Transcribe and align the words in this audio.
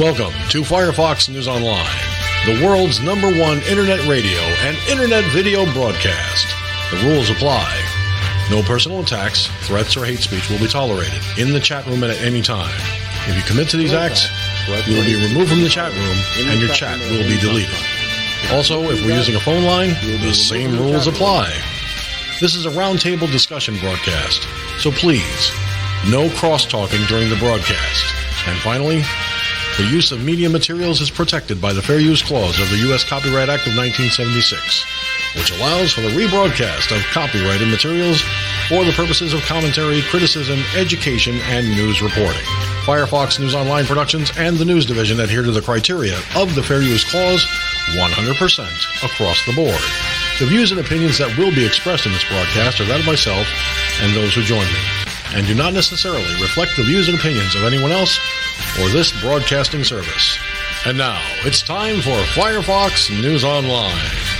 Welcome 0.00 0.32
to 0.48 0.62
Firefox 0.62 1.28
News 1.28 1.46
Online, 1.46 1.84
the 2.46 2.64
world's 2.64 3.02
number 3.02 3.28
one 3.38 3.58
internet 3.68 4.00
radio 4.08 4.40
and 4.64 4.74
internet 4.88 5.22
video 5.30 5.70
broadcast. 5.74 6.46
The 6.90 7.04
rules 7.04 7.28
apply. 7.28 7.68
No 8.50 8.62
personal 8.62 9.00
attacks, 9.00 9.48
threats, 9.66 9.98
or 9.98 10.06
hate 10.06 10.20
speech 10.20 10.48
will 10.48 10.58
be 10.58 10.68
tolerated 10.68 11.20
in 11.36 11.52
the 11.52 11.60
chat 11.60 11.84
room 11.84 12.02
at 12.02 12.16
any 12.22 12.40
time. 12.40 12.74
If 13.28 13.36
you 13.36 13.42
commit 13.42 13.68
to 13.68 13.76
these 13.76 13.92
acts, 13.92 14.26
you 14.88 14.96
will 14.96 15.04
be 15.04 15.20
removed 15.20 15.50
from 15.50 15.60
the 15.60 15.68
chat 15.68 15.92
room 15.92 16.48
and 16.48 16.58
your 16.58 16.70
chat 16.70 16.98
will 16.98 17.28
be 17.28 17.38
deleted. 17.38 17.76
Also, 18.52 18.84
if 18.84 19.04
we're 19.04 19.18
using 19.18 19.36
a 19.36 19.40
phone 19.40 19.64
line, 19.64 19.90
the 20.22 20.32
same 20.32 20.78
rules 20.78 21.08
apply. 21.08 21.52
This 22.40 22.54
is 22.54 22.64
a 22.64 22.70
roundtable 22.70 23.30
discussion 23.30 23.76
broadcast, 23.80 24.48
so 24.78 24.90
please, 24.92 25.52
no 26.08 26.30
cross 26.30 26.64
talking 26.64 27.04
during 27.04 27.28
the 27.28 27.36
broadcast. 27.36 28.14
And 28.46 28.58
finally, 28.60 29.02
the 29.76 29.84
use 29.84 30.12
of 30.12 30.22
media 30.22 30.48
materials 30.48 31.00
is 31.00 31.10
protected 31.10 31.60
by 31.60 31.72
the 31.72 31.82
Fair 31.82 32.00
Use 32.00 32.22
Clause 32.22 32.58
of 32.60 32.68
the 32.70 32.78
U.S. 32.88 33.04
Copyright 33.04 33.48
Act 33.48 33.66
of 33.66 33.76
1976, 33.76 34.84
which 35.36 35.50
allows 35.52 35.92
for 35.92 36.00
the 36.02 36.08
rebroadcast 36.08 36.94
of 36.94 37.02
copyrighted 37.12 37.68
materials 37.68 38.20
for 38.68 38.84
the 38.84 38.92
purposes 38.92 39.32
of 39.32 39.40
commentary, 39.42 40.02
criticism, 40.02 40.58
education, 40.76 41.36
and 41.48 41.68
news 41.68 42.02
reporting. 42.02 42.44
Firefox 42.84 43.38
News 43.38 43.54
Online 43.54 43.86
Productions 43.86 44.32
and 44.36 44.56
the 44.56 44.64
News 44.64 44.86
Division 44.86 45.20
adhere 45.20 45.42
to 45.42 45.52
the 45.52 45.62
criteria 45.62 46.18
of 46.36 46.54
the 46.54 46.62
Fair 46.62 46.82
Use 46.82 47.04
Clause 47.04 47.44
100% 47.96 49.04
across 49.04 49.44
the 49.46 49.52
board. 49.54 49.80
The 50.38 50.46
views 50.46 50.72
and 50.72 50.80
opinions 50.80 51.18
that 51.18 51.36
will 51.36 51.54
be 51.54 51.66
expressed 51.66 52.06
in 52.06 52.12
this 52.12 52.24
broadcast 52.28 52.80
are 52.80 52.86
that 52.86 53.00
of 53.00 53.06
myself 53.06 53.46
and 54.00 54.14
those 54.14 54.34
who 54.34 54.42
join 54.42 54.64
me, 54.64 55.09
and 55.34 55.46
do 55.46 55.54
not 55.54 55.72
necessarily 55.72 56.32
reflect 56.40 56.72
the 56.76 56.82
views 56.82 57.08
and 57.08 57.18
opinions 57.18 57.54
of 57.54 57.64
anyone 57.64 57.92
else 57.92 58.18
or 58.80 58.88
this 58.88 59.12
broadcasting 59.20 59.84
service. 59.84 60.38
And 60.86 60.96
now, 60.96 61.20
it's 61.44 61.62
time 61.62 61.96
for 61.96 62.16
Firefox 62.34 63.10
News 63.20 63.44
Online. 63.44 64.39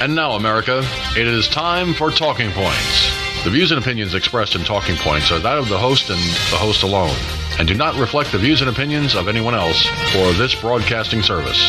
And 0.00 0.14
now, 0.14 0.34
America, 0.34 0.84
it 1.16 1.26
is 1.26 1.48
time 1.48 1.92
for 1.92 2.12
Talking 2.12 2.52
Points. 2.52 3.42
The 3.42 3.50
views 3.50 3.72
and 3.72 3.80
opinions 3.80 4.14
expressed 4.14 4.54
in 4.54 4.62
Talking 4.62 4.94
Points 4.94 5.32
are 5.32 5.40
that 5.40 5.58
of 5.58 5.68
the 5.68 5.76
host 5.76 6.08
and 6.08 6.20
the 6.20 6.56
host 6.56 6.84
alone, 6.84 7.16
and 7.58 7.66
do 7.66 7.74
not 7.74 7.96
reflect 7.96 8.30
the 8.30 8.38
views 8.38 8.60
and 8.60 8.70
opinions 8.70 9.16
of 9.16 9.26
anyone 9.26 9.56
else 9.56 9.88
or 10.14 10.32
this 10.34 10.54
broadcasting 10.60 11.20
service. 11.20 11.60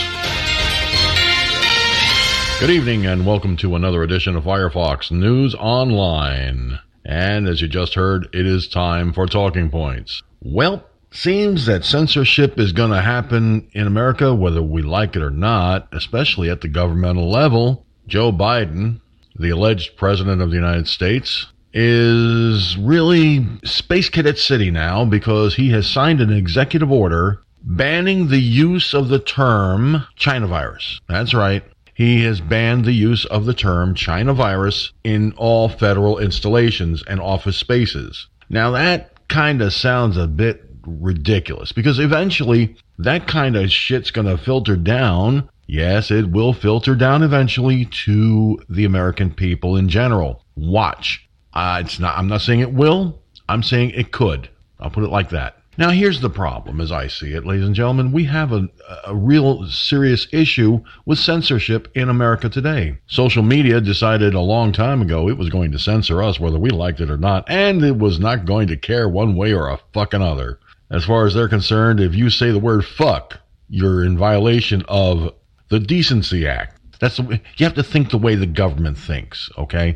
Good 2.60 2.70
evening, 2.70 3.08
and 3.08 3.26
welcome 3.26 3.58
to 3.58 3.76
another 3.76 4.04
edition 4.04 4.36
of 4.36 4.44
Firefox 4.44 5.10
News 5.10 5.56
Online. 5.56 6.78
And 7.04 7.48
as 7.48 7.62
you 7.62 7.68
just 7.68 7.96
heard, 7.96 8.30
it 8.32 8.46
is 8.46 8.68
time 8.68 9.12
for 9.12 9.26
Talking 9.26 9.72
Points. 9.72 10.22
Well, 10.44 10.86
seems 11.10 11.66
that 11.66 11.84
censorship 11.84 12.60
is 12.60 12.74
going 12.74 12.92
to 12.92 13.02
happen 13.02 13.68
in 13.72 13.88
America, 13.88 14.36
whether 14.36 14.62
we 14.62 14.84
like 14.84 15.16
it 15.16 15.24
or 15.24 15.32
not, 15.32 15.88
especially 15.92 16.52
at 16.52 16.62
the 16.62 16.68
governmental 16.68 17.28
level. 17.28 17.88
Joe 18.08 18.32
Biden, 18.32 19.02
the 19.38 19.50
alleged 19.50 19.98
president 19.98 20.42
of 20.42 20.50
the 20.50 20.56
United 20.56 20.88
States, 20.88 21.48
is 21.74 22.78
really 22.78 23.46
Space 23.64 24.10
Cadet 24.10 24.38
City 24.38 24.72
now 24.72 25.06
because 25.06 25.56
he 25.56 25.70
has 25.70 25.88
signed 25.88 26.20
an 26.20 26.32
executive 26.32 26.92
order 26.92 27.42
banning 27.62 28.30
the 28.30 28.40
use 28.40 28.94
of 28.94 29.10
the 29.10 29.20
term 29.20 30.06
China 30.16 30.48
virus. 30.48 31.00
That's 31.08 31.34
right. 31.34 31.64
He 31.94 32.24
has 32.24 32.40
banned 32.40 32.86
the 32.86 32.94
use 32.94 33.26
of 33.26 33.46
the 33.46 33.54
term 33.54 33.94
China 33.94 34.34
virus 34.34 34.94
in 35.04 35.34
all 35.34 35.68
federal 35.68 36.18
installations 36.18 37.04
and 37.08 37.20
office 37.20 37.58
spaces. 37.58 38.28
Now 38.50 38.72
that 38.72 39.28
kind 39.28 39.62
of 39.62 39.74
sounds 39.74 40.18
a 40.18 40.26
bit 40.26 40.64
ridiculous 40.86 41.72
because 41.72 42.00
eventually 42.00 42.76
that 42.98 43.28
kind 43.28 43.56
of 43.56 43.70
shit's 43.72 44.12
going 44.12 44.28
to 44.28 44.38
filter 44.38 44.76
down 44.76 45.50
Yes, 45.72 46.10
it 46.10 46.32
will 46.32 46.54
filter 46.54 46.96
down 46.96 47.22
eventually 47.22 47.86
to 48.06 48.58
the 48.70 48.86
American 48.86 49.32
people 49.32 49.76
in 49.76 49.88
general. 49.88 50.44
Watch. 50.56 51.30
Uh, 51.54 51.84
it's 51.86 52.00
not. 52.00 52.18
I'm 52.18 52.28
not 52.28 52.42
saying 52.42 52.62
it 52.62 52.74
will. 52.74 53.22
I'm 53.48 53.62
saying 53.62 53.92
it 53.92 54.12
could. 54.12 54.50
I'll 54.80 54.90
put 54.90 55.04
it 55.04 55.12
like 55.12 55.30
that. 55.30 55.58
Now, 55.78 55.92
here's 55.92 56.22
the 56.22 56.30
problem, 56.30 56.82
as 56.82 56.92
I 56.92 57.06
see 57.06 57.34
it, 57.34 57.46
ladies 57.46 57.68
and 57.68 57.76
gentlemen. 57.76 58.12
We 58.12 58.24
have 58.24 58.52
a, 58.52 58.68
a 59.06 59.16
real 59.16 59.68
serious 59.68 60.28
issue 60.32 60.80
with 61.06 61.20
censorship 61.20 61.88
in 61.94 62.10
America 62.10 62.50
today. 62.50 62.98
Social 63.06 63.44
media 63.44 63.80
decided 63.80 64.34
a 64.34 64.42
long 64.42 64.72
time 64.72 65.04
ago 65.04 65.30
it 65.30 65.38
was 65.38 65.50
going 65.50 65.72
to 65.74 65.78
censor 65.78 66.24
us 66.24 66.40
whether 66.40 66.58
we 66.58 66.72
liked 66.72 67.00
it 67.00 67.12
or 67.12 67.18
not, 67.18 67.48
and 67.48 67.84
it 67.84 68.00
was 68.00 68.20
not 68.20 68.46
going 68.46 68.68
to 68.70 68.76
care 68.76 69.08
one 69.08 69.36
way 69.36 69.54
or 69.54 69.70
a 69.70 69.80
fucking 69.94 70.24
other. 70.24 70.60
As 70.90 71.06
far 71.06 71.28
as 71.28 71.36
they're 71.36 71.48
concerned, 71.48 72.00
if 72.00 72.16
you 72.16 72.32
say 72.32 72.50
the 72.50 72.58
word 72.58 72.84
fuck, 72.84 73.40
you're 73.70 74.04
in 74.04 74.18
violation 74.18 74.84
of 74.88 75.36
the 75.70 75.80
Decency 75.80 76.48
Act. 76.48 76.76
That's 77.00 77.18
the 77.18 77.24
way, 77.24 77.42
you 77.58 77.66
have 77.66 77.76
to 77.76 77.84
think 77.84 78.10
the 78.10 78.18
way 78.18 78.36
the 78.36 78.46
government 78.46 78.98
thinks, 78.98 79.50
okay? 79.58 79.96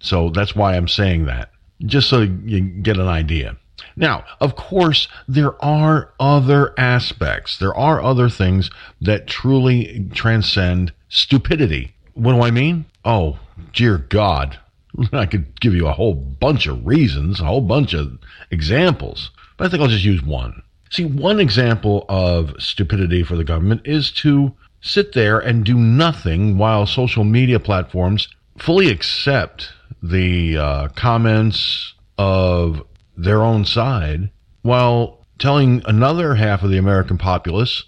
So 0.00 0.30
that's 0.30 0.56
why 0.56 0.76
I'm 0.76 0.88
saying 0.88 1.26
that, 1.26 1.50
just 1.84 2.08
so 2.08 2.22
you 2.22 2.60
get 2.60 2.96
an 2.96 3.08
idea. 3.08 3.56
Now, 3.96 4.24
of 4.40 4.56
course, 4.56 5.08
there 5.28 5.62
are 5.62 6.12
other 6.18 6.74
aspects. 6.78 7.58
There 7.58 7.74
are 7.74 8.00
other 8.02 8.28
things 8.28 8.70
that 9.00 9.26
truly 9.26 10.08
transcend 10.14 10.92
stupidity. 11.08 11.94
What 12.14 12.32
do 12.32 12.42
I 12.42 12.50
mean? 12.50 12.86
Oh, 13.04 13.38
dear 13.72 13.98
God. 13.98 14.58
I 15.12 15.26
could 15.26 15.60
give 15.60 15.74
you 15.74 15.86
a 15.86 15.92
whole 15.92 16.14
bunch 16.14 16.66
of 16.66 16.86
reasons, 16.86 17.40
a 17.40 17.44
whole 17.44 17.60
bunch 17.60 17.94
of 17.94 18.18
examples, 18.50 19.30
but 19.56 19.66
I 19.66 19.70
think 19.70 19.82
I'll 19.82 19.88
just 19.88 20.04
use 20.04 20.22
one. 20.22 20.62
See, 20.90 21.04
one 21.04 21.38
example 21.38 22.04
of 22.08 22.54
stupidity 22.58 23.22
for 23.22 23.36
the 23.36 23.44
government 23.44 23.82
is 23.84 24.10
to 24.12 24.52
sit 24.80 25.12
there 25.12 25.38
and 25.38 25.64
do 25.64 25.76
nothing 25.76 26.56
while 26.58 26.86
social 26.86 27.24
media 27.24 27.60
platforms 27.60 28.28
fully 28.58 28.88
accept 28.88 29.72
the 30.02 30.56
uh, 30.56 30.88
comments 30.88 31.94
of 32.18 32.82
their 33.16 33.42
own 33.42 33.64
side 33.64 34.30
while 34.62 35.26
telling 35.38 35.82
another 35.86 36.34
half 36.34 36.62
of 36.62 36.70
the 36.70 36.78
American 36.78 37.18
populace, 37.18 37.84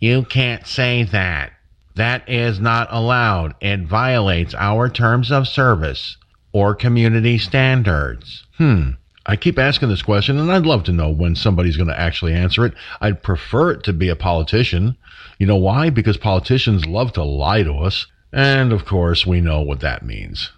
you 0.00 0.24
can't 0.24 0.66
say 0.66 1.04
that. 1.04 1.52
That 1.94 2.28
is 2.28 2.60
not 2.60 2.88
allowed. 2.90 3.54
It 3.60 3.86
violates 3.86 4.54
our 4.54 4.88
terms 4.88 5.32
of 5.32 5.48
service 5.48 6.18
or 6.52 6.74
community 6.74 7.38
standards. 7.38 8.44
Hmm. 8.58 8.90
I 9.24 9.36
keep 9.36 9.58
asking 9.58 9.88
this 9.88 10.02
question, 10.02 10.38
and 10.38 10.52
I'd 10.52 10.66
love 10.66 10.84
to 10.84 10.92
know 10.92 11.10
when 11.10 11.34
somebody's 11.34 11.76
going 11.76 11.88
to 11.88 11.98
actually 11.98 12.32
answer 12.32 12.64
it. 12.64 12.74
I'd 13.00 13.22
prefer 13.22 13.72
it 13.72 13.82
to 13.84 13.92
be 13.92 14.08
a 14.08 14.16
politician. 14.16 14.96
You 15.38 15.46
know 15.46 15.56
why? 15.56 15.90
Because 15.90 16.16
politicians 16.16 16.86
love 16.86 17.12
to 17.14 17.22
lie 17.22 17.62
to 17.62 17.74
us. 17.74 18.06
And 18.32 18.72
of 18.72 18.84
course, 18.84 19.26
we 19.26 19.40
know 19.40 19.60
what 19.60 19.80
that 19.80 20.04
means. 20.04 20.50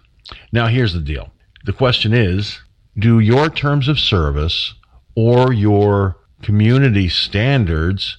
Now, 0.51 0.67
here's 0.67 0.93
the 0.93 0.99
deal 0.99 1.31
the 1.65 1.73
question 1.73 2.13
is 2.13 2.59
do 2.97 3.19
your 3.19 3.49
terms 3.49 3.87
of 3.87 3.99
service 3.99 4.73
or 5.15 5.53
your 5.53 6.17
community 6.41 7.09
standards 7.09 8.17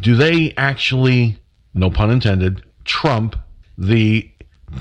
do 0.00 0.14
they 0.14 0.54
actually 0.56 1.38
no 1.74 1.90
pun 1.90 2.10
intended 2.10 2.62
trump 2.84 3.36
the 3.76 4.30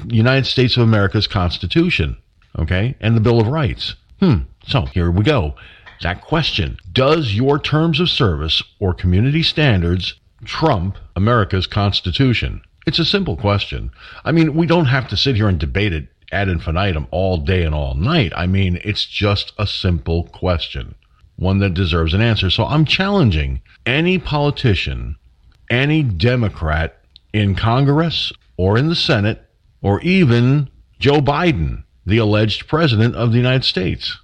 united 0.07 0.45
states 0.45 0.77
of 0.77 0.83
america's 0.83 1.27
constitution 1.27 2.15
okay 2.57 2.95
and 2.99 3.15
the 3.15 3.21
bill 3.21 3.41
of 3.41 3.47
rights 3.47 3.95
hmm 4.19 4.37
so 4.67 4.85
here 4.85 5.09
we 5.09 5.23
go 5.23 5.55
that 6.01 6.21
question 6.21 6.77
does 6.91 7.33
your 7.33 7.57
terms 7.57 7.99
of 7.99 8.09
service 8.09 8.61
or 8.79 8.93
community 8.93 9.41
standards 9.41 10.13
trump 10.45 10.97
america's 11.15 11.67
constitution 11.67 12.61
it's 12.85 12.99
a 12.99 13.05
simple 13.05 13.35
question 13.35 13.91
i 14.25 14.31
mean 14.31 14.55
we 14.55 14.65
don't 14.65 14.85
have 14.85 15.07
to 15.07 15.17
sit 15.17 15.35
here 15.35 15.47
and 15.47 15.59
debate 15.59 15.93
it 15.93 16.07
ad 16.31 16.47
infinitum 16.47 17.07
all 17.11 17.37
day 17.37 17.63
and 17.63 17.73
all 17.73 17.95
night 17.95 18.31
i 18.35 18.45
mean 18.45 18.79
it's 18.83 19.05
just 19.05 19.51
a 19.57 19.65
simple 19.65 20.25
question 20.25 20.95
one 21.39 21.59
that 21.59 21.73
deserves 21.73 22.13
an 22.13 22.21
answer. 22.21 22.49
So 22.49 22.65
I'm 22.65 22.85
challenging 22.85 23.61
any 23.85 24.19
politician, 24.19 25.15
any 25.69 26.03
Democrat 26.03 26.97
in 27.33 27.55
Congress 27.55 28.33
or 28.57 28.77
in 28.77 28.89
the 28.89 28.95
Senate, 28.95 29.41
or 29.81 30.01
even 30.01 30.69
Joe 30.99 31.21
Biden, 31.21 31.83
the 32.05 32.17
alleged 32.17 32.67
president 32.67 33.15
of 33.15 33.31
the 33.31 33.37
United 33.37 33.63
States. 33.63 34.17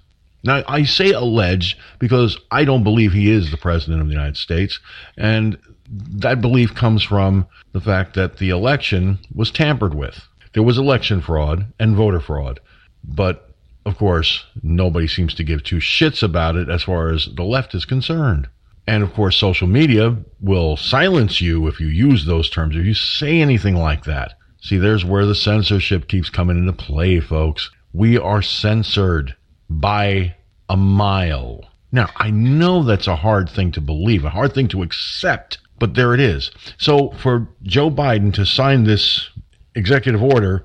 Now, 0.44 0.62
I 0.68 0.84
say 0.84 1.12
alleged 1.12 1.78
because 1.98 2.38
I 2.50 2.64
don't 2.64 2.84
believe 2.84 3.12
he 3.12 3.30
is 3.30 3.50
the 3.50 3.56
president 3.56 4.02
of 4.02 4.08
the 4.08 4.12
United 4.12 4.36
States. 4.36 4.78
And 5.16 5.56
that 5.88 6.40
belief 6.40 6.74
comes 6.74 7.02
from 7.02 7.46
the 7.72 7.80
fact 7.80 8.14
that 8.14 8.38
the 8.38 8.50
election 8.50 9.18
was 9.34 9.50
tampered 9.50 9.94
with. 9.94 10.26
There 10.52 10.62
was 10.62 10.78
election 10.78 11.20
fraud 11.20 11.72
and 11.78 11.96
voter 11.96 12.20
fraud. 12.20 12.60
But 13.04 13.54
of 13.84 13.96
course, 13.96 14.44
nobody 14.62 15.06
seems 15.06 15.34
to 15.34 15.44
give 15.44 15.62
two 15.62 15.76
shits 15.76 16.22
about 16.22 16.56
it 16.56 16.68
as 16.68 16.82
far 16.82 17.10
as 17.10 17.28
the 17.36 17.44
left 17.44 17.74
is 17.74 17.84
concerned. 17.84 18.48
And 18.86 19.02
of 19.02 19.14
course, 19.14 19.36
social 19.36 19.66
media 19.66 20.16
will 20.40 20.76
silence 20.76 21.40
you 21.40 21.66
if 21.66 21.80
you 21.80 21.88
use 21.88 22.24
those 22.24 22.50
terms, 22.50 22.76
if 22.76 22.84
you 22.84 22.94
say 22.94 23.40
anything 23.40 23.76
like 23.76 24.04
that. 24.04 24.34
See, 24.60 24.78
there's 24.78 25.04
where 25.04 25.26
the 25.26 25.34
censorship 25.34 26.08
keeps 26.08 26.30
coming 26.30 26.58
into 26.58 26.72
play, 26.72 27.20
folks. 27.20 27.70
We 27.92 28.18
are 28.18 28.42
censored 28.42 29.36
by 29.70 30.34
a 30.68 30.76
mile. 30.76 31.64
Now, 31.92 32.08
I 32.16 32.30
know 32.30 32.82
that's 32.82 33.06
a 33.06 33.16
hard 33.16 33.48
thing 33.48 33.72
to 33.72 33.80
believe, 33.80 34.24
a 34.24 34.30
hard 34.30 34.52
thing 34.52 34.68
to 34.68 34.82
accept, 34.82 35.58
but 35.78 35.94
there 35.94 36.14
it 36.14 36.20
is. 36.20 36.50
So, 36.78 37.10
for 37.10 37.48
Joe 37.62 37.90
Biden 37.90 38.32
to 38.34 38.46
sign 38.46 38.84
this 38.84 39.30
executive 39.74 40.22
order 40.22 40.64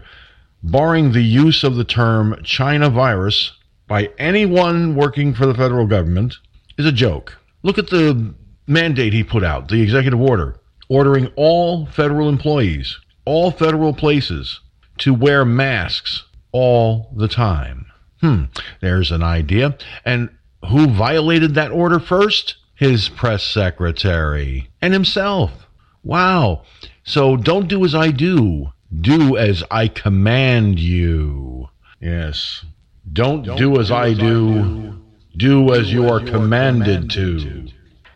barring 0.63 1.12
the 1.12 1.24
use 1.24 1.63
of 1.63 1.75
the 1.75 1.84
term 1.84 2.40
China 2.44 2.90
virus 2.90 3.52
by 3.88 4.10
anyone 4.18 4.96
working 4.96 5.34
for 5.34 5.46
the 5.46 5.54
federal 5.54 5.86
government 5.86 6.36
is 6.78 6.86
a 6.86 6.92
joke. 6.92 7.38
Look 7.63 7.78
at 7.78 7.90
the 7.90 8.34
mandate 8.68 9.13
he 9.13 9.24
put 9.24 9.44
out, 9.44 9.68
the 9.68 9.81
executive 9.81 10.22
order, 10.22 10.56
ordering 10.88 11.28
all 11.36 11.86
federal 11.88 12.30
employees, 12.30 12.98
all 13.25 13.52
federal 13.52 13.94
places, 13.94 14.60
to 15.00 15.13
wear 15.13 15.44
masks 15.44 16.24
all 16.52 17.12
the 17.16 17.28
time. 17.28 17.86
Hmm, 18.22 18.44
there's 18.81 19.12
an 19.12 19.24
idea. 19.24 19.78
And 20.06 20.30
who 20.69 20.88
violated 20.88 21.56
that 21.56 21.72
order 21.72 22.00
first? 22.00 22.56
His 22.81 23.10
press 23.10 23.44
secretary 23.44 24.72
and 24.81 24.92
himself. 24.92 25.68
Wow. 26.04 26.63
So 27.04 27.38
don't 27.38 27.68
do 27.68 27.86
as 27.86 27.94
I 27.94 28.10
do. 28.10 28.72
Do 29.01 29.38
as 29.38 29.63
I 29.69 29.88
command 29.88 30.80
you. 30.80 31.69
Yes. 32.00 32.66
Don't, 33.13 33.44
Don't 33.44 33.57
do, 33.57 33.80
as, 33.80 33.89
do 33.89 33.94
I, 33.94 34.07
as 34.10 34.18
do. 34.18 34.50
I 34.50 34.54
do. 34.54 35.01
Do 35.38 35.74
as, 35.75 35.94
you, 35.94 36.10
are, 36.10 36.22
you 36.22 36.25
commanded, 36.25 37.12
commanded 37.12 37.12
to. 37.12 37.39
to. 37.39 37.68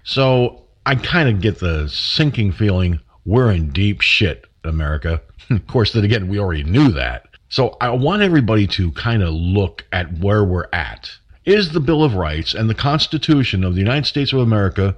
So 0.04 0.64
I 0.84 0.96
kind 0.96 1.30
of 1.30 1.42
get 1.42 1.60
the 1.60 1.88
sinking 1.88 2.52
feeling 2.52 3.00
we're 3.24 3.52
in 3.52 3.70
deep 3.70 4.02
shit, 4.02 4.48
America. 4.64 5.22
of 5.52 5.68
course, 5.68 5.94
then 5.94 6.04
again, 6.06 6.28
we 6.28 6.40
already 6.40 6.64
knew 6.64 6.90
that. 6.94 7.28
So 7.50 7.78
I 7.80 7.92
want 7.92 8.24
everybody 8.24 8.66
to 8.68 8.92
kind 8.94 9.22
of 9.22 9.32
look 9.32 9.86
at 9.92 10.18
where 10.18 10.44
we're 10.44 10.70
at. 10.74 11.12
Is 11.46 11.74
the 11.74 11.80
Bill 11.80 12.04
of 12.04 12.16
Rights 12.16 12.56
and 12.56 12.68
the 12.68 12.74
Constitution 12.74 13.64
of 13.64 13.76
the 13.76 13.80
United 13.80 14.08
States 14.08 14.34
of 14.34 14.40
America 14.40 14.98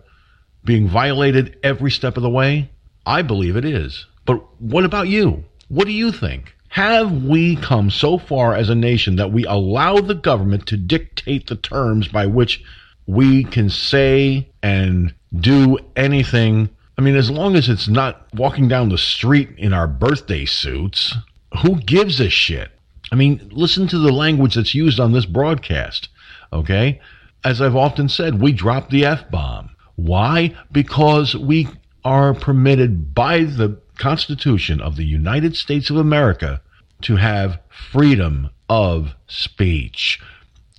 being 0.63 0.87
violated 0.87 1.57
every 1.61 1.91
step 1.91 2.15
of 2.15 2.23
the 2.23 2.29
way? 2.29 2.69
I 3.05 3.21
believe 3.21 3.57
it 3.57 3.65
is. 3.65 4.05
But 4.25 4.41
what 4.61 4.85
about 4.85 5.09
you? 5.09 5.43
What 5.67 5.87
do 5.87 5.91
you 5.91 6.09
think? 6.09 6.55
Have 6.69 7.25
we 7.25 7.57
come 7.57 7.89
so 7.89 8.17
far 8.17 8.53
as 8.53 8.69
a 8.69 8.75
nation 8.75 9.17
that 9.17 9.33
we 9.33 9.45
allow 9.45 9.97
the 9.97 10.15
government 10.15 10.67
to 10.67 10.77
dictate 10.77 11.47
the 11.47 11.57
terms 11.57 12.07
by 12.07 12.25
which 12.27 12.63
we 13.07 13.43
can 13.43 13.69
say 13.69 14.47
and 14.63 15.13
do 15.37 15.77
anything? 15.97 16.69
I 16.97 17.01
mean, 17.01 17.17
as 17.17 17.29
long 17.29 17.57
as 17.57 17.67
it's 17.67 17.89
not 17.89 18.25
walking 18.33 18.69
down 18.69 18.87
the 18.87 18.97
street 18.97 19.49
in 19.57 19.73
our 19.73 19.87
birthday 19.87 20.45
suits, 20.45 21.13
who 21.61 21.81
gives 21.81 22.21
a 22.21 22.29
shit? 22.29 22.71
I 23.11 23.15
mean, 23.15 23.49
listen 23.51 23.87
to 23.89 23.97
the 23.97 24.13
language 24.13 24.55
that's 24.55 24.75
used 24.75 24.99
on 24.99 25.11
this 25.11 25.25
broadcast, 25.25 26.07
okay? 26.51 26.99
As 27.43 27.61
I've 27.61 27.75
often 27.75 28.09
said, 28.09 28.41
we 28.41 28.51
drop 28.51 28.89
the 28.89 29.05
F 29.05 29.29
bomb. 29.29 29.69
Why? 29.95 30.55
Because 30.71 31.35
we 31.35 31.67
are 32.03 32.33
permitted 32.33 33.13
by 33.13 33.43
the 33.43 33.79
Constitution 33.97 34.79
of 34.81 34.95
the 34.95 35.05
United 35.05 35.55
States 35.55 35.89
of 35.89 35.97
America 35.97 36.61
to 37.01 37.15
have 37.15 37.59
freedom 37.91 38.49
of 38.69 39.13
speech 39.27 40.19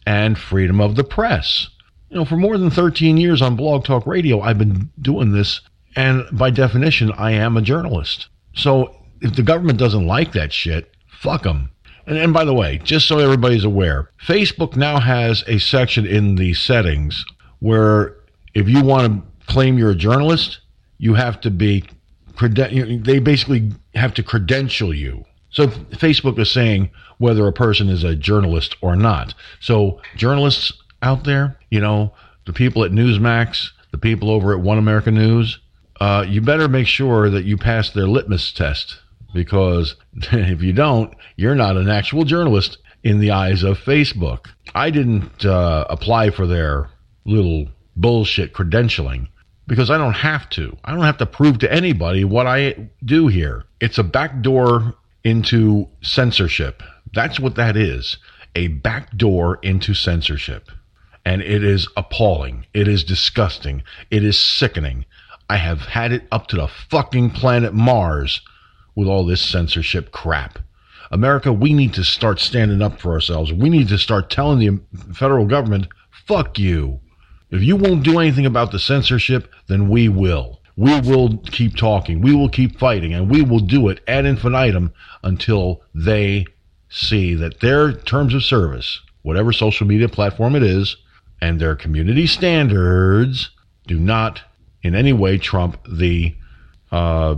and 0.06 0.38
freedom 0.38 0.80
of 0.80 0.96
the 0.96 1.04
press. 1.04 1.68
You 2.10 2.16
know, 2.16 2.24
for 2.24 2.36
more 2.36 2.56
than 2.56 2.70
13 2.70 3.18
years 3.18 3.42
on 3.42 3.56
Blog 3.56 3.84
Talk 3.84 4.06
Radio, 4.06 4.40
I've 4.40 4.58
been 4.58 4.90
doing 5.00 5.32
this, 5.32 5.60
and 5.94 6.24
by 6.32 6.50
definition, 6.50 7.12
I 7.12 7.32
am 7.32 7.56
a 7.56 7.62
journalist. 7.62 8.28
So 8.54 8.94
if 9.20 9.36
the 9.36 9.42
government 9.42 9.78
doesn't 9.78 10.06
like 10.06 10.32
that 10.32 10.52
shit, 10.52 10.94
fuck 11.08 11.42
them. 11.42 11.70
And, 12.08 12.16
and 12.16 12.32
by 12.32 12.44
the 12.46 12.54
way, 12.54 12.78
just 12.78 13.06
so 13.06 13.18
everybody's 13.18 13.64
aware, 13.64 14.10
Facebook 14.26 14.76
now 14.76 14.98
has 14.98 15.44
a 15.46 15.58
section 15.58 16.06
in 16.06 16.36
the 16.36 16.54
settings 16.54 17.24
where 17.60 18.16
if 18.54 18.66
you 18.66 18.82
want 18.82 19.12
to 19.12 19.46
claim 19.52 19.76
you're 19.76 19.90
a 19.90 19.94
journalist, 19.94 20.58
you 20.96 21.14
have 21.14 21.40
to 21.42 21.50
be 21.50 21.84
they 22.40 23.18
basically 23.18 23.72
have 23.94 24.14
to 24.14 24.22
credential 24.22 24.94
you. 24.94 25.24
So 25.50 25.66
Facebook 25.66 26.38
is 26.38 26.50
saying 26.50 26.90
whether 27.18 27.46
a 27.46 27.52
person 27.52 27.88
is 27.88 28.04
a 28.04 28.14
journalist 28.14 28.76
or 28.80 28.94
not. 28.94 29.34
So 29.60 30.00
journalists 30.16 30.72
out 31.02 31.24
there, 31.24 31.58
you 31.70 31.80
know, 31.80 32.14
the 32.46 32.52
people 32.52 32.84
at 32.84 32.92
Newsmax, 32.92 33.70
the 33.90 33.98
people 33.98 34.30
over 34.30 34.52
at 34.52 34.60
One 34.60 34.78
American 34.78 35.14
News, 35.14 35.58
uh, 36.00 36.24
you 36.28 36.40
better 36.40 36.68
make 36.68 36.86
sure 36.86 37.28
that 37.28 37.44
you 37.44 37.56
pass 37.56 37.90
their 37.90 38.06
litmus 38.06 38.52
test 38.52 38.98
because 39.32 39.96
if 40.14 40.62
you 40.62 40.72
don't, 40.72 41.14
you're 41.36 41.54
not 41.54 41.76
an 41.76 41.88
actual 41.88 42.24
journalist 42.24 42.78
in 43.02 43.18
the 43.18 43.30
eyes 43.30 43.62
of 43.62 43.78
Facebook. 43.78 44.46
I 44.74 44.90
didn't 44.90 45.44
uh, 45.44 45.86
apply 45.88 46.30
for 46.30 46.46
their 46.46 46.90
little 47.24 47.68
bullshit 47.96 48.54
credentialing 48.54 49.28
because 49.66 49.90
I 49.90 49.98
don't 49.98 50.14
have 50.14 50.48
to. 50.50 50.76
I 50.84 50.92
don't 50.92 51.04
have 51.04 51.18
to 51.18 51.26
prove 51.26 51.58
to 51.58 51.72
anybody 51.72 52.24
what 52.24 52.46
I 52.46 52.88
do 53.04 53.28
here. 53.28 53.64
It's 53.80 53.98
a 53.98 54.04
backdoor 54.04 54.94
into 55.24 55.88
censorship. 56.00 56.82
That's 57.12 57.38
what 57.38 57.54
that 57.56 57.76
is 57.76 58.16
a 58.54 58.68
backdoor 58.68 59.58
into 59.62 59.94
censorship. 59.94 60.70
And 61.24 61.42
it 61.42 61.62
is 61.62 61.88
appalling. 61.96 62.66
It 62.72 62.88
is 62.88 63.04
disgusting. 63.04 63.82
It 64.10 64.24
is 64.24 64.38
sickening. 64.38 65.04
I 65.50 65.56
have 65.56 65.80
had 65.80 66.12
it 66.12 66.26
up 66.32 66.48
to 66.48 66.56
the 66.56 66.68
fucking 66.90 67.30
planet 67.30 67.74
Mars 67.74 68.40
with 68.98 69.06
all 69.06 69.24
this 69.24 69.40
censorship 69.40 70.10
crap. 70.10 70.58
America, 71.12 71.52
we 71.52 71.72
need 71.72 71.94
to 71.94 72.02
start 72.02 72.40
standing 72.40 72.82
up 72.82 73.00
for 73.00 73.12
ourselves. 73.12 73.52
We 73.52 73.70
need 73.70 73.86
to 73.90 73.96
start 73.96 74.28
telling 74.28 74.58
the 74.58 75.14
federal 75.14 75.46
government, 75.46 75.86
fuck 76.10 76.58
you. 76.58 76.98
If 77.52 77.62
you 77.62 77.76
won't 77.76 78.02
do 78.02 78.18
anything 78.18 78.44
about 78.44 78.72
the 78.72 78.80
censorship, 78.80 79.52
then 79.68 79.88
we 79.88 80.08
will. 80.08 80.60
We 80.74 80.98
will 81.00 81.38
keep 81.52 81.76
talking. 81.76 82.20
We 82.20 82.34
will 82.34 82.48
keep 82.48 82.76
fighting, 82.76 83.14
and 83.14 83.30
we 83.30 83.40
will 83.40 83.60
do 83.60 83.88
it 83.88 84.00
ad 84.08 84.26
infinitum 84.26 84.92
until 85.22 85.80
they 85.94 86.46
see 86.88 87.36
that 87.36 87.60
their 87.60 87.92
terms 87.92 88.34
of 88.34 88.42
service, 88.42 89.00
whatever 89.22 89.52
social 89.52 89.86
media 89.86 90.08
platform 90.08 90.56
it 90.56 90.64
is, 90.64 90.96
and 91.40 91.60
their 91.60 91.76
community 91.76 92.26
standards 92.26 93.50
do 93.86 94.00
not 94.00 94.42
in 94.82 94.96
any 94.96 95.12
way 95.12 95.38
trump 95.38 95.78
the 95.88 96.34
uh, 96.90 97.36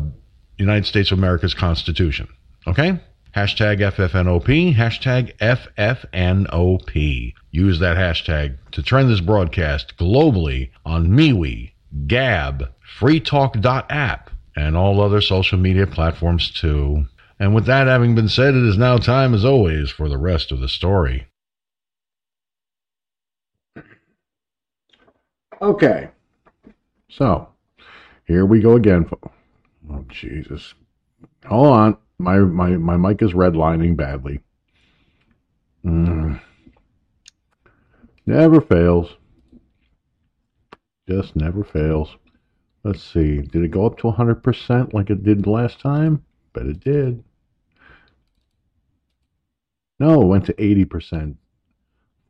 United 0.60 0.86
States 0.86 1.10
of 1.10 1.18
America's 1.18 1.54
Constitution. 1.54 2.28
Okay? 2.66 3.00
Hashtag 3.34 3.80
FFNOP, 3.80 4.74
hashtag 4.74 5.36
FFNOP. 5.38 7.34
Use 7.50 7.78
that 7.78 7.96
hashtag 7.96 8.56
to 8.72 8.82
trend 8.82 9.08
this 9.08 9.20
broadcast 9.20 9.96
globally 9.96 10.70
on 10.84 11.08
MeWe, 11.08 11.72
Gab, 12.06 12.72
FreeTalk.app, 12.98 14.30
and 14.56 14.76
all 14.76 15.00
other 15.00 15.20
social 15.20 15.58
media 15.58 15.86
platforms 15.86 16.50
too. 16.50 17.06
And 17.38 17.54
with 17.54 17.66
that 17.66 17.86
having 17.86 18.14
been 18.14 18.28
said, 18.28 18.54
it 18.54 18.64
is 18.64 18.76
now 18.76 18.98
time, 18.98 19.32
as 19.32 19.44
always, 19.44 19.90
for 19.90 20.08
the 20.08 20.18
rest 20.18 20.52
of 20.52 20.60
the 20.60 20.68
story. 20.68 21.26
Okay. 25.62 26.08
So, 27.08 27.48
here 28.26 28.44
we 28.44 28.60
go 28.60 28.74
again. 28.76 29.08
Oh, 29.90 30.04
Jesus. 30.08 30.74
Hold 31.46 31.66
on. 31.66 31.96
My 32.18 32.38
my 32.38 32.76
my 32.76 32.96
mic 32.96 33.22
is 33.22 33.32
redlining 33.32 33.96
badly. 33.96 34.40
Mm. 35.84 36.40
Never 38.26 38.60
fails. 38.60 39.16
Just 41.08 41.34
never 41.34 41.64
fails. 41.64 42.16
Let's 42.84 43.02
see. 43.02 43.38
Did 43.40 43.64
it 43.64 43.70
go 43.70 43.86
up 43.86 43.98
to 43.98 44.04
100% 44.04 44.92
like 44.92 45.10
it 45.10 45.24
did 45.24 45.46
last 45.46 45.80
time? 45.80 46.24
Bet 46.52 46.66
it 46.66 46.80
did. 46.80 47.24
No, 49.98 50.22
it 50.22 50.26
went 50.26 50.46
to 50.46 50.54
80%. 50.54 51.36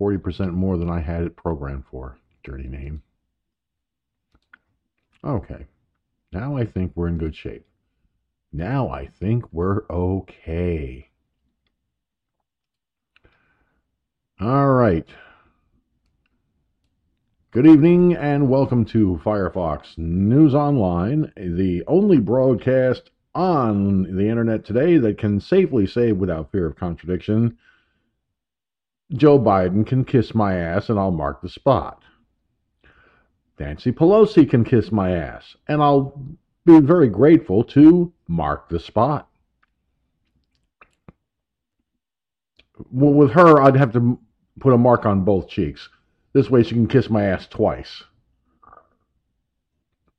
40% 0.01 0.53
more 0.53 0.77
than 0.77 0.91
I 0.91 1.01
had 1.01 1.23
it 1.23 1.37
programmed 1.37 1.85
for. 1.91 2.19
Dirty 2.43 2.69
name. 2.69 3.03
Okay. 5.23 5.67
Now 6.33 6.57
I 6.57 6.65
think 6.65 6.93
we're 6.95 7.09
in 7.09 7.19
good 7.19 7.35
shape. 7.35 7.67
Now 8.53 8.89
I 8.89 9.07
think 9.07 9.53
we're 9.53 9.85
okay. 9.91 11.09
All 14.41 14.73
right. 14.73 15.09
Good 17.51 17.67
evening 17.67 18.15
and 18.15 18.49
welcome 18.49 18.85
to 18.87 19.21
Firefox 19.25 19.99
News 19.99 20.55
Online, 20.55 21.33
the 21.37 21.83
only 21.89 22.19
broadcast 22.19 23.11
on 23.35 24.17
the 24.17 24.29
internet 24.29 24.65
today 24.65 24.99
that 24.99 25.19
can 25.19 25.41
safely 25.41 25.85
say 25.85 26.13
without 26.13 26.53
fear 26.53 26.67
of 26.67 26.77
contradiction 26.77 27.59
Joe 29.13 29.41
Biden 29.41 29.85
can 29.85 30.05
kiss 30.05 30.33
my 30.33 30.55
ass 30.55 30.89
and 30.89 30.99
I'll 30.99 31.11
mark 31.11 31.43
the 31.43 31.49
spot. 31.49 32.00
Nancy 33.61 33.93
Pelosi 33.93 34.49
can 34.49 34.65
kiss 34.65 34.91
my 34.91 35.13
ass 35.13 35.55
and 35.69 35.83
I'll 35.83 36.19
be 36.65 36.81
very 36.81 37.09
grateful 37.09 37.63
to 37.65 38.13
mark 38.27 38.71
the 38.71 38.81
spot. 38.81 39.29
Well, 42.91 43.13
with 43.13 43.33
her, 43.33 43.61
I'd 43.61 43.77
have 43.77 43.93
to 43.93 44.19
put 44.59 44.73
a 44.73 44.79
mark 44.79 45.05
on 45.05 45.25
both 45.25 45.49
cheeks. 45.49 45.91
This 46.33 46.49
way 46.49 46.63
she 46.63 46.75
can 46.75 46.87
kiss 46.87 47.11
my 47.11 47.25
ass 47.25 47.47
twice. 47.47 48.03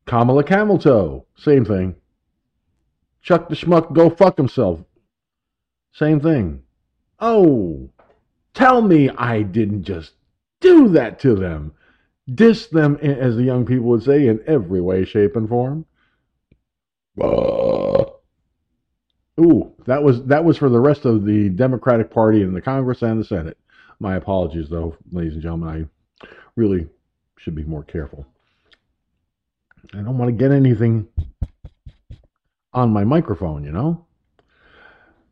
Kamala 0.06 0.44
Camel 0.44 0.78
Toe, 0.78 1.26
same 1.36 1.66
thing. 1.66 1.96
Chuck 3.24 3.50
the 3.50 3.56
Schmuck, 3.56 3.94
go 3.94 4.10
fuck 4.10 4.38
himself. 4.38 4.84
Same 5.94 6.20
thing. 6.20 6.62
Oh, 7.20 7.90
tell 8.54 8.82
me 8.82 9.10
I 9.10 9.42
didn't 9.42 9.84
just 9.84 10.14
do 10.60 10.90
that 10.90 11.20
to 11.22 11.36
them. 11.36 11.74
Diss 12.34 12.68
them, 12.68 12.98
as 12.98 13.36
the 13.36 13.44
young 13.44 13.66
people 13.66 13.86
would 13.86 14.04
say, 14.04 14.28
in 14.28 14.42
every 14.48 14.82
way, 14.82 15.06
shape, 15.06 15.36
and 15.36 15.50
form. 15.50 15.86
Uh, 17.20 18.06
ooh, 19.40 19.74
that 19.86 20.02
was 20.02 20.24
that 20.26 20.46
was 20.46 20.58
for 20.58 20.70
the 20.70 20.80
rest 20.80 21.06
of 21.06 21.26
the 21.26 21.50
Democratic 21.50 22.12
Party 22.12 22.42
in 22.42 22.54
the 22.54 22.62
Congress 22.62 23.02
and 23.02 23.20
the 23.20 23.26
Senate. 23.26 23.58
My 24.00 24.16
apologies, 24.16 24.70
though, 24.70 24.96
ladies 25.12 25.34
and 25.34 25.42
gentlemen. 25.42 25.90
I 26.22 26.28
really 26.56 26.88
should 27.38 27.56
be 27.56 27.64
more 27.64 27.84
careful. 27.84 28.26
I 29.94 29.98
don't 29.98 30.18
want 30.18 30.30
to 30.30 30.34
get 30.34 30.52
anything 30.52 31.08
on 32.74 32.92
my 32.92 33.04
microphone, 33.04 33.64
you 33.64 33.72
know. 33.72 34.06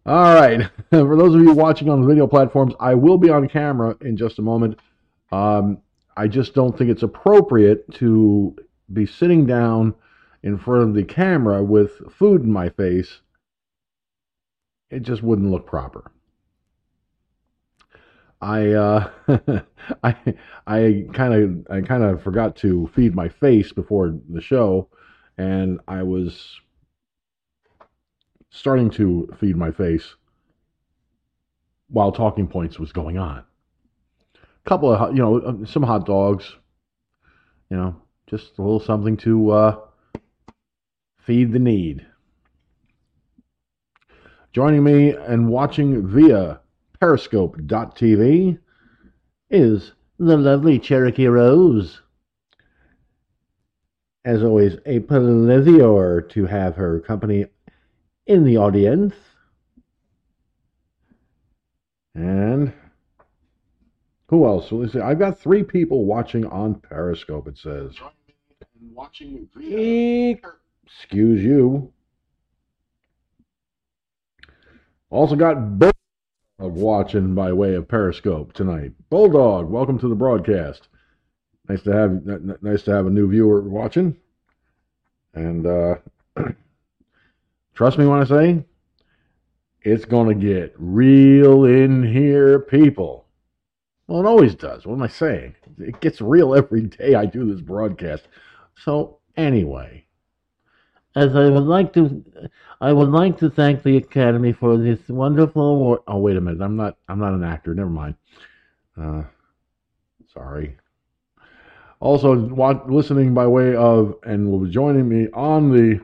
All 0.06 0.34
right, 0.34 0.68
for 0.90 1.16
those 1.16 1.36
of 1.36 1.42
you 1.42 1.54
watching 1.54 1.90
on 1.90 2.02
the 2.02 2.08
video 2.08 2.28
platforms, 2.28 2.74
I 2.80 2.96
will 2.96 3.18
be 3.18 3.30
on 3.30 3.48
camera 3.48 3.96
in 4.02 4.18
just 4.18 4.40
a 4.40 4.42
moment. 4.42 4.80
Um, 5.32 5.80
I 6.20 6.28
just 6.28 6.54
don't 6.54 6.78
think 6.78 6.90
it's 6.90 7.02
appropriate 7.02 7.90
to 7.94 8.54
be 8.92 9.06
sitting 9.06 9.46
down 9.46 9.96
in 10.44 10.58
front 10.58 10.84
of 10.84 10.94
the 10.94 11.06
camera 11.06 11.64
with 11.64 11.92
food 12.12 12.44
in 12.44 12.52
my 12.52 12.68
face, 12.68 13.22
it 14.90 15.04
just 15.04 15.24
wouldn't 15.24 15.50
look 15.50 15.66
proper. 15.66 16.12
I 18.42 18.72
uh, 18.72 19.10
I 20.04 20.16
I 20.68 21.06
kind 21.14 21.34
of 21.34 21.68
I 21.72 21.80
kind 21.88 22.04
of 22.04 22.22
forgot 22.22 22.58
to 22.58 22.88
feed 22.94 23.16
my 23.16 23.30
face 23.30 23.72
before 23.72 24.14
the 24.28 24.42
show, 24.42 24.90
and 25.38 25.80
I 25.88 26.04
was 26.04 26.60
starting 28.50 28.90
to 28.90 29.34
feed 29.40 29.56
my 29.56 29.72
face 29.72 30.16
while 31.88 32.12
talking 32.12 32.46
points 32.46 32.78
was 32.78 32.92
going 32.92 33.18
on. 33.18 33.46
Couple 34.66 34.94
of 34.94 35.16
you 35.16 35.22
know 35.22 35.64
some 35.66 35.84
hot 35.84 36.06
dogs, 36.06 36.56
you 37.70 37.78
know, 37.78 37.96
just 38.28 38.58
a 38.58 38.62
little 38.62 38.80
something 38.80 39.18
to 39.18 39.52
uh, 39.52 39.80
Feed 41.26 41.52
the 41.52 41.60
Need. 41.60 42.06
Joining 44.52 44.84
me 44.84 45.12
and 45.12 45.50
watching 45.50 46.08
via 46.08 46.60
Periscope.tv 47.00 48.60
is 49.50 49.94
the 50.18 50.38
lovely 50.38 50.80
Cherokee 50.80 51.28
Rose. 51.28 52.02
As 54.26 54.44
always, 54.44 54.78
a 54.86 55.00
pleasure 55.00 56.22
to 56.22 56.46
have 56.46 56.76
her 56.76 57.00
company 57.00 57.46
in 58.28 58.44
the 58.44 58.58
audience. 58.58 59.14
And 62.14 62.74
who 64.30 64.46
else? 64.46 64.72
Let's 64.72 64.94
see. 64.94 65.00
I've 65.00 65.18
got 65.18 65.40
three 65.40 65.64
people 65.64 66.06
watching 66.06 66.46
on 66.46 66.76
Periscope, 66.76 67.48
it 67.48 67.58
says. 67.58 67.96
Watching 68.94 69.50
Excuse 70.86 71.44
you. 71.44 71.92
Also 75.10 75.36
got 75.36 75.80
Bulldog 75.80 75.94
watching 76.60 77.34
by 77.34 77.52
way 77.52 77.74
of 77.74 77.88
Periscope 77.88 78.54
tonight. 78.54 78.92
Bulldog, 79.10 79.68
welcome 79.68 79.98
to 79.98 80.08
the 80.08 80.14
broadcast. 80.14 80.90
Nice 81.68 81.82
to 81.82 81.92
have 81.92 82.62
nice 82.62 82.84
to 82.84 82.92
have 82.92 83.08
a 83.08 83.10
new 83.10 83.28
viewer 83.28 83.62
watching. 83.62 84.16
And 85.34 85.66
uh, 85.66 85.96
trust 87.74 87.98
me 87.98 88.06
when 88.06 88.20
I 88.20 88.26
say 88.26 88.64
it's 89.82 90.06
to 90.06 90.36
get 90.36 90.76
real 90.78 91.66
in 91.66 92.04
here, 92.04 92.60
people. 92.60 93.26
Well, 94.10 94.22
it 94.22 94.26
always 94.26 94.56
does. 94.56 94.88
What 94.88 94.96
am 94.96 95.04
I 95.04 95.08
saying? 95.08 95.56
It 95.78 96.02
gets 96.02 96.20
real 96.20 96.56
every 96.56 96.82
day 96.82 97.14
I 97.14 97.28
do 97.28 97.46
this 97.46 97.62
broadcast. 97.62 98.28
So, 98.76 99.20
anyway, 99.38 100.04
as 101.16 101.36
I 101.36 101.48
would 101.48 101.66
like 101.66 101.94
to, 101.94 102.26
I 102.82 102.92
would 102.92 103.10
like 103.10 103.38
to 103.38 103.52
thank 103.52 103.84
the 103.84 103.98
Academy 103.98 104.52
for 104.52 104.78
this 104.78 105.08
wonderful 105.10 105.62
award. 105.62 106.00
Oh, 106.08 106.18
wait 106.18 106.38
a 106.38 106.42
minute. 106.42 106.60
I'm 106.60 106.76
not. 106.76 106.98
I'm 107.08 107.20
not 107.20 107.34
an 107.34 107.44
actor. 107.44 107.76
Never 107.76 107.92
mind. 107.92 108.16
Uh, 109.00 109.26
sorry. 110.34 110.76
Also, 112.00 112.34
listening 112.88 113.36
by 113.36 113.46
way 113.46 113.76
of 113.76 114.16
and 114.24 114.50
will 114.50 114.62
be 114.62 114.72
joining 114.72 115.08
me 115.08 115.28
on 115.36 115.70
the. 115.72 116.02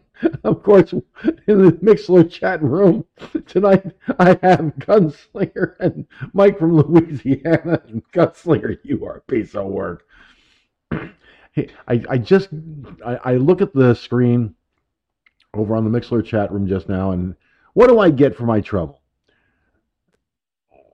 of 0.54 0.62
course, 0.62 0.92
in 0.92 1.02
the 1.46 1.72
Mixlr 1.82 2.30
chat 2.30 2.62
room 2.62 3.06
tonight, 3.46 3.92
I 4.18 4.38
have 4.42 4.74
Gunslinger 4.78 5.76
and 5.80 6.06
Mike 6.34 6.58
from 6.58 6.76
Louisiana. 6.76 7.80
And 7.88 8.02
Gunslinger, 8.12 8.78
you 8.82 9.06
are 9.06 9.16
a 9.16 9.20
piece 9.22 9.54
of 9.54 9.66
work. 9.66 10.04
Hey, 11.52 11.70
I, 11.88 12.02
I 12.10 12.18
just 12.18 12.50
I, 13.04 13.16
I 13.24 13.34
look 13.36 13.62
at 13.62 13.72
the 13.72 13.94
screen 13.94 14.54
over 15.54 15.74
on 15.74 15.90
the 15.90 15.98
Mixlr 15.98 16.22
chat 16.22 16.52
room 16.52 16.66
just 16.66 16.90
now, 16.90 17.12
and 17.12 17.36
what 17.72 17.88
do 17.88 17.98
I 17.98 18.10
get 18.10 18.36
for 18.36 18.44
my 18.44 18.60
trouble? 18.60 19.00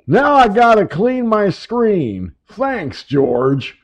Now 0.07 0.35
I 0.35 0.47
gotta 0.47 0.87
clean 0.87 1.27
my 1.27 1.51
screen. 1.51 2.35
Thanks, 2.47 3.03
George. 3.03 3.80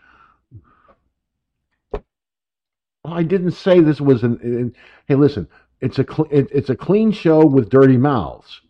I 3.07 3.23
didn't 3.23 3.53
say 3.53 3.81
this 3.81 4.01
was 4.01 4.23
an. 4.23 4.39
an 4.43 4.75
hey, 5.07 5.15
listen, 5.15 5.49
it's 5.81 5.99
a 5.99 6.05
cl- 6.05 6.29
it, 6.31 6.49
it's 6.53 6.71
a 6.71 6.77
clean 6.77 7.13
show 7.13 7.45
with 7.45 7.69
dirty 7.71 7.97
mouths. 7.97 8.61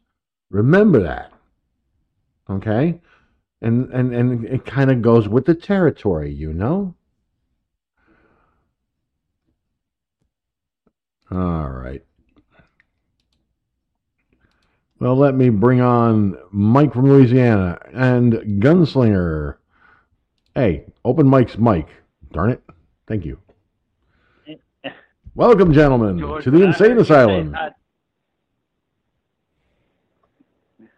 Remember 0.51 1.03
that, 1.03 1.33
okay? 2.51 3.01
And 3.63 3.93
and 3.93 4.15
and 4.15 4.45
it 4.45 4.65
kind 4.65 4.91
of 4.91 5.03
goes 5.03 5.29
with 5.29 5.47
the 5.47 5.55
territory, 5.55 6.33
you 6.33 6.53
know. 6.53 6.95
All 11.31 11.69
right. 11.69 12.03
Well, 14.99 15.17
let 15.17 15.35
me 15.35 15.51
bring 15.51 15.81
on 15.81 16.39
Mike 16.51 16.95
from 16.95 17.09
Louisiana 17.09 17.79
and 17.93 18.33
Gunslinger. 18.63 19.57
Hey, 20.55 20.87
open 21.05 21.29
Mike's 21.29 21.59
mic. 21.59 21.89
Darn 22.33 22.51
it. 22.51 22.63
Thank 23.07 23.27
you. 23.27 23.39
Welcome, 25.37 25.75
gentlemen, 25.75 26.19
George, 26.19 26.45
to 26.45 26.51
the 26.51 26.63
Insane 26.63 26.93
heard 26.93 26.99
you 26.99 27.05
say 27.05 27.15
Asylum. 27.15 27.57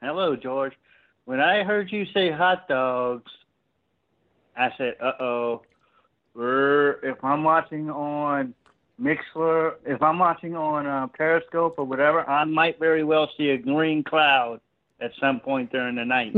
Hello, 0.01 0.37
George. 0.37 0.75
When 1.25 1.41
I 1.41 1.65
heard 1.65 1.91
you 1.91 2.07
say 2.15 2.31
hot 2.31 2.69
dogs, 2.69 3.33
I 4.57 4.71
said, 4.79 4.95
"Uh 5.03 5.13
oh." 5.19 5.63
If 6.37 7.25
I'm 7.25 7.43
watching 7.43 7.91
on 7.91 8.55
Mixlr, 9.03 9.75
if 9.85 10.01
I'm 10.01 10.21
watching 10.21 10.55
on 10.55 10.87
uh, 10.87 11.09
Periscope 11.09 11.75
or 11.77 11.85
whatever, 11.85 12.25
I 12.31 12.45
might 12.45 12.79
very 12.79 13.03
well 13.03 13.29
see 13.37 13.49
a 13.51 13.59
green 13.59 14.05
cloud 14.05 14.61
at 15.01 15.11
some 15.21 15.41
point 15.41 15.73
during 15.73 15.97
the 15.97 16.05
night. 16.05 16.37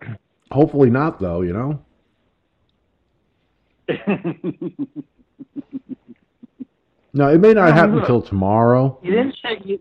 Hopefully 0.50 0.88
not, 0.88 1.20
though, 1.20 1.42
you 1.42 1.52
know? 1.52 1.84
No, 7.14 7.28
it 7.28 7.38
may 7.38 7.54
not 7.54 7.72
happen 7.72 7.98
until 7.98 8.20
tomorrow. 8.22 8.98
You 9.02 9.10
didn't 9.12 9.34
say 9.42 9.60
you. 9.64 9.80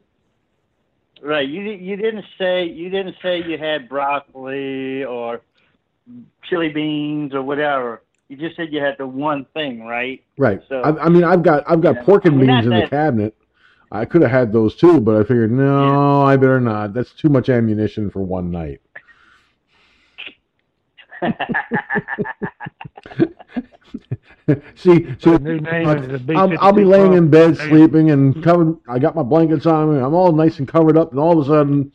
Right, 1.22 1.48
you 1.48 1.62
you 1.62 1.96
didn't 1.98 2.26
say 2.38 2.66
you 2.66 2.90
didn't 2.90 3.16
say 3.22 3.44
you 3.44 3.58
had 3.58 3.90
broccoli 3.90 5.04
or 5.04 5.42
chili 6.50 6.70
beans 6.70 7.34
or 7.36 7.42
whatever. 7.44 8.02
You 8.30 8.38
just 8.38 8.56
said 8.56 8.70
you 8.72 8.82
had 8.82 8.96
the 8.98 9.06
one 9.06 9.46
thing, 9.54 9.84
right? 9.84 10.24
Right. 10.38 10.62
So- 10.70 10.82
I, 10.82 11.06
I 11.06 11.10
mean, 11.10 11.24
I've 11.24 11.44
got 11.44 11.64
I've 11.70 11.82
got 11.82 11.96
Yeah. 11.96 12.04
pork 12.04 12.26
and 12.26 12.40
beans 12.40 12.66
in 12.66 12.72
the 12.72 12.88
cabinet. 12.90 13.36
I 13.92 14.06
could 14.06 14.22
have 14.22 14.32
had 14.32 14.52
those 14.54 14.76
too, 14.76 15.00
but 15.00 15.16
I 15.16 15.24
figured 15.24 15.52
no, 15.52 16.22
I 16.24 16.38
better 16.38 16.60
not. 16.62 16.94
That's 16.94 17.14
too 17.14 17.30
much 17.30 17.50
ammunition 17.50 18.10
for 18.10 18.22
one 18.24 18.50
night. 18.52 18.82
See, 24.76 25.16
so 25.20 25.38
new 25.38 25.60
name 25.60 25.90
is 25.90 26.26
the 26.26 26.36
I'll, 26.36 26.60
I'll 26.60 26.74
be 26.74 26.86
laying 26.86 27.14
in 27.14 27.30
bed 27.30 27.58
sleeping 27.58 28.12
and 28.12 28.44
covered. 28.44 28.78
I 28.88 29.00
got 29.00 29.16
my 29.16 29.24
blankets 29.24 29.66
on 29.66 29.96
me. 29.96 30.02
I'm 30.02 30.14
all 30.14 30.32
nice 30.32 30.60
and 30.60 30.68
covered 30.68 30.98
up, 30.98 31.12
and 31.12 31.20
all 31.20 31.40
of 31.40 31.46
a 31.46 31.50
sudden, 31.50 31.92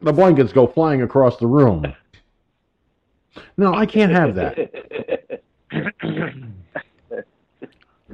the 0.00 0.12
blankets 0.12 0.52
go 0.52 0.66
flying 0.66 1.02
across 1.02 1.36
the 1.36 1.46
room. 1.46 1.94
No, 3.56 3.74
I 3.74 3.86
can't 3.86 4.12
have 4.12 4.34
that. 4.34 5.42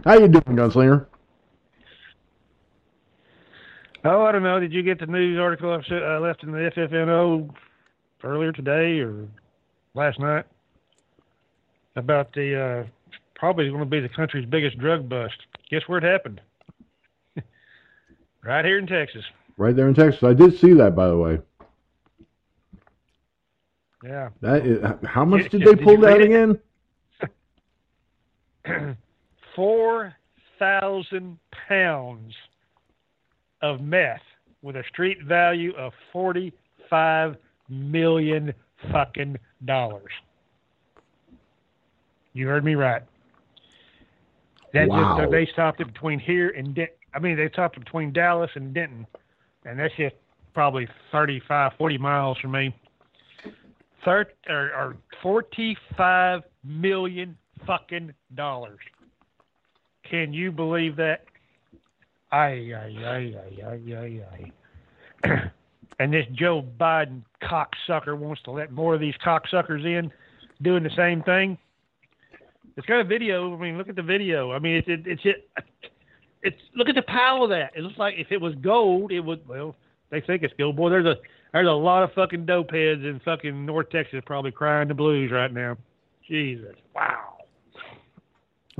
How 0.04 0.14
you 0.14 0.28
doing, 0.28 0.56
Gunslinger? 0.56 1.06
Oh, 4.04 4.22
I 4.22 4.32
don't 4.32 4.42
know. 4.42 4.58
Did 4.58 4.72
you 4.72 4.82
get 4.82 4.98
the 4.98 5.06
news 5.06 5.38
article 5.38 5.70
I 5.70 5.94
I 5.94 6.16
uh, 6.16 6.20
left 6.20 6.42
in 6.42 6.50
the 6.50 6.72
FFNO 6.76 7.54
earlier 8.24 8.50
today 8.50 8.98
or 8.98 9.28
last 9.94 10.18
night 10.18 10.44
about 11.96 12.32
the 12.32 12.60
uh, 12.60 12.84
probably 13.34 13.68
going 13.68 13.80
to 13.80 13.86
be 13.86 14.00
the 14.00 14.08
country's 14.08 14.46
biggest 14.48 14.78
drug 14.78 15.08
bust? 15.08 15.34
Guess 15.70 15.82
where 15.86 15.98
it 15.98 16.04
happened? 16.04 16.40
right 18.44 18.64
here 18.64 18.78
in 18.78 18.86
Texas. 18.86 19.24
Right 19.56 19.74
there 19.76 19.88
in 19.88 19.94
Texas. 19.94 20.22
I 20.22 20.32
did 20.34 20.58
see 20.58 20.72
that, 20.74 20.94
by 20.96 21.08
the 21.08 21.16
way. 21.16 21.38
Yeah, 24.04 24.30
That 24.40 24.66
is, 24.66 24.82
how 25.04 25.24
much 25.24 25.42
Did- 25.42 25.50
did 25.52 25.58
did 25.64 25.78
they 25.78 25.80
you 25.80 25.86
pull 25.86 26.00
that 26.00 26.20
again? 26.20 26.58
four 29.56 30.14
thousand 30.58 31.38
pounds 31.68 32.34
of 33.60 33.80
meth 33.80 34.20
with 34.62 34.74
a 34.76 34.82
street 34.88 35.22
value 35.22 35.72
of 35.76 35.92
forty-five 36.12 37.36
million 37.68 38.52
fucking 38.90 39.36
dollars. 39.66 40.10
You 42.32 42.46
heard 42.46 42.64
me 42.64 42.74
right. 42.74 43.02
That 44.72 44.88
Wow. 44.88 45.18
just, 45.18 45.30
they 45.30 45.46
stopped 45.52 45.80
it 45.80 45.86
between 45.86 46.18
here 46.18 46.50
and 46.50 46.74
Denton. 46.74 46.96
I 47.14 47.18
mean, 47.18 47.36
they 47.36 47.48
stopped 47.50 47.76
it 47.76 47.84
between 47.84 48.12
Dallas 48.12 48.50
and 48.54 48.72
Denton, 48.72 49.06
and 49.66 49.78
that's 49.78 49.94
just 49.96 50.14
probably 50.54 50.88
35, 51.10 51.72
40 51.76 51.98
miles 51.98 52.38
from 52.38 52.52
me. 52.52 52.74
Thir- 54.04 54.32
or, 54.48 54.72
or 54.74 54.96
forty-five 55.22 56.42
million 56.64 57.36
fucking 57.66 58.12
dollars. 58.34 58.80
Can 60.10 60.32
you 60.32 60.50
believe 60.50 60.96
that? 60.96 61.24
Ay, 62.32 62.72
ay, 62.74 62.96
ay, 62.98 63.36
ay, 63.36 63.62
ay, 63.64 63.94
ay, 63.94 64.52
ay. 65.24 65.52
and 66.00 66.12
this 66.12 66.26
Joe 66.32 66.64
Biden 66.80 67.22
cocksucker 67.42 68.18
wants 68.18 68.42
to 68.42 68.50
let 68.50 68.72
more 68.72 68.94
of 68.94 69.00
these 69.00 69.14
cocksuckers 69.24 69.84
in 69.84 70.10
doing 70.62 70.82
the 70.82 70.90
same 70.96 71.22
thing. 71.22 71.56
It's 72.76 72.86
got 72.86 73.00
a 73.00 73.04
video. 73.04 73.54
I 73.54 73.60
mean, 73.60 73.76
look 73.76 73.88
at 73.88 73.96
the 73.96 74.02
video. 74.02 74.52
I 74.52 74.58
mean, 74.58 74.76
it's 74.76 74.88
it, 74.88 75.06
it's 75.06 75.22
it, 75.24 75.48
it's 76.42 76.56
look 76.74 76.88
at 76.88 76.94
the 76.94 77.02
pile 77.02 77.44
of 77.44 77.50
that. 77.50 77.72
It 77.76 77.82
looks 77.82 77.98
like 77.98 78.14
if 78.16 78.32
it 78.32 78.40
was 78.40 78.54
gold, 78.56 79.12
it 79.12 79.20
would. 79.20 79.46
Well, 79.46 79.76
they 80.10 80.20
think 80.20 80.42
it's 80.42 80.54
gold. 80.58 80.76
Boy, 80.76 80.90
there's 80.90 81.06
a 81.06 81.16
there's 81.52 81.68
a 81.68 81.72
lot 81.72 82.02
of 82.02 82.12
fucking 82.14 82.46
dope 82.46 82.70
heads 82.70 83.02
in 83.02 83.20
fucking 83.24 83.66
North 83.66 83.90
Texas 83.90 84.22
probably 84.24 84.52
crying 84.52 84.88
the 84.88 84.94
blues 84.94 85.30
right 85.30 85.52
now. 85.52 85.76
Jesus, 86.26 86.76
wow. 86.94 87.38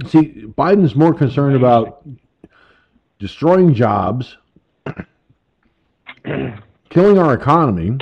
See, 0.07 0.44
Biden's 0.57 0.94
more 0.94 1.12
concerned 1.12 1.55
about 1.55 2.07
destroying 3.18 3.74
jobs, 3.74 4.38
killing 6.24 7.18
our 7.18 7.35
economy, 7.35 7.98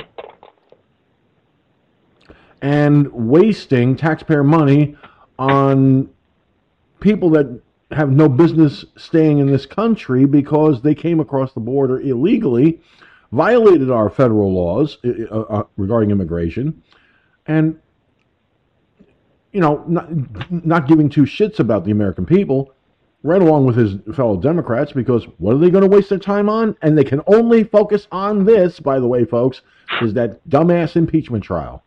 and 2.61 3.11
wasting 3.11 3.97
taxpayer 3.97 4.43
money 4.43 4.95
on 5.41 6.09
people 6.99 7.31
that 7.31 7.61
have 7.91 8.11
no 8.11 8.29
business 8.29 8.85
staying 8.95 9.39
in 9.39 9.47
this 9.47 9.65
country 9.65 10.25
because 10.25 10.81
they 10.81 10.95
came 10.95 11.19
across 11.19 11.53
the 11.53 11.59
border 11.59 11.99
illegally, 11.99 12.79
violated 13.31 13.89
our 13.89 14.09
federal 14.09 14.53
laws 14.53 14.97
uh, 15.03 15.39
uh, 15.39 15.63
regarding 15.77 16.11
immigration, 16.11 16.81
and 17.47 17.79
you 19.51 19.59
know, 19.59 19.83
not, 19.87 20.09
not 20.65 20.87
giving 20.87 21.09
two 21.09 21.23
shits 21.23 21.59
about 21.59 21.83
the 21.83 21.91
American 21.91 22.25
people, 22.25 22.73
right 23.23 23.41
along 23.41 23.65
with 23.65 23.75
his 23.75 23.95
fellow 24.15 24.37
Democrats, 24.37 24.93
because 24.93 25.25
what 25.39 25.55
are 25.55 25.57
they 25.57 25.69
going 25.69 25.83
to 25.83 25.89
waste 25.89 26.09
their 26.09 26.19
time 26.19 26.47
on? 26.47 26.77
And 26.81 26.97
they 26.97 27.03
can 27.03 27.21
only 27.27 27.63
focus 27.63 28.07
on 28.11 28.45
this, 28.45 28.79
by 28.79 28.99
the 28.99 29.07
way, 29.07 29.25
folks, 29.25 29.61
is 30.01 30.13
that 30.13 30.47
dumbass 30.47 30.95
impeachment 30.95 31.43
trial. 31.43 31.83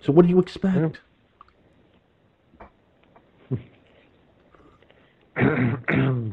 So 0.00 0.12
what 0.12 0.24
do 0.26 0.30
you 0.30 0.38
expect? 0.38 1.00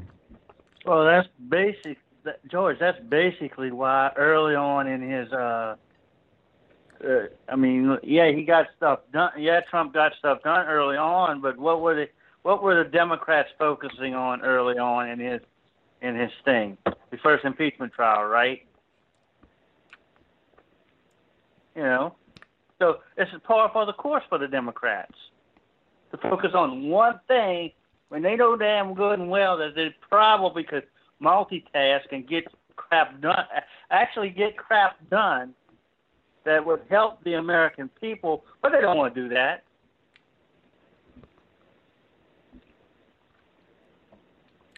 Well, 0.90 1.06
that's 1.06 1.28
basic, 1.50 2.00
George. 2.50 2.78
That's 2.80 3.00
basically 3.10 3.72
why 3.72 4.12
early 4.16 4.56
on 4.56 4.88
in 4.88 5.08
his, 5.08 5.32
uh, 5.32 5.76
uh, 7.06 7.20
I 7.48 7.56
mean, 7.56 7.98
yeah, 8.02 8.32
he 8.32 8.44
got 8.44 8.66
stuff 8.76 9.02
done. 9.14 9.32
Yeah, 9.38 9.60
Trump 9.70 9.94
got 9.94 10.14
stuff 10.18 10.42
done 10.44 10.66
early 10.66 10.98
on, 10.98 11.42
but 11.42 11.58
what 11.58 11.82
were 11.82 11.94
the 11.94 12.10
what 12.42 12.64
were 12.64 12.84
the 12.84 12.90
Democrats 12.90 13.50
focusing 13.60 14.16
on 14.16 14.42
early 14.42 14.80
on 14.80 15.10
in 15.10 15.20
his 15.20 15.42
in 16.02 16.16
his 16.16 16.32
thing, 16.44 16.76
the 17.12 17.18
first 17.18 17.46
impeachment 17.46 17.94
trial, 17.94 18.24
right? 18.24 18.66
You 21.76 21.84
know, 21.84 22.16
so 22.80 23.00
it's 23.16 23.32
par 23.44 23.70
for 23.72 23.86
the 23.86 23.94
course 23.94 24.24
for 24.28 24.40
the 24.40 24.48
Democrats 24.48 25.14
to 26.12 26.18
focus 26.18 26.52
on 26.56 26.90
one 26.90 27.20
thing 27.28 27.72
when 28.10 28.22
they 28.22 28.36
know 28.36 28.56
damn 28.58 28.94
good 28.94 29.20
and 29.20 29.30
well 29.30 29.58
that 29.58 29.76
they 29.76 29.96
probably 30.10 30.64
could 30.64 30.84
multitask 31.22 32.12
and 32.12 32.28
get 32.28 32.46
crap 32.76 33.20
done, 33.22 33.46
actually 33.92 34.30
get 34.30 34.58
crap 34.58 34.98
done 35.10 35.54
that 36.44 36.66
would 36.66 36.82
help 36.90 37.24
the 37.24 37.36
American 37.36 37.90
people, 38.00 38.44
but 38.62 38.72
they 38.72 38.82
don't 38.82 38.98
want 38.98 39.14
to 39.14 39.22
do 39.22 39.30
that. 39.34 39.64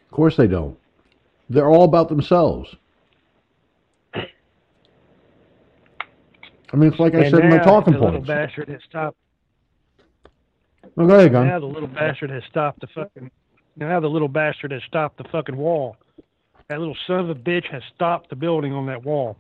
Of 0.06 0.12
course 0.12 0.36
they 0.36 0.48
don't. 0.48 0.78
They're 1.50 1.70
all 1.70 1.86
about 1.86 2.10
themselves. 2.10 2.76
I 6.74 6.78
mean, 6.78 6.90
it's 6.92 7.00
like 7.00 7.14
and 7.14 7.24
I 7.26 7.30
said 7.30 7.40
in 7.42 7.50
my 7.50 7.58
talking 7.60 7.94
points. 7.94 8.28
The 8.28 8.34
little 8.34 8.48
bastard 8.48 8.70
has 8.70 8.82
stopped. 8.88 9.18
Oh, 10.98 11.08
go 11.08 11.16
ahead, 11.16 11.32
Gun. 11.32 11.48
Now 11.48 11.60
the 11.60 11.66
little 11.66 11.88
bastard 11.88 12.30
has 12.30 12.44
stopped 12.50 12.82
the 12.82 12.88
fucking. 12.88 13.32
Now 13.78 14.00
the 14.00 14.08
little 14.10 14.28
bastard 14.28 14.72
has 14.72 14.82
stopped 14.88 15.18
the 15.18 15.24
fucking 15.32 15.56
wall. 15.56 15.96
That 16.68 16.80
little 16.80 16.98
son 17.08 17.20
of 17.22 17.30
a 17.30 17.36
bitch 17.36 17.66
has 17.72 17.82
stopped 17.96 18.30
the 18.30 18.36
building 18.36 18.74
on 18.74 18.86
that 18.88 19.04
wall. 19.04 19.38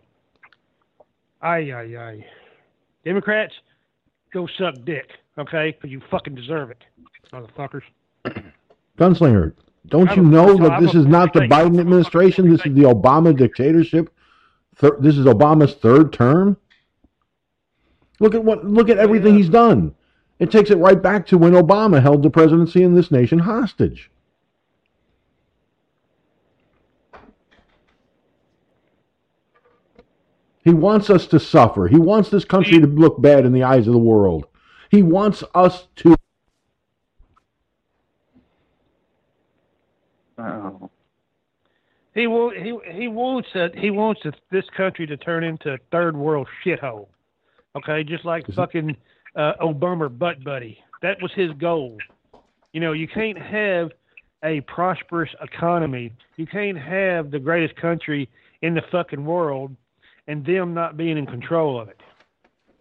Ay 1.42 1.72
ay 1.72 1.98
ay. 1.98 2.26
Democrats, 3.04 3.54
go 4.34 4.48
suck 4.58 4.76
dick, 4.86 5.10
okay? 5.38 5.74
'Cause 5.74 5.90
you 5.90 6.02
fucking 6.12 6.36
deserve 6.36 6.72
it, 6.72 6.84
motherfuckers. 7.34 7.82
Gunslinger, 8.98 9.54
don't 9.88 10.10
I'm 10.10 10.18
you 10.18 10.24
know 10.30 10.56
that 10.58 10.72
I'm 10.74 10.84
this 10.86 10.94
a 10.94 11.00
is 11.00 11.06
not 11.08 11.34
the 11.34 11.42
Biden 11.42 11.80
administration? 11.80 12.50
This 12.50 12.66
is 12.66 12.74
the 12.76 12.84
Obama 12.84 13.36
dictatorship. 13.36 14.10
Thir- 14.76 14.98
this 15.00 15.18
is 15.18 15.26
Obama's 15.26 15.74
third 15.76 16.14
term. 16.14 16.58
Look 18.20 18.36
at 18.36 18.44
what 18.44 18.64
look 18.66 18.90
at 18.90 18.98
everything 18.98 19.34
Yeah. 19.34 19.38
he's 19.40 19.50
done. 19.50 19.96
It 20.42 20.50
takes 20.50 20.72
it 20.72 20.78
right 20.80 21.00
back 21.00 21.28
to 21.28 21.38
when 21.38 21.52
Obama 21.54 22.02
held 22.02 22.24
the 22.24 22.32
presidency 22.32 22.82
in 22.82 22.96
this 22.96 23.12
nation 23.12 23.38
hostage. 23.38 24.10
He 30.64 30.74
wants 30.74 31.10
us 31.10 31.28
to 31.28 31.40
suffer. 31.40 31.88
He 31.88 31.98
wants 31.98 32.30
this 32.30 32.46
country 32.46 32.80
to 32.80 32.88
look 32.88 33.22
bad 33.22 33.46
in 33.46 33.54
the 33.54 33.64
eyes 33.64 33.88
of 33.88 33.94
the 33.94 34.00
world. 34.00 34.46
He 34.90 35.04
wants 35.04 35.44
us 35.56 35.88
to 35.98 36.16
Oh. 40.38 40.90
He 42.16 42.26
will. 42.26 42.50
He 42.50 42.76
he 42.92 43.08
wants 43.08 43.50
a, 43.54 43.70
he 43.78 43.92
wants 43.92 44.22
this 44.50 44.66
country 44.76 45.06
to 45.06 45.16
turn 45.18 45.44
into 45.44 45.74
a 45.74 45.78
third 45.92 46.18
world 46.18 46.48
shithole. 46.66 47.08
Okay, 47.76 48.04
just 48.04 48.26
like 48.26 48.46
Is 48.50 48.50
it- 48.50 48.56
fucking 48.56 48.98
uh, 49.36 49.54
Obama 49.62 50.16
butt 50.16 50.44
buddy. 50.44 50.78
That 51.02 51.22
was 51.22 51.32
his 51.36 51.52
goal. 51.54 51.98
You 52.74 52.80
know, 52.80 52.94
you 52.94 53.08
can't 53.08 53.38
have 53.38 53.92
a 54.44 54.62
prosperous 54.62 55.30
economy. 55.42 56.12
You 56.38 56.48
can't 56.48 56.78
have 56.78 57.32
the 57.32 57.40
greatest 57.40 57.76
country 57.80 58.30
in 58.62 58.74
the 58.74 58.82
fucking 58.92 59.24
world 59.24 59.76
and 60.28 60.46
them 60.46 60.74
not 60.74 60.98
being 60.98 61.18
in 61.18 61.26
control 61.26 61.80
of 61.80 61.90
it. 61.90 62.00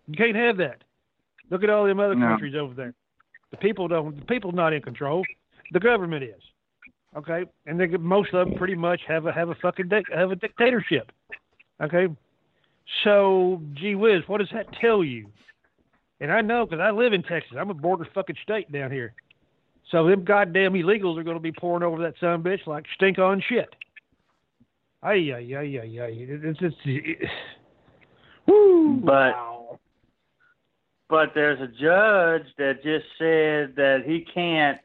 You 0.06 0.14
can't 0.14 0.36
have 0.36 0.56
that. 0.58 0.82
Look 1.50 1.64
at 1.64 1.70
all 1.70 1.84
them 1.86 2.00
other 2.00 2.14
No. 2.14 2.26
countries 2.28 2.54
over 2.54 2.74
there. 2.74 2.94
The 3.50 3.56
people 3.56 3.88
don't. 3.88 4.16
The 4.18 4.24
people 4.26 4.52
not 4.52 4.72
in 4.72 4.82
control. 4.82 5.24
The 5.72 5.80
government 5.80 6.22
is. 6.22 6.40
Okay, 7.16 7.44
and 7.66 7.80
they 7.80 7.86
most 7.88 8.32
of 8.32 8.48
them 8.48 8.56
pretty 8.56 8.76
much 8.76 9.00
have 9.08 9.26
a 9.26 9.32
have 9.32 9.48
a 9.48 9.54
fucking 9.56 9.88
dic- 9.88 10.12
have 10.14 10.30
a 10.30 10.36
dictatorship. 10.36 11.10
Okay, 11.82 12.06
so 13.02 13.60
gee 13.74 13.94
whiz, 13.96 14.22
what 14.28 14.38
does 14.38 14.50
that 14.52 14.66
tell 14.80 15.02
you? 15.02 15.26
And 16.20 16.30
I 16.30 16.40
know 16.40 16.66
because 16.66 16.80
I 16.80 16.90
live 16.90 17.12
in 17.12 17.22
Texas. 17.22 17.56
I'm 17.58 17.70
a 17.70 17.74
border 17.74 18.06
fucking 18.14 18.36
state 18.42 18.70
down 18.70 18.90
here. 18.90 19.14
So 19.90 20.06
them 20.06 20.24
goddamn 20.24 20.74
illegals 20.74 21.18
are 21.18 21.22
going 21.22 21.36
to 21.36 21.42
be 21.42 21.52
pouring 21.52 21.82
over 21.82 22.02
that 22.02 22.14
son 22.20 22.34
a 22.34 22.38
bitch 22.38 22.66
like 22.66 22.84
stink 22.94 23.18
on 23.18 23.42
shit. 23.48 23.68
Ay 25.02 25.32
ay 25.32 25.54
ay 25.56 25.80
ay 25.82 26.00
ay. 26.02 26.12
It's 26.12 26.58
it's. 26.60 26.76
It, 26.84 27.28
woo. 28.46 29.00
But- 29.04 29.32
wow. 29.32 29.78
But 31.08 31.30
there's 31.34 31.60
a 31.60 31.66
judge 31.66 32.46
that 32.56 32.84
just 32.84 33.04
said 33.18 33.74
that 33.74 34.02
he 34.06 34.24
can't. 34.32 34.78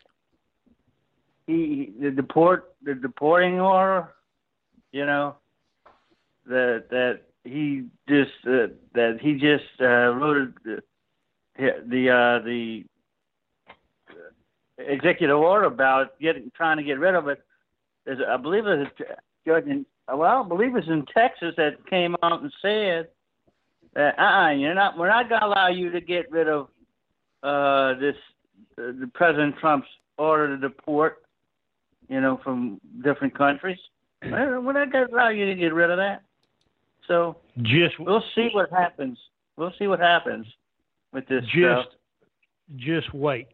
He 1.45 1.93
the 2.01 2.09
deport 2.09 2.73
the 2.83 2.95
deporting 2.95 3.59
order, 3.59 4.09
you 4.91 5.05
know, 5.05 5.35
that 6.47 6.85
that 6.89 7.19
he 7.43 7.83
just 8.09 8.31
uh, 8.47 8.73
that 8.95 9.19
he 9.21 9.33
just 9.33 9.65
uh, 9.79 10.15
wrote 10.15 10.55
the 10.63 10.81
the 11.57 12.09
uh, 12.09 12.45
the 12.45 12.83
executive 14.77 15.37
order 15.37 15.65
about 15.65 16.19
getting 16.19 16.51
trying 16.55 16.77
to 16.77 16.83
get 16.83 16.99
rid 16.99 17.15
of 17.15 17.27
it. 17.27 17.41
There's, 18.05 18.19
I 18.27 18.37
believe 18.37 18.65
there's 18.65 18.87
a 18.87 19.03
judge 19.47 19.65
in 19.67 19.85
well, 20.07 20.43
I 20.43 20.47
believe 20.47 20.75
it's 20.75 20.87
in 20.87 21.05
Texas 21.13 21.55
that 21.57 21.85
came 21.89 22.15
out 22.21 22.41
and 22.41 22.53
said 22.61 23.07
that 23.93 24.19
uh-uh, 24.19 24.51
you're 24.51 24.75
not 24.75 24.97
we're 24.97 25.07
not 25.07 25.29
going 25.29 25.41
to 25.41 25.47
allow 25.47 25.67
you 25.67 25.91
to 25.91 26.01
get 26.01 26.29
rid 26.31 26.47
of 26.47 26.67
uh, 27.41 27.99
this 27.99 28.15
uh, 28.77 28.91
the 28.99 29.09
President 29.13 29.55
Trump's 29.59 29.87
order 30.17 30.55
to 30.55 30.57
deport, 30.57 31.23
you 32.09 32.21
know, 32.21 32.39
from 32.43 32.79
different 33.03 33.35
countries. 33.37 33.79
We're 34.23 34.59
we're 34.61 34.73
not 34.73 34.91
going 34.91 35.07
to 35.07 35.13
allow 35.13 35.29
you 35.29 35.45
to 35.45 35.55
get 35.55 35.73
rid 35.73 35.89
of 35.89 35.97
that. 35.97 36.21
So 37.07 37.37
Just 37.61 37.99
we'll 37.99 38.23
see 38.35 38.49
what 38.51 38.69
happens. 38.71 39.17
We'll 39.57 39.73
see 39.79 39.87
what 39.87 39.99
happens 39.99 40.45
with 41.15 41.27
this 41.27 41.43
just 41.45 41.53
stuff. 41.55 41.85
just 42.77 43.13
wait. 43.13 43.47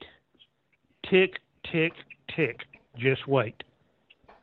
Tick, 1.10 1.36
tick, 1.72 1.94
tick. 2.36 2.60
Just 2.98 3.28
wait. 3.28 3.56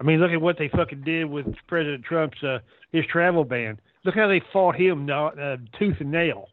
I 0.00 0.04
mean, 0.04 0.20
look 0.20 0.30
at 0.30 0.40
what 0.40 0.56
they 0.58 0.68
fucking 0.68 1.02
did 1.02 1.24
with 1.26 1.46
President 1.66 2.04
Trump's 2.04 2.42
uh, 2.42 2.58
his 2.92 3.04
travel 3.10 3.44
ban. 3.44 3.78
Look 4.04 4.14
how 4.14 4.28
they 4.28 4.40
fought 4.52 4.76
him 4.76 5.08
uh, 5.10 5.56
tooth 5.78 5.96
and 6.00 6.10
nail. 6.10 6.46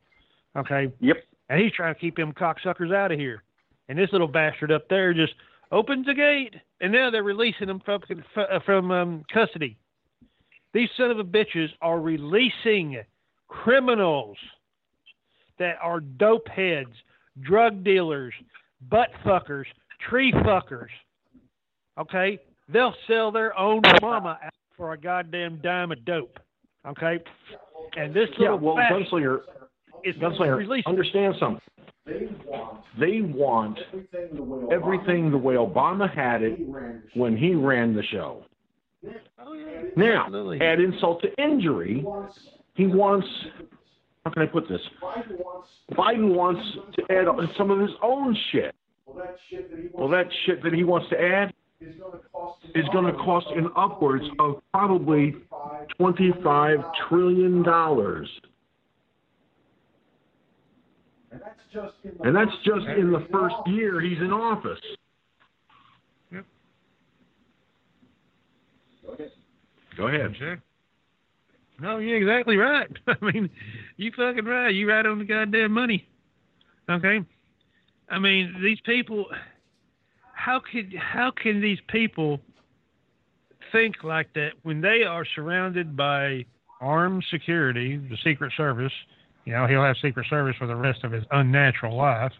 Okay, 0.58 0.92
Yep. 1.00 1.18
and 1.50 1.62
he's 1.62 1.72
trying 1.74 1.94
to 1.94 2.00
keep 2.00 2.16
them 2.16 2.34
cocksuckers 2.34 2.94
out 2.94 3.12
of 3.12 3.20
here. 3.20 3.44
And 3.88 3.98
this 4.00 4.10
little 4.12 4.28
bastard 4.28 4.72
up 4.72 4.88
there 4.90 5.14
just 5.14 5.34
opens 5.72 6.06
the 6.08 6.14
gate, 6.14 6.56
and 6.82 6.92
now 6.92 7.12
they're 7.12 7.24
releasing 7.24 7.68
them 7.68 7.82
from 7.86 8.02
uh, 8.36 8.60
from 8.66 8.90
um, 8.92 9.24
custody. 9.32 9.78
These 10.74 10.90
son 10.98 11.12
of 11.12 11.20
a 11.20 11.24
bitches 11.24 11.68
are 11.82 12.00
releasing 12.00 12.98
criminals 13.48 14.38
that 15.60 15.78
are 15.82 16.00
dope 16.00 16.48
heads, 16.48 16.92
drug 17.42 17.84
dealers, 17.84 18.34
butt 18.90 19.10
fuckers, 19.26 19.66
tree 20.10 20.32
fuckers. 20.32 20.90
Okay? 21.98 22.40
They'll 22.68 22.96
sell 23.08 23.32
their 23.32 23.58
own 23.58 23.82
mama 24.02 24.40
out 24.44 24.54
for 24.76 24.94
a 24.94 24.98
goddamn 24.98 25.60
dime 25.64 25.92
of 25.92 26.04
dope. 26.06 26.40
Okay? 26.88 27.20
And 27.98 28.14
this 28.14 28.30
Yeah, 28.38 28.52
little 28.54 28.60
well, 28.60 28.76
Gunslinger, 28.76 29.42
is 30.04 30.16
Gunslinger, 30.18 30.58
released. 30.58 30.88
understand 30.88 31.36
something. 31.40 31.62
They 33.00 33.22
want 33.22 33.80
everything 34.72 35.32
the 35.32 35.38
way 35.38 35.56
Obama 35.56 36.14
had 36.14 36.44
it 36.44 36.60
when 37.16 37.36
he 37.36 37.56
ran 37.56 37.96
the 37.96 38.04
show. 38.04 38.44
Oh, 39.40 39.54
yeah. 39.54 39.82
Now, 39.96 40.24
Absolutely. 40.26 40.62
add 40.62 40.80
insult 40.80 41.22
to 41.24 41.34
injury, 41.44 42.06
he 42.76 42.88
wants, 42.88 43.28
how 44.26 44.32
can 44.32 44.42
I 44.42 44.48
put 44.48 44.68
this? 44.68 44.82
Biden 45.92 46.34
wants 46.36 46.62
to 46.96 47.04
add 47.12 47.28
some 47.58 47.70
of 47.70 47.80
his 47.80 47.92
own 48.02 48.36
shit. 48.52 48.74
Well, 49.94 50.10
that 50.10 50.26
shit 50.46 50.64
that 50.64 50.74
he 50.74 50.84
wants 50.84 51.08
to 51.12 51.22
add 51.22 51.54
is 51.80 52.86
going 52.92 53.06
to 53.06 53.14
cost 53.20 53.48
in 53.56 53.70
upwards 53.78 54.26
of 54.40 54.62
probably 54.74 55.36
$25 56.00 56.84
trillion. 57.08 57.64
And 62.24 62.36
that's 62.36 62.54
just 62.66 62.88
in 62.98 63.12
the 63.12 63.28
first 63.32 63.56
year 63.68 64.02
he's 64.02 64.18
in 64.18 64.32
office. 64.32 64.80
Go 69.98 70.08
ahead. 70.08 70.36
Sure. 70.38 70.62
No, 71.80 71.98
you're 71.98 72.18
exactly 72.18 72.58
right. 72.58 72.88
I 73.08 73.16
mean, 73.22 73.50
you 73.98 74.12
fucking 74.16 74.46
right. 74.46 74.70
You 74.70 74.90
right 74.90 75.06
on 75.06 75.20
the 75.20 75.26
goddamn 75.26 75.72
money. 75.72 76.08
Okay. 76.90 77.20
I 78.10 78.20
mean, 78.20 78.56
these 78.64 78.80
people. 78.86 79.26
How 80.34 80.62
could 80.72 80.94
how 80.96 81.32
can 81.32 81.60
these 81.60 81.80
people 81.90 82.40
think 83.72 84.04
like 84.04 84.32
that 84.36 84.52
when 84.62 84.80
they 84.80 85.04
are 85.04 85.26
surrounded 85.36 85.98
by 85.98 86.46
armed 86.80 87.26
security, 87.32 87.98
the 87.98 88.18
Secret 88.24 88.54
Service? 88.56 88.92
You 89.46 89.54
know, 89.54 89.66
he'll 89.68 89.84
have 89.84 89.96
Secret 90.02 90.28
Service 90.30 90.56
for 90.58 90.68
the 90.68 90.76
rest 90.76 91.04
of 91.04 91.12
his 91.12 91.24
unnatural 91.32 91.96
life. 91.96 92.32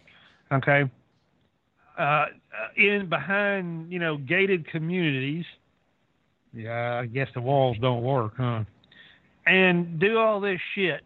Okay. 0.52 0.84
Uh, 1.98 2.26
in 2.76 3.08
behind, 3.10 3.92
you 3.92 4.00
know, 4.00 4.18
gated 4.18 4.68
communities. 4.68 5.46
Yeah, 6.54 7.00
I 7.02 7.06
guess 7.06 7.28
the 7.34 7.42
walls 7.42 7.78
don't 7.82 8.04
work, 8.04 8.34
huh? 8.38 8.64
And 9.48 10.00
do 10.00 10.18
all 10.18 10.40
this 10.40 10.60
shit, 10.74 11.04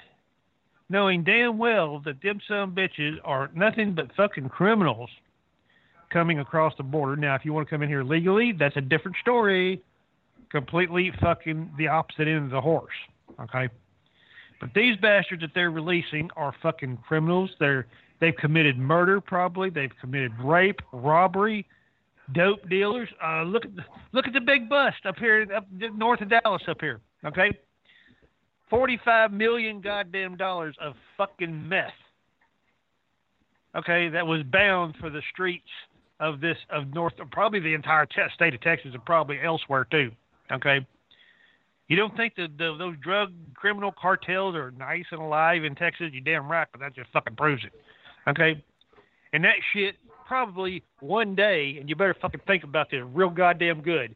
knowing 0.89 1.23
damn 1.23 1.57
well 1.57 1.99
that 2.05 2.21
them 2.21 2.39
some 2.47 2.73
bitches 2.73 3.17
are 3.23 3.49
nothing 3.53 3.93
but 3.93 4.13
fucking 4.15 4.49
criminals 4.49 5.09
coming 6.09 6.39
across 6.39 6.73
the 6.77 6.83
border. 6.83 7.15
Now, 7.15 7.35
if 7.35 7.45
you 7.45 7.53
want 7.53 7.67
to 7.67 7.69
come 7.69 7.83
in 7.83 7.89
here 7.89 8.03
legally, 8.03 8.53
that's 8.57 8.77
a 8.77 8.81
different 8.81 9.17
story. 9.21 9.81
Completely 10.51 11.11
fucking 11.21 11.71
the 11.77 11.87
opposite 11.87 12.27
end 12.27 12.45
of 12.45 12.49
the 12.49 12.61
horse. 12.61 12.93
Okay. 13.39 13.69
But 14.59 14.73
these 14.73 14.97
bastards 14.97 15.41
that 15.41 15.51
they're 15.53 15.71
releasing 15.71 16.29
are 16.35 16.53
fucking 16.61 16.97
criminals. 17.07 17.51
They're 17.59 17.87
they've 18.19 18.35
committed 18.35 18.77
murder 18.77 19.21
probably. 19.21 19.69
They've 19.69 19.91
committed 20.01 20.31
rape, 20.39 20.81
robbery, 20.91 21.65
dope 22.33 22.67
dealers. 22.69 23.09
Uh, 23.23 23.43
look 23.43 23.65
at 23.65 23.75
the, 23.75 23.83
look 24.11 24.27
at 24.27 24.33
the 24.33 24.41
big 24.41 24.67
bust 24.67 25.05
up 25.05 25.17
here 25.17 25.47
up 25.55 25.67
north 25.95 26.21
of 26.21 26.29
Dallas 26.29 26.63
up 26.67 26.81
here. 26.81 26.99
Okay, 27.25 27.51
45 28.69 29.31
million 29.31 29.81
goddamn 29.81 30.37
dollars 30.37 30.75
of 30.81 30.93
fucking 31.17 31.67
meth. 31.67 31.91
Okay, 33.75 34.09
that 34.09 34.25
was 34.25 34.41
bound 34.51 34.95
for 34.99 35.09
the 35.09 35.21
streets 35.31 35.69
of 36.19 36.41
this 36.41 36.57
of 36.69 36.93
North, 36.93 37.13
probably 37.31 37.59
the 37.59 37.73
entire 37.73 38.05
te- 38.05 38.21
state 38.33 38.53
of 38.53 38.61
Texas, 38.61 38.91
and 38.93 39.05
probably 39.05 39.39
elsewhere 39.43 39.85
too. 39.89 40.11
Okay, 40.51 40.85
you 41.87 41.95
don't 41.95 42.15
think 42.17 42.35
that 42.35 42.57
those 42.57 42.95
drug 43.01 43.33
criminal 43.55 43.91
cartels 43.99 44.55
are 44.55 44.71
nice 44.71 45.05
and 45.11 45.21
alive 45.21 45.63
in 45.63 45.75
Texas? 45.75 46.07
You're 46.11 46.21
damn 46.21 46.49
right, 46.49 46.67
but 46.71 46.81
that 46.81 46.95
just 46.95 47.11
fucking 47.11 47.35
proves 47.35 47.63
it. 47.63 47.73
Okay, 48.27 48.63
and 49.33 49.43
that 49.43 49.55
shit 49.73 49.95
probably 50.27 50.83
one 50.99 51.35
day, 51.35 51.77
and 51.79 51.89
you 51.89 51.95
better 51.95 52.15
fucking 52.21 52.41
think 52.45 52.63
about 52.63 52.89
this 52.91 53.01
real 53.13 53.29
goddamn 53.29 53.81
good. 53.81 54.15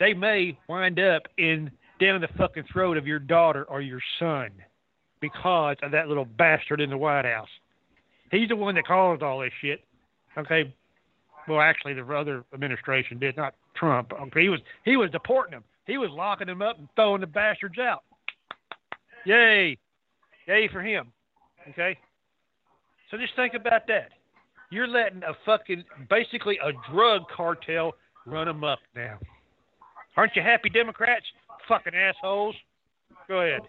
They 0.00 0.14
may 0.14 0.58
wind 0.68 0.98
up 0.98 1.22
in 1.38 1.70
down 2.00 2.20
the 2.20 2.28
fucking 2.36 2.64
throat 2.72 2.96
of 2.96 3.06
your 3.06 3.18
daughter 3.18 3.64
or 3.64 3.80
your 3.80 4.00
son 4.18 4.50
because 5.20 5.76
of 5.82 5.92
that 5.92 6.08
little 6.08 6.24
bastard 6.24 6.80
in 6.80 6.90
the 6.90 6.96
White 6.96 7.24
House. 7.24 7.48
He's 8.30 8.48
the 8.48 8.56
one 8.56 8.74
that 8.76 8.86
caused 8.86 9.22
all 9.22 9.40
this 9.40 9.52
shit. 9.60 9.80
Okay. 10.38 10.74
Well, 11.48 11.60
actually, 11.60 11.94
the 11.94 12.06
other 12.06 12.44
administration 12.54 13.18
did, 13.18 13.36
not 13.36 13.54
Trump. 13.74 14.12
Okay, 14.12 14.42
he 14.42 14.48
was 14.48 14.60
he 14.84 14.96
was 14.96 15.10
deporting 15.10 15.52
them. 15.52 15.64
He 15.86 15.98
was 15.98 16.10
locking 16.12 16.46
them 16.46 16.62
up 16.62 16.78
and 16.78 16.88
throwing 16.94 17.20
the 17.20 17.26
bastards 17.26 17.78
out. 17.78 18.04
Yay, 19.24 19.76
yay 20.46 20.68
for 20.72 20.82
him. 20.82 21.12
Okay. 21.70 21.98
So 23.10 23.16
just 23.16 23.34
think 23.34 23.54
about 23.54 23.86
that. 23.88 24.10
You're 24.70 24.86
letting 24.86 25.22
a 25.24 25.32
fucking 25.44 25.82
basically 26.08 26.58
a 26.62 26.70
drug 26.92 27.22
cartel 27.34 27.92
run 28.24 28.46
them 28.46 28.62
up 28.62 28.78
now. 28.94 29.18
Aren't 30.16 30.36
you 30.36 30.42
happy, 30.42 30.68
Democrats? 30.68 31.24
Fucking 31.70 31.94
assholes. 31.94 32.56
Go 33.28 33.42
ahead. 33.42 33.60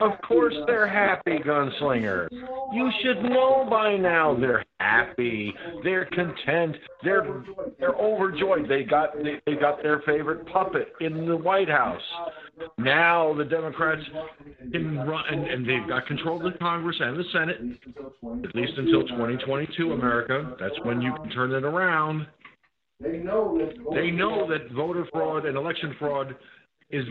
Of 0.00 0.12
course 0.22 0.54
they're 0.68 0.86
happy, 0.86 1.38
gunslinger. 1.44 2.28
You 2.30 2.90
should 3.02 3.20
know 3.24 3.66
by 3.68 3.96
now 3.96 4.36
they're 4.38 4.64
happy. 4.78 5.52
They're 5.82 6.04
content. 6.04 6.76
They're 7.02 7.42
they're 7.80 7.96
overjoyed. 7.96 8.68
They 8.68 8.84
got 8.84 9.16
they, 9.16 9.40
they 9.44 9.58
got 9.58 9.82
their 9.82 10.02
favorite 10.06 10.46
puppet 10.46 10.92
in 11.00 11.26
the 11.26 11.36
White 11.36 11.68
House. 11.68 12.00
Now 12.78 13.34
the 13.36 13.44
Democrats 13.44 14.02
can 14.70 14.96
run 14.98 15.24
and, 15.28 15.48
and 15.48 15.68
they've 15.68 15.88
got 15.88 16.06
control 16.06 16.46
of 16.46 16.52
the 16.52 16.56
Congress 16.60 16.96
and 17.00 17.18
the 17.18 17.24
Senate 17.32 17.56
at 18.44 18.54
least 18.54 18.72
until 18.76 19.02
2022. 19.02 19.92
America. 19.94 20.54
That's 20.60 20.78
when 20.84 21.02
you 21.02 21.12
can 21.12 21.30
turn 21.30 21.52
it 21.52 21.64
around. 21.64 22.28
They 23.00 23.18
know 23.18 23.58
that 24.48 24.70
voter 24.72 25.06
fraud 25.12 25.44
and 25.44 25.56
election 25.56 25.96
fraud 25.98 26.34
is 26.90 27.04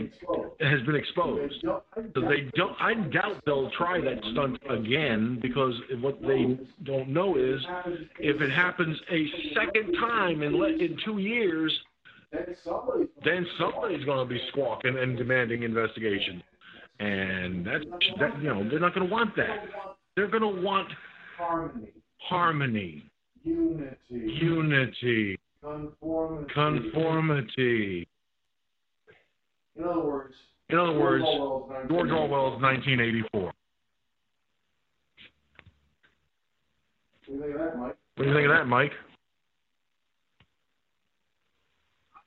has 0.60 0.80
been 0.86 0.94
exposed. 0.94 1.54
So 1.62 1.82
they 2.14 2.50
don't. 2.54 2.74
I 2.80 2.94
doubt 2.94 3.42
they'll 3.44 3.70
try 3.76 4.00
that 4.00 4.18
stunt 4.32 4.58
again 4.70 5.38
because 5.42 5.74
what 6.00 6.20
they 6.22 6.58
don't 6.84 7.08
know 7.08 7.36
is 7.36 7.60
if 8.18 8.40
it 8.40 8.50
happens 8.50 8.96
a 9.10 9.26
second 9.54 9.94
time 9.94 10.42
in 10.42 10.56
le- 10.56 10.72
in 10.72 10.96
two 11.04 11.18
years, 11.18 11.72
then 12.32 13.46
somebody's 13.58 14.04
going 14.04 14.26
to 14.26 14.34
be 14.34 14.40
squawking 14.48 14.96
and 14.98 15.16
demanding 15.18 15.62
investigation, 15.62 16.42
and 17.00 17.66
that's 17.66 17.84
that. 18.18 18.42
You 18.42 18.54
know, 18.54 18.68
they're 18.68 18.80
not 18.80 18.94
going 18.94 19.06
to 19.06 19.12
want 19.12 19.36
that. 19.36 19.64
They're 20.16 20.28
going 20.28 20.42
to 20.42 20.62
want 20.62 20.88
harmony, 21.36 21.92
harmony, 22.18 23.04
unity, 23.44 23.96
unity, 24.10 25.38
conformity. 25.62 26.54
conformity. 26.54 28.08
In 29.78 29.84
other 29.84 30.00
words, 30.00 30.34
In 30.70 30.78
other 30.78 30.98
words, 30.98 31.24
George 31.88 32.10
Orwell's 32.10 32.60
1984. 32.62 33.52
What 37.26 37.34
do 37.34 37.34
you 37.34 37.40
think 37.42 37.54
of 37.54 37.60
that, 37.60 37.76
Mike? 37.76 37.96
What 38.14 38.24
do 38.24 38.30
you 38.30 38.34
think 38.34 38.46
of 38.46 38.52
that, 38.52 38.66
Mike? 38.66 38.92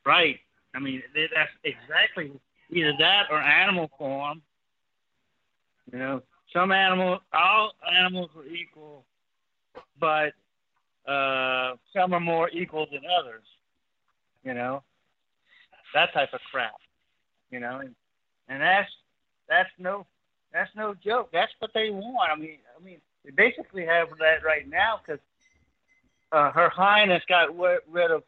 Right. 0.06 0.40
I 0.76 0.80
mean, 0.80 1.02
that's 1.16 1.50
exactly 1.64 2.32
either 2.70 2.94
that 3.00 3.24
or 3.32 3.40
Animal 3.40 3.90
Farm. 3.98 4.42
You 5.92 6.00
know, 6.00 6.22
some 6.54 6.72
animals, 6.72 7.22
all 7.34 7.72
animals 7.98 8.30
are 8.38 8.46
equal, 8.46 9.06
but 10.00 10.34
uh, 11.12 11.76
some 11.94 12.14
are 12.14 12.20
more 12.20 12.50
equal 12.50 12.86
than 12.92 13.02
others. 13.20 13.44
You 14.44 14.54
know, 14.54 14.84
that 15.94 16.14
type 16.14 16.30
of 16.34 16.40
crap. 16.52 16.74
You 17.52 17.60
know, 17.60 17.80
and, 17.80 17.96
and 18.48 18.62
that's 18.62 18.90
that's 19.48 19.70
no 19.78 20.06
that's 20.54 20.70
no 20.76 20.94
joke. 20.94 21.30
That's 21.32 21.52
what 21.60 21.72
they 21.74 21.90
want. 21.90 22.32
I 22.32 22.36
mean, 22.36 22.58
I 22.80 22.84
mean, 22.84 22.98
they 23.26 23.32
basically 23.32 23.86
have 23.86 24.10
that 24.20 24.44
right 24.44 24.68
now 24.68 25.00
because 25.04 25.20
uh, 26.32 26.52
Her 26.52 26.70
Highness 26.70 27.24
got 27.28 27.48
w- 27.48 27.80
rid 27.90 28.12
of 28.12 28.24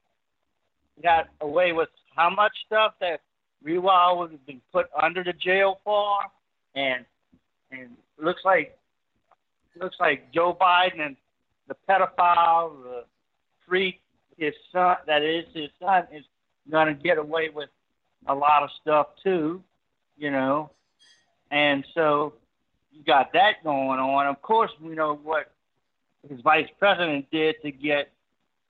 got 1.02 1.30
away 1.40 1.72
with 1.72 1.90
how 2.16 2.30
much 2.30 2.52
stuff 2.66 2.94
that 3.00 3.22
Rewald 3.66 4.20
would 4.20 4.32
have 4.32 4.46
been 4.46 4.62
put 4.72 4.88
under 5.00 5.24
the 5.24 5.34
jail 5.34 5.80
for, 5.84 6.18
and 6.76 7.06
and 7.72 7.90
looks 8.18 8.42
like 8.44 8.78
looks 9.80 9.98
like 10.00 10.32
Joe 10.34 10.58
Biden 10.60 11.00
and 11.00 11.16
the 11.68 11.76
pedophile, 11.88 12.84
the 12.84 13.04
freak, 13.68 14.02
his 14.38 14.54
son 14.72 14.98
that 15.08 15.22
is 15.22 15.46
his 15.54 15.70
son 15.80 16.08
is 16.14 16.24
going 16.70 16.88
to 16.88 16.94
get 16.94 17.18
away 17.18 17.50
with 17.54 17.70
a 18.28 18.36
lot 18.36 18.64
of 18.64 18.70
stuff 18.82 19.08
too, 19.24 19.64
you 20.18 20.32
know, 20.32 20.70
and 21.50 21.86
so 21.94 22.34
you 22.92 23.04
got 23.04 23.34
that 23.34 23.64
going 23.64 24.00
on. 24.00 24.28
Of 24.28 24.42
course, 24.42 24.72
we 24.82 24.96
know 24.96 25.20
what 25.24 25.52
his 26.30 26.40
vice 26.42 26.68
president 26.80 27.30
did 27.32 27.56
to 27.64 27.72
get 27.72 28.12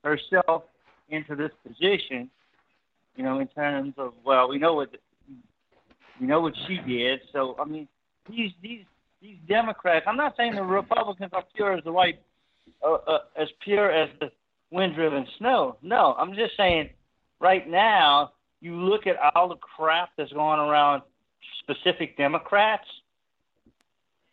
herself 0.04 0.64
into 1.10 1.36
this 1.36 1.52
position, 1.68 2.30
you 3.16 3.24
know, 3.24 3.40
in 3.40 3.48
terms 3.48 3.94
of 3.98 4.14
well, 4.24 4.50
we 4.50 4.58
know 4.58 4.74
what 4.74 4.90
we 6.20 6.28
know 6.28 6.42
what 6.42 6.54
she 6.68 6.78
did. 6.78 7.20
So 7.34 7.56
I 7.60 7.66
mean, 7.66 7.88
these 8.30 8.52
these 8.62 8.86
these 9.22 9.38
Democrats. 9.48 10.06
I'm 10.08 10.18
not 10.18 10.36
saying 10.36 10.56
the 10.56 10.64
Republicans 10.64 11.32
are 11.34 11.44
pure 11.56 11.74
as 11.74 11.84
the 11.84 11.92
white, 11.92 12.20
uh, 12.84 12.94
uh, 12.94 13.20
as 13.38 13.48
pure 13.64 13.92
as 13.92 14.10
the 14.20 14.32
wind-driven 14.72 15.28
snow. 15.38 15.78
No, 15.82 16.16
I'm 16.18 16.34
just 16.34 16.58
saying, 16.58 16.90
right 17.40 17.68
now, 17.70 18.32
you 18.62 18.76
look 18.76 19.08
at 19.08 19.16
all 19.36 19.50
the 19.50 19.56
crap 19.56 20.10
that's 20.18 20.32
going 20.32 20.60
around 20.60 21.02
specific 21.60 22.16
Democrats, 22.18 22.88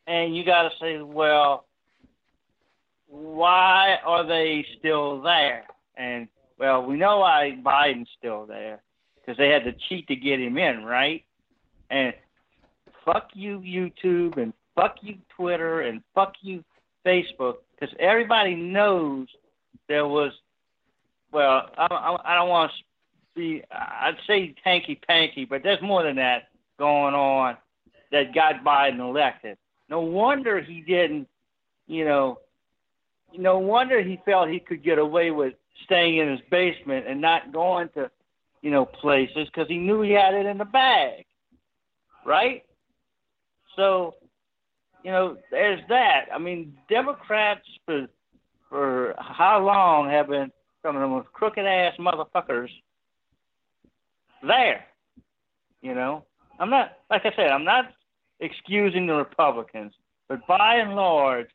and 0.07 0.37
you 0.37 0.45
got 0.45 0.63
to 0.63 0.71
say, 0.81 1.01
well, 1.01 1.65
why 3.09 3.97
are 4.05 4.27
they 4.27 4.65
still 4.79 5.21
there? 5.23 5.65
And 5.97 6.29
well, 6.59 6.85
we 6.85 6.97
know 6.97 7.19
why 7.21 7.57
Biden's 7.63 8.09
still 8.19 8.47
there 8.47 8.83
because 9.21 9.39
they 9.39 9.49
had 9.49 9.65
to 9.65 9.73
cheat 9.89 10.07
to 10.09 10.17
get 10.17 10.41
him 10.41 10.59
in, 10.59 10.85
right? 10.85 11.25
And 11.91 12.13
fuck 13.05 13.29
you, 13.35 13.61
YouTube, 13.61 14.37
and 14.37 14.53
fuck 14.75 14.97
you, 15.01 15.17
Twitter, 15.37 15.83
and 15.83 16.03
fuck 16.15 16.35
you, 16.43 16.65
Facebook, 17.07 17.57
because 17.79 17.95
everybody 17.99 18.55
knows 18.55 19.29
there 19.89 20.07
was. 20.07 20.33
Well, 21.33 21.69
I, 21.77 21.87
I, 21.91 22.33
I 22.33 22.35
don't 22.37 22.49
want 22.49 22.71
to 22.71 22.77
be. 23.39 23.63
I'd 23.71 24.17
say 24.27 24.55
hanky 24.65 25.01
panky, 25.07 25.45
but 25.45 25.63
there's 25.63 25.81
more 25.81 26.03
than 26.03 26.17
that 26.17 26.49
going 26.79 27.15
on 27.15 27.57
that 28.13 28.35
got 28.35 28.65
Biden 28.65 28.99
elected. 28.99 29.57
No 29.89 30.01
wonder 30.01 30.61
he 30.61 30.81
didn't. 30.83 31.29
You 31.87 32.05
know, 32.05 32.41
no 33.37 33.59
wonder 33.59 34.03
he 34.03 34.21
felt 34.25 34.51
he 34.51 34.61
could 34.61 34.85
get 34.85 34.99
away 34.99 35.31
with 35.31 35.55
staying 35.85 36.19
in 36.19 36.31
his 36.31 36.41
basement 36.51 37.07
and 37.07 37.21
not 37.21 37.53
going 37.53 37.89
to, 37.95 38.11
you 38.63 38.71
know, 38.71 38.85
places 38.85 39.47
because 39.47 39.69
he 39.69 39.79
knew 39.79 40.03
he 40.03 40.11
had 40.11 40.35
it 40.35 40.45
in 40.45 40.59
the 40.59 40.65
bag, 40.65 41.25
right? 42.27 42.65
So, 43.77 44.17
you 45.03 45.11
know, 45.11 45.39
there's 45.51 45.81
that. 45.89 46.27
I 46.35 46.39
mean, 46.39 46.77
Democrats 46.91 47.67
for 47.87 48.07
for 48.69 49.15
how 49.19 49.65
long 49.65 50.11
have 50.11 50.29
been 50.29 50.53
some 50.83 50.97
of 50.97 51.01
the 51.01 51.09
most 51.09 51.33
crooked 51.33 51.65
ass 51.65 51.95
motherfuckers 51.99 52.69
there? 54.43 54.85
You 55.83 55.95
know, 55.95 56.25
I'm 56.59 56.71
not 56.71 56.93
like 57.11 57.25
I 57.25 57.33
said, 57.37 57.49
I'm 57.49 57.65
not 57.65 57.93
excusing 58.41 59.07
the 59.07 59.15
Republicans, 59.15 59.93
but 60.29 60.47
by 60.47 60.77
and 60.77 60.95
large, 60.95 61.49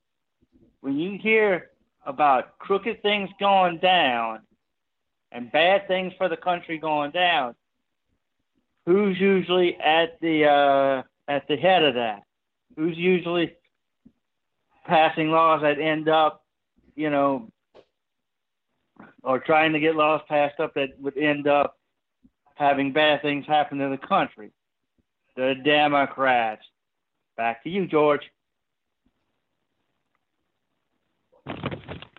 when 0.81 0.97
you 0.97 1.17
hear 1.21 1.71
about 2.05 2.57
crooked 2.59 3.01
things 3.01 3.29
going 3.39 3.79
down 3.79 4.39
and 5.31 5.51
bad 5.51 5.87
things 5.87 6.13
for 6.17 6.29
the 6.29 6.37
country 6.37 6.77
going 6.77 7.11
down, 7.11 7.55
who's 8.85 9.19
usually 9.19 9.75
at 9.77 10.19
the 10.21 10.45
uh, 10.45 11.03
at 11.31 11.47
the 11.47 11.55
head 11.55 11.83
of 11.83 11.95
that? 11.95 12.23
Who's 12.75 12.97
usually 12.97 13.53
passing 14.85 15.29
laws 15.29 15.61
that 15.61 15.79
end 15.79 16.09
up, 16.09 16.43
you 16.95 17.09
know, 17.09 17.49
or 19.23 19.39
trying 19.39 19.73
to 19.73 19.79
get 19.79 19.95
laws 19.95 20.21
passed 20.27 20.59
up 20.59 20.73
that 20.73 20.99
would 20.99 21.17
end 21.17 21.47
up 21.47 21.77
having 22.55 22.93
bad 22.93 23.21
things 23.21 23.45
happen 23.47 23.77
to 23.79 23.89
the 23.89 24.07
country? 24.07 24.51
The 25.35 25.55
Democrats. 25.63 26.61
Back 27.37 27.63
to 27.63 27.69
you, 27.69 27.87
George. 27.87 28.21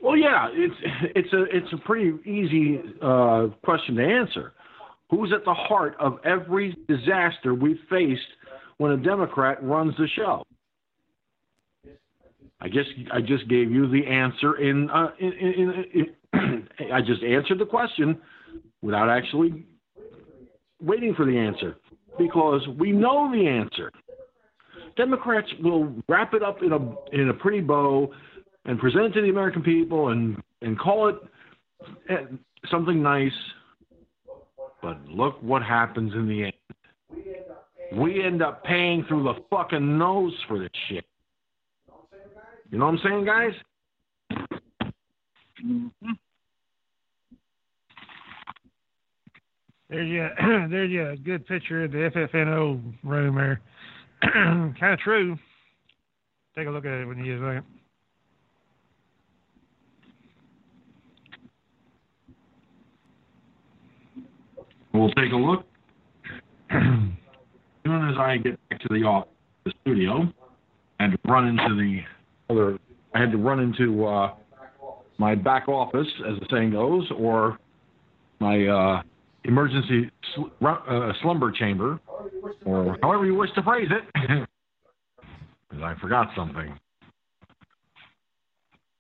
Well, 0.03 0.17
yeah, 0.17 0.49
it's 0.53 0.75
it's 1.15 1.33
a 1.33 1.43
it's 1.45 1.73
a 1.73 1.79
pretty 1.79 2.13
easy 2.29 2.81
uh, 3.01 3.47
question 3.65 3.95
to 3.97 4.05
answer. 4.05 4.53
Who's 5.11 5.33
at 5.33 5.45
the 5.45 5.55
heart 5.55 5.97
of 6.01 6.19
every 6.25 6.77
disaster 6.89 7.55
we've 7.55 7.79
faced 7.89 8.21
when 8.79 8.93
a 8.93 8.97
Democrat 8.97 9.63
runs 9.63 9.97
the 9.97 10.09
show? 10.17 10.45
I 12.61 12.69
guess 12.69 12.85
I 13.13 13.21
just 13.21 13.49
gave 13.49 13.71
you 13.71 13.89
the 13.89 14.07
answer 14.07 14.57
in, 14.57 14.89
uh, 14.89 15.11
in, 15.19 15.33
in, 15.33 15.85
in 16.33 16.69
I 16.93 17.01
just 17.01 17.23
answered 17.23 17.59
the 17.59 17.67
question 17.67 18.19
without 18.81 19.11
actually 19.11 19.67
waiting 20.85 21.15
for 21.15 21.25
the 21.25 21.37
answer 21.37 21.77
because 22.19 22.61
we 22.79 22.93
know 22.93 23.31
the 23.33 23.47
answer. 23.47 23.91
Democrats 24.97 25.49
will 25.63 25.93
wrap 26.09 26.35
it 26.35 26.43
up 26.43 26.63
in 26.63 26.73
a 26.73 26.79
in 27.13 27.29
a 27.31 27.35
pretty 27.35 27.61
bow 27.61 28.13
and 28.65 28.79
present 28.79 29.07
it 29.07 29.13
to 29.15 29.23
the 29.23 29.29
American 29.29 29.63
people 29.63 30.09
and 30.09 30.37
and 30.63 30.79
call 30.79 31.09
it 31.09 31.17
eh, 32.09 32.25
something 32.71 33.03
nice. 33.03 33.33
But 34.83 35.05
look 35.07 35.43
what 35.43 35.63
happens 35.63 36.13
in 36.15 36.29
the 36.29 36.45
end. 36.45 36.53
We 38.01 38.25
end 38.25 38.43
up 38.43 38.65
paying 38.65 39.05
through 39.09 39.25
the 39.25 39.35
fucking 39.51 39.99
nose 39.99 40.35
for 40.49 40.59
this 40.59 40.71
shit. 40.89 41.05
You 42.71 42.79
know 42.79 42.87
what 42.87 42.95
I'm 42.95 43.01
saying, 43.05 43.25
guys? 43.25 43.53
Mm-hmm. 45.65 46.13
There's 49.95 50.09
you, 50.09 50.29
there's 50.71 50.91
you 50.91 51.09
a 51.09 51.17
good 51.17 51.47
picture 51.47 51.85
of 51.85 51.93
the 51.93 52.11
FFNO 52.13 52.95
room 53.05 53.37
there. 53.37 53.61
kind 54.23 54.93
of 54.93 54.99
true. 54.99 55.37
Take 56.57 56.67
a 56.67 56.71
look 56.71 56.85
at 56.85 56.95
it 56.95 57.07
when 57.07 57.19
you 57.19 57.39
get 57.39 57.45
a 57.45 57.49
second. 57.49 57.65
We'll 64.93 65.11
take 65.11 65.31
a 65.33 65.37
look. 65.37 65.65
as 66.71 66.81
soon 67.87 68.09
as 68.09 68.17
I 68.19 68.39
get 68.39 68.59
back 68.69 68.81
to 68.81 68.89
the 68.91 69.05
office, 69.05 69.31
the 69.65 69.73
studio, 69.83 70.27
I 70.99 71.05
had 71.05 71.13
to 71.13 71.19
run 71.25 71.47
into 71.47 71.77
the 71.77 72.01
other. 72.53 72.81
I 73.15 73.21
had 73.21 73.31
to 73.31 73.39
run 73.39 73.61
into 73.61 74.05
uh, 74.07 74.35
my 75.19 75.37
back 75.37 75.69
office, 75.69 76.09
as 76.29 76.41
the 76.41 76.47
saying 76.51 76.73
goes, 76.73 77.09
or 77.17 77.61
my 78.41 78.67
uh, 78.67 79.03
emergency 79.45 80.11
sl- 80.35 80.67
uh, 80.67 81.13
slumber 81.23 81.51
chamber, 81.53 82.01
or 82.65 82.99
however 83.03 83.27
you 83.27 83.35
wish 83.35 83.51
to 83.55 83.63
phrase 83.63 83.89
it. 83.91 84.05
Because 85.71 85.83
I 85.83 85.95
forgot 86.01 86.29
something. 86.37 86.79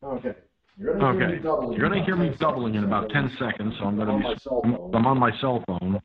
Okay. 0.02 0.34
You're 0.76 0.98
gonna 0.98 1.12
hear 1.14 1.22
Okay, 1.24 1.36
me 1.36 1.42
doubling. 1.42 1.72
you're 1.78 1.88
going 1.88 2.00
to 2.00 2.04
hear 2.04 2.16
me 2.16 2.26
in 2.28 2.36
doubling 2.36 2.74
in 2.74 2.84
about 2.84 3.08
10 3.10 3.30
seconds, 3.38 3.74
so 3.78 3.84
I'm 3.84 3.96
going 3.96 4.08
to 4.22 4.28
be. 4.28 4.38
cell. 4.40 4.60
I'm 4.92 5.06
on 5.06 5.18
my 5.18 5.30
cell 5.40 5.62
phone. 5.66 6.00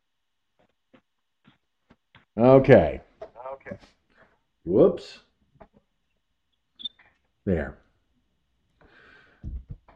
Okay. 2.38 3.02
Okay. 3.54 3.78
Whoops. 4.66 5.20
There. 7.46 7.78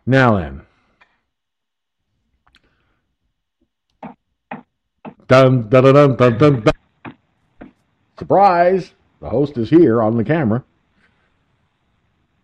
Now 0.07 0.37
then. 0.39 0.63
Dun, 5.27 5.69
dun, 5.69 5.83
dun, 5.83 5.93
dun, 5.93 6.15
dun, 6.15 6.37
dun, 6.37 6.61
dun. 6.61 7.63
Surprise! 8.17 8.93
The 9.21 9.29
host 9.29 9.57
is 9.57 9.69
here 9.69 10.01
on 10.01 10.17
the 10.17 10.23
camera. 10.23 10.63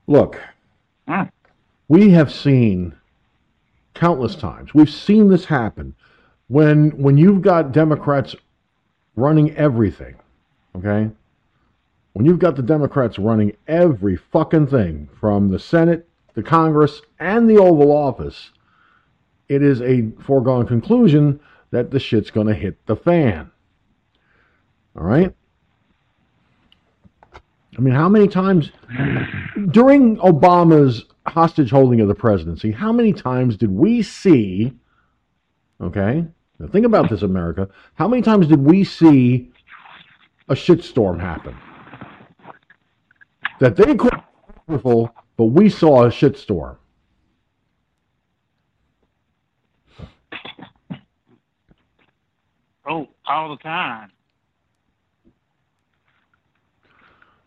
Look, 0.07 0.39
Hmm. 1.07 1.23
we 1.87 2.11
have 2.11 2.31
seen 2.31 2.95
countless 3.93 4.35
times. 4.35 4.73
We've 4.73 4.89
seen 4.89 5.27
this 5.27 5.45
happen 5.45 5.93
when 6.47 6.91
when 6.91 7.17
you've 7.17 7.41
got 7.41 7.71
Democrats 7.71 8.35
running 9.15 9.51
everything. 9.55 10.15
Okay, 10.75 11.11
when 12.13 12.25
you've 12.25 12.39
got 12.39 12.55
the 12.55 12.63
Democrats 12.63 13.19
running 13.19 13.53
every 13.67 14.15
fucking 14.15 14.67
thing 14.67 15.09
from 15.19 15.49
the 15.49 15.59
Senate, 15.59 16.07
the 16.33 16.43
Congress, 16.43 17.01
and 17.19 17.49
the 17.49 17.57
Oval 17.57 17.91
Office, 17.91 18.51
it 19.49 19.61
is 19.61 19.81
a 19.81 20.09
foregone 20.21 20.65
conclusion 20.65 21.39
that 21.71 21.91
the 21.91 21.99
shit's 21.99 22.31
going 22.31 22.47
to 22.47 22.53
hit 22.53 22.85
the 22.85 22.95
fan. 22.95 23.51
All 24.97 25.03
right? 25.03 25.33
I 27.77 27.81
mean, 27.81 27.93
how 27.93 28.09
many 28.09 28.27
times 28.27 28.71
during 29.71 30.17
Obama's 30.17 31.05
hostage 31.25 31.69
holding 31.69 32.01
of 32.01 32.07
the 32.07 32.15
presidency, 32.15 32.71
how 32.71 32.91
many 32.91 33.13
times 33.13 33.55
did 33.55 33.71
we 33.71 34.01
see, 34.01 34.73
okay, 35.79 36.25
now 36.57 36.67
think 36.67 36.85
about 36.85 37.09
this, 37.09 37.21
America, 37.21 37.69
how 37.93 38.07
many 38.07 38.21
times 38.21 38.47
did 38.47 38.59
we 38.59 38.83
see 38.83 39.51
a 40.49 40.55
shitstorm 40.55 41.21
happen? 41.21 41.55
That 43.59 43.75
they 43.75 43.95
called 43.95 44.23
wonderful, 44.67 45.13
but 45.37 45.45
we 45.45 45.69
saw 45.69 46.05
a 46.05 46.09
shitstorm. 46.09 46.75
Oh, 52.89 53.07
all 53.27 53.55
the 53.55 53.61
time. 53.61 54.11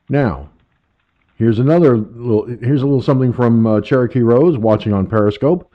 Now, 0.08 0.50
here's 1.36 1.58
another 1.58 1.96
little. 1.96 2.46
Here's 2.46 2.82
a 2.82 2.86
little 2.86 3.02
something 3.02 3.32
from 3.32 3.66
uh, 3.66 3.80
Cherokee 3.80 4.20
Rose 4.20 4.56
watching 4.56 4.92
on 4.92 5.08
Periscope. 5.08 5.72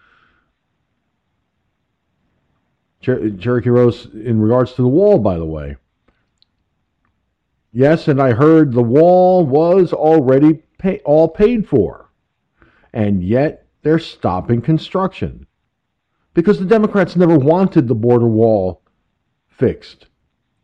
Cher- 3.01 3.29
Cherokee 3.31 3.69
Rose, 3.69 4.07
in 4.13 4.39
regards 4.39 4.73
to 4.73 4.81
the 4.81 4.87
wall, 4.87 5.19
by 5.19 5.37
the 5.37 5.45
way. 5.45 5.75
Yes, 7.73 8.07
and 8.07 8.21
I 8.21 8.31
heard 8.31 8.71
the 8.71 8.81
wall 8.81 9.45
was 9.45 9.91
already 9.91 10.63
pay, 10.77 10.99
all 10.99 11.27
paid 11.27 11.67
for, 11.67 12.09
and 12.93 13.21
yet 13.21 13.67
they're 13.81 13.99
stopping 13.99 14.61
construction 14.61 15.45
because 16.33 16.59
the 16.59 16.65
Democrats 16.65 17.15
never 17.15 17.37
wanted 17.37 17.87
the 17.87 17.95
border 17.95 18.27
wall 18.27 18.81
fixed. 19.57 20.07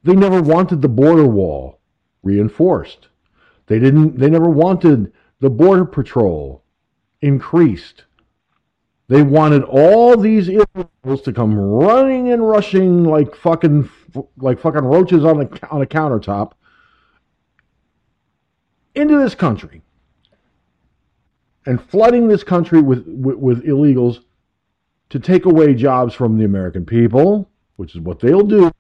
They 0.04 0.16
never 0.16 0.42
wanted 0.42 0.82
the 0.82 0.90
border 0.90 1.26
wall 1.26 1.80
reinforced. 2.22 3.10
They 3.68 3.80
didn't 3.80 4.18
they 4.20 4.30
never 4.30 4.50
wanted 4.50 5.12
the 5.40 5.50
border 5.50 5.86
patrol 5.86 6.64
increased. 7.22 8.06
They 9.08 9.22
wanted 9.22 9.64
all 9.64 10.18
these 10.18 10.48
illegals 10.48 11.24
to 11.24 11.34
come 11.34 11.58
running 11.58 12.32
and 12.32 12.48
rushing 12.48 13.04
like 13.04 13.36
fucking 13.36 13.90
like 14.38 14.60
fucking 14.60 14.84
roaches 14.84 15.24
on 15.26 15.42
a 15.42 15.50
on 15.70 15.82
a 15.82 15.86
countertop 15.86 16.54
into 18.96 19.18
this 19.18 19.36
country 19.36 19.82
and 21.66 21.82
flooding 21.82 22.28
this 22.28 22.44
country 22.44 22.82
with, 22.82 23.06
with, 23.08 23.36
with 23.38 23.66
illegals 23.66 24.20
to 25.10 25.20
take 25.20 25.46
away 25.46 25.74
jobs 25.74 26.14
from 26.14 26.38
the 26.38 26.46
American 26.46 26.86
people, 26.86 27.50
which 27.78 27.96
is 27.96 28.02
what 28.02 28.20
they'll 28.20 28.44
do, 28.44 28.72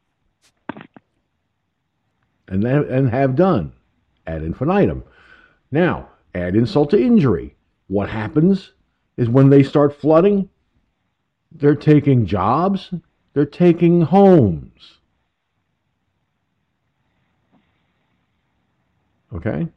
and 2.47 2.63
and 2.65 3.09
have 3.09 3.35
done 3.35 3.73
ad 4.27 4.43
infinitum. 4.43 5.03
Now, 5.71 6.09
add 6.35 6.55
insult 6.55 6.91
to 6.91 7.01
injury. 7.01 7.55
What 7.87 8.09
happens 8.09 8.73
is 9.17 9.29
when 9.29 9.49
they 9.49 9.63
start 9.63 9.99
flooding, 9.99 10.49
they're 11.51 11.75
taking 11.75 12.25
jobs, 12.25 12.93
they're 13.33 13.45
taking 13.45 14.01
homes. 14.01 14.99
Okay? 19.33 19.67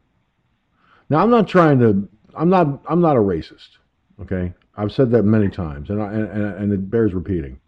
Now, 1.08 1.22
I'm 1.22 1.30
not 1.30 1.48
trying 1.48 1.78
to 1.80 2.08
I'm 2.34 2.48
not 2.50 2.82
I'm 2.88 3.00
not 3.00 3.16
a 3.16 3.20
racist. 3.20 3.78
Okay? 4.20 4.52
I've 4.76 4.92
said 4.92 5.10
that 5.12 5.22
many 5.22 5.48
times 5.48 5.90
and 5.90 6.02
I, 6.02 6.12
and, 6.12 6.30
and 6.30 6.72
it 6.72 6.90
bears 6.90 7.14
repeating. 7.14 7.58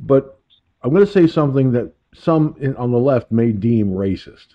But 0.00 0.38
I'm 0.82 0.90
going 0.90 1.06
to 1.06 1.10
say 1.10 1.26
something 1.26 1.72
that 1.72 1.92
some 2.18 2.56
in, 2.60 2.74
on 2.76 2.90
the 2.90 2.98
left 2.98 3.30
may 3.30 3.52
deem 3.52 3.90
racist 3.90 4.46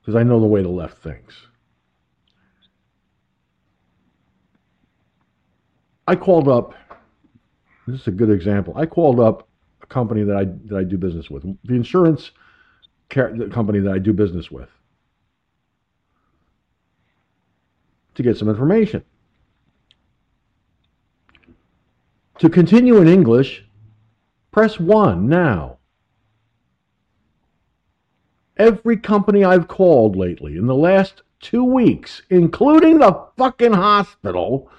because 0.00 0.14
I 0.14 0.22
know 0.22 0.40
the 0.40 0.46
way 0.46 0.62
the 0.62 0.68
left 0.68 1.02
thinks. 1.02 1.34
I 6.06 6.14
called 6.14 6.48
up. 6.48 6.74
This 7.86 8.02
is 8.02 8.06
a 8.06 8.12
good 8.12 8.30
example. 8.30 8.74
I 8.76 8.86
called 8.86 9.20
up 9.20 9.48
a 9.82 9.86
company 9.86 10.22
that 10.24 10.36
I 10.36 10.44
that 10.66 10.76
I 10.76 10.84
do 10.84 10.96
business 10.96 11.30
with, 11.30 11.42
the 11.64 11.74
insurance 11.74 12.30
car- 13.10 13.32
the 13.36 13.48
company 13.48 13.80
that 13.80 13.92
I 13.92 13.98
do 13.98 14.12
business 14.12 14.50
with, 14.50 14.68
to 18.14 18.22
get 18.22 18.36
some 18.36 18.48
information. 18.48 19.04
To 22.40 22.50
continue 22.50 22.98
in 22.98 23.08
English, 23.08 23.64
press 24.52 24.78
one 24.78 25.28
now. 25.28 25.75
Every 28.56 28.96
company 28.96 29.44
I've 29.44 29.68
called 29.68 30.16
lately 30.16 30.56
in 30.56 30.66
the 30.66 30.74
last 30.74 31.22
two 31.40 31.64
weeks, 31.64 32.22
including 32.30 32.98
the 32.98 33.26
fucking 33.36 33.74
hospital, 33.74 34.70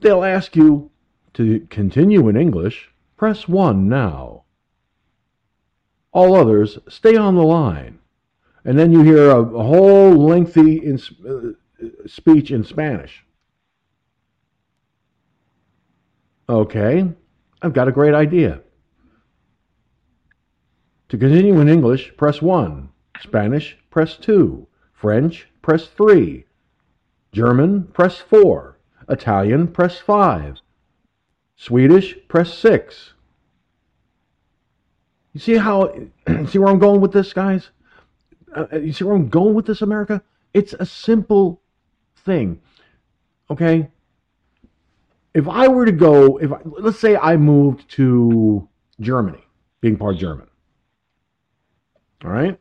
they'll 0.00 0.24
ask 0.24 0.54
you 0.54 0.90
to 1.34 1.66
continue 1.70 2.28
in 2.28 2.36
English. 2.36 2.90
Press 3.16 3.48
1 3.48 3.88
now. 3.88 4.44
All 6.12 6.34
others, 6.36 6.78
stay 6.88 7.16
on 7.16 7.34
the 7.34 7.42
line. 7.42 7.98
And 8.64 8.78
then 8.78 8.92
you 8.92 9.02
hear 9.02 9.30
a, 9.30 9.40
a 9.40 9.62
whole 9.62 10.12
lengthy 10.12 10.84
in, 10.84 11.00
uh, 11.28 11.52
speech 12.06 12.50
in 12.50 12.64
Spanish. 12.64 13.24
Okay, 16.48 17.06
I've 17.60 17.74
got 17.74 17.88
a 17.88 17.92
great 17.92 18.14
idea. 18.14 18.62
To 21.08 21.16
continue 21.16 21.58
in 21.60 21.68
English, 21.68 22.14
press 22.16 22.42
1. 22.42 22.90
Spanish, 23.20 23.78
press 23.90 24.16
2. 24.16 24.66
French, 24.92 25.48
press 25.62 25.86
3. 25.86 26.44
German, 27.32 27.84
press 27.84 28.18
4. 28.18 28.76
Italian, 29.08 29.68
press 29.68 29.98
5. 29.98 30.58
Swedish, 31.56 32.14
press 32.28 32.52
6. 32.54 33.14
You 35.32 35.40
see 35.40 35.56
how, 35.56 35.94
see 36.46 36.58
where 36.58 36.68
I'm 36.68 36.78
going 36.78 37.00
with 37.00 37.12
this, 37.12 37.32
guys? 37.32 37.70
Uh, 38.54 38.66
you 38.76 38.92
see 38.92 39.04
where 39.04 39.16
I'm 39.16 39.28
going 39.28 39.54
with 39.54 39.66
this, 39.66 39.80
America? 39.80 40.22
It's 40.52 40.74
a 40.74 40.84
simple 40.84 41.62
thing. 42.16 42.60
Okay? 43.50 43.88
If 45.32 45.48
I 45.48 45.68
were 45.68 45.86
to 45.86 45.92
go, 45.92 46.38
if 46.38 46.52
I, 46.52 46.58
let's 46.64 46.98
say 46.98 47.16
I 47.16 47.36
moved 47.36 47.88
to 47.92 48.68
Germany, 49.00 49.44
being 49.80 49.96
part 49.96 50.16
German. 50.16 50.48
All 52.24 52.30
right? 52.30 52.58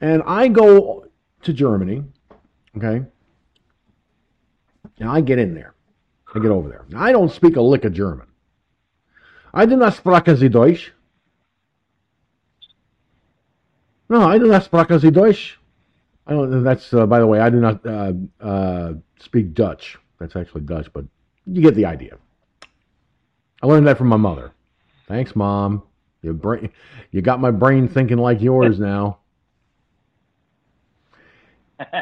And 0.00 0.22
I 0.26 0.48
go 0.48 1.06
to 1.42 1.52
Germany, 1.52 2.02
okay? 2.76 3.04
And 4.98 5.08
I 5.08 5.20
get 5.20 5.38
in 5.38 5.54
there. 5.54 5.74
I 6.34 6.38
get 6.38 6.50
over 6.50 6.68
there. 6.68 6.84
Now, 6.88 7.02
I 7.02 7.12
don't 7.12 7.32
speak 7.32 7.56
a 7.56 7.62
lick 7.62 7.84
of 7.84 7.92
German. 7.92 8.26
I 9.54 9.64
do 9.64 9.76
not 9.76 9.94
sprechen 9.94 10.36
Sie 10.36 10.48
Deutsch. 10.50 10.92
No, 14.08 14.22
I 14.22 14.38
do 14.38 14.46
not 14.46 14.64
sprechen 14.64 14.98
Sie 14.98 15.10
Deutsch. 15.10 15.58
I 16.26 16.32
don't. 16.32 16.62
That's 16.62 16.92
uh, 16.92 17.06
by 17.06 17.20
the 17.20 17.26
way. 17.26 17.40
I 17.40 17.48
do 17.48 17.60
not 17.60 17.86
uh, 17.86 18.12
uh, 18.40 18.92
speak 19.18 19.54
Dutch. 19.54 19.96
That's 20.18 20.36
actually 20.36 20.62
Dutch, 20.62 20.92
but 20.92 21.04
you 21.46 21.62
get 21.62 21.74
the 21.74 21.86
idea. 21.86 22.18
I 23.62 23.66
learned 23.66 23.86
that 23.86 23.96
from 23.96 24.08
my 24.08 24.16
mother. 24.16 24.52
Thanks, 25.06 25.36
mom. 25.36 25.82
You 26.22 26.32
brain, 26.32 26.70
you 27.12 27.22
got 27.22 27.40
my 27.40 27.50
brain 27.50 27.88
thinking 27.88 28.18
like 28.18 28.40
yours 28.40 28.80
now. 28.80 29.18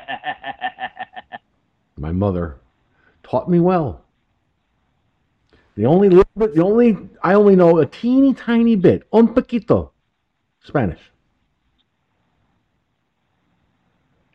my 1.96 2.12
mother 2.12 2.56
taught 3.22 3.50
me 3.50 3.60
well. 3.60 4.02
The 5.76 5.86
only 5.86 6.08
little 6.08 6.30
bit, 6.36 6.54
the 6.54 6.62
only 6.62 6.96
I 7.22 7.34
only 7.34 7.56
know 7.56 7.78
a 7.78 7.86
teeny 7.86 8.32
tiny 8.32 8.76
bit, 8.76 9.06
un 9.12 9.28
poquito, 9.34 9.90
Spanish. 10.62 11.00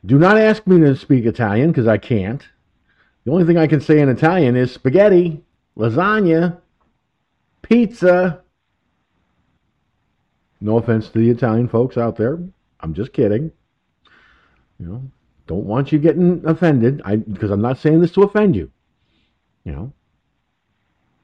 Do 0.05 0.19
not 0.19 0.37
ask 0.37 0.67
me 0.67 0.79
to 0.81 0.95
speak 0.95 1.25
Italian 1.25 1.71
because 1.71 1.87
I 1.87 1.97
can't. 1.97 2.47
The 3.25 3.31
only 3.31 3.45
thing 3.45 3.57
I 3.57 3.67
can 3.67 3.81
say 3.81 3.99
in 3.99 4.09
Italian 4.09 4.55
is 4.55 4.71
spaghetti, 4.71 5.43
lasagna, 5.77 6.57
pizza. 7.61 8.43
No 10.61 10.77
offense 10.77 11.09
to 11.09 11.19
the 11.19 11.29
Italian 11.29 11.67
folks 11.67 11.97
out 11.97 12.17
there. 12.17 12.39
I'm 12.81 12.93
just 12.93 13.13
kidding. 13.13 13.51
You 14.79 14.85
know, 14.85 15.11
don't 15.47 15.65
want 15.65 15.91
you 15.91 15.99
getting 15.99 16.43
offended. 16.45 17.01
I 17.05 17.17
because 17.17 17.51
I'm 17.51 17.61
not 17.61 17.77
saying 17.77 18.01
this 18.01 18.11
to 18.13 18.23
offend 18.23 18.55
you. 18.55 18.71
You 19.63 19.71
know, 19.73 19.93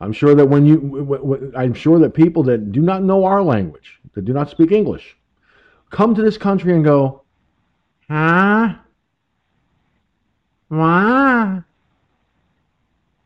I'm 0.01 0.13
sure 0.13 0.35
that 0.35 0.45
when 0.45 0.65
you, 0.65 1.53
I'm 1.55 1.73
sure 1.73 1.99
that 1.99 2.13
people 2.13 2.43
that 2.43 2.71
do 2.71 2.81
not 2.81 3.03
know 3.03 3.23
our 3.25 3.41
language, 3.41 3.99
that 4.13 4.25
do 4.25 4.33
not 4.33 4.49
speak 4.49 4.71
English, 4.71 5.15
come 5.89 6.13
to 6.15 6.21
this 6.21 6.37
country 6.37 6.73
and 6.73 6.83
go, 6.83 7.23
huh? 8.09 8.75
What? 10.67 11.63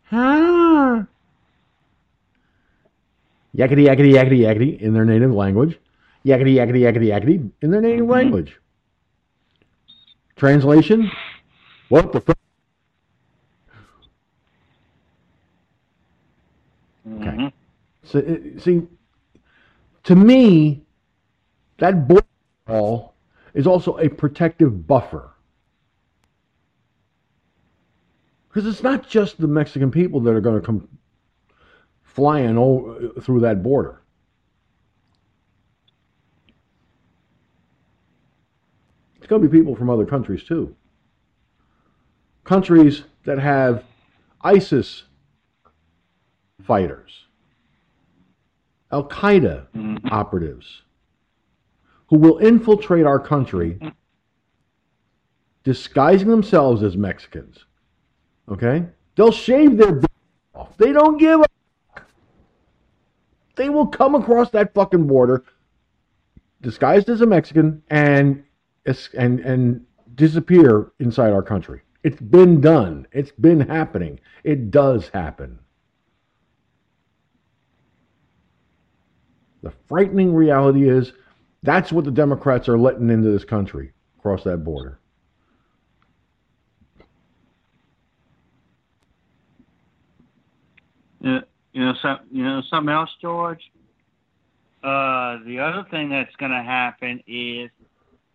Huh? 0.03 1.03
Yakety, 3.55 3.88
yakety, 3.88 4.14
yakety, 4.14 4.39
yakety 4.39 4.80
in 4.80 4.93
their 4.93 5.05
native 5.05 5.34
language. 5.34 5.80
Yakety, 6.26 6.55
yakety, 6.55 6.82
yakety, 6.82 7.07
yakety 7.07 7.51
in 7.61 7.72
their 7.72 7.82
native 7.82 8.01
mm-hmm. 8.01 8.11
language. 8.11 8.59
Translation? 10.36 11.11
What 11.89 12.11
the 12.11 12.22
fuck? 12.22 12.38
Okay. 17.07 17.26
Mm-hmm. 17.26 17.47
So, 18.03 18.20
uh, 18.20 18.59
see, 18.59 18.88
to 20.03 20.15
me, 20.15 20.82
that 21.78 22.07
border 22.07 22.26
wall 22.67 23.15
is 23.53 23.67
also 23.67 23.97
a 23.97 24.09
protective 24.09 24.88
buffer. 24.88 25.32
Because 28.47 28.67
it's 28.67 28.84
not 28.84 29.07
just 29.07 29.39
the 29.39 29.47
Mexican 29.47 29.91
people 29.91 30.20
that 30.22 30.32
are 30.32 30.41
going 30.41 30.59
to 30.59 30.65
come 30.65 30.88
flying 32.03 32.57
over, 32.57 33.11
uh, 33.15 33.22
through 33.22 33.41
that 33.41 33.61
border. 33.61 34.01
Going 39.30 39.41
to 39.41 39.47
be 39.47 39.57
people 39.57 39.75
from 39.75 39.89
other 39.89 40.05
countries 40.05 40.43
too. 40.43 40.75
Countries 42.43 43.03
that 43.25 43.39
have 43.39 43.84
ISIS 44.41 45.03
fighters, 46.65 47.25
Al 48.91 49.07
Qaeda 49.07 49.67
mm-hmm. 49.75 50.07
operatives, 50.11 50.82
who 52.07 52.17
will 52.17 52.39
infiltrate 52.39 53.05
our 53.05 53.19
country 53.19 53.80
disguising 55.63 56.27
themselves 56.27 56.82
as 56.82 56.97
Mexicans. 56.97 57.65
Okay? 58.49 58.86
They'll 59.15 59.32
shave 59.32 59.77
their 59.77 60.01
off. 60.55 60.75
They 60.77 60.91
don't 60.91 61.17
give 61.17 61.41
a 61.41 61.45
they 63.55 63.69
will 63.69 63.88
come 63.88 64.15
across 64.15 64.49
that 64.51 64.73
fucking 64.73 65.05
border 65.05 65.43
disguised 66.61 67.09
as 67.09 67.19
a 67.19 67.25
Mexican 67.25 67.84
and 67.89 68.43
and 69.13 69.39
and 69.41 69.85
disappear 70.15 70.91
inside 70.99 71.31
our 71.31 71.43
country. 71.43 71.81
It's 72.03 72.21
been 72.21 72.61
done. 72.61 73.07
It's 73.11 73.31
been 73.31 73.59
happening. 73.59 74.19
It 74.43 74.71
does 74.71 75.09
happen. 75.09 75.59
The 79.61 79.73
frightening 79.87 80.33
reality 80.33 80.89
is 80.89 81.11
that's 81.63 81.91
what 81.91 82.05
the 82.05 82.11
Democrats 82.11 82.69
are 82.69 82.77
letting 82.77 83.09
into 83.09 83.29
this 83.29 83.43
country 83.43 83.91
across 84.17 84.43
that 84.45 84.63
border. 84.63 84.99
you 91.73 91.85
know, 91.85 91.93
you 92.31 92.43
know 92.43 92.61
something 92.69 92.93
else, 92.93 93.09
George. 93.21 93.71
Uh, 94.83 95.37
the 95.45 95.59
other 95.59 95.85
thing 95.91 96.09
that's 96.09 96.35
going 96.37 96.51
to 96.51 96.63
happen 96.63 97.21
is 97.27 97.69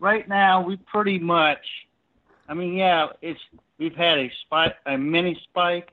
right 0.05 0.29
now 0.29 0.61
we 0.61 0.77
pretty 0.77 1.19
much, 1.19 1.65
I 2.47 2.55
mean, 2.55 2.75
yeah, 2.75 3.07
it's 3.23 3.41
we've 3.79 3.97
had 3.97 4.19
a 4.19 4.31
spike, 4.43 4.77
a 4.85 4.99
mini 4.99 5.41
spike 5.45 5.91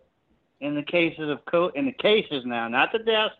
in 0.59 0.75
the 0.75 0.83
cases 0.83 1.29
of 1.29 1.39
in 1.75 1.85
the 1.85 1.93
cases 1.93 2.43
now, 2.45 2.67
not 2.67 2.91
the 2.91 2.99
deaths, 2.99 3.35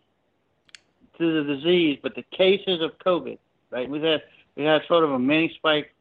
to 1.17 1.43
the 1.43 1.55
disease, 1.55 1.99
but 2.01 2.15
the 2.15 2.23
cases 2.35 2.81
of 2.81 2.97
COVID, 3.05 3.37
right? 3.69 3.89
We 3.89 4.01
had 4.01 4.23
we 4.55 4.63
had 4.63 4.81
sort 4.87 5.03
of 5.03 5.11
a 5.11 5.19
mini 5.19 5.53
spike 5.55 5.93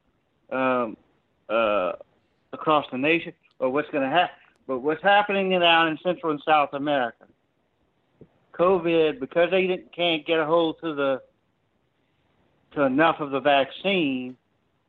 um, 0.52 0.96
uh, 1.48 1.92
across 2.52 2.86
the 2.92 2.98
nation. 2.98 3.32
But 3.58 3.70
what's 3.70 3.90
going 3.90 4.04
to 4.04 4.16
happen? 4.16 4.36
But 4.68 4.78
what's 4.78 5.02
happening 5.02 5.50
down 5.50 5.88
in 5.88 5.98
Central 6.02 6.30
and 6.30 6.40
South 6.46 6.70
America? 6.74 7.24
COVID, 8.54 9.18
because 9.18 9.50
they 9.50 9.84
can't 9.94 10.24
get 10.24 10.38
a 10.38 10.46
hold 10.46 10.80
to 10.80 10.94
the 10.94 11.22
to 12.74 12.82
enough 12.82 13.16
of 13.18 13.32
the 13.32 13.40
vaccine, 13.40 14.36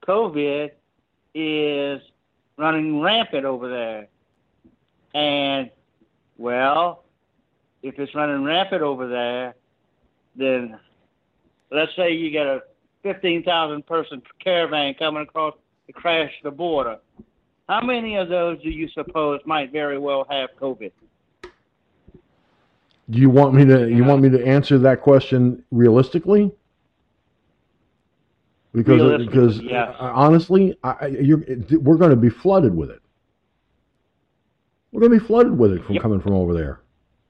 COVID 0.08 0.72
is 1.34 2.02
running 2.58 3.02
rampant 3.02 3.45
over 3.45 3.70
there. 3.70 4.08
And 5.14 5.70
well, 6.38 7.04
if 7.84 7.97
it's 7.99 8.14
running 8.16 8.43
rampant 8.43 8.82
over 8.82 9.08
there, 9.08 9.56
then 10.36 10.80
let's 11.72 11.95
say 11.95 12.14
you 12.14 12.32
get 12.32 12.47
a 12.47 12.62
15,000 13.04 13.86
person 13.86 14.22
caravan 14.43 14.93
coming 14.95 15.24
across 15.24 15.56
to 15.88 15.93
crash 15.93 16.32
the 16.43 16.52
border. 16.52 16.97
How 17.68 17.82
many 17.82 18.18
of 18.18 18.30
those 18.30 18.62
do 18.62 18.70
you 18.70 18.88
suppose 18.89 19.39
might 19.45 19.72
very 19.72 19.97
well 19.97 20.26
have 20.30 20.49
COVID? 20.60 20.91
Do 21.43 23.20
you 23.20 23.30
want 23.30 23.54
me 23.54 23.66
to? 23.66 23.89
You 23.89 24.06
want 24.06 24.22
me 24.22 24.30
to 24.30 24.45
answer 24.45 24.78
that 24.80 25.02
question 25.02 25.64
realistically? 25.72 26.52
Because 28.74 29.26
because 29.26 29.59
yes. 29.59 29.93
uh, 29.99 30.11
honestly, 30.13 30.78
I, 30.84 31.09
we're 31.72 31.97
going 31.97 32.11
to 32.11 32.15
be 32.15 32.30
flooded 32.30 32.74
with 32.74 32.89
it. 32.89 33.01
We're 34.91 35.01
going 35.01 35.11
to 35.11 35.19
be 35.19 35.26
flooded 35.26 35.57
with 35.57 35.74
it 35.74 35.84
from 35.86 35.95
Yep. 35.95 36.01
coming 36.01 36.22
from 36.22 36.34
over 36.34 36.53
there. 36.53 36.82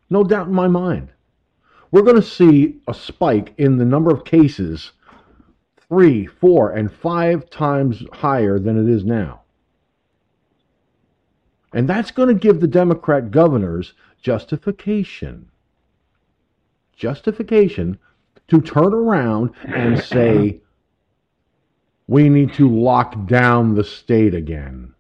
No 0.09 0.23
doubt 0.23 0.47
in 0.47 0.53
my 0.53 0.67
mind. 0.67 1.09
We're 1.91 2.03
going 2.03 2.15
to 2.15 2.21
see 2.21 2.79
a 2.87 2.93
spike 2.93 3.53
in 3.57 3.77
the 3.77 3.85
number 3.85 4.11
of 4.11 4.23
cases 4.23 4.91
three, 5.89 6.25
four, 6.25 6.71
and 6.71 6.91
five 6.91 7.49
times 7.49 8.03
higher 8.13 8.59
than 8.59 8.77
it 8.77 8.89
is 8.89 9.03
now. 9.03 9.41
And 11.73 11.87
that's 11.87 12.11
going 12.11 12.29
to 12.29 12.33
give 12.39 12.61
the 12.61 12.67
Democrat 12.67 13.31
governors 13.31 13.93
justification. 14.21 15.49
Justification 16.95 17.97
to 18.47 18.61
turn 18.61 18.93
around 18.93 19.51
and 19.63 19.99
say, 19.99 20.61
we 22.12 22.28
need 22.28 22.53
to 22.53 22.68
lock 22.68 23.26
down 23.26 23.74
the 23.74 23.86
state 23.86 24.36
again. 24.36 24.93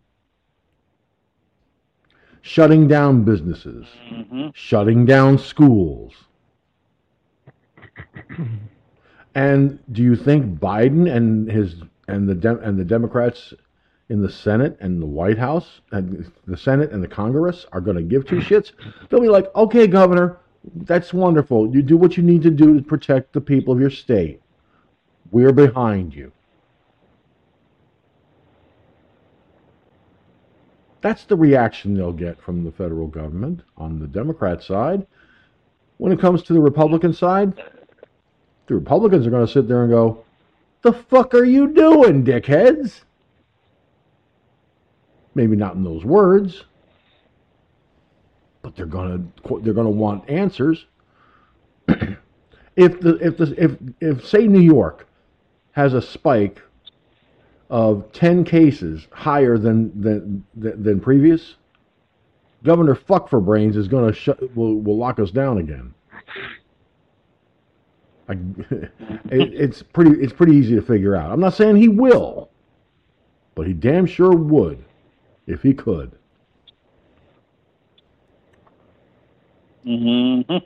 Shutting 2.41 2.87
down 2.87 3.25
businesses, 3.25 3.85
hmm 4.07 4.47
shutting 4.53 5.05
down 5.05 5.37
schools. 5.37 6.13
And 9.35 9.79
do 9.91 10.01
you 10.01 10.15
think 10.15 10.57
Biden 10.57 11.13
and 11.13 11.51
his 11.51 11.75
and 12.07 12.29
the 12.29 12.35
Dem- 12.35 12.61
and 12.63 12.79
the 12.79 12.85
Democrats 12.85 13.53
in 14.07 14.21
the 14.21 14.31
Senate 14.31 14.77
and 14.79 15.01
the 15.01 15.05
White 15.05 15.37
House 15.37 15.81
and 15.91 16.31
the 16.47 16.57
Senate 16.57 16.91
and 16.91 17.03
the 17.03 17.09
Congress 17.09 17.65
are 17.73 17.81
going 17.81 17.97
to 17.97 18.03
give 18.03 18.25
two 18.25 18.37
shits? 18.37 18.71
They'll 19.09 19.19
be 19.19 19.27
like, 19.27 19.53
"Okay, 19.53 19.85
Governor, 19.85 20.37
that's 20.75 21.13
wonderful. 21.13 21.75
You 21.75 21.81
do 21.81 21.97
what 21.97 22.15
you 22.15 22.23
need 22.23 22.41
to 22.43 22.51
do 22.51 22.73
to 22.73 22.81
protect 22.81 23.33
the 23.33 23.41
people 23.41 23.73
of 23.73 23.81
your 23.81 23.89
state. 23.89 24.41
We're 25.29 25.51
behind 25.51 26.15
you." 26.15 26.31
That's 31.01 31.25
the 31.25 31.35
reaction 31.35 31.95
they'll 31.95 32.13
get 32.13 32.39
from 32.39 32.63
the 32.63 32.71
federal 32.71 33.07
government 33.07 33.61
on 33.75 33.99
the 33.99 34.07
Democrat 34.07 34.63
side. 34.63 35.05
When 35.97 36.11
it 36.11 36.19
comes 36.19 36.43
to 36.43 36.53
the 36.53 36.61
Republican 36.61 37.13
side, 37.13 37.53
the 38.67 38.75
Republicans 38.75 39.25
are 39.25 39.31
going 39.31 39.45
to 39.45 39.51
sit 39.51 39.67
there 39.67 39.81
and 39.83 39.91
go, 39.91 40.23
"The 40.83 40.93
fuck 40.93 41.33
are 41.33 41.43
you 41.43 41.67
doing, 41.67 42.23
dickheads?" 42.23 43.01
Maybe 45.33 45.55
not 45.55 45.75
in 45.75 45.83
those 45.83 46.05
words, 46.05 46.65
but 48.61 48.75
they're 48.75 48.85
going 48.85 49.31
to 49.43 49.59
they're 49.61 49.73
going 49.73 49.85
to 49.85 49.91
want 49.91 50.29
answers. 50.29 50.85
if 51.87 52.99
the 52.99 53.15
if 53.15 53.37
the 53.37 53.55
if 53.57 53.77
if 53.99 54.25
say 54.25 54.47
New 54.47 54.59
York 54.59 55.07
has 55.71 55.93
a 55.93 56.01
spike 56.01 56.61
of 57.71 58.11
10 58.11 58.43
cases 58.43 59.07
higher 59.11 59.57
than 59.57 59.99
than 59.99 60.43
than, 60.55 60.99
previous, 60.99 61.55
Governor 62.63 62.95
Fuck 62.95 63.29
for 63.29 63.39
Brains 63.39 63.77
is 63.77 63.87
going 63.87 64.05
to 64.05 64.13
shut 64.13 64.55
will 64.55 64.75
will 64.75 64.97
lock 64.97 65.19
us 65.19 65.31
down 65.31 65.57
again. 65.57 65.93
I, 68.27 68.33
it, 69.31 69.53
it's 69.53 69.81
pretty 69.81 70.21
it's 70.21 70.33
pretty 70.33 70.53
easy 70.53 70.75
to 70.75 70.81
figure 70.81 71.15
out. 71.15 71.31
I'm 71.31 71.39
not 71.39 71.53
saying 71.53 71.77
he 71.77 71.87
will, 71.87 72.49
but 73.55 73.65
he 73.65 73.73
damn 73.73 74.05
sure 74.05 74.35
would 74.35 74.83
if 75.47 75.61
he 75.63 75.73
could. 75.73 76.11
Mm-hmm. 79.87 80.57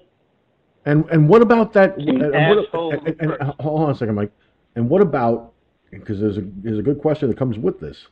And 0.86 1.06
and 1.12 1.30
what 1.30 1.44
about 1.44 1.72
that? 1.74 1.98
And, 2.00 2.22
and 2.34 2.58
what, 2.72 2.94
and- 2.94 3.08
and- 3.22 3.32
and- 3.32 3.54
hold 3.60 3.84
on 3.84 3.92
a 3.92 3.96
second, 3.96 4.16
Mike. 4.16 4.32
And 4.76 4.90
what 4.90 5.02
about? 5.02 5.52
Because 6.00 6.20
there's 6.20 6.38
a 6.38 6.44
there's 6.58 6.80
a 6.80 6.84
good 6.84 7.00
question 7.00 7.30
that 7.30 7.38
comes 7.38 7.58
with 7.58 7.80
this. 7.80 8.08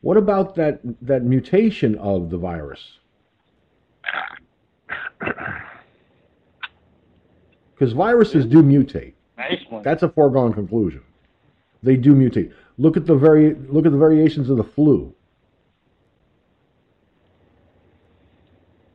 What 0.00 0.16
about 0.16 0.54
that 0.56 0.80
that 1.02 1.24
mutation 1.24 1.96
of 1.96 2.30
the 2.30 2.38
virus? 2.38 2.98
Because 7.78 7.92
viruses 7.92 8.46
do 8.46 8.62
mutate. 8.62 9.12
Nice 9.36 9.60
one. 9.68 9.82
That's 9.82 10.02
a 10.02 10.08
foregone 10.08 10.54
conclusion. 10.54 11.02
They 11.82 11.96
do 11.96 12.14
mutate. 12.14 12.52
Look 12.78 12.96
at 12.96 13.06
the 13.06 13.14
very 13.14 13.54
look 13.68 13.84
at 13.84 13.92
the 13.92 13.98
variations 13.98 14.48
of 14.48 14.56
the 14.56 14.64
flu. 14.64 15.14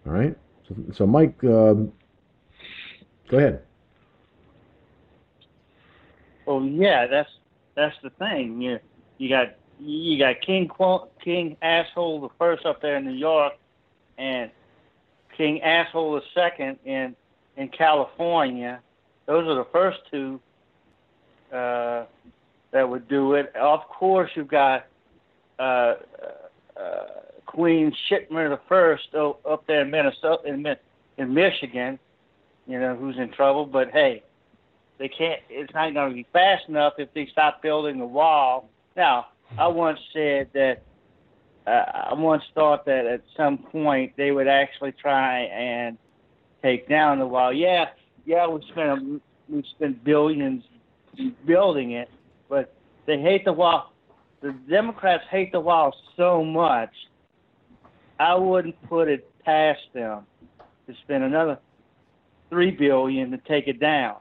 All 0.05 0.13
right. 0.13 0.35
So, 0.67 0.75
so 0.93 1.05
Mike, 1.05 1.35
um, 1.43 1.91
go 3.29 3.37
ahead. 3.37 3.61
Well, 6.45 6.63
yeah, 6.63 7.05
that's 7.05 7.29
that's 7.75 7.95
the 8.03 8.09
thing. 8.11 8.61
You 8.61 8.79
you 9.17 9.29
got 9.29 9.55
you 9.79 10.17
got 10.19 10.41
King 10.41 10.69
King 11.23 11.57
asshole 11.61 12.21
the 12.21 12.29
first 12.37 12.65
up 12.65 12.81
there 12.81 12.97
in 12.97 13.05
New 13.05 13.13
York, 13.13 13.53
and 14.17 14.51
King 15.35 15.61
asshole 15.61 16.13
the 16.15 16.23
second 16.33 16.79
in 16.85 17.15
in 17.57 17.69
California. 17.69 18.79
Those 19.25 19.47
are 19.47 19.55
the 19.55 19.67
first 19.71 19.99
two 20.09 20.39
uh, 21.51 22.05
that 22.71 22.89
would 22.89 23.07
do 23.07 23.33
it. 23.33 23.55
Of 23.55 23.87
course, 23.87 24.31
you've 24.35 24.47
got 24.47 24.87
uh, 25.59 25.95
uh, 26.77 27.05
Queen 27.45 27.93
Shitmer 28.09 28.49
the 28.49 28.59
first 28.67 29.13
up 29.13 29.65
there 29.67 29.81
in 29.81 29.91
Minnesota 29.91 30.47
in, 30.47 30.65
in 31.17 31.33
Michigan. 31.33 31.99
You 32.67 32.79
know 32.79 32.95
who's 32.95 33.17
in 33.17 33.31
trouble, 33.31 33.65
but 33.65 33.91
hey 33.91 34.23
they 35.01 35.09
can't 35.09 35.41
it's 35.49 35.73
not 35.73 35.95
going 35.95 36.09
to 36.09 36.15
be 36.15 36.27
fast 36.31 36.69
enough 36.69 36.93
if 36.99 37.11
they 37.15 37.27
stop 37.31 37.61
building 37.63 37.97
the 37.97 38.05
wall. 38.05 38.69
Now 38.95 39.25
i 39.57 39.67
once 39.67 39.99
said 40.13 40.47
that 40.53 40.83
uh, 41.65 42.11
i 42.11 42.13
once 42.13 42.43
thought 42.53 42.85
that 42.85 43.05
at 43.07 43.23
some 43.35 43.57
point 43.57 44.13
they 44.15 44.31
would 44.31 44.47
actually 44.47 44.91
try 44.93 45.39
and 45.39 45.97
take 46.61 46.87
down 46.87 47.17
the 47.17 47.25
wall. 47.25 47.51
Yeah 47.51 47.85
yeah 48.25 48.47
we 48.47 48.61
spent 48.71 49.21
we 49.49 49.63
spent 49.75 50.03
billions 50.03 50.63
building 51.47 51.93
it 51.93 52.09
but 52.47 52.73
they 53.07 53.19
hate 53.19 53.43
the 53.43 53.53
wall. 53.53 53.93
The 54.41 54.55
democrats 54.69 55.23
hate 55.31 55.51
the 55.51 55.59
wall 55.59 55.95
so 56.15 56.43
much 56.43 56.93
i 58.19 58.35
wouldn't 58.35 58.75
put 58.87 59.07
it 59.07 59.27
past 59.43 59.81
them 59.93 60.27
to 60.87 60.93
spend 61.03 61.23
another 61.23 61.57
three 62.51 62.69
billion 62.69 63.31
to 63.31 63.37
take 63.37 63.67
it 63.67 63.79
down 63.79 64.17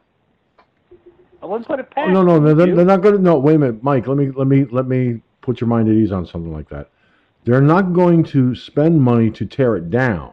I 1.43 1.47
wouldn't 1.47 1.67
put 1.67 1.81
it 1.81 1.93
Oh, 1.97 2.07
no, 2.07 2.23
no, 2.23 2.55
they're, 2.55 2.75
they're 2.75 2.85
not 2.85 3.01
going 3.01 3.17
to. 3.17 3.23
No, 3.23 3.39
wait 3.39 3.55
a 3.55 3.59
minute, 3.59 3.83
Mike. 3.83 4.07
Let 4.07 4.17
me 4.17 4.31
let 4.31 4.47
me 4.47 4.67
let 4.71 4.87
me 4.87 5.23
put 5.41 5.61
your 5.61 5.69
mind 5.69 5.89
at 5.89 5.95
ease 5.95 6.13
on 6.13 6.27
something 6.27 6.53
like 6.53 6.69
that. 6.69 6.91
They're 7.45 7.63
not 7.63 7.93
going 7.93 8.25
to 8.25 8.55
spend 8.55 9.01
money 9.01 9.31
to 9.31 9.47
tear 9.47 9.77
it 9.77 9.91
down. 9.91 10.33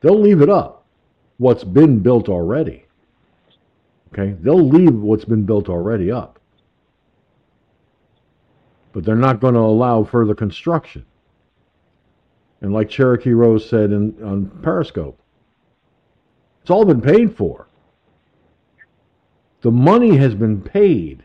They'll 0.00 0.20
leave 0.20 0.42
it 0.42 0.50
up. 0.50 0.84
What's 1.38 1.64
been 1.64 2.00
built 2.00 2.28
already. 2.28 2.84
Okay, 4.12 4.36
they'll 4.40 4.68
leave 4.68 4.94
what's 4.94 5.24
been 5.24 5.44
built 5.44 5.70
already 5.70 6.12
up. 6.12 6.38
But 8.92 9.04
they're 9.04 9.16
not 9.16 9.40
going 9.40 9.54
to 9.54 9.60
allow 9.60 10.04
further 10.04 10.34
construction. 10.34 11.06
And 12.60 12.74
like 12.74 12.90
Cherokee 12.90 13.32
Rose 13.32 13.68
said 13.68 13.90
in 13.90 14.22
on 14.22 14.46
Periscope, 14.62 15.18
it's 16.60 16.70
all 16.70 16.84
been 16.84 17.00
paid 17.00 17.34
for. 17.34 17.66
The 19.62 19.70
money 19.70 20.16
has 20.16 20.34
been 20.34 20.60
paid. 20.60 21.24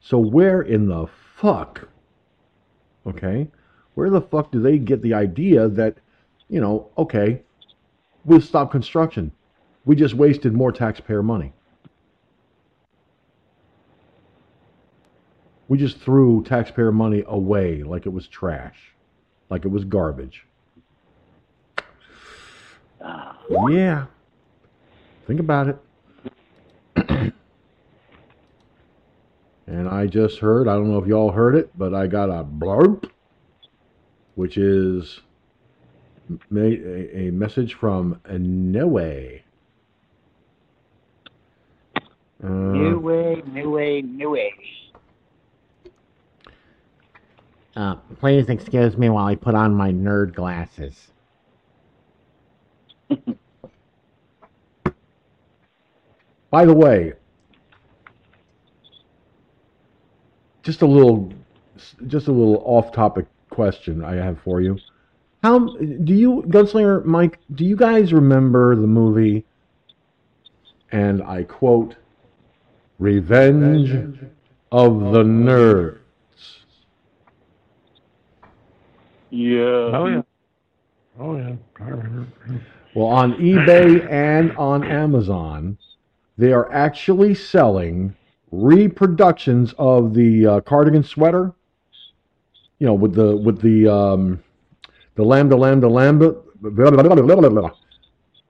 So 0.00 0.18
where 0.18 0.62
in 0.62 0.86
the 0.86 1.06
fuck? 1.36 1.88
Okay? 3.06 3.48
Where 3.94 4.10
the 4.10 4.20
fuck 4.20 4.52
do 4.52 4.60
they 4.60 4.78
get 4.78 5.02
the 5.02 5.14
idea 5.14 5.68
that, 5.68 5.96
you 6.48 6.60
know, 6.60 6.88
okay, 6.96 7.42
we'll 8.24 8.40
stop 8.40 8.70
construction. 8.70 9.32
We 9.84 9.96
just 9.96 10.14
wasted 10.14 10.52
more 10.52 10.72
taxpayer 10.72 11.22
money. 11.22 11.52
We 15.68 15.78
just 15.78 15.98
threw 16.00 16.42
taxpayer 16.44 16.92
money 16.92 17.24
away 17.26 17.82
like 17.82 18.04
it 18.04 18.12
was 18.12 18.26
trash, 18.26 18.76
like 19.48 19.64
it 19.64 19.70
was 19.70 19.84
garbage. 19.84 20.44
Ah. 23.02 23.38
Yeah. 23.68 24.06
Think 25.26 25.40
about 25.40 25.68
it. 25.68 25.78
And 29.70 29.88
I 29.88 30.06
just 30.06 30.38
heard, 30.40 30.66
I 30.66 30.74
don't 30.74 30.90
know 30.90 30.98
if 30.98 31.06
y'all 31.06 31.30
heard 31.30 31.54
it, 31.54 31.70
but 31.78 31.94
I 31.94 32.08
got 32.08 32.28
a 32.28 32.42
blurb, 32.42 33.08
which 34.34 34.58
is 34.58 35.20
a, 36.52 37.16
a 37.16 37.30
message 37.30 37.74
from 37.74 38.20
Noe. 38.28 38.98
Uh, 42.42 42.48
New 42.48 42.98
way, 42.98 43.42
new 43.46 43.70
way, 43.70 44.02
new 44.02 44.30
way. 44.30 44.52
Uh, 47.76 47.94
please 48.18 48.48
excuse 48.48 48.96
me 48.96 49.08
while 49.08 49.26
I 49.26 49.36
put 49.36 49.54
on 49.54 49.72
my 49.72 49.92
nerd 49.92 50.34
glasses. 50.34 51.12
By 56.50 56.64
the 56.64 56.74
way, 56.74 57.12
just 60.62 60.82
a 60.82 60.86
little, 60.86 61.32
just 62.06 62.28
a 62.28 62.32
little 62.32 62.62
off-topic 62.64 63.26
question 63.50 64.04
I 64.04 64.14
have 64.16 64.40
for 64.40 64.60
you. 64.60 64.78
How 65.42 65.58
do 65.58 66.14
you, 66.14 66.42
Gunslinger 66.48 67.04
Mike? 67.04 67.38
Do 67.54 67.64
you 67.64 67.76
guys 67.76 68.12
remember 68.12 68.76
the 68.76 68.86
movie? 68.86 69.44
And 70.92 71.22
I 71.22 71.44
quote, 71.44 71.96
"Revenge 72.98 73.90
of 74.72 75.12
the 75.12 75.22
Nerds." 75.22 75.98
Yeah. 79.30 79.60
Oh 79.60 80.06
yeah. 80.06 80.22
Oh 81.18 81.36
yeah. 81.36 81.54
I 81.78 81.88
remember. 81.88 82.26
Well, 82.94 83.06
on 83.06 83.34
eBay 83.34 84.10
and 84.10 84.54
on 84.56 84.84
Amazon, 84.84 85.78
they 86.36 86.52
are 86.52 86.70
actually 86.72 87.34
selling 87.34 88.16
reproductions 88.50 89.74
of 89.78 90.14
the 90.14 90.46
uh, 90.46 90.60
cardigan 90.60 91.02
sweater. 91.02 91.52
You 92.78 92.86
know, 92.86 92.94
with 92.94 93.14
the 93.14 93.36
with 93.36 93.60
the 93.60 93.86
um, 93.88 94.42
the 95.14 95.22
lambda 95.24 95.56
lambda 95.56 95.88
lambda. 95.88 96.32
blah, 96.60 96.90
blah, 96.90 97.48
blah. 97.48 97.70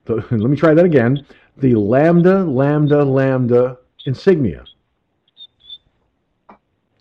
The- 0.05 0.15
let 0.31 0.49
me 0.49 0.55
try 0.55 0.73
that 0.73 0.85
again. 0.85 1.25
The 1.57 1.75
lambda 1.75 2.43
lambda 2.45 3.03
lambda 3.03 3.77
insignia. 4.05 4.63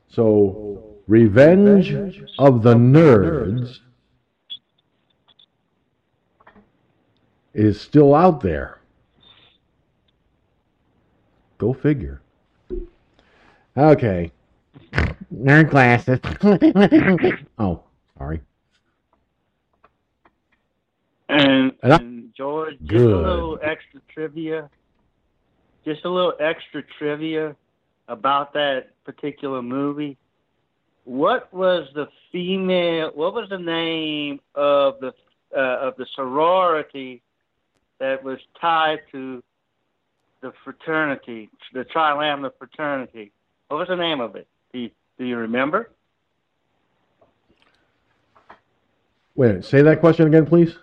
So, 0.08 0.96
Revenge 1.06 1.92
of 2.38 2.62
the 2.62 2.74
Nerds 2.74 3.78
is 7.54 7.80
still 7.80 8.14
out 8.14 8.40
there. 8.40 8.80
Go 11.58 11.72
figure. 11.72 12.22
Okay. 13.80 14.30
Nerd 15.34 15.70
glasses. 15.70 16.20
Oh, 17.58 17.82
sorry. 18.18 18.42
And, 21.30 21.72
And 21.82 22.34
George, 22.36 22.74
just 22.80 22.90
Good. 22.90 23.12
a 23.12 23.16
little 23.16 23.58
extra 23.62 24.00
trivia. 24.12 24.68
Just 25.86 26.04
a 26.04 26.10
little 26.10 26.34
extra 26.40 26.82
trivia 26.98 27.56
about 28.08 28.52
that 28.52 28.90
particular 29.04 29.62
movie. 29.62 30.18
What 31.04 31.52
was 31.52 31.88
the 31.94 32.08
female? 32.30 33.12
What 33.14 33.32
was 33.32 33.48
the 33.48 33.58
name 33.58 34.40
of 34.54 35.00
the 35.00 35.14
uh, 35.56 35.88
of 35.88 35.96
the 35.96 36.06
sorority 36.14 37.22
that 37.98 38.22
was 38.22 38.38
tied 38.60 39.00
to 39.12 39.42
the 40.42 40.52
fraternity, 40.64 41.48
the 41.72 41.84
Tri 41.84 42.12
Lambda 42.12 42.52
fraternity? 42.58 43.32
What 43.70 43.78
was 43.78 43.88
the 43.88 43.94
name 43.94 44.20
of 44.20 44.34
it? 44.34 44.48
Do 44.72 44.80
you, 44.80 44.90
do 45.16 45.24
you 45.24 45.36
remember? 45.36 45.90
Wait, 49.36 49.64
say 49.64 49.80
that 49.82 50.00
question 50.00 50.26
again, 50.26 50.44
please. 50.44 50.76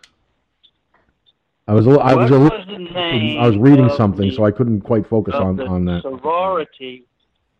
I 1.67 1.73
was 1.73 1.85
a 1.85 1.89
little, 1.89 2.01
I 2.01 2.13
was 2.13 2.31
a 2.31 2.39
was 2.39 2.49
the 2.65 3.37
I 3.37 3.45
was 3.45 3.57
reading 3.57 3.89
something, 3.89 4.29
the- 4.29 4.35
so 4.35 4.45
I 4.45 4.51
couldn't 4.51 4.81
quite 4.81 5.05
focus 5.05 5.35
on 5.35 5.57
the 5.57 5.65
on 5.65 5.83
that. 5.83 6.01
sorority 6.03 7.03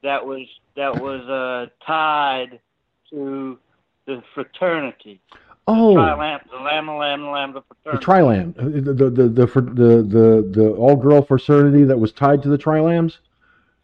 that 0.01 0.25
was 0.25 0.47
that 0.77 0.95
was 1.01 1.21
uh, 1.27 1.65
tied 1.85 2.61
to 3.09 3.59
the 4.05 4.23
fraternity. 4.33 5.19
Oh, 5.67 5.93
Tri-Lamb, 5.95 6.39
the 6.49 6.57
Lambda 6.57 6.93
Lambda 6.93 7.27
Lambda 7.29 7.63
the 7.67 7.75
fraternity. 7.99 8.05
Tri-Lamb, 8.05 8.53
the 8.85 8.93
the 8.93 9.09
the 9.09 9.27
the 9.27 9.45
the 9.45 10.03
the, 10.07 10.49
the 10.53 10.69
all 10.71 10.95
girl 10.95 11.21
fraternity 11.21 11.83
that 11.83 11.99
was 11.99 12.13
tied 12.13 12.41
to 12.43 12.47
the 12.49 12.57
Tri-Lambs. 12.57 13.19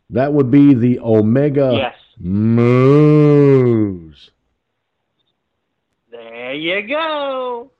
That 0.10 0.34
would 0.34 0.52
be 0.52 0.74
the 0.74 1.00
Omega 1.00 1.74
Yes. 1.76 1.96
Moos. 2.20 3.52
There 6.12 6.54
you 6.54 6.88
go. 6.88 7.72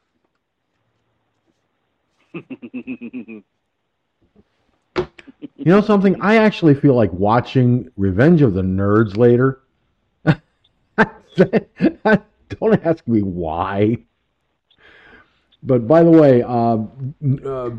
You 5.56 5.72
know 5.72 5.82
something? 5.82 6.20
I 6.22 6.38
actually 6.38 6.74
feel 6.76 6.96
like 6.96 7.12
watching 7.14 7.90
Revenge 7.96 8.42
of 8.42 8.54
the 8.54 8.62
Nerds 8.62 9.16
later. 9.16 9.62
Don't 11.36 12.86
ask 12.86 13.08
me 13.08 13.22
why. 13.22 13.98
But 15.62 15.88
by 15.88 16.04
the 16.04 16.12
way, 16.12 16.44
uh, 16.44 16.80
uh, 17.48 17.70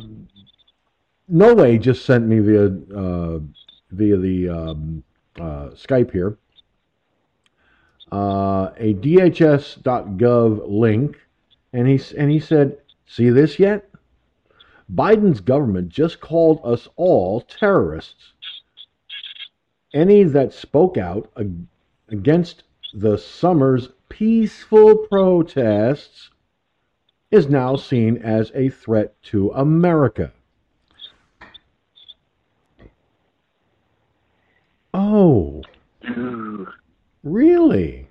No 1.29 1.55
Way 1.55 1.77
just 1.79 2.07
sent 2.07 2.27
me 2.27 2.39
via 2.39 2.67
uh, 2.97 3.41
via 3.95 4.17
the 4.17 4.49
um, 4.49 5.03
uh, 5.37 5.71
Skype 5.71 6.13
here 6.13 6.37
uh, 8.15 8.71
a 8.77 8.95
DHS.gov 8.95 10.69
link, 10.69 11.19
and 11.73 11.89
he 11.89 12.01
and 12.17 12.31
he 12.31 12.39
said, 12.39 12.79
"See 13.07 13.31
this 13.31 13.59
yet? 13.59 13.91
Biden's 14.93 15.41
government 15.41 15.89
just 15.89 16.21
called 16.21 16.61
us 16.63 16.89
all 16.95 17.41
terrorists. 17.41 18.33
Any 19.93 20.23
that 20.25 20.53
spoke 20.53 20.97
out 20.97 21.31
ag- 21.37 21.67
against 22.09 22.63
the 22.93 23.17
summer's 23.19 23.89
peaceful 24.09 24.97
protests 25.09 26.31
is 27.33 27.49
now 27.49 27.75
seen 27.75 28.19
as 28.19 28.53
a 28.55 28.69
threat 28.69 29.21
to 29.25 29.51
America." 29.51 30.33
Oh, 34.95 35.63
really? 37.25 38.09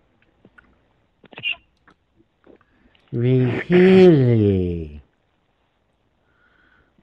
Really? 3.13 5.01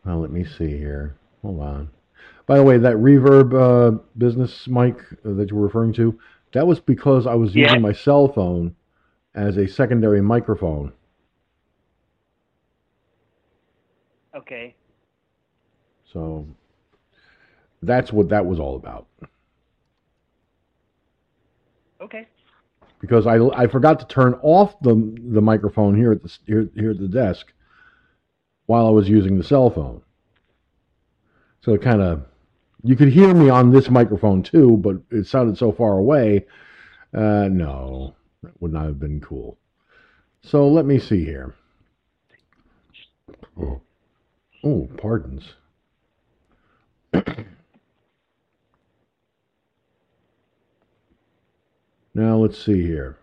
Well, 0.05 0.20
let 0.20 0.31
me 0.31 0.45
see 0.45 0.76
here. 0.78 1.16
Hold 1.43 1.61
on. 1.61 1.91
By 2.47 2.59
the 2.59 2.64
way, 2.64 2.78
that 2.78 2.97
reverb 2.97 3.55
uh, 3.55 3.99
business 4.18 4.68
mic 4.68 4.99
uh, 5.24 5.33
that 5.35 5.51
you 5.51 5.57
were 5.57 5.66
referring 5.66 5.93
to, 5.95 6.18
that 6.53 6.66
was 6.66 6.81
because 6.81 7.26
I 7.26 7.35
was 7.35 7.55
Yeah. 7.55 7.76
using 7.76 7.81
my 7.81 7.93
cell 7.93 8.28
phone 8.28 8.76
as 9.35 9.57
a 9.59 9.68
secondary 9.68 10.20
microphone. 10.22 10.93
okay. 14.35 14.74
So 16.12 16.47
that's 17.83 18.12
what 18.12 18.28
that 18.31 18.47
was 18.47 18.59
all 18.61 18.76
about. 18.76 19.07
Okay. 22.01 22.27
Because 23.01 23.27
I, 23.27 23.37
I 23.37 23.67
forgot 23.67 24.01
to 24.01 24.07
turn 24.07 24.35
off 24.43 24.79
the 24.81 24.95
the 25.29 25.41
microphone 25.41 25.97
here 25.97 26.13
at 26.13 26.23
the 26.23 26.39
here, 26.47 26.69
here 26.75 26.91
at 26.91 26.99
the 26.99 27.09
desk 27.09 27.53
while 28.67 28.87
I 28.87 28.91
was 28.91 29.09
using 29.09 29.37
the 29.37 29.45
cell 29.45 29.71
phone. 29.71 30.03
So 31.63 31.75
it 31.75 31.83
kind 31.83 32.01
of 32.01 32.25
you 32.83 32.97
could 32.97 33.09
hear 33.09 33.35
me 33.35 33.51
on 33.51 33.71
this 33.71 33.91
microphone 33.91 34.43
too, 34.43 34.77
but 34.77 34.97
it 35.11 35.27
sounded 35.27 35.59
so 35.59 35.73
far 35.73 35.99
away. 35.99 36.47
Uh, 37.13 37.49
no, 37.51 38.15
that 38.43 38.53
would 38.61 38.73
not 38.73 38.85
have 38.85 39.01
been 39.01 39.21
cool. 39.21 39.59
So 40.43 40.69
let 40.69 40.87
me 40.87 40.99
see 40.99 41.25
here. 41.25 41.55
Oh, 43.61 43.81
oh 44.65 44.89
pardons. 44.97 45.55
Now 52.15 52.37
let's 52.39 52.63
see 52.63 52.83
here. 52.83 53.19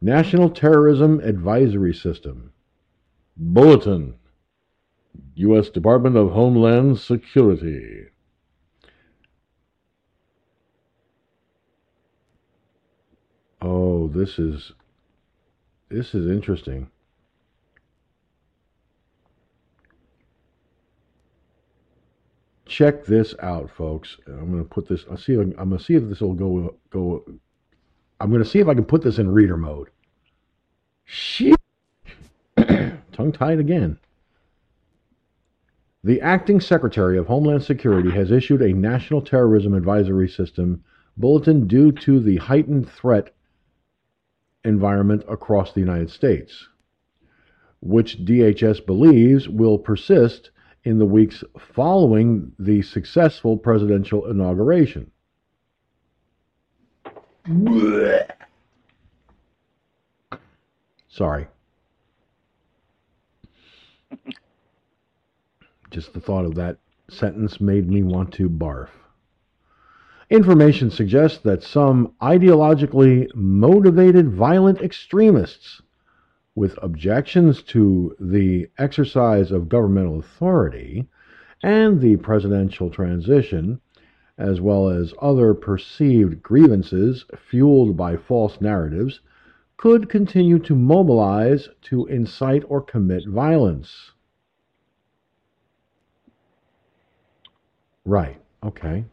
National 0.00 0.50
Terrorism 0.50 1.20
Advisory 1.20 1.94
System. 1.94 2.52
Bulletin. 3.36 4.14
U.S. 5.34 5.68
Department 5.68 6.16
of 6.16 6.32
Homeland 6.32 6.98
Security. 6.98 8.06
Oh, 13.60 14.08
this 14.08 14.38
is 14.38 14.72
this 15.88 16.14
is 16.14 16.30
interesting. 16.30 16.88
Check 22.66 23.04
this 23.04 23.34
out, 23.40 23.70
folks. 23.70 24.18
I'm 24.26 24.50
going 24.50 24.62
to 24.62 24.68
put 24.68 24.88
this. 24.88 25.04
I'll 25.10 25.16
see. 25.16 25.34
I'm 25.34 25.52
going 25.52 25.78
to 25.78 25.82
see 25.82 25.94
if 25.94 26.08
this 26.08 26.20
will 26.20 26.34
go 26.34 26.76
go. 26.90 27.24
I'm 28.20 28.30
going 28.30 28.42
to 28.42 28.48
see 28.48 28.60
if 28.60 28.68
I 28.68 28.74
can 28.74 28.84
put 28.84 29.02
this 29.02 29.18
in 29.18 29.30
reader 29.30 29.56
mode. 29.56 29.88
Shit. 31.04 31.60
Tongue 32.56 33.32
tied 33.32 33.58
again. 33.58 33.98
The 36.02 36.20
acting 36.20 36.60
secretary 36.60 37.18
of 37.18 37.26
Homeland 37.26 37.64
Security 37.64 38.10
has 38.12 38.30
issued 38.30 38.62
a 38.62 38.72
national 38.72 39.22
terrorism 39.22 39.74
advisory 39.74 40.28
system 40.28 40.84
bulletin 41.16 41.66
due 41.66 41.90
to 41.92 42.20
the 42.20 42.36
heightened 42.36 42.88
threat 42.88 43.34
environment 44.64 45.24
across 45.28 45.72
the 45.72 45.80
United 45.80 46.10
States, 46.10 46.68
which 47.80 48.24
DHS 48.24 48.84
believes 48.84 49.48
will 49.48 49.78
persist 49.78 50.50
in 50.84 50.98
the 50.98 51.06
weeks 51.06 51.42
following 51.58 52.52
the 52.58 52.82
successful 52.82 53.56
presidential 53.56 54.26
inauguration. 54.30 55.10
Sorry. 61.08 61.46
Just 65.90 66.12
the 66.12 66.20
thought 66.20 66.44
of 66.44 66.56
that 66.56 66.78
sentence 67.08 67.60
made 67.60 67.88
me 67.88 68.02
want 68.02 68.32
to 68.34 68.50
barf. 68.50 68.88
Information 70.28 70.90
suggests 70.90 71.38
that 71.38 71.62
some 71.62 72.12
ideologically 72.20 73.32
motivated 73.34 74.28
violent 74.28 74.82
extremists 74.82 75.80
with 76.56 76.76
objections 76.82 77.62
to 77.62 78.16
the 78.18 78.68
exercise 78.78 79.52
of 79.52 79.68
governmental 79.68 80.18
authority 80.18 81.06
and 81.62 82.00
the 82.00 82.16
presidential 82.16 82.90
transition, 82.90 83.80
as 84.38 84.60
well 84.60 84.88
as 84.88 85.14
other 85.20 85.54
perceived 85.54 86.42
grievances 86.42 87.24
fueled 87.48 87.96
by 87.96 88.16
false 88.16 88.60
narratives, 88.60 89.20
could 89.76 90.08
continue 90.08 90.58
to 90.58 90.74
mobilize 90.74 91.68
to 91.82 92.06
incite 92.06 92.64
or 92.68 92.80
commit 92.80 93.26
violence. 93.26 94.12
Right, 98.04 98.38
okay. 98.62 99.04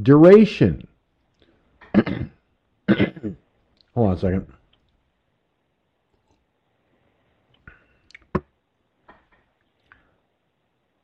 Duration. 0.00 0.86
Hold 1.94 2.26
on 3.96 4.12
a 4.12 4.18
second. 4.18 4.46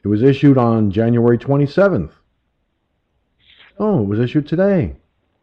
It 0.02 0.08
was 0.08 0.22
issued 0.22 0.56
on 0.56 0.92
January 0.92 1.36
27th. 1.36 2.12
Oh, 3.78 4.02
it 4.02 4.06
was 4.06 4.20
issued 4.20 4.48
today 4.48 4.96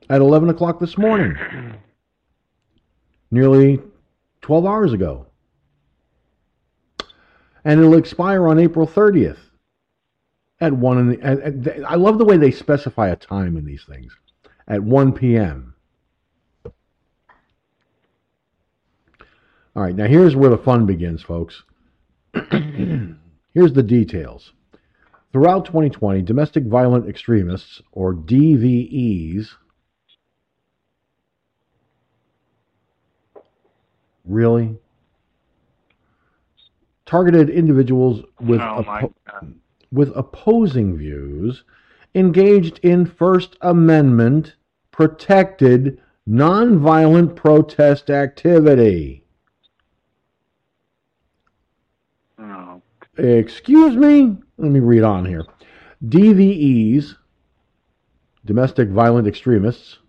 at 0.10 0.22
11 0.22 0.50
o'clock 0.50 0.80
this 0.80 0.98
morning, 0.98 1.36
nearly 3.32 3.80
12 4.42 4.66
hours 4.66 4.94
ago. 4.94 5.28
And 7.64 7.80
it'll 7.80 7.96
expire 7.96 8.48
on 8.48 8.60
April 8.60 8.88
30th 8.88 9.38
at 10.60 10.74
1 10.74 10.98
in 10.98 11.10
the, 11.10 11.22
at, 11.22 11.40
at, 11.40 11.86
I 11.86 11.96
love 11.96 12.18
the 12.18 12.26
way 12.26 12.38
they 12.38 12.52
specify 12.52 13.10
a 13.10 13.16
time 13.16 13.56
in 13.56 13.66
these 13.66 13.84
things 13.86 14.16
at 14.68 14.82
1 14.82 15.14
p.m. 15.14 15.76
All 19.76 19.82
right, 19.82 19.96
now 19.96 20.06
here's 20.08 20.36
where 20.36 20.50
the 20.50 20.58
fun 20.58 20.86
begins, 20.86 21.22
folks. 21.22 21.64
here's 22.34 23.74
the 23.74 23.84
details. 23.84 24.54
Throughout 25.34 25.66
2020, 25.66 26.22
domestic 26.22 26.64
violent 26.66 27.10
extremists, 27.10 27.82
or 27.92 28.14
DVEs, 28.14 29.50
really 34.26 34.78
targeted 37.08 37.50
individuals 37.50 38.24
with 38.40 38.62
Oh, 38.62 38.84
oppo- 38.86 39.14
with 39.92 40.12
opposing 40.16 40.98
views 40.98 41.64
engaged 42.16 42.80
in 42.84 43.06
First 43.06 43.58
Amendment 43.62 44.56
protected 44.92 46.00
nonviolent 46.30 47.36
protest 47.36 48.10
activity. 48.10 49.26
Oh, 52.38 52.82
Excuse 53.18 53.96
me? 53.96 54.38
Let 54.58 54.72
me 54.72 54.80
read 54.80 55.04
on 55.04 55.26
here. 55.26 55.46
DVEs, 56.04 57.16
domestic 58.44 58.90
violent 58.90 59.28
extremists, 59.28 60.00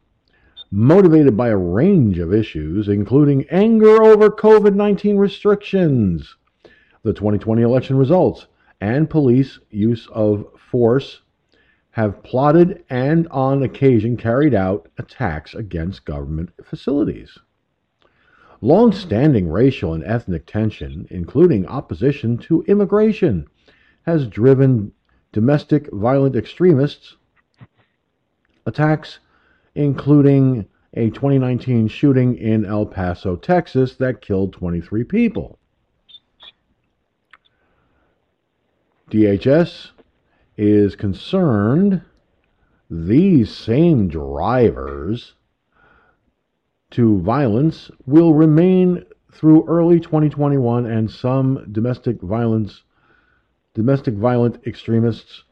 motivated 0.70 1.36
by 1.36 1.48
a 1.48 1.57
range 1.57 2.18
of 2.18 2.32
issues, 2.32 2.88
including 2.88 3.44
anger 3.50 4.02
over 4.02 4.30
COVID 4.30 4.74
19 4.74 5.18
restrictions, 5.18 6.36
the 7.02 7.12
2020 7.12 7.61
election 7.61 7.98
results, 7.98 8.46
and 8.80 9.11
police 9.11 9.59
use 9.70 10.09
of 10.11 10.46
force, 10.70 11.20
have 11.90 12.22
plotted 12.22 12.84
and 12.88 13.28
on 13.28 13.62
occasion 13.62 14.16
carried 14.16 14.55
out 14.55 14.88
attacks 14.96 15.55
against 15.55 16.07
government 16.07 16.50
facilities. 16.64 17.38
Long 18.64 18.92
standing 18.92 19.50
racial 19.50 19.92
and 19.92 20.02
ethnic 20.04 20.46
tension, 20.46 21.06
including 21.10 21.66
opposition 21.66 22.38
to 22.38 22.62
immigration, 22.62 23.46
has 24.06 24.26
driven 24.26 24.90
domestic 25.32 25.92
violent 25.92 26.34
extremists 26.34 27.16
attacks, 28.64 29.18
including 29.74 30.66
a 30.94 31.10
2019 31.10 31.88
shooting 31.88 32.38
in 32.38 32.64
El 32.64 32.86
Paso, 32.86 33.36
Texas, 33.36 33.96
that 33.96 34.22
killed 34.22 34.54
23 34.54 35.04
people. 35.04 35.58
DHS 39.10 39.90
is 40.56 40.96
concerned 40.96 42.00
these 42.88 43.54
same 43.54 44.08
drivers 44.08 45.34
to 46.91 47.20
violence 47.20 47.91
will 48.07 48.35
remain 48.35 49.05
through 49.32 49.66
early 49.66 49.99
2021 49.99 50.87
and 50.87 51.11
some 51.11 51.66
domestic 51.72 52.20
violence 52.20 52.82
domestic 53.74 54.14
violent 54.14 54.64
extremists 54.66 55.43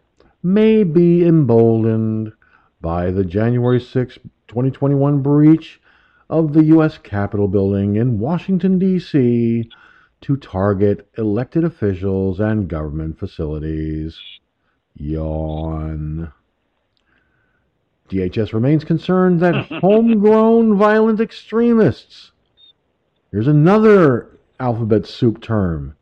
may 0.43 0.85
be 0.85 1.25
emboldened 1.25 2.33
by 2.81 3.11
the 3.11 3.25
January 3.25 3.81
6, 3.81 4.19
2021 4.49 5.23
breach 5.23 5.81
of 6.29 6.53
the 6.53 6.65
US 6.65 6.99
Capitol 6.99 7.47
building 7.49 7.97
in 7.97 8.19
Washington 8.19 8.79
D.C. 8.79 9.69
to 10.21 10.37
target 10.37 11.09
elected 11.17 11.65
officials 11.65 12.41
and 12.41 12.69
government 12.69 13.19
facilities. 13.19 14.19
Yawn. 14.95 16.33
DHS 18.13 18.53
remains 18.53 18.85
concerned 18.85 19.41
that 19.41 19.67
homegrown 19.81 20.77
violent 20.77 21.21
extremists, 21.21 22.33
here's 23.31 23.49
another 23.49 24.39
alphabet 24.61 25.07
soup 25.07 25.41
term, 25.41 25.97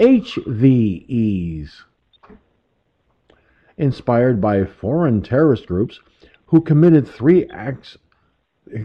HVEs, 0.00 1.70
inspired 3.78 4.40
by 4.40 4.64
foreign 4.64 5.22
terrorist 5.22 5.66
groups 5.66 6.00
who 6.46 6.60
committed 6.60 7.06
three 7.06 7.48
acts 7.48 7.96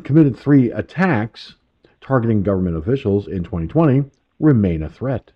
committed 0.03 0.37
three 0.37 0.71
attacks 0.71 1.55
targeting 2.01 2.43
government 2.43 2.77
officials 2.77 3.27
in 3.27 3.43
2020 3.43 4.03
remain 4.39 4.83
a 4.83 4.89
threat. 4.89 5.31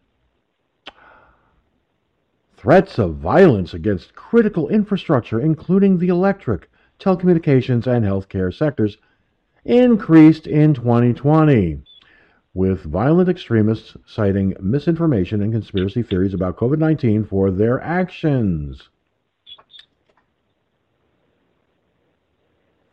Threats 2.56 2.98
of 2.98 3.16
violence 3.16 3.74
against 3.74 4.16
critical 4.16 4.70
infrastructure, 4.70 5.40
including 5.40 5.98
the 5.98 6.08
electric, 6.08 6.70
telecommunications, 7.04 7.86
and 7.88 8.06
healthcare 8.06 8.54
sectors, 8.54 8.98
increased 9.66 10.48
in 10.48 10.74
2020, 10.74 11.82
with 12.54 12.84
violent 12.84 13.30
extremists 13.30 13.98
citing 14.06 14.56
misinformation 14.60 15.42
and 15.42 15.52
conspiracy 15.52 16.04
theories 16.04 16.34
about 16.34 16.58
COVID 16.58 16.78
19 16.80 17.26
for 17.26 17.52
their 17.52 17.82
actions. 17.82 18.90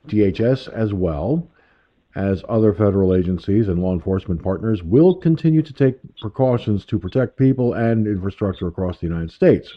DHS, 0.07 0.69
as 0.73 0.93
well 0.93 1.49
as 2.17 2.43
other 2.49 2.75
federal 2.75 3.15
agencies 3.15 3.69
and 3.69 3.81
law 3.81 3.93
enforcement 3.93 4.43
partners, 4.43 4.83
will 4.83 5.15
continue 5.15 5.63
to 5.63 5.73
take 5.73 5.97
precautions 6.21 6.85
to 6.87 6.99
protect 6.99 7.37
people 7.37 7.75
and 7.75 8.07
infrastructure 8.07 8.67
across 8.67 8.99
the 8.99 9.07
United 9.07 9.31
States. 9.31 9.73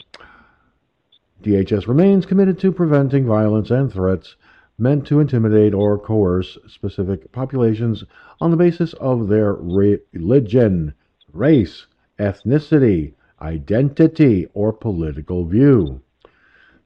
DHS 1.44 1.88
remains 1.88 2.26
committed 2.26 2.58
to 2.60 2.72
preventing 2.72 3.26
violence 3.26 3.70
and 3.70 3.92
threats 3.92 4.38
meant 4.78 5.06
to 5.08 5.20
intimidate 5.20 5.74
or 5.74 6.00
coerce 6.00 6.58
specific 6.68 7.30
populations 7.34 8.06
on 8.40 8.50
the 8.50 8.56
basis 8.56 8.94
of 8.94 9.28
their 9.28 9.54
religion, 9.54 10.94
race, 11.34 11.86
ethnicity, 12.18 13.14
identity, 13.42 14.48
or 14.54 14.72
political 14.72 15.46
view. 15.46 16.02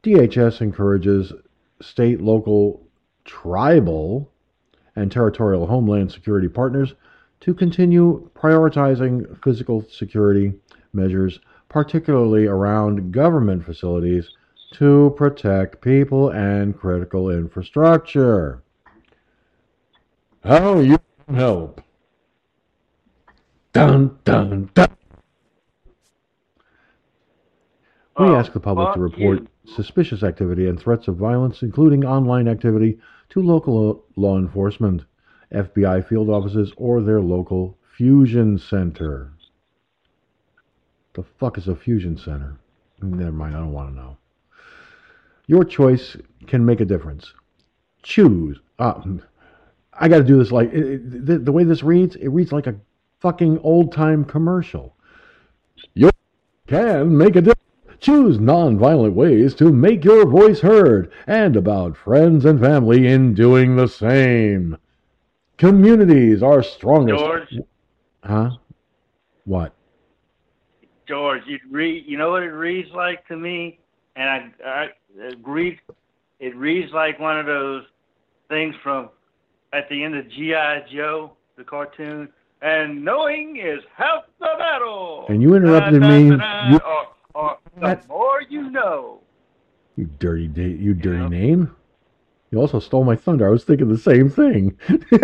DHS 0.02 0.62
encourages 0.62 1.32
state, 1.80 2.20
local, 2.20 2.82
tribal, 3.26 4.32
and 4.96 5.12
territorial 5.12 5.68
homeland 5.68 6.12
security 6.12 6.48
partners 6.48 6.96
to 7.42 7.54
continue 7.54 8.28
prioritizing 8.34 9.38
physical 9.44 9.86
security 9.88 10.52
measures, 10.94 11.40
particularly 11.70 12.48
around 12.48 13.12
government 13.12 13.64
facilities, 13.64 14.32
to 14.72 15.14
protect 15.18 15.82
people 15.82 16.30
and 16.30 16.78
critical 16.78 17.30
infrastructure. 17.30 18.64
How 20.44 20.80
you 20.80 21.00
can 21.26 21.36
help? 21.36 21.82
Dun 23.74 24.18
dun 24.24 24.70
dun. 24.74 24.90
We 28.20 28.26
ask 28.28 28.52
the 28.52 28.60
public 28.60 28.94
to 28.96 29.00
report 29.00 29.48
suspicious 29.66 30.24
activity 30.24 30.68
and 30.68 30.80
threats 30.80 31.08
of 31.08 31.18
violence, 31.18 31.62
including 31.62 32.04
online 32.04 32.48
activity, 32.48 32.98
to 33.30 33.42
local 33.42 34.06
law 34.16 34.38
enforcement, 34.40 35.04
FBI 35.54 36.08
field 36.08 36.30
offices, 36.30 36.74
or 36.78 37.02
their 37.02 37.22
local 37.22 37.78
fusion 37.96 38.58
center. 38.58 39.32
The 41.14 41.24
fuck 41.24 41.58
is 41.58 41.68
a 41.68 41.76
fusion 41.76 42.18
center? 42.18 42.58
Never 43.02 43.32
mind, 43.32 43.56
I 43.56 43.60
don't 43.60 43.74
want 43.74 43.90
to 43.90 43.96
know. 43.96 44.18
Your 45.48 45.64
choice 45.64 46.16
can 46.46 46.66
make 46.66 46.82
a 46.82 46.86
difference. 46.86 47.34
Choose. 48.04 48.60
Uh, 48.80 49.02
I 49.94 50.08
got 50.08 50.20
to 50.20 50.24
do 50.24 50.38
this 50.38 50.52
like 50.52 50.72
it, 50.74 50.86
it- 50.86 51.26
the, 51.26 51.40
the 51.40 51.52
way 51.52 51.64
this 51.64 51.84
reads. 51.84 52.16
It 52.18 52.28
reads 52.30 52.52
like 52.52 52.68
a 52.68 52.76
fucking 53.20 53.60
old 53.60 53.92
time 53.92 54.24
commercial. 54.24 54.96
You 55.94 56.10
can 56.68 57.18
make 57.18 57.36
a 57.36 57.42
difference. 57.42 57.54
Choose 58.00 58.38
nonviolent 58.38 59.14
ways 59.14 59.56
to 59.56 59.72
make 59.74 60.06
your 60.06 60.28
voice 60.28 60.60
heard 60.60 61.12
and 61.26 61.56
about 61.56 61.98
friends 61.98 62.46
and 62.46 62.60
family 62.60 63.08
in 63.08 63.34
doing 63.34 63.76
the 63.76 63.88
same. 63.88 64.78
Communities 65.58 66.44
are 66.44 66.62
strongest. 66.62 67.20
George, 67.24 67.56
Huh? 68.24 68.52
What? 69.46 69.74
George, 71.08 71.42
it 71.48 71.62
read. 71.72 72.04
You 72.06 72.18
know 72.18 72.32
what 72.32 72.44
it 72.44 72.52
reads 72.52 72.92
like 72.92 73.26
to 73.30 73.36
me, 73.38 73.80
and 74.16 74.30
I, 74.30 74.70
I 74.70 74.88
Uh, 75.20 75.28
agreed. 75.30 75.80
It 76.40 76.56
reads 76.56 76.92
like 76.94 77.20
one 77.20 77.40
of 77.40 77.46
those 77.46 77.84
things 78.50 78.76
from 78.84 79.10
at 79.74 79.90
the 79.90 80.04
end 80.04 80.16
of 80.16 80.28
GI 80.30 80.94
Joe, 80.96 81.34
the 81.58 81.64
cartoon. 81.64 82.30
And 82.62 83.04
knowing 83.04 83.58
is 83.58 83.80
half 83.96 84.24
the 84.40 84.48
battle. 84.58 85.26
And 85.30 85.42
you 85.42 85.56
interrupted 85.56 86.02
Da, 86.02 86.08
da, 86.08 86.20
me. 86.20 86.30
da, 86.32 86.38
da, 86.38 86.70
You- 86.72 86.80
or, 86.80 87.08
or 87.36 87.58
the 87.80 88.02
more 88.08 88.42
you 88.50 88.70
know. 88.72 89.22
You 89.96 90.06
dirty, 90.20 90.48
da- 90.48 90.64
you 90.64 90.94
dirty 90.94 91.18
Yeah. 91.24 91.28
name. 91.30 91.76
You 92.52 92.60
also 92.60 92.80
stole 92.80 93.04
my 93.04 93.16
thunder. 93.16 93.48
I 93.48 93.52
was 93.52 93.64
thinking 93.66 93.90
the 93.90 93.98
same 93.98 94.30
thing. 94.30 94.78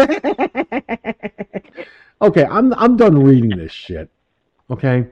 okay, 2.22 2.46
I'm 2.46 2.74
I'm 2.74 2.98
done 2.98 3.24
reading 3.24 3.58
this 3.58 3.72
shit. 3.72 4.10
Okay, 4.70 5.08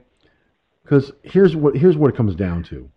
because 0.84 1.12
here's 1.24 1.56
what 1.56 1.76
here's 1.78 1.96
what 1.98 2.10
it 2.14 2.18
comes 2.18 2.36
down 2.36 2.64
to. 2.64 2.90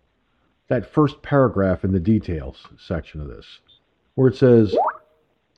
That 0.67 0.85
first 0.91 1.21
paragraph 1.21 1.83
in 1.83 1.91
the 1.91 1.99
details 1.99 2.65
section 2.77 3.21
of 3.21 3.27
this, 3.27 3.59
where 4.15 4.29
it 4.29 4.35
says 4.35 4.75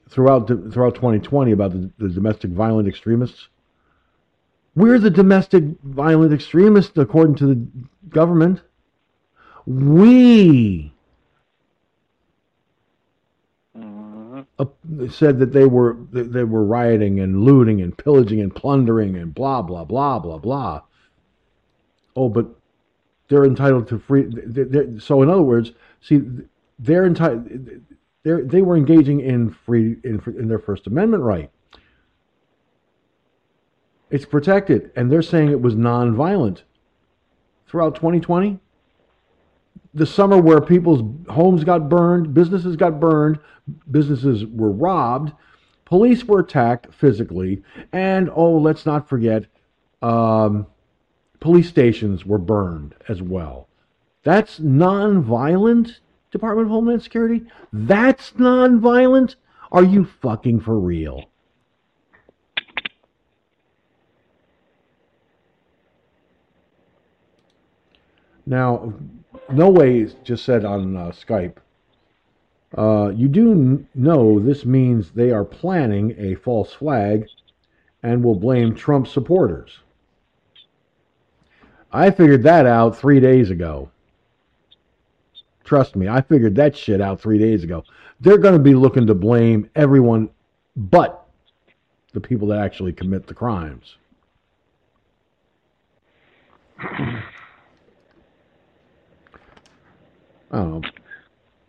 throughout 0.09 0.47
throughout 0.47 0.95
2020 0.95 1.51
about 1.51 1.71
the, 1.71 1.89
the 1.97 2.09
domestic 2.09 2.51
violent 2.51 2.87
extremists. 2.87 3.47
We're 4.75 4.99
the 4.99 5.09
domestic 5.09 5.63
violent 5.83 6.33
extremists, 6.33 6.97
according 6.97 7.35
to 7.35 7.47
the 7.47 7.67
government. 8.09 8.61
We 9.65 10.93
Mhm. 13.77 14.45
uh, 14.59 15.07
said 15.09 15.39
that 15.39 15.53
they 15.53 15.65
were 15.65 15.97
they 16.11 16.43
were 16.43 16.63
rioting 16.63 17.19
and 17.19 17.43
looting 17.43 17.81
and 17.81 17.97
pillaging 17.97 18.41
and 18.41 18.53
plundering 18.55 19.15
and 19.15 19.33
blah 19.33 19.61
blah 19.61 19.85
blah 19.85 20.19
blah 20.19 20.37
blah. 20.37 20.81
Oh, 22.15 22.29
but 22.29 22.56
they're 23.27 23.45
entitled 23.45 23.87
to 23.89 23.99
free. 23.99 24.25
They're, 24.27 24.65
they're, 24.65 24.99
so, 24.99 25.21
in 25.21 25.29
other 25.29 25.41
words, 25.41 25.71
see, 26.01 26.21
they're 26.79 27.05
entitled. 27.05 27.49
They 28.23 28.61
were 28.61 28.75
engaging 28.75 29.21
in 29.21 29.51
free 29.51 29.97
in, 30.03 30.21
in 30.37 30.47
their 30.47 30.59
First 30.59 30.87
Amendment 30.87 31.23
right. 31.23 31.49
It's 34.09 34.25
protected, 34.25 34.91
and 34.95 35.11
they're 35.11 35.21
saying 35.21 35.49
it 35.49 35.61
was 35.61 35.75
nonviolent 35.75 36.63
throughout 37.67 37.95
2020 37.95 38.59
the 39.97 40.05
summer 40.05 40.39
where 40.39 40.61
people's 40.61 41.01
homes 41.29 41.63
got 41.63 41.89
burned, 41.89 42.33
businesses 42.33 42.75
got 42.75 42.99
burned, 42.99 43.39
businesses 43.89 44.45
were 44.45 44.71
robbed, 44.71 45.33
police 45.85 46.23
were 46.23 46.39
attacked 46.39 46.93
physically, 46.93 47.63
and 47.91 48.29
oh, 48.33 48.57
let's 48.57 48.85
not 48.85 49.09
forget, 49.09 49.45
um, 50.01 50.67
police 51.39 51.69
stations 51.69 52.25
were 52.25 52.37
burned 52.37 52.95
as 53.07 53.21
well. 53.21 53.67
That's 54.23 54.59
non-violent, 54.59 55.99
Department 56.31 56.67
of 56.67 56.71
Homeland 56.71 57.03
Security? 57.03 57.45
That's 57.71 58.37
non-violent? 58.37 59.35
Are 59.71 59.83
you 59.83 60.05
fucking 60.05 60.61
for 60.61 60.79
real? 60.79 61.29
Now, 68.45 68.93
no 69.51 69.69
way 69.69 70.07
just 70.23 70.45
said 70.45 70.63
on 70.63 70.95
uh, 70.95 71.11
Skype. 71.11 71.57
Uh, 72.77 73.11
you 73.15 73.27
do 73.27 73.51
n- 73.51 73.87
know 73.93 74.39
this 74.39 74.65
means 74.65 75.11
they 75.11 75.31
are 75.31 75.43
planning 75.43 76.15
a 76.17 76.35
false 76.35 76.73
flag 76.73 77.27
and 78.03 78.23
will 78.23 78.35
blame 78.35 78.73
Trump 78.73 79.07
supporters. 79.07 79.79
I 81.91 82.11
figured 82.11 82.43
that 82.43 82.65
out 82.65 82.97
three 82.97 83.19
days 83.19 83.49
ago. 83.49 83.89
Trust 85.63 85.95
me, 85.95 86.07
I 86.07 86.21
figured 86.21 86.55
that 86.55 86.75
shit 86.75 87.01
out 87.01 87.19
three 87.19 87.37
days 87.37 87.63
ago. 87.63 87.83
They're 88.21 88.37
going 88.37 88.53
to 88.53 88.59
be 88.59 88.73
looking 88.73 89.05
to 89.07 89.13
blame 89.13 89.69
everyone 89.75 90.29
but 90.75 91.25
the 92.13 92.19
people 92.21 92.47
that 92.49 92.59
actually 92.59 92.93
commit 92.93 93.27
the 93.27 93.33
crimes. 93.33 93.95
Know. 100.51 100.81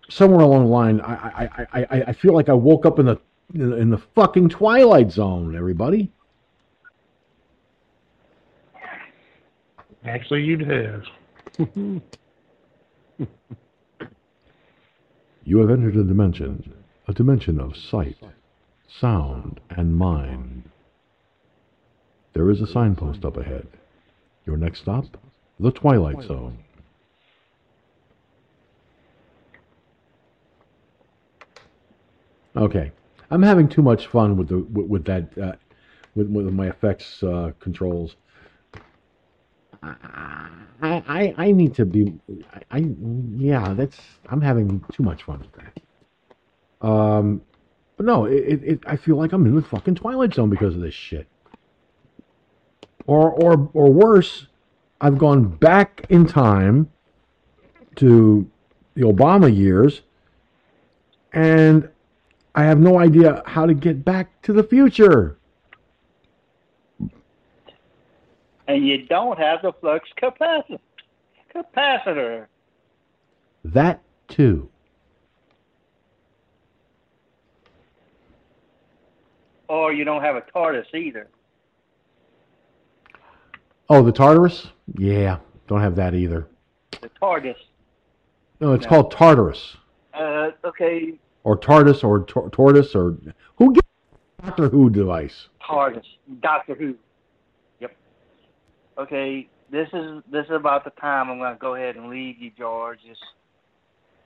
Somewhere 0.09 0.41
along 0.41 0.65
the 0.65 0.71
line, 0.71 1.01
I 1.01 1.13
I, 1.15 1.67
I, 1.73 1.83
I, 1.91 2.03
I 2.09 2.13
feel 2.13 2.33
like 2.33 2.49
I 2.49 2.55
woke 2.55 2.87
up 2.87 2.99
in 2.99 3.07
the- 3.07 3.21
in 3.55 3.89
the 3.91 3.99
fucking 3.99 4.49
twilight 4.51 5.11
zone. 5.11 5.57
Everybody, 5.57 6.13
Actually, 10.05 10.43
you'd 10.45 10.61
have. 10.61 11.05
you 15.45 15.59
have 15.59 15.71
entered 15.71 15.97
a 15.97 16.05
dimension, 16.05 16.73
a 17.09 17.13
dimension 17.13 17.61
of 17.61 17.77
sight, 17.77 18.17
sound, 18.87 19.61
and 19.71 19.97
mind. 19.97 20.71
There 22.33 22.51
is 22.51 22.61
a 22.61 22.67
signpost 22.67 23.25
up 23.25 23.37
ahead. 23.37 23.67
Your 24.47 24.57
next 24.57 24.81
stop, 24.81 25.05
the 25.59 25.73
Twilight 25.73 26.23
Zone. 26.23 26.59
Okay, 32.57 32.93
I'm 33.31 33.43
having 33.43 33.69
too 33.69 33.83
much 33.83 34.07
fun 34.07 34.37
with 34.37 34.49
the 34.49 34.59
with, 34.59 34.87
with 34.87 35.05
that 35.05 35.37
uh, 35.39 35.53
with 36.15 36.29
with 36.29 36.47
my 36.53 36.69
effects 36.69 37.23
uh, 37.23 37.53
controls. 37.61 38.17
I, 39.83 40.51
I 40.83 41.35
I 41.37 41.53
need 41.53 41.75
to 41.75 41.85
be 41.85 42.15
I, 42.53 42.79
I 42.79 42.95
yeah 43.37 43.75
that's 43.75 43.99
I'm 44.29 44.41
having 44.41 44.85
too 44.93 45.03
much 45.03 45.23
fun 45.25 45.41
with 45.41 45.53
that. 45.53 46.87
Um, 46.87 47.43
but 47.97 48.07
no, 48.07 48.27
it, 48.27 48.63
it, 48.63 48.81
I 48.87 48.97
feel 48.97 49.17
like 49.17 49.33
I'm 49.33 49.45
in 49.47 49.57
the 49.57 49.63
fucking 49.63 49.97
Twilight 49.97 50.35
Zone 50.35 50.51
because 50.51 50.75
of 50.75 50.81
this 50.81 50.95
shit. 50.95 51.27
Or 53.07 53.31
or 53.31 53.71
or 53.73 53.93
worse, 53.93 54.47
I've 55.01 55.19
gone 55.19 55.45
back 55.45 56.07
in 56.09 56.27
time 56.27 56.91
to 57.97 58.49
the 58.95 59.03
Obama 59.03 59.55
years, 59.55 60.03
and 61.33 61.89
I 62.55 62.65
have 62.65 62.79
no 62.79 62.99
idea 62.99 63.43
how 63.47 63.67
to 63.67 63.75
get 63.75 64.05
back 64.05 64.43
to 64.43 64.53
the 64.53 64.63
future. 64.63 65.39
And 68.69 68.87
you 68.87 69.07
don't 69.07 69.39
have 69.39 69.63
the 69.63 69.73
flux 69.81 70.09
capacitor. 70.23 70.79
Capacitor. 71.55 72.47
That 73.65 74.03
too. 74.29 74.69
Or 79.69 79.93
you 79.93 80.05
don't 80.05 80.23
have 80.23 80.37
a 80.37 80.43
TARDIS 80.43 80.95
either. 80.95 81.29
Oh, 83.91 84.03
the 84.03 84.13
Tartarus? 84.13 84.69
Yeah, 84.99 85.39
don't 85.67 85.81
have 85.81 85.97
that 85.97 86.15
either. 86.15 86.47
The 87.01 87.11
TARDIS. 87.21 87.57
No, 88.61 88.73
it's 88.75 88.85
No. 88.85 88.89
called 88.91 89.13
Tartarus 89.13 89.77
Uh, 90.15 90.51
okay, 90.65 91.19
or 91.45 91.57
Tardis 91.57 92.03
or 92.03 92.25
tor- 92.25 92.51
Tortoise 92.51 92.95
or 92.95 93.17
who 93.57 93.73
gets 93.73 93.87
Doctor 94.45 94.69
Who 94.69 94.91
device? 94.91 95.49
TARDIS. 95.63 96.05
Doctor 96.41 96.75
Who. 96.75 96.95
Yep. 98.99 99.07
Okay, 99.07 99.49
this 99.71 99.89
is 99.93 100.23
this 100.31 100.45
is 100.47 100.53
about 100.53 100.85
the 100.85 100.91
time 100.91 101.31
I'm 101.31 101.39
going 101.39 101.53
to 101.55 101.59
go 101.59 101.75
ahead 101.75 101.97
and 101.97 102.09
leave 102.09 102.39
you, 102.39 102.51
George. 102.57 103.01
It's, 103.05 103.21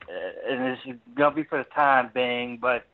uh, 0.09 0.53
and 0.53 0.65
this 0.65 0.79
is 0.87 1.01
going 1.15 1.31
to 1.33 1.37
be 1.37 1.45
for 1.45 1.59
the 1.59 1.65
time 1.75 2.11
being, 2.15 2.59
but 2.59 2.85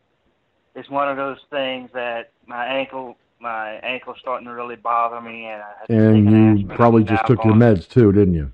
it's 0.75 0.91
one 0.91 1.09
of 1.09 1.17
those 1.17 1.39
things 1.51 1.91
that 1.95 2.33
my 2.47 2.67
ankle 2.67 3.17
my 3.41 3.75
ankle's 3.85 4.17
starting 4.21 4.47
to 4.49 4.53
really 4.55 4.77
bother 4.77 5.21
me, 5.21 5.47
and 5.47 5.63
I 5.63 5.67
have 5.79 5.87
to 5.89 5.95
take 5.95 6.27
And 6.27 6.59
you 6.61 6.67
probably 6.67 7.05
just 7.05 7.25
took 7.27 7.45
your 7.45 7.55
going- 7.57 7.77
meds 7.77 7.89
too, 7.89 8.13
didn't 8.13 8.35
you? 8.35 8.53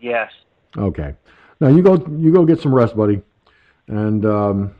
Yes. 0.00 0.30
Okay. 0.78 1.14
Now 1.60 1.68
you 1.68 1.82
go 1.82 1.96
you 2.16 2.32
go 2.32 2.44
get 2.46 2.60
some 2.60 2.74
rest, 2.74 2.96
buddy, 2.96 3.20
and 3.88 4.24
um, 4.24 4.74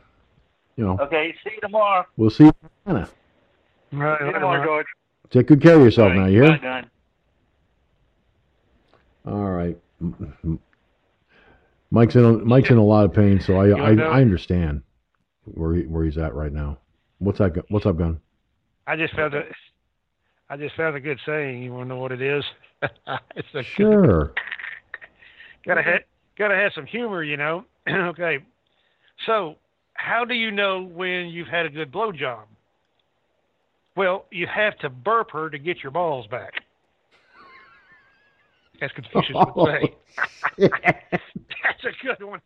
you 0.77 0.85
know 0.85 0.97
Okay. 0.99 1.35
See 1.43 1.51
you 1.55 1.61
tomorrow. 1.61 2.05
we'll 2.17 2.29
see. 2.29 2.45
You 2.45 2.53
in 2.63 2.69
Atlanta. 2.95 3.09
Right, 3.91 4.19
See 4.19 4.25
you 4.25 4.33
tomorrow. 4.33 4.65
George. 4.65 4.85
Take 5.31 5.47
good 5.47 5.61
care 5.61 5.75
of 5.77 5.81
yourself 5.83 6.09
All 6.09 6.15
now. 6.15 6.21
right, 6.23 6.31
You 6.31 6.41
bye, 6.41 6.47
hear? 6.47 6.57
Gun. 6.57 6.89
All 9.25 9.49
right. 9.51 9.77
Mike's 11.91 12.15
in 12.15 12.47
Mike's 12.47 12.69
in 12.69 12.77
a 12.77 12.83
lot 12.83 13.05
of 13.05 13.13
pain, 13.13 13.39
so 13.39 13.55
I 13.57 13.69
I. 13.69 13.91
I 13.93 14.21
understand 14.21 14.81
where 15.45 15.75
he, 15.75 15.83
where 15.83 16.03
he's 16.05 16.17
at 16.17 16.33
right 16.33 16.51
now. 16.51 16.77
What's 17.19 17.39
that? 17.39 17.53
What's 17.69 17.85
up, 17.85 17.97
gun? 17.97 18.19
I 18.87 18.95
just 18.95 19.13
found 19.15 19.33
a, 19.33 19.43
I 20.49 20.57
just 20.57 20.75
found 20.75 20.95
a 20.95 20.99
good 20.99 21.19
saying. 21.25 21.61
You 21.63 21.73
want 21.73 21.85
to 21.85 21.89
know 21.89 21.99
what 22.01 22.11
it 22.11 22.21
is? 22.21 22.43
it's 23.35 23.47
a 23.53 23.63
Sure. 23.63 24.33
gotta 25.65 25.83
ha- 25.83 26.03
gotta 26.37 26.55
have 26.55 26.71
some 26.73 26.85
humor, 26.85 27.23
you 27.23 27.37
know. 27.37 27.65
okay, 27.89 28.39
so 29.25 29.55
how 29.93 30.25
do 30.25 30.33
you 30.33 30.49
know 30.51 30.81
when 30.83 31.27
you've 31.27 31.47
had 31.47 31.65
a 31.65 31.69
good 31.69 31.91
blowjob? 31.91 32.45
Well, 33.95 34.25
you 34.31 34.47
have 34.47 34.77
to 34.79 34.89
burp 34.89 35.31
her 35.31 35.49
to 35.49 35.57
get 35.57 35.83
your 35.83 35.91
balls 35.91 36.27
back. 36.27 36.53
As 38.81 38.91
Confucius 38.93 39.35
would 39.35 39.47
oh, 39.55 39.65
say. 39.65 39.95
That's 40.69 41.83
a 41.83 42.05
good 42.05 42.23
one. 42.23 42.41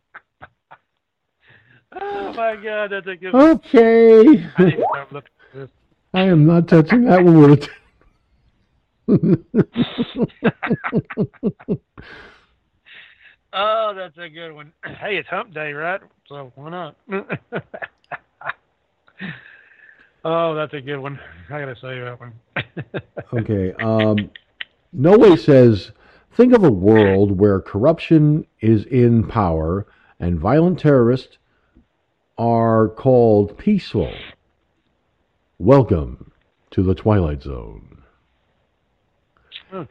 oh 1.98 2.32
my 2.34 2.56
God, 2.56 2.90
that's 2.90 3.06
a 3.06 3.16
good 3.16 3.32
one. 3.32 3.50
okay. 3.52 4.20
I 4.58 4.64
need 4.64 4.76
to 4.76 4.84
stop 4.92 5.12
looking 5.12 5.30
at 5.52 5.58
this. 5.58 5.70
I 6.12 6.22
am 6.22 6.44
not 6.46 6.68
touching 6.68 7.04
that 7.04 7.24
one 7.24 7.50
with 7.50 7.68
a. 9.08 9.16
Oh, 13.58 13.94
that's 13.96 14.18
a 14.18 14.28
good 14.28 14.52
one. 14.52 14.72
Hey, 14.84 15.16
it's 15.16 15.28
hump 15.28 15.54
day, 15.54 15.72
right? 15.72 16.02
So 16.28 16.52
why 16.56 16.68
not? 16.68 16.96
oh, 20.26 20.54
that's 20.54 20.74
a 20.74 20.80
good 20.80 20.98
one. 20.98 21.18
I 21.48 21.60
gotta 21.60 21.76
say 21.76 22.00
that 22.00 22.20
one. 22.20 22.32
Okay. 23.32 23.72
Um, 23.80 24.30
no 24.92 25.18
way 25.18 25.36
says, 25.36 25.90
think 26.32 26.54
of 26.54 26.62
a 26.62 26.70
world 26.70 27.38
where 27.38 27.60
corruption 27.60 28.46
is 28.60 28.84
in 28.86 29.26
power 29.26 29.86
and 30.20 30.38
violent 30.38 30.78
terrorists 30.78 31.38
are 32.38 32.88
called 32.88 33.58
peaceful. 33.58 34.12
Welcome 35.58 36.30
to 36.70 36.82
the 36.82 36.94
Twilight 36.94 37.42
Zone. 37.42 38.02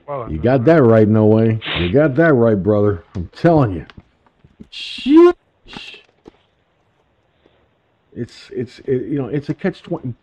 well, 0.07 0.31
You 0.31 0.39
got 0.39 0.63
that 0.65 0.81
right, 0.81 1.07
No 1.07 1.25
Way. 1.25 1.59
You 1.77 1.91
got 1.91 2.15
that 2.15 2.33
right, 2.33 2.55
brother. 2.61 3.03
I'm 3.15 3.27
telling 3.29 3.73
you. 3.73 3.85
Shit. 4.69 5.37
It's 8.13 8.49
it's 8.51 8.79
it, 8.79 9.07
you 9.07 9.17
know 9.21 9.27
it's 9.27 9.49
a 9.49 9.53
catch 9.53 9.83
twenty. 9.83 10.15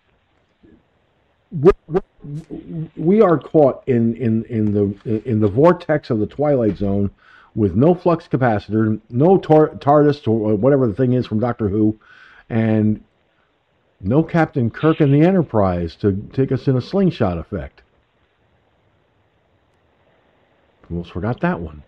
We- 1.53 3.21
are 3.21 3.39
caught 3.39 3.83
in 3.87 4.15
in 4.17 4.45
in 4.45 4.73
the 4.73 5.23
in 5.29 5.41
the 5.41 5.49
vortex 5.49 6.09
of 6.09 6.19
the 6.19 6.27
twilight 6.27 6.77
zone, 6.79 7.11
with 7.55 7.77
no 7.77 7.95
flux 7.95 8.27
capacitor, 8.27 9.01
no 9.11 9.37
tar- 9.37 9.75
TARDIS 9.77 10.27
or 10.27 10.57
whatever 10.57 10.87
the 10.87 10.95
thing 10.95 11.13
is 11.13 11.27
from 11.27 11.41
Doctor 11.41 11.69
Who, 11.69 11.99
and 12.49 13.03
no 14.01 14.23
Captain 14.23 14.71
Kirk 14.71 15.01
and 15.01 15.13
the 15.13 15.21
Enterprise 15.27 15.95
to 15.97 16.13
take 16.33 16.53
us 16.53 16.67
in 16.69 16.77
a 16.77 16.81
slingshot 16.81 17.37
effect. 17.39 17.83
Almost 20.91 21.13
forgot 21.13 21.41
that 21.41 21.61
one. 21.61 21.83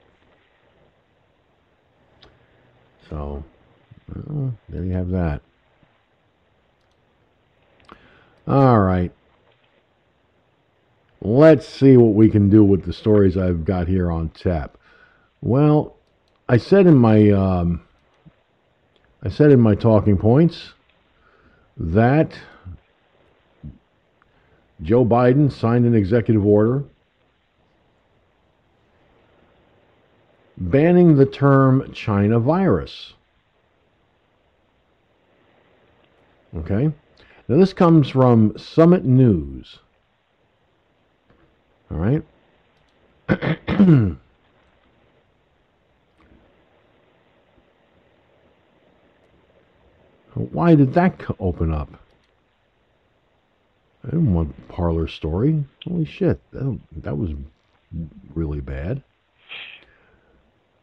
So, 3.08 3.44
well, 4.26 4.54
there 4.68 4.84
you 4.84 4.92
have 4.92 5.10
that. 5.10 5.42
All 8.46 8.80
right. 8.80 9.12
Let's 11.26 11.66
see 11.66 11.96
what 11.96 12.12
we 12.12 12.28
can 12.28 12.50
do 12.50 12.62
with 12.62 12.84
the 12.84 12.92
stories 12.92 13.38
I've 13.38 13.64
got 13.64 13.88
here 13.88 14.10
on 14.10 14.28
tap. 14.28 14.76
Well, 15.40 15.96
I 16.50 16.58
said 16.58 16.86
in 16.86 16.96
my 16.96 17.30
um, 17.30 17.80
I 19.22 19.30
said 19.30 19.50
in 19.50 19.58
my 19.58 19.74
talking 19.74 20.18
points 20.18 20.74
that 21.78 22.38
Joe 24.82 25.06
Biden 25.06 25.50
signed 25.50 25.86
an 25.86 25.94
executive 25.94 26.44
order 26.44 26.84
banning 30.58 31.16
the 31.16 31.24
term 31.24 31.90
China 31.94 32.38
virus. 32.38 33.14
Okay? 36.54 36.92
Now, 37.48 37.56
this 37.56 37.72
comes 37.72 38.10
from 38.10 38.56
Summit 38.58 39.06
News. 39.06 39.80
All 41.94 42.00
right? 42.00 42.22
Why 50.34 50.74
did 50.74 50.92
that 50.94 51.22
open 51.38 51.72
up? 51.72 51.90
I 54.02 54.08
didn't 54.10 54.34
want 54.34 54.68
parlor 54.68 55.06
story. 55.06 55.64
Holy 55.86 56.04
shit, 56.04 56.40
that, 56.50 56.80
that 56.96 57.16
was 57.16 57.30
really 58.34 58.60
bad. 58.60 59.04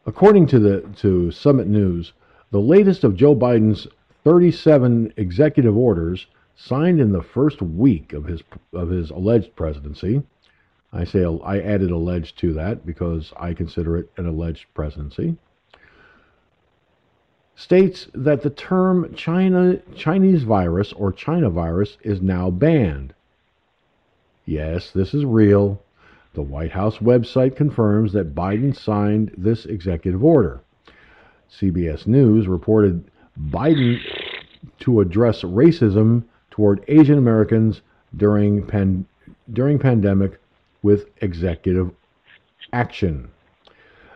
According 0.06 0.46
to 0.48 0.58
the 0.58 0.80
to 0.96 1.30
Summit 1.30 1.66
News, 1.66 2.14
the 2.50 2.58
latest 2.58 3.04
of 3.04 3.14
Joe 3.14 3.36
Biden's 3.36 3.86
37 4.24 5.12
executive 5.18 5.76
orders 5.76 6.26
signed 6.56 7.00
in 7.00 7.12
the 7.12 7.22
first 7.22 7.60
week 7.60 8.14
of 8.14 8.24
his 8.24 8.42
of 8.72 8.88
his 8.88 9.10
alleged 9.10 9.54
presidency. 9.54 10.22
I 10.92 11.04
say 11.04 11.24
I 11.24 11.58
added 11.58 11.90
alleged 11.90 12.38
to 12.38 12.52
that 12.54 12.84
because 12.84 13.32
I 13.38 13.54
consider 13.54 13.96
it 13.96 14.10
an 14.16 14.26
alleged 14.26 14.66
presidency. 14.74 15.36
States 17.54 18.08
that 18.12 18.42
the 18.42 18.50
term 18.50 19.14
China 19.14 19.78
Chinese 19.94 20.42
virus 20.42 20.92
or 20.92 21.12
China 21.12 21.48
virus 21.48 21.96
is 22.02 22.20
now 22.20 22.50
banned. 22.50 23.14
Yes, 24.44 24.90
this 24.90 25.14
is 25.14 25.24
real. 25.24 25.82
The 26.34 26.42
White 26.42 26.72
House 26.72 26.98
website 26.98 27.56
confirms 27.56 28.12
that 28.12 28.34
Biden 28.34 28.76
signed 28.76 29.32
this 29.36 29.64
executive 29.66 30.24
order. 30.24 30.60
CBS 31.50 32.06
News 32.06 32.48
reported 32.48 33.04
Biden 33.50 34.00
to 34.80 35.00
address 35.00 35.42
racism 35.42 36.24
toward 36.50 36.84
Asian 36.88 37.18
Americans 37.18 37.82
during 38.16 38.66
pan, 38.66 39.06
during 39.52 39.78
pandemic 39.78 40.40
with 40.82 41.06
executive 41.20 41.90
action. 42.72 43.30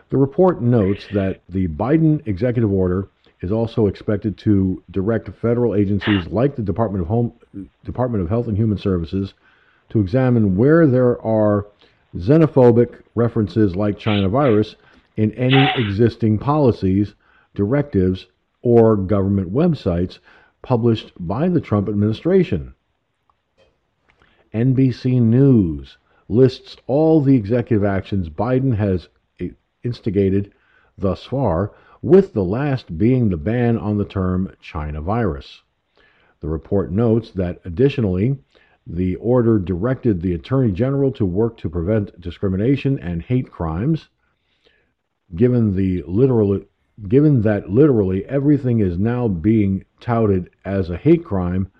The 0.09 0.17
report 0.17 0.61
notes 0.61 1.05
that 1.13 1.41
the 1.49 1.67
Biden 1.67 2.25
executive 2.27 2.71
order 2.71 3.09
is 3.41 3.51
also 3.51 3.87
expected 3.87 4.37
to 4.39 4.81
direct 4.91 5.29
federal 5.41 5.75
agencies 5.75 6.25
like 6.27 6.55
the 6.55 6.61
Department 6.61 7.03
of 7.03 7.07
Home 7.07 7.33
Department 7.83 8.23
of 8.23 8.29
Health 8.29 8.47
and 8.47 8.57
Human 8.57 8.77
Services 8.77 9.33
to 9.89 9.99
examine 9.99 10.57
where 10.57 10.87
there 10.87 11.21
are 11.21 11.67
xenophobic 12.15 13.01
references 13.15 13.75
like 13.75 13.99
China 13.99 14.27
virus 14.27 14.75
in 15.17 15.31
any 15.33 15.69
existing 15.75 16.37
policies, 16.37 17.13
directives, 17.53 18.27
or 18.61 18.95
government 18.95 19.53
websites 19.53 20.19
published 20.61 21.11
by 21.19 21.47
the 21.47 21.61
Trump 21.61 21.87
administration. 21.87 22.73
NBC 24.53 25.21
News 25.21 25.97
lists 26.29 26.77
all 26.87 27.21
the 27.21 27.35
executive 27.35 27.83
actions 27.83 28.29
Biden 28.29 28.75
has 28.75 29.07
instigated 29.83 30.53
thus 30.97 31.23
far, 31.23 31.71
with 32.01 32.33
the 32.33 32.43
last 32.43 32.97
being 32.97 33.29
the 33.29 33.37
ban 33.37 33.77
on 33.77 33.97
the 33.97 34.05
term 34.05 34.51
China 34.59 35.01
virus. 35.01 35.61
The 36.39 36.49
report 36.49 36.91
notes 36.91 37.31
that 37.31 37.59
additionally, 37.65 38.37
the 38.85 39.15
order 39.15 39.59
directed 39.59 40.21
the 40.21 40.33
Attorney 40.33 40.71
General 40.71 41.11
to 41.13 41.25
work 41.25 41.57
to 41.57 41.69
prevent 41.69 42.19
discrimination 42.21 42.99
and 42.99 43.21
hate 43.21 43.51
crimes. 43.51 44.09
Given 45.35 45.75
the 45.75 46.03
literal, 46.07 46.61
given 47.07 47.41
that 47.41 47.69
literally 47.69 48.25
everything 48.25 48.79
is 48.79 48.97
now 48.97 49.27
being 49.27 49.83
touted 49.99 50.49
as 50.63 50.89
a 50.89 50.97
hate 50.97 51.25
crime, 51.25 51.71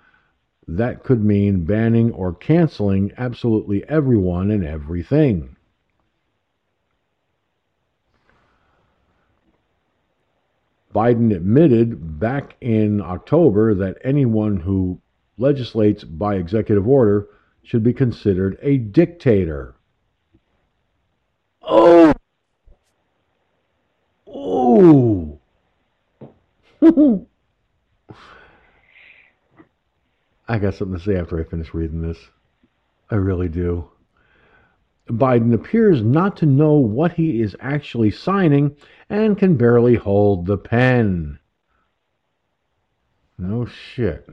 that 0.68 1.04
could 1.04 1.24
mean 1.24 1.64
banning 1.64 2.12
or 2.12 2.34
canceling 2.34 3.14
absolutely 3.18 3.88
everyone 3.88 4.52
and 4.52 4.66
everything. 4.66 5.56
Biden 10.94 11.34
admitted 11.34 12.20
back 12.20 12.56
in 12.60 13.02
October 13.02 13.76
that 13.76 13.98
anyone 14.04 14.58
who 14.60 15.00
legislates 15.38 16.04
by 16.04 16.36
executive 16.36 16.88
order 16.88 17.28
should 17.64 17.84
be 17.84 17.94
considered 17.94 18.58
a 18.62 18.78
dictator. 18.78 19.76
Oh! 21.62 22.14
Whoa! 24.26 25.40
I 30.48 30.60
got 30.60 30.76
something 30.76 30.98
to 30.98 31.04
say 31.04 31.18
after 31.18 31.40
I 31.40 31.44
finish 31.44 31.74
reading 31.74 32.02
this. 32.02 32.18
I 33.10 33.16
really 33.16 33.50
do. 33.50 33.90
Biden 35.10 35.54
appears 35.54 36.02
not 36.02 36.38
to 36.38 36.46
know 36.46 36.74
what 36.74 37.14
he 37.14 37.42
is 37.42 37.56
actually 37.60 38.12
signing 38.12 38.76
and 39.10 39.38
can 39.38 39.56
barely 39.56 39.96
hold 39.96 40.46
the 40.46 40.58
pen. 40.58 41.40
No 43.38 43.66
shit. 43.66 44.28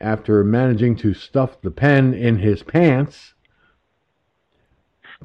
After 0.00 0.44
managing 0.44 0.96
to 0.96 1.14
stuff 1.14 1.60
the 1.62 1.70
pen 1.70 2.12
in 2.12 2.38
his 2.38 2.62
pants, 2.62 3.34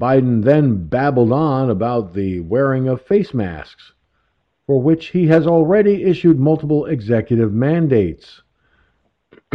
Biden 0.00 0.42
then 0.44 0.86
babbled 0.86 1.32
on 1.32 1.68
about 1.68 2.14
the 2.14 2.40
wearing 2.40 2.88
of 2.88 3.02
face 3.02 3.34
masks, 3.34 3.92
for 4.70 4.80
which 4.80 5.08
he 5.08 5.26
has 5.26 5.48
already 5.48 6.04
issued 6.04 6.38
multiple 6.38 6.86
executive 6.86 7.52
mandates. 7.52 8.42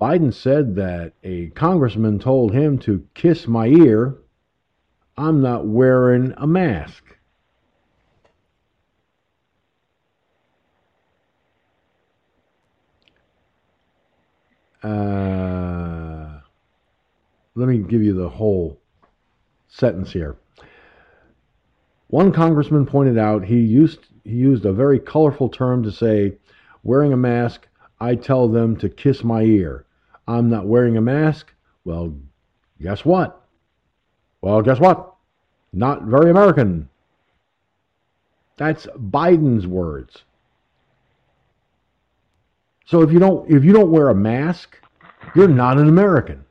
Biden 0.00 0.32
said 0.32 0.76
that 0.76 1.14
a 1.24 1.48
congressman 1.56 2.20
told 2.20 2.52
him 2.52 2.78
to 2.78 3.04
kiss 3.14 3.48
my 3.48 3.66
ear. 3.66 4.14
I'm 5.16 5.42
not 5.42 5.66
wearing 5.66 6.32
a 6.36 6.46
mask. 6.46 7.02
Uh, 14.84 16.42
let 17.56 17.68
me 17.68 17.78
give 17.78 18.04
you 18.04 18.12
the 18.12 18.28
whole 18.28 18.78
sentence 19.66 20.12
here. 20.12 20.36
One 22.08 22.32
congressman 22.32 22.86
pointed 22.86 23.18
out 23.18 23.44
he 23.44 23.58
used 23.58 24.06
he 24.24 24.34
used 24.34 24.64
a 24.64 24.72
very 24.72 24.98
colorful 24.98 25.48
term 25.48 25.82
to 25.84 25.92
say, 25.92 26.36
wearing 26.82 27.12
a 27.12 27.16
mask, 27.16 27.68
I 28.00 28.14
tell 28.14 28.48
them 28.48 28.76
to 28.78 28.88
kiss 28.88 29.22
my 29.22 29.42
ear. 29.42 29.84
I'm 30.26 30.50
not 30.50 30.66
wearing 30.66 30.96
a 30.96 31.00
mask. 31.00 31.52
Well, 31.84 32.14
guess 32.80 33.04
what? 33.04 33.40
Well, 34.40 34.62
guess 34.62 34.80
what? 34.80 35.14
Not 35.72 36.02
very 36.02 36.30
American. 36.30 36.88
That's 38.56 38.86
Biden's 38.86 39.66
words. 39.66 40.24
So 42.86 43.02
if 43.02 43.12
you 43.12 43.18
don't 43.18 43.50
if 43.50 43.64
you 43.64 43.72
don't 43.72 43.90
wear 43.90 44.08
a 44.08 44.14
mask, 44.14 44.78
you're 45.34 45.48
not 45.48 45.78
an 45.78 45.88
American. 45.88 46.45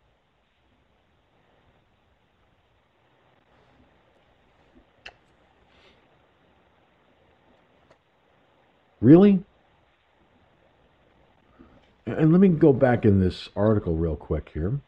Really? 9.06 9.44
And 12.08 12.32
let 12.32 12.42
me 12.42 12.48
go 12.48 12.74
back 12.74 13.06
in 13.06 13.20
this 13.20 13.50
article 13.56 13.94
real 13.94 14.16
quick 14.16 14.50
here. 14.52 14.80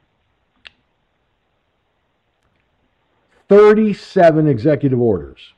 37 3.47 4.47
executive 4.47 4.99
orders. 4.99 5.53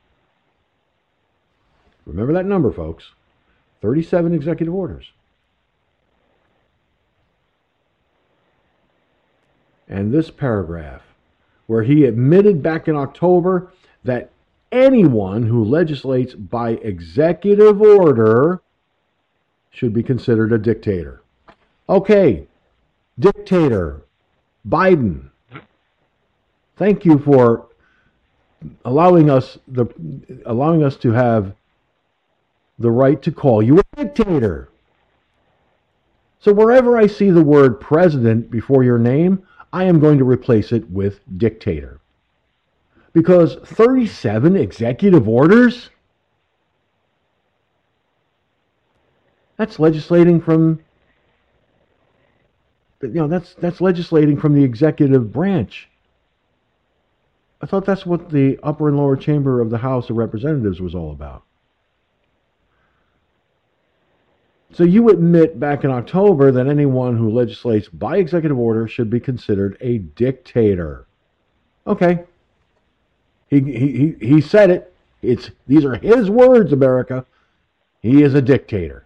Remember 2.05 2.33
that 2.33 2.45
number, 2.45 2.69
folks. 2.69 3.11
37 3.81 4.33
executive 4.33 4.75
orders. 4.75 5.13
And 9.87 10.13
this 10.13 10.29
paragraph, 10.29 11.03
where 11.67 11.83
he 11.83 12.03
admitted 12.03 12.61
back 12.61 12.89
in 12.89 12.97
October 12.97 13.71
that 14.03 14.31
anyone 14.71 15.43
who 15.43 15.63
legislates 15.63 16.33
by 16.33 16.71
executive 16.71 17.81
order 17.81 18.61
should 19.71 19.93
be 19.93 20.03
considered 20.03 20.51
a 20.51 20.57
dictator. 20.57 21.21
Okay, 21.87 22.47
dictator, 23.17 24.01
Biden. 24.67 25.29
Thank 26.77 27.05
you 27.05 27.19
for 27.19 27.67
allowing 28.85 29.29
us 29.29 29.57
the 29.67 29.87
allowing 30.45 30.83
us 30.83 30.95
to 30.97 31.11
have 31.11 31.53
the 32.77 32.91
right 32.91 33.21
to 33.21 33.31
call 33.31 33.61
you 33.61 33.79
a 33.79 33.83
dictator. 33.95 34.69
So 36.39 36.53
wherever 36.53 36.97
I 36.97 37.07
see 37.07 37.29
the 37.29 37.43
word 37.43 37.81
president 37.81 38.49
before 38.49 38.83
your 38.83 38.97
name, 38.97 39.43
I 39.73 39.83
am 39.83 39.99
going 39.99 40.17
to 40.17 40.23
replace 40.23 40.71
it 40.71 40.89
with 40.89 41.19
dictator. 41.37 41.98
Because 43.13 43.55
37 43.65 44.55
executive 44.55 45.27
orders? 45.27 45.89
That's 49.57 49.79
legislating 49.79 50.39
from 50.39 50.79
you 53.01 53.09
know 53.09 53.27
that's 53.27 53.55
that's 53.55 53.81
legislating 53.81 54.37
from 54.37 54.53
the 54.53 54.63
executive 54.63 55.31
branch. 55.31 55.89
I 57.61 57.65
thought 57.65 57.85
that's 57.85 58.05
what 58.05 58.29
the 58.29 58.57
upper 58.63 58.87
and 58.87 58.97
lower 58.97 59.17
chamber 59.17 59.59
of 59.59 59.69
the 59.69 59.77
House 59.77 60.09
of 60.09 60.15
Representatives 60.15 60.79
was 60.79 60.95
all 60.95 61.11
about. 61.11 61.43
So 64.71 64.83
you 64.83 65.09
admit 65.09 65.59
back 65.59 65.83
in 65.83 65.91
October 65.91 66.51
that 66.51 66.67
anyone 66.67 67.17
who 67.17 67.29
legislates 67.29 67.89
by 67.89 68.17
executive 68.17 68.57
order 68.57 68.87
should 68.87 69.09
be 69.09 69.19
considered 69.19 69.77
a 69.81 69.97
dictator. 69.97 71.07
Okay. 71.87 72.23
He, 73.49 73.61
he, 73.61 74.15
he 74.19 74.41
said 74.41 74.69
it. 74.69 74.93
It's, 75.21 75.49
these 75.67 75.83
are 75.83 75.95
his 75.95 76.29
words, 76.29 76.71
America. 76.71 77.25
He 78.01 78.23
is 78.23 78.33
a 78.33 78.41
dictator. 78.41 79.05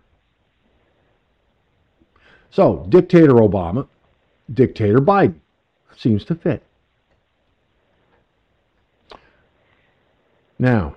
So, 2.51 2.85
dictator 2.89 3.33
Obama, 3.33 3.87
dictator 4.53 4.99
Biden. 4.99 5.39
Seems 5.97 6.25
to 6.25 6.35
fit. 6.35 6.61
Now, 10.59 10.95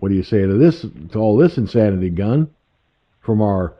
what 0.00 0.10
do 0.10 0.14
you 0.14 0.22
say 0.22 0.42
to 0.42 0.54
this, 0.54 0.84
to 1.12 1.18
all 1.18 1.36
this 1.36 1.56
insanity 1.56 2.10
gun 2.10 2.50
from 3.20 3.40
our 3.40 3.74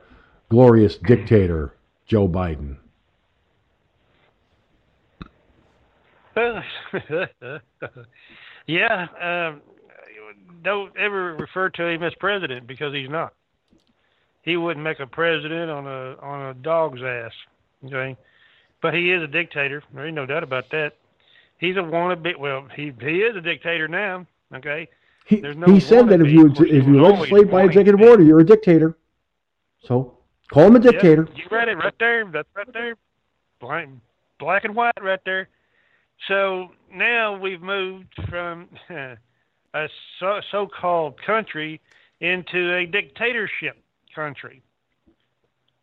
glorious 0.49 0.95
dictator, 0.97 1.75
Joe 2.07 2.27
Biden? 2.27 2.77
yeah, 8.67 9.07
um, 9.21 9.61
don't 10.63 10.95
ever 10.97 11.35
refer 11.35 11.69
to 11.69 11.87
him 11.87 12.03
as 12.03 12.13
president 12.19 12.67
because 12.67 12.93
he's 12.93 13.09
not. 13.09 13.33
He 14.41 14.57
wouldn't 14.57 14.83
make 14.83 14.99
a 14.99 15.07
president 15.07 15.71
on 15.71 15.87
a 15.87 16.15
on 16.21 16.49
a 16.49 16.53
dog's 16.55 17.01
ass. 17.01 17.31
Okay, 17.85 18.17
but 18.81 18.93
he 18.93 19.11
is 19.11 19.23
a 19.23 19.27
dictator. 19.27 19.81
There 19.93 20.05
ain't 20.05 20.15
no 20.15 20.25
doubt 20.25 20.43
about 20.43 20.69
that. 20.71 20.93
He's 21.57 21.77
a 21.77 21.79
wannabe. 21.79 22.37
Well, 22.37 22.67
he 22.75 22.91
he 22.99 23.19
is 23.19 23.35
a 23.35 23.41
dictator 23.41 23.87
now. 23.87 24.25
Okay. 24.53 24.87
He, 25.25 25.37
no 25.41 25.65
he 25.73 25.79
said 25.79 26.07
that 26.09 26.21
if 26.21 26.31
you 26.31 26.51
if 26.59 26.85
you 26.85 27.01
legislate 27.01 27.49
by 27.49 27.63
executive 27.63 27.99
order, 28.01 28.23
you're 28.23 28.41
a 28.41 28.45
dictator. 28.45 28.95
So 29.83 30.17
call 30.51 30.67
him 30.67 30.75
a 30.75 30.79
dictator. 30.79 31.27
Yep, 31.27 31.37
you 31.37 31.57
read 31.57 31.67
it 31.69 31.77
right 31.77 31.93
there. 31.99 32.25
That's 32.31 32.47
right 32.55 32.71
there. 32.73 32.95
Black, 33.59 33.87
black 34.37 34.65
and 34.65 34.75
white 34.75 34.93
right 35.01 35.19
there. 35.25 35.49
So 36.27 36.69
now 36.93 37.37
we've 37.37 37.61
moved 37.61 38.13
from 38.29 38.69
a 38.89 39.87
so, 40.19 40.41
so-called 40.51 41.15
country 41.25 41.81
into 42.19 42.75
a 42.75 42.85
dictatorship 42.85 43.77
country. 44.13 44.61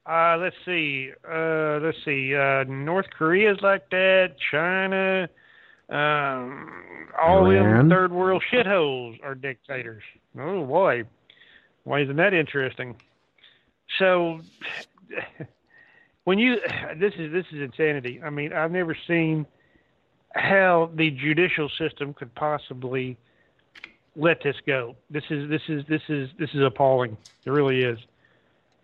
Uh, 0.05 0.37
let's 0.39 0.57
see. 0.65 1.11
Uh, 1.31 1.79
let's 1.81 1.99
see. 2.05 2.35
Uh, 2.35 2.65
North 2.65 3.07
Korea's 3.17 3.59
like 3.63 3.89
that. 3.91 4.35
China. 4.51 5.29
Um, 5.89 6.71
all 7.21 7.51
Iran. 7.51 7.89
them 7.89 7.91
third 7.91 8.13
world 8.13 8.43
shitholes 8.53 9.23
are 9.23 9.35
dictators. 9.35 10.03
Oh 10.39 10.65
boy, 10.65 11.05
why 11.85 12.01
isn't 12.01 12.17
that 12.17 12.33
interesting? 12.33 12.97
So, 13.99 14.41
when 16.25 16.39
you 16.39 16.57
this 16.99 17.13
is 17.19 17.31
this 17.31 17.45
is 17.53 17.61
insanity. 17.61 18.21
I 18.25 18.31
mean, 18.31 18.53
I've 18.53 18.73
never 18.73 18.97
seen 19.07 19.47
how 20.35 20.91
the 20.95 21.11
judicial 21.11 21.71
system 21.79 22.15
could 22.15 22.35
possibly 22.35 23.17
let 24.17 24.43
this 24.43 24.57
go. 24.67 24.97
This 25.11 25.25
is 25.31 25.49
this 25.49 25.63
is 25.69 25.85
this 25.89 26.03
is 26.09 26.29
this 26.39 26.51
is 26.55 26.63
appalling. 26.63 27.17
It 27.45 27.51
really 27.51 27.81
is. 27.81 27.99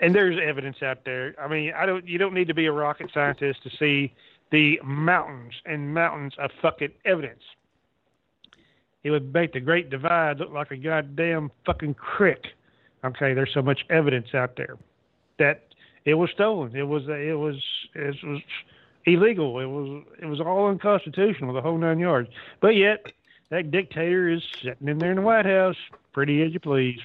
And 0.01 0.15
there's 0.15 0.39
evidence 0.43 0.77
out 0.83 1.05
there. 1.05 1.35
I 1.41 1.49
mean, 1.49 1.73
I 1.77 1.87
don't 1.87 2.07
you 2.07 2.19
don't 2.19 2.35
need 2.35 2.49
to 2.49 2.55
be 2.55 2.67
a 2.67 2.73
rocket 2.73 3.11
scientist 3.13 3.63
to 3.65 3.71
see 3.79 4.15
the 4.51 4.79
mountains 4.85 5.55
and 5.67 5.93
mountains 5.93 6.35
of 6.39 6.51
fucking 6.63 6.93
evidence. 7.05 7.43
It 9.05 9.11
would 9.11 9.33
make 9.33 9.53
the 9.53 9.61
Great 9.61 9.91
Divide 9.91 10.39
look 10.39 10.51
like 10.51 10.71
a 10.71 10.77
goddamn 10.77 11.51
fucking 11.67 11.95
crick. 11.95 12.45
Okay, 13.05 13.33
there's 13.33 13.53
so 13.55 13.63
much 13.63 13.81
evidence 13.91 14.29
out 14.35 14.57
there 14.57 14.77
that 15.39 15.69
it 16.05 16.15
was 16.15 16.31
stolen. 16.35 16.75
It 16.75 16.83
was 16.83 17.03
it 17.09 17.39
was 17.39 17.57
it 17.95 18.17
was 18.25 18.41
illegal. 19.15 19.59
It 19.61 19.67
was 19.67 20.05
it 20.21 20.27
was 20.27 20.41
all 20.41 20.69
unconstitutional, 20.69 21.53
the 21.55 21.63
whole 21.63 21.79
nine 21.79 21.99
yards. 21.99 22.29
But 22.61 22.77
yet, 22.77 23.13
that 23.51 23.71
dictator 23.71 24.29
is 24.29 24.43
sitting 24.63 24.89
in 24.89 24.99
there 24.99 25.11
in 25.11 25.17
the 25.17 25.23
White 25.23 25.47
House, 25.47 25.77
pretty 26.13 26.43
as 26.43 26.53
you 26.53 26.61
please, 26.61 27.01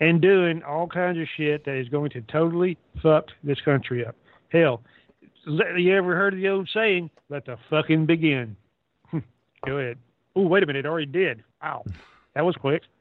and 0.00 0.20
doing 0.20 0.62
all 0.62 0.86
kinds 0.86 1.18
of 1.18 1.26
shit 1.36 1.64
that 1.64 1.76
is 1.76 1.88
going 1.88 2.10
to 2.10 2.20
totally 2.22 2.76
fuck 3.02 3.26
this 3.42 3.60
country 3.60 4.04
up. 4.04 4.16
Hell, 4.50 4.82
you 5.46 5.96
ever 5.96 6.14
heard 6.16 6.34
of 6.34 6.40
the 6.40 6.48
old 6.48 6.68
saying, 6.72 7.10
"Let 7.28 7.46
the 7.46 7.56
fucking 7.68 8.06
begin"? 8.06 8.56
Go 9.66 9.78
ahead. 9.78 9.98
Oh, 10.36 10.46
wait 10.46 10.62
a 10.62 10.66
minute, 10.66 10.84
it 10.84 10.88
already 10.88 11.06
did. 11.06 11.42
Wow, 11.62 11.84
that 12.34 12.44
was 12.44 12.56
quick. 12.56 12.82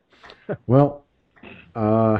Well, 0.67 1.05
uh, 1.75 2.19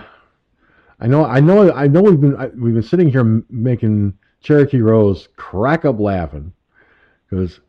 I 0.99 1.07
know, 1.07 1.25
I 1.25 1.39
know, 1.39 1.71
I 1.71 1.87
know. 1.87 2.01
We've 2.01 2.19
been 2.19 2.35
I, 2.35 2.47
we've 2.47 2.73
been 2.73 2.83
sitting 2.83 3.09
here 3.09 3.43
making 3.49 4.13
Cherokee 4.41 4.81
Rose 4.81 5.27
crack 5.35 5.85
up 5.85 5.99
laughing 5.99 6.53
because 7.29 7.59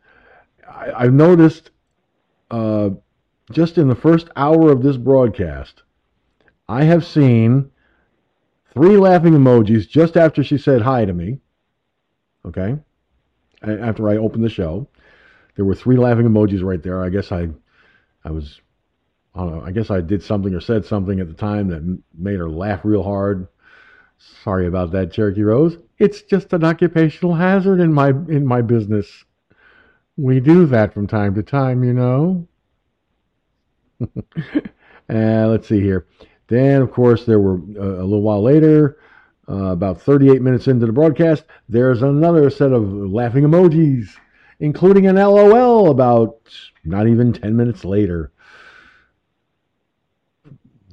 I've 0.67 1.13
noticed 1.13 1.71
uh, 2.49 2.91
just 3.51 3.77
in 3.77 3.87
the 3.87 3.95
first 3.95 4.29
hour 4.35 4.71
of 4.71 4.81
this 4.81 4.97
broadcast, 4.97 5.83
I 6.67 6.83
have 6.83 7.05
seen 7.05 7.71
three 8.73 8.97
laughing 8.97 9.33
emojis 9.33 9.87
just 9.87 10.15
after 10.15 10.43
she 10.43 10.57
said 10.57 10.81
hi 10.81 11.05
to 11.05 11.13
me. 11.13 11.39
Okay, 12.45 12.77
after 13.61 14.09
I 14.09 14.17
opened 14.17 14.43
the 14.43 14.49
show, 14.49 14.87
there 15.55 15.65
were 15.65 15.75
three 15.75 15.97
laughing 15.97 16.27
emojis 16.27 16.63
right 16.63 16.81
there. 16.81 17.03
I 17.03 17.09
guess 17.09 17.31
I, 17.31 17.49
I 18.23 18.31
was 18.31 18.61
I 19.35 19.39
don't 19.39 19.57
know. 19.57 19.63
I 19.63 19.71
guess 19.71 19.89
I 19.89 20.01
did 20.01 20.23
something 20.23 20.53
or 20.53 20.59
said 20.59 20.85
something 20.85 21.19
at 21.19 21.27
the 21.27 21.33
time 21.33 21.67
that 21.69 21.99
made 22.17 22.39
her 22.39 22.49
laugh 22.49 22.81
real 22.83 23.03
hard. 23.03 23.47
Sorry 24.43 24.67
about 24.67 24.91
that, 24.91 25.11
Cherokee 25.11 25.41
Rose. 25.41 25.77
It's 26.01 26.23
just 26.23 26.51
an 26.51 26.63
occupational 26.63 27.35
hazard 27.35 27.79
in 27.79 27.93
my 27.93 28.09
in 28.09 28.43
my 28.43 28.63
business. 28.63 29.23
We 30.17 30.39
do 30.39 30.65
that 30.65 30.95
from 30.95 31.05
time 31.05 31.35
to 31.35 31.43
time, 31.43 31.83
you 31.83 31.93
know. 31.93 32.47
uh, 34.01 34.07
let's 35.07 35.67
see 35.67 35.79
here. 35.79 36.07
Then, 36.47 36.81
of 36.81 36.91
course, 36.91 37.25
there 37.25 37.39
were 37.39 37.59
uh, 37.79 38.01
a 38.01 38.03
little 38.03 38.23
while 38.23 38.41
later, 38.41 38.97
uh, 39.47 39.65
about 39.73 40.01
38 40.01 40.41
minutes 40.41 40.67
into 40.67 40.87
the 40.87 40.91
broadcast, 40.91 41.43
there's 41.69 42.01
another 42.01 42.49
set 42.49 42.71
of 42.71 42.83
laughing 42.91 43.43
emojis, 43.43 44.07
including 44.59 45.05
an 45.05 45.17
LOL 45.17 45.91
about 45.91 46.39
not 46.83 47.07
even 47.07 47.31
10 47.31 47.55
minutes 47.55 47.85
later 47.85 48.31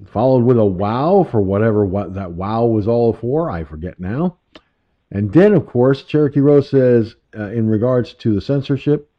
followed 0.09 0.45
with 0.45 0.59
a 0.59 0.65
wow 0.65 1.27
for 1.31 1.41
whatever 1.41 1.85
what 1.85 2.15
that 2.15 2.33
wow 2.33 2.65
was 2.65 2.89
all 2.89 3.13
for. 3.13 3.51
I 3.51 3.65
forget 3.65 4.01
now. 4.01 4.39
And 5.11 5.33
then, 5.33 5.55
of 5.55 5.67
course, 5.67 6.03
Cherokee 6.03 6.41
Rose 6.41 6.69
says, 6.69 7.17
uh, 7.37 7.51
in 7.51 7.69
regards 7.69 8.15
to 8.15 8.35
the 8.35 8.41
censorship, 8.41 9.11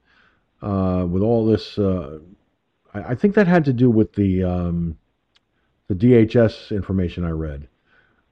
uh, 0.61 1.05
with 1.09 1.23
all 1.23 1.45
this, 1.45 1.77
uh, 1.77 2.19
I, 2.93 2.99
I, 3.11 3.15
think 3.15 3.35
that 3.35 3.47
had 3.47 3.65
to 3.65 3.73
do 3.73 3.89
with 3.89 4.13
the 4.13 4.43
um, 4.43 4.97
the 5.87 5.95
DHS 5.95 6.71
information 6.71 7.23
I 7.23 7.31
read. 7.31 7.67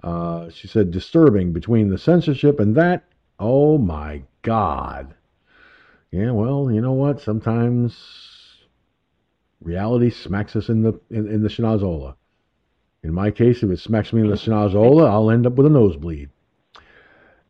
Uh, 0.03 0.49
she 0.49 0.67
said 0.67 0.91
disturbing 0.91 1.53
between 1.53 1.89
the 1.89 1.97
censorship 1.97 2.59
and 2.59 2.75
that. 2.75 3.05
Oh 3.39 3.77
my 3.77 4.23
God. 4.41 5.13
Yeah, 6.11 6.31
well, 6.31 6.71
you 6.71 6.81
know 6.81 6.93
what? 6.93 7.21
Sometimes 7.21 7.97
reality 9.61 10.09
smacks 10.09 10.55
us 10.55 10.69
in 10.69 10.81
the 10.83 10.99
in, 11.09 11.27
in 11.27 11.43
the 11.43 11.49
schnozola. 11.49 12.15
In 13.03 13.13
my 13.13 13.31
case, 13.31 13.63
if 13.63 13.69
it 13.69 13.79
smacks 13.79 14.11
me 14.11 14.21
in 14.21 14.29
the 14.29 14.35
schnozola, 14.35 15.09
I'll 15.09 15.31
end 15.31 15.47
up 15.47 15.53
with 15.53 15.67
a 15.67 15.69
nosebleed. 15.69 16.29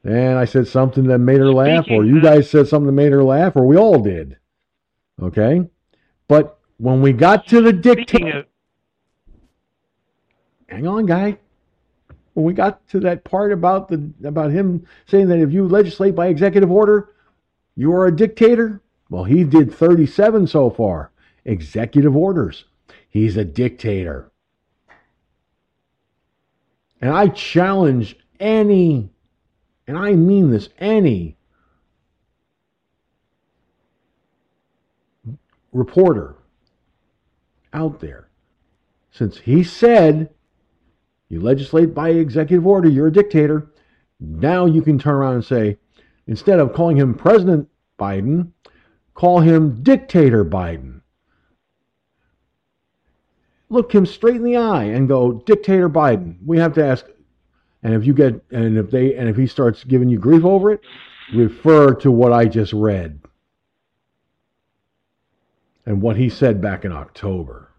And 0.07 0.39
I 0.39 0.45
said 0.45 0.69
something 0.69 1.03
that 1.07 1.19
made 1.19 1.39
her 1.39 1.51
laugh, 1.51 1.85
or 1.89 2.05
you 2.05 2.21
guys 2.21 2.49
said 2.49 2.69
something 2.69 2.85
that 2.85 2.93
made 2.93 3.11
her 3.11 3.25
laugh, 3.25 3.57
or 3.57 3.67
we 3.67 3.75
all 3.75 4.01
did. 4.01 4.37
Okay? 5.21 5.67
But 6.29 6.57
when 6.77 7.01
we 7.01 7.11
got 7.11 7.45
to 7.47 7.61
the 7.61 7.73
dictator. 7.73 8.45
Hang 10.69 10.87
on, 10.87 11.05
guy. 11.05 11.37
When 12.35 12.45
we 12.45 12.53
got 12.53 12.87
to 12.89 13.01
that 13.01 13.25
part 13.25 13.51
about 13.51 13.89
the 13.89 14.09
about 14.23 14.51
him 14.51 14.87
saying 15.07 15.27
that 15.27 15.39
if 15.39 15.51
you 15.51 15.67
legislate 15.67 16.15
by 16.15 16.27
executive 16.27 16.71
order, 16.71 17.09
you 17.75 17.91
are 17.93 18.05
a 18.05 18.15
dictator. 18.15 18.81
Well, 19.09 19.25
he 19.25 19.43
did 19.43 19.73
37 19.73 20.47
so 20.47 20.69
far. 20.69 21.11
Executive 21.43 22.15
orders. 22.15 22.63
He's 23.09 23.35
a 23.35 23.43
dictator. 23.43 24.31
And 27.01 27.11
I 27.11 27.27
challenge 27.27 28.15
any, 28.39 29.09
and 29.87 29.97
I 29.97 30.13
mean 30.13 30.51
this, 30.51 30.69
any 30.79 31.37
reporter 35.71 36.35
out 37.73 37.99
there, 37.99 38.29
since 39.11 39.37
he 39.39 39.63
said 39.63 40.29
you 41.29 41.41
legislate 41.41 41.93
by 41.93 42.09
executive 42.09 42.65
order, 42.65 42.89
you're 42.89 43.07
a 43.07 43.11
dictator, 43.11 43.71
now 44.19 44.65
you 44.65 44.81
can 44.81 44.97
turn 44.97 45.15
around 45.15 45.35
and 45.35 45.45
say, 45.45 45.77
instead 46.25 46.59
of 46.59 46.73
calling 46.73 46.97
him 46.97 47.13
President 47.13 47.67
Biden, 47.99 48.51
call 49.13 49.41
him 49.41 49.83
Dictator 49.83 50.45
Biden 50.45 50.97
look 53.69 53.93
him 53.93 54.05
straight 54.05 54.37
in 54.37 54.43
the 54.43 54.57
eye 54.57 54.85
and 54.85 55.07
go, 55.07 55.33
Dictator 55.33 55.89
Biden, 55.89 56.37
we 56.45 56.57
have 56.57 56.73
to 56.73 56.85
ask. 56.85 57.05
And 57.83 57.93
if 57.93 58.05
you 58.05 58.13
get, 58.13 58.43
and 58.51 58.77
if 58.77 58.89
they, 58.91 59.15
and 59.15 59.29
if 59.29 59.35
he 59.35 59.47
starts 59.47 59.83
giving 59.83 60.09
you 60.09 60.19
grief 60.19 60.43
over 60.43 60.71
it, 60.71 60.81
refer 61.33 61.93
to 61.95 62.11
what 62.11 62.33
I 62.33 62.45
just 62.45 62.73
read 62.73 63.19
and 65.85 66.01
what 66.01 66.17
he 66.17 66.29
said 66.29 66.61
back 66.61 66.85
in 66.85 66.91
October. 66.91 67.71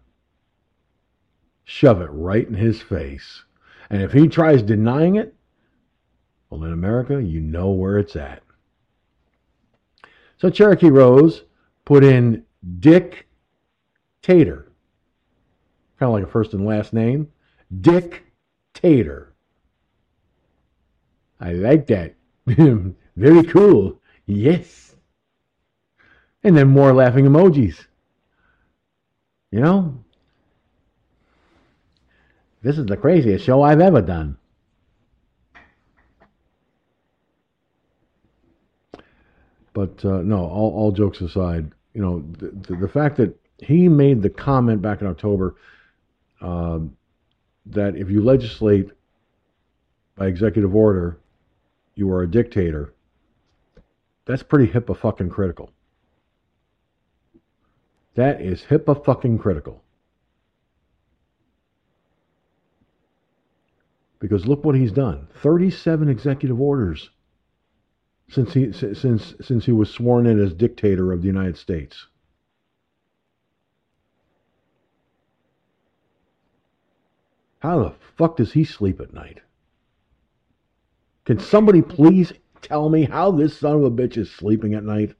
Shove 1.65 2.01
it 2.01 2.09
right 2.11 2.47
in 2.47 2.55
his 2.55 2.81
face. 2.81 3.43
And 3.89 4.01
if 4.01 4.11
he 4.11 4.27
tries 4.27 4.63
denying 4.63 5.15
it, 5.15 5.35
well, 6.49 6.63
in 6.63 6.73
America, 6.73 7.21
you 7.21 7.41
know 7.41 7.69
where 7.69 7.99
it's 7.99 8.15
at. 8.15 8.41
So 10.37 10.49
Cherokee 10.49 10.89
Rose 10.89 11.43
put 11.85 12.03
in 12.03 12.43
Dick 12.79 13.27
Tater 14.21 14.69
kind 15.99 16.09
of 16.09 16.13
like 16.13 16.23
a 16.23 16.31
first 16.31 16.53
and 16.53 16.65
last 16.65 16.93
name. 16.93 17.27
Dick 17.81 18.23
Tater. 18.73 19.28
I 21.39 21.53
like 21.53 21.87
that. 21.87 22.15
Very 22.45 23.43
cool. 23.43 23.99
Yes. 24.25 24.95
And 26.43 26.55
then 26.55 26.67
more 26.67 26.93
laughing 26.93 27.25
emojis. 27.25 27.85
You 29.51 29.61
know, 29.61 30.03
this 32.61 32.77
is 32.77 32.85
the 32.85 32.97
craziest 32.97 33.45
show 33.45 33.61
I've 33.61 33.81
ever 33.81 34.01
done. 34.01 34.37
But 39.73 40.03
uh, 40.03 40.21
no, 40.21 40.39
all, 40.39 40.71
all 40.75 40.91
jokes 40.91 41.21
aside, 41.21 41.71
you 41.93 42.01
know, 42.01 42.23
the, 42.37 42.75
the, 42.75 42.87
fact 42.87 43.17
that 43.17 43.33
he 43.59 43.87
made 43.87 44.21
the 44.21 44.29
comment 44.29 44.81
back 44.81 45.01
in 45.01 45.07
October 45.07 45.55
um, 46.41 46.95
that 47.65 47.95
if 47.95 48.09
you 48.09 48.21
legislate 48.21 48.89
by 50.15 50.27
executive 50.27 50.75
order, 50.75 51.17
you 51.99 52.09
are 52.11 52.23
a 52.23 52.31
dictator. 52.31 52.93
That's 54.25 54.41
pretty 54.41 54.71
HIPAA 54.71 54.97
fucking 54.97 55.29
critical. 55.29 55.71
That 58.15 58.41
is 58.41 58.63
HIPAA 58.63 59.03
fucking 59.03 59.37
critical. 59.37 59.83
Because 64.19 64.47
look 64.47 64.63
what 64.63 64.75
he's 64.75 64.91
done. 64.91 65.27
37 65.41 66.09
executive 66.09 66.59
orders 66.59 67.09
since 68.29 68.53
he 68.53 68.71
since 68.71 69.35
since 69.41 69.65
he 69.65 69.71
was 69.71 69.89
sworn 69.89 70.25
in 70.27 70.39
as 70.39 70.53
dictator 70.53 71.11
of 71.11 71.21
the 71.21 71.27
United 71.27 71.57
States. 71.57 72.07
How 77.59 77.83
the 77.83 77.93
fuck 78.17 78.37
does 78.37 78.53
he 78.53 78.63
sleep 78.63 79.01
at 79.01 79.13
night? 79.13 79.41
Can 81.29 81.37
somebody 81.37 81.83
please 81.83 82.33
tell 82.63 82.89
me 82.89 83.03
how 83.03 83.29
this 83.29 83.55
son 83.55 83.75
of 83.75 83.83
a 83.83 83.91
bitch 83.91 84.17
is 84.17 84.31
sleeping 84.31 84.73
at 84.73 84.83
night? 84.83 85.13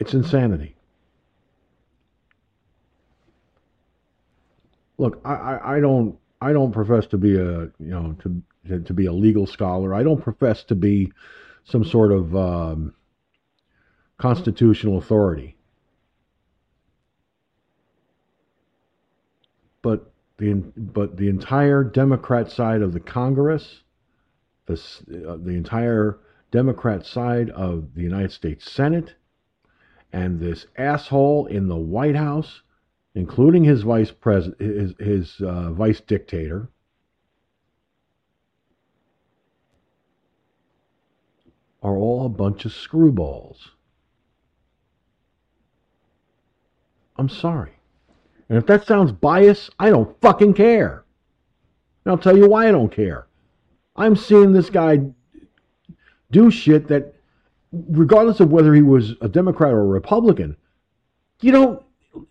It's 0.00 0.12
insanity. 0.12 0.74
Look, 4.98 5.20
I, 5.24 5.34
I, 5.34 5.76
I 5.76 5.80
don't 5.80 6.18
I 6.40 6.52
don't 6.52 6.72
profess 6.72 7.06
to 7.06 7.16
be 7.16 7.36
a 7.36 7.60
you 7.60 7.70
know 7.78 8.16
to 8.24 8.42
to, 8.66 8.80
to 8.80 8.92
be 8.92 9.06
a 9.06 9.12
legal 9.12 9.46
scholar. 9.46 9.94
I 9.94 10.02
don't 10.02 10.20
profess 10.20 10.64
to 10.64 10.74
be 10.74 11.12
some 11.62 11.84
sort 11.84 12.10
of 12.10 12.34
um, 12.34 12.92
constitutional 14.22 14.98
authority. 14.98 15.56
But 19.82 20.12
the, 20.36 20.54
but 20.76 21.16
the 21.16 21.28
entire 21.28 21.82
Democrat 21.82 22.48
side 22.48 22.82
of 22.82 22.92
the 22.92 23.00
Congress, 23.00 23.82
the, 24.66 24.74
uh, 25.28 25.38
the 25.38 25.56
entire 25.56 26.20
Democrat 26.52 27.04
side 27.04 27.50
of 27.50 27.94
the 27.96 28.02
United 28.02 28.30
States 28.30 28.70
Senate, 28.70 29.16
and 30.12 30.38
this 30.38 30.66
asshole 30.76 31.46
in 31.46 31.66
the 31.66 31.76
White 31.76 32.14
House, 32.14 32.62
including 33.16 33.64
his 33.64 33.82
vice 33.82 34.12
president, 34.12 34.60
his, 34.60 34.94
his 35.00 35.40
uh, 35.40 35.72
vice 35.72 36.00
dictator, 36.00 36.68
are 41.82 41.96
all 41.96 42.24
a 42.24 42.28
bunch 42.28 42.64
of 42.64 42.70
screwballs. 42.70 43.70
I'm 47.22 47.28
sorry. 47.28 47.70
And 48.48 48.58
if 48.58 48.66
that 48.66 48.84
sounds 48.84 49.12
biased, 49.12 49.70
I 49.78 49.90
don't 49.90 50.20
fucking 50.20 50.54
care. 50.54 51.04
And 52.04 52.10
I'll 52.10 52.18
tell 52.18 52.36
you 52.36 52.48
why 52.48 52.66
I 52.66 52.72
don't 52.72 52.90
care. 52.90 53.28
I'm 53.94 54.16
seeing 54.16 54.50
this 54.50 54.68
guy 54.68 55.02
do 56.32 56.50
shit 56.50 56.88
that, 56.88 57.14
regardless 57.70 58.40
of 58.40 58.50
whether 58.50 58.74
he 58.74 58.82
was 58.82 59.14
a 59.20 59.28
Democrat 59.28 59.72
or 59.72 59.82
a 59.82 59.86
Republican, 59.86 60.56
you 61.42 61.52
don't 61.52 61.84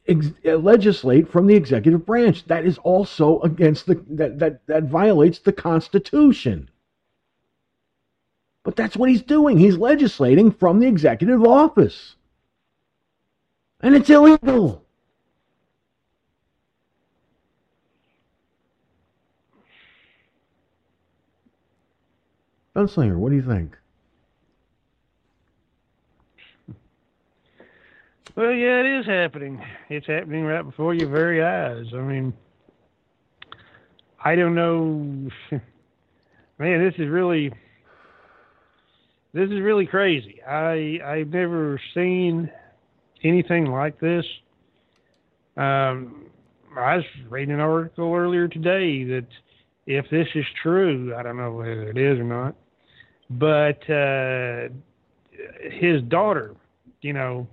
ex- 0.09 0.33
uh, 0.45 0.57
legislate 0.57 1.31
from 1.31 1.47
the 1.47 1.55
executive 1.55 2.05
branch. 2.05 2.43
That 2.47 2.65
is 2.65 2.77
also 2.79 3.39
against 3.43 3.85
the 3.85 4.03
that 4.09 4.39
that 4.39 4.67
that 4.67 4.83
violates 4.83 5.39
the 5.39 5.53
Constitution. 5.53 6.69
But 8.63 8.75
that's 8.75 8.97
what 8.97 9.09
he's 9.09 9.21
doing. 9.21 9.57
He's 9.57 9.77
legislating 9.77 10.51
from 10.51 10.79
the 10.81 10.87
executive 10.87 11.45
office. 11.45 12.17
And 13.79 13.95
it's 13.95 14.09
illegal. 14.09 14.80
Gunslinger, 22.75 23.17
what 23.17 23.29
do 23.29 23.35
you 23.35 23.41
think? 23.41 23.75
Well, 28.35 28.51
yeah, 28.51 28.79
it 28.79 28.99
is 28.99 29.05
happening. 29.05 29.61
It's 29.89 30.07
happening 30.07 30.45
right 30.45 30.61
before 30.61 30.93
your 30.93 31.09
very 31.09 31.43
eyes. 31.43 31.87
I 31.93 31.97
mean, 31.97 32.33
I 34.23 34.35
don't 34.35 34.55
know. 34.55 35.29
Man, 36.57 36.85
this 36.85 36.93
is 36.97 37.09
really 37.09 37.51
this 39.33 39.49
is 39.49 39.59
really 39.59 39.85
crazy. 39.85 40.41
I 40.43 40.99
I've 41.03 41.29
never 41.29 41.79
seen 41.93 42.49
anything 43.21 43.65
like 43.65 43.99
this. 43.99 44.25
Um, 45.57 46.27
I 46.77 46.97
was 46.97 47.05
reading 47.29 47.55
an 47.55 47.59
article 47.59 48.13
earlier 48.13 48.47
today 48.47 49.03
that 49.03 49.27
if 49.85 50.09
this 50.09 50.27
is 50.35 50.45
true, 50.61 51.13
I 51.15 51.23
don't 51.23 51.35
know 51.35 51.51
whether 51.51 51.89
it 51.89 51.97
is 51.97 52.17
or 52.17 52.23
not, 52.23 52.55
but 53.39 53.89
uh, 53.89 54.67
his 55.71 56.01
daughter, 56.03 56.55
you 57.01 57.13
know, 57.13 57.47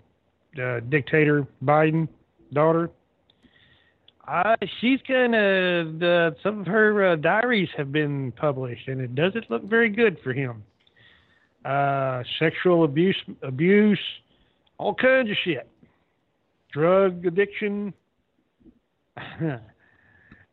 uh, 0.61 0.81
dictator 0.89 1.47
Biden 1.65 2.09
daughter. 2.53 2.91
Uh, 4.27 4.57
she's 4.81 5.01
kind 5.07 5.35
of 5.35 6.03
uh, 6.03 6.31
some 6.43 6.61
of 6.61 6.67
her 6.67 7.13
uh, 7.13 7.17
diaries 7.17 7.69
have 7.77 7.93
been 7.93 8.33
published, 8.33 8.89
and 8.89 9.01
it 9.01 9.15
doesn't 9.15 9.51
look 9.51 9.63
very 9.65 9.89
good 9.89 10.19
for 10.23 10.33
him. 10.33 10.63
Uh, 11.65 12.23
sexual 12.39 12.85
abuse, 12.85 13.17
abuse, 13.43 14.01
all 14.77 14.95
kinds 14.95 15.31
of 15.31 15.37
shit, 15.45 15.69
drug 16.73 17.25
addiction. 17.25 17.93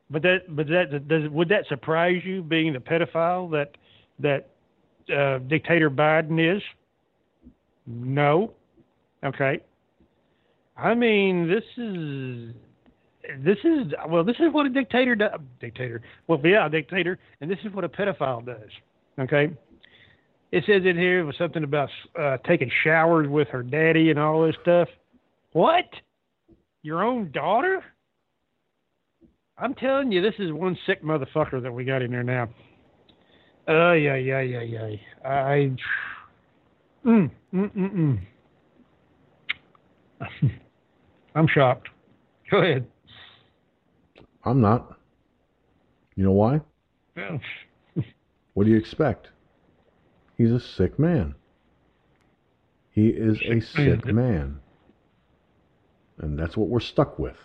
but 0.10 0.22
that, 0.22 0.40
but 0.50 0.68
that 0.68 1.08
does 1.08 1.30
would 1.30 1.50
that 1.50 1.66
surprise 1.68 2.22
you, 2.24 2.42
being 2.42 2.74
the 2.74 2.80
pedophile 2.80 3.52
that 3.52 3.72
that 4.20 4.55
uh, 5.14 5.40
dictator 5.40 5.90
Biden 5.90 6.56
is? 6.56 6.62
No. 7.88 8.54
Okay. 9.24 9.60
I 10.78 10.94
mean, 10.94 11.48
this 11.48 11.64
is 11.78 12.54
this 13.44 13.58
is 13.64 13.94
well, 14.08 14.24
this 14.24 14.36
is 14.40 14.52
what 14.52 14.66
a 14.66 14.70
dictator 14.70 15.16
does. 15.16 15.40
Dictator, 15.60 16.02
well, 16.28 16.40
yeah, 16.44 16.68
a 16.68 16.70
dictator, 16.70 17.18
and 17.42 17.50
this 17.50 17.60
is 17.64 17.74
what 17.74 17.84
a 17.84 17.90
pedophile 17.90 18.46
does. 18.46 18.70
Okay, 19.20 19.50
it 20.52 20.64
says 20.68 20.82
in 20.86 20.98
here 20.98 21.20
it 21.20 21.24
was 21.24 21.36
something 21.38 21.64
about 21.64 21.90
uh, 22.20 22.38
taking 22.46 22.70
showers 22.84 23.28
with 23.28 23.48
her 23.50 23.64
daddy 23.64 24.10
and 24.10 24.20
all 24.20 24.46
this 24.46 24.56
stuff. 24.62 24.88
What? 25.54 25.86
Your 26.84 27.04
own 27.04 27.32
daughter? 27.32 27.84
I'm 29.58 29.74
telling 29.74 30.12
you, 30.12 30.22
this 30.22 30.36
is 30.38 30.52
one 30.52 30.78
sick 30.86 31.02
motherfucker 31.02 31.62
that 31.64 31.72
we 31.72 31.86
got 31.86 32.02
in 32.02 32.12
there 32.12 32.24
now. 32.24 32.50
Oh 33.68 33.94
yeah, 33.94 34.16
yeah, 34.16 34.42
yeah, 34.42 34.62
yeah. 34.62 34.96
I. 35.24 35.72
Mm, 37.06 37.32
mm, 37.54 37.76
mm, 37.76 38.20
mm. 40.22 40.52
I'm 41.36 41.48
shocked. 41.48 41.90
Go 42.52 42.60
ahead. 42.60 42.86
I'm 44.44 44.62
not. 44.62 44.98
You 46.16 46.24
know 46.24 46.32
why? 46.32 46.62
Yeah. 47.16 47.38
What 48.54 48.64
do 48.64 48.72
you 48.72 48.78
expect? 48.78 49.28
He's 50.38 50.52
a 50.52 50.62
sick 50.62 50.98
man. 50.98 51.36
He 52.90 53.10
is 53.10 53.38
a 53.42 53.60
sick 53.60 54.06
man. 54.06 54.60
And 56.20 56.40
that's 56.40 56.56
what 56.56 56.70
we're 56.70 56.80
stuck 56.80 57.20
with. 57.20 57.36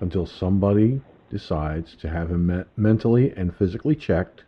Until 0.00 0.24
somebody 0.24 1.02
decides 1.30 1.96
to 1.96 2.08
have 2.08 2.30
him 2.30 2.46
me- 2.46 2.64
mentally 2.76 3.32
and 3.36 3.56
physically 3.56 3.94
checked. 3.94 4.42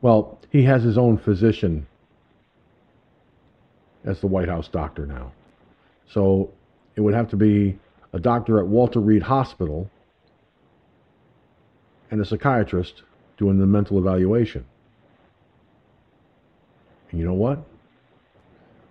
Well, 0.00 0.38
he 0.50 0.62
has 0.64 0.82
his 0.82 0.96
own 0.96 1.18
physician 1.18 1.86
as 4.04 4.20
the 4.20 4.26
White 4.26 4.48
House 4.48 4.68
doctor 4.68 5.06
now. 5.06 5.32
So 6.08 6.50
it 6.94 7.00
would 7.00 7.14
have 7.14 7.28
to 7.30 7.36
be 7.36 7.78
a 8.12 8.18
doctor 8.18 8.58
at 8.60 8.66
Walter 8.66 9.00
Reed 9.00 9.22
Hospital 9.22 9.90
and 12.10 12.20
a 12.20 12.24
psychiatrist 12.24 13.02
doing 13.36 13.58
the 13.58 13.66
mental 13.66 13.98
evaluation. 13.98 14.64
And 17.10 17.20
you 17.20 17.26
know 17.26 17.34
what? 17.34 17.58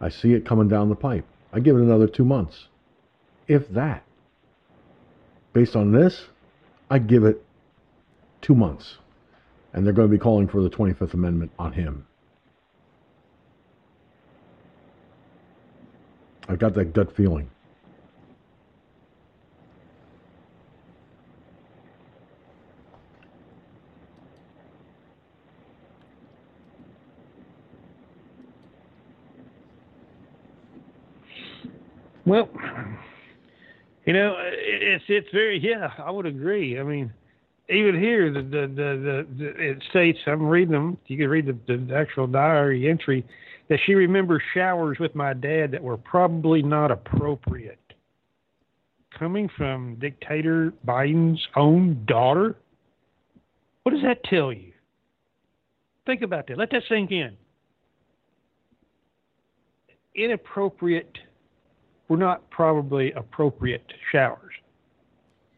I 0.02 0.10
see 0.10 0.34
it 0.34 0.46
coming 0.46 0.68
down 0.68 0.90
the 0.90 0.96
pipe. 0.96 1.26
I 1.54 1.60
give 1.60 1.78
it 1.78 1.82
another 1.82 2.08
two 2.08 2.26
months. 2.26 2.68
If 3.48 3.70
that. 3.70 4.04
Based 5.54 5.76
on 5.76 5.94
this, 5.94 6.26
I 6.90 7.00
give 7.00 7.24
it 7.24 7.44
two 8.42 8.56
months. 8.56 8.98
And 9.74 9.86
they're 9.86 9.94
going 9.94 10.08
to 10.10 10.12
be 10.12 10.20
calling 10.20 10.48
for 10.48 10.62
the 10.62 10.70
25th 10.70 11.14
Amendment 11.14 11.52
on 11.60 11.74
him. 11.74 12.06
I've 16.48 16.60
got 16.60 16.76
that 16.76 16.94
gut 16.94 17.16
feeling. 17.16 17.50
Well, 32.26 32.50
you 34.06 34.14
know, 34.14 34.36
it's 34.40 35.04
it's 35.08 35.28
very 35.32 35.60
yeah. 35.60 35.90
I 35.98 36.12
would 36.12 36.26
agree. 36.26 36.80
I 36.80 36.84
mean, 36.84 37.12
even 37.70 38.00
here, 38.00 38.32
the 38.32 38.42
the 38.42 38.68
the, 38.68 38.68
the, 38.68 39.28
the 39.38 39.72
it 39.72 39.84
states 39.90 40.20
I'm 40.28 40.48
reading 40.48 40.74
them. 40.74 40.98
You 41.08 41.18
can 41.18 41.30
read 41.30 41.48
the, 41.48 41.58
the 41.68 41.96
actual 41.96 42.28
diary 42.28 42.90
entry 42.90 43.26
that 43.70 43.80
she 43.86 43.96
remembers 43.96 44.44
showers 44.54 45.00
with 45.00 45.16
my 45.16 45.34
dad 45.34 45.72
that 45.72 45.82
were 45.82 45.98
probably 45.98 46.62
not 46.62 46.92
appropriate. 46.92 47.80
Coming 49.18 49.50
from 49.58 49.96
dictator 49.96 50.74
Biden's 50.86 51.42
own 51.56 52.06
daughter, 52.06 52.58
what 53.84 53.94
does 53.94 54.04
that 54.04 54.24
tell 54.26 54.52
you? 54.54 54.74
Think 56.06 56.22
about 56.22 56.48
that. 56.48 56.58
Let 56.58 56.70
that 56.72 56.84
sink 56.88 57.12
in. 57.12 57.36
Inappropriate 60.14 61.18
were 62.08 62.18
not 62.18 62.50
probably 62.50 63.12
appropriate 63.14 63.86
showers. 64.12 64.54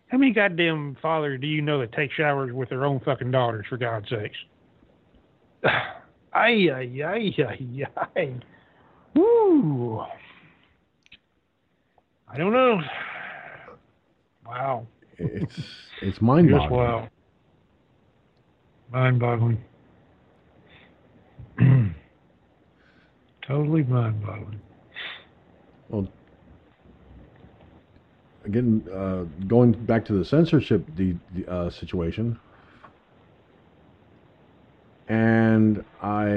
How 0.07 0.17
many 0.17 0.31
goddamn 0.31 0.97
fathers 1.01 1.41
do 1.41 1.47
you 1.47 1.61
know 1.61 1.79
that 1.79 1.91
take 1.91 2.11
showers 2.11 2.53
with 2.53 2.69
their 2.69 2.85
own 2.85 3.01
fucking 3.01 3.31
daughters, 3.31 3.65
for 3.67 3.77
God's 3.77 4.09
sakes? 4.09 4.37
Ay, 6.33 6.69
ay, 6.69 7.01
ay, 7.03 7.35
ay, 7.39 7.87
ay. 8.15 8.33
Woo. 9.15 10.05
I 12.27 12.37
don't 12.37 12.53
know. 12.53 12.79
Wow. 14.45 14.85
It's 15.17 15.59
it's 16.03 16.21
mind 16.21 16.51
boggling. 16.51 16.79
wow. 16.79 17.09
Mind 18.91 19.19
boggling. 19.19 19.63
totally 23.47 23.83
mind 23.83 24.21
boggling. 24.23 24.61
Well, 25.89 26.07
again, 28.47 28.83
uh, 28.91 29.23
going 29.47 29.73
back 29.73 30.05
to 30.05 30.13
the 30.13 30.25
censorship 30.25 30.83
the, 30.95 31.15
the, 31.35 31.51
uh, 31.51 31.69
situation, 31.69 32.39
and 35.07 35.83
I 36.01 36.27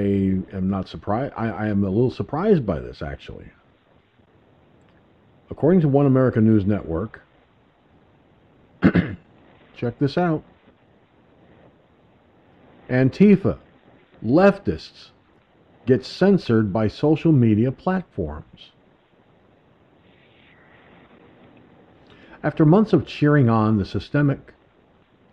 am 0.52 0.68
not 0.68 0.88
surprised. 0.88 1.32
I, 1.36 1.48
I 1.48 1.66
am 1.68 1.82
a 1.84 1.88
little 1.88 2.10
surprised 2.10 2.66
by 2.66 2.80
this, 2.80 3.00
actually. 3.00 3.46
According 5.50 5.80
to 5.80 5.88
One 5.88 6.06
America 6.06 6.40
News 6.40 6.66
Network, 6.66 7.22
check 9.76 9.98
this 9.98 10.18
out 10.18 10.42
Antifa, 12.88 13.58
leftists, 14.24 15.10
get 15.86 16.04
censored 16.04 16.72
by 16.72 16.88
social 16.88 17.32
media 17.32 17.70
platforms. 17.70 18.72
After 22.42 22.64
months 22.64 22.94
of 22.94 23.06
cheering 23.06 23.50
on 23.50 23.76
the 23.76 23.84
systemic, 23.84 24.54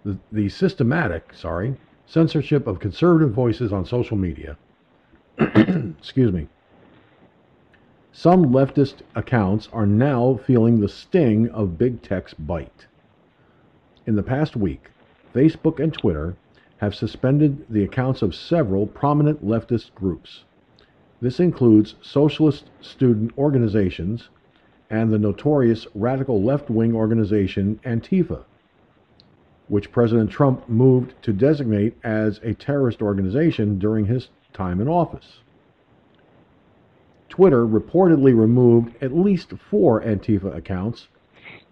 the, 0.04 0.18
the 0.32 0.50
systematic, 0.50 1.34
sorry, 1.34 1.76
censorship 2.06 2.68
of 2.68 2.80
conservative 2.80 3.32
voices 3.32 3.72
on 3.72 3.86
social 3.86 4.18
media, 4.18 4.58
excuse 5.38 6.34
me, 6.34 6.50
some 8.12 8.48
leftist 8.48 8.96
accounts 9.16 9.70
are 9.72 9.86
now 9.86 10.40
feeling 10.46 10.80
the 10.80 10.90
sting 10.90 11.50
of 11.50 11.78
big 11.78 12.02
tech's 12.02 12.34
bite. 12.34 12.88
In 14.06 14.16
the 14.16 14.24
past 14.24 14.58
week, 14.58 14.90
Facebook 15.34 15.80
and 15.80 15.94
Twitter 15.94 16.36
have 16.78 16.94
suspended 16.94 17.66
the 17.70 17.84
accounts 17.84 18.22
of 18.22 18.36
several 18.36 18.86
prominent 18.86 19.46
leftist 19.46 19.94
groups. 19.96 20.44
This 21.22 21.40
includes 21.40 21.96
socialist 22.02 22.70
student 22.82 23.32
organizations 23.38 24.30
and 24.90 25.12
the 25.12 25.20
notorious 25.20 25.86
radical 25.94 26.42
left 26.42 26.70
wing 26.70 26.96
organization 26.96 27.80
Antifa, 27.84 28.44
which 29.68 29.92
President 29.92 30.32
Trump 30.32 30.68
moved 30.70 31.14
to 31.22 31.34
designate 31.34 31.98
as 32.04 32.40
a 32.44 32.54
terrorist 32.54 33.02
organization 33.02 33.78
during 33.78 34.06
his 34.06 34.30
time 34.54 34.80
in 34.80 34.88
office. 34.88 35.40
Twitter 37.30 37.68
reportedly 37.68 38.38
removed 38.38 38.96
at 39.02 39.16
least 39.16 39.52
four 39.70 40.02
Antifa 40.02 40.56
accounts 40.56 41.08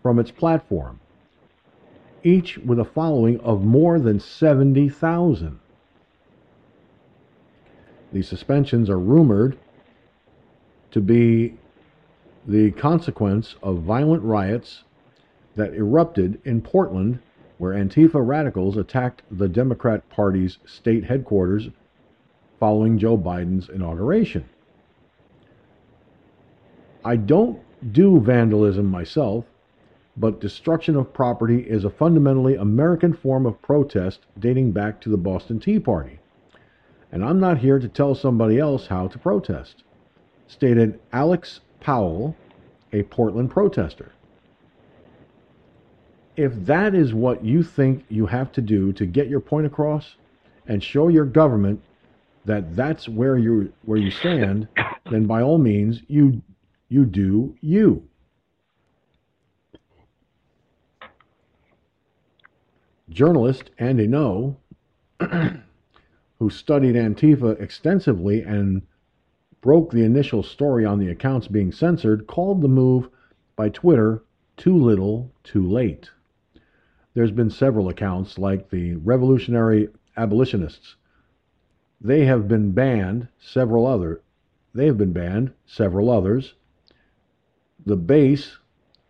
from 0.01 0.19
its 0.19 0.29
platform, 0.29 0.99
each 2.23 2.57
with 2.59 2.79
a 2.79 2.85
following 2.85 3.39
of 3.39 3.63
more 3.63 3.99
than 3.99 4.19
70,000. 4.19 5.59
The 8.11 8.21
suspensions 8.21 8.89
are 8.89 8.99
rumored 8.99 9.57
to 10.91 11.01
be 11.01 11.57
the 12.47 12.71
consequence 12.71 13.55
of 13.63 13.79
violent 13.79 14.23
riots 14.23 14.83
that 15.55 15.73
erupted 15.73 16.39
in 16.45 16.61
Portland, 16.61 17.19
where 17.57 17.73
Antifa 17.73 18.25
radicals 18.25 18.77
attacked 18.77 19.23
the 19.31 19.47
Democrat 19.47 20.07
Party's 20.09 20.59
state 20.65 21.05
headquarters 21.05 21.69
following 22.59 22.97
Joe 22.97 23.17
Biden's 23.17 23.69
inauguration. 23.69 24.45
I 27.03 27.15
don't 27.15 27.59
do 27.91 28.19
vandalism 28.19 28.85
myself, 28.85 29.45
but 30.17 30.41
destruction 30.41 30.95
of 30.95 31.13
property 31.13 31.59
is 31.59 31.83
a 31.83 31.89
fundamentally 31.89 32.55
American 32.55 33.13
form 33.13 33.45
of 33.45 33.61
protest 33.61 34.21
dating 34.39 34.71
back 34.71 35.01
to 35.01 35.09
the 35.09 35.17
Boston 35.17 35.59
Tea 35.59 35.79
Party. 35.79 36.19
And 37.11 37.23
I'm 37.23 37.39
not 37.39 37.59
here 37.59 37.79
to 37.79 37.87
tell 37.87 38.15
somebody 38.15 38.59
else 38.59 38.87
how 38.87 39.07
to 39.07 39.19
protest, 39.19 39.83
stated 40.47 40.99
Alex 41.13 41.61
Powell, 41.85 42.35
a 42.93 43.03
Portland 43.03 43.51
protester. 43.51 44.11
If 46.35 46.51
that 46.65 46.95
is 46.95 47.13
what 47.13 47.45
you 47.45 47.61
think 47.61 48.05
you 48.09 48.25
have 48.25 48.51
to 48.53 48.61
do 48.61 48.91
to 48.93 49.05
get 49.05 49.27
your 49.27 49.39
point 49.39 49.67
across 49.67 50.15
and 50.67 50.83
show 50.83 51.09
your 51.09 51.25
government 51.25 51.79
that 52.43 52.75
that's 52.75 53.07
where 53.07 53.37
you 53.37 53.71
where 53.83 53.99
you 53.99 54.09
stand, 54.09 54.67
then 55.11 55.27
by 55.27 55.43
all 55.43 55.59
means 55.59 56.01
you 56.07 56.41
you 56.89 57.05
do 57.05 57.55
you. 57.61 58.07
Journalist 63.09 63.69
Andy 63.77 64.07
Ngo, 64.07 64.55
who 66.39 66.49
studied 66.49 66.95
Antifa 66.95 67.61
extensively 67.61 68.41
and 68.41 68.81
broke 69.65 69.89
the 69.89 70.03
initial 70.03 70.43
story 70.43 70.85
on 70.85 70.99
the 70.99 71.09
accounts 71.09 71.47
being 71.47 71.71
censored, 71.71 72.27
called 72.27 72.61
the 72.61 72.67
move 72.67 73.09
by 73.55 73.67
Twitter 73.67 74.21
too 74.57 74.77
little, 74.77 75.31
too 75.43 75.67
late. 75.67 76.11
There's 77.15 77.31
been 77.31 77.49
several 77.49 77.89
accounts, 77.89 78.37
like 78.37 78.69
the 78.69 78.95
Revolutionary 78.97 79.89
Abolitionists. 80.15 80.97
They 81.99 82.25
have 82.25 82.47
been 82.47 82.73
banned, 82.73 83.27
several 83.39 83.87
other. 83.87 84.21
They 84.75 84.85
have 84.85 84.99
been 84.99 85.13
banned, 85.13 85.51
several 85.65 86.11
others. 86.11 86.53
The 87.87 87.97
base, 87.97 88.59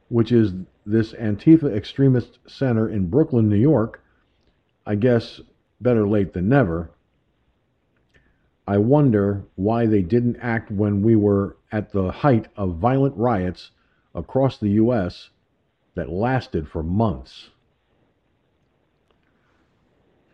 which 0.08 0.32
is 0.32 0.54
this 0.86 1.12
Antifa 1.16 1.76
extremist 1.76 2.40
center 2.48 2.88
in 2.88 3.10
Brooklyn, 3.10 3.50
New 3.50 3.58
York, 3.58 4.02
I 4.86 4.96
guess 4.96 5.42
better 5.82 6.08
late 6.08 6.32
than 6.32 6.48
never. 6.48 6.92
I 8.68 8.78
wonder 8.80 9.44
why 9.56 9.86
they 9.86 10.02
didn't 10.02 10.38
act 10.38 10.72
when 10.72 11.04
we 11.04 11.16
were 11.16 11.58
at 11.72 11.92
the 11.92 12.12
height 12.12 12.48
of 12.56 12.78
violent 12.78 13.16
riots 13.16 13.72
across 14.16 14.58
the 14.58 14.70
U.S. 14.70 15.30
that 15.94 16.10
lasted 16.10 16.68
for 16.68 16.82
months. 16.82 17.50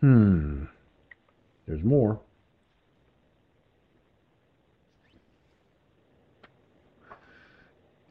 Hmm. 0.00 0.64
There's 1.66 1.84
more. 1.84 2.20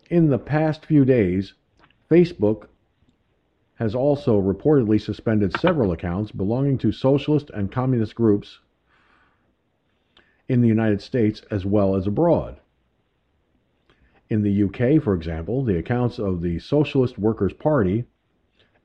In 0.10 0.30
the 0.30 0.38
past 0.38 0.86
few 0.86 1.04
days, 1.04 1.54
Facebook 2.10 2.68
has 3.76 3.96
also 3.96 4.40
reportedly 4.40 5.02
suspended 5.02 5.58
several 5.60 5.92
accounts 5.92 6.32
belonging 6.32 6.78
to 6.78 6.92
socialist 6.92 7.50
and 7.52 7.72
communist 7.72 8.14
groups 8.14 8.60
in 10.52 10.60
the 10.60 10.68
United 10.68 11.02
States 11.02 11.42
as 11.50 11.66
well 11.66 11.96
as 11.96 12.06
abroad. 12.06 12.60
In 14.30 14.42
the 14.42 14.64
UK, 14.64 15.02
for 15.02 15.14
example, 15.14 15.64
the 15.64 15.78
accounts 15.78 16.20
of 16.20 16.42
the 16.42 16.60
Socialist 16.60 17.18
Workers' 17.18 17.54
Party 17.54 18.04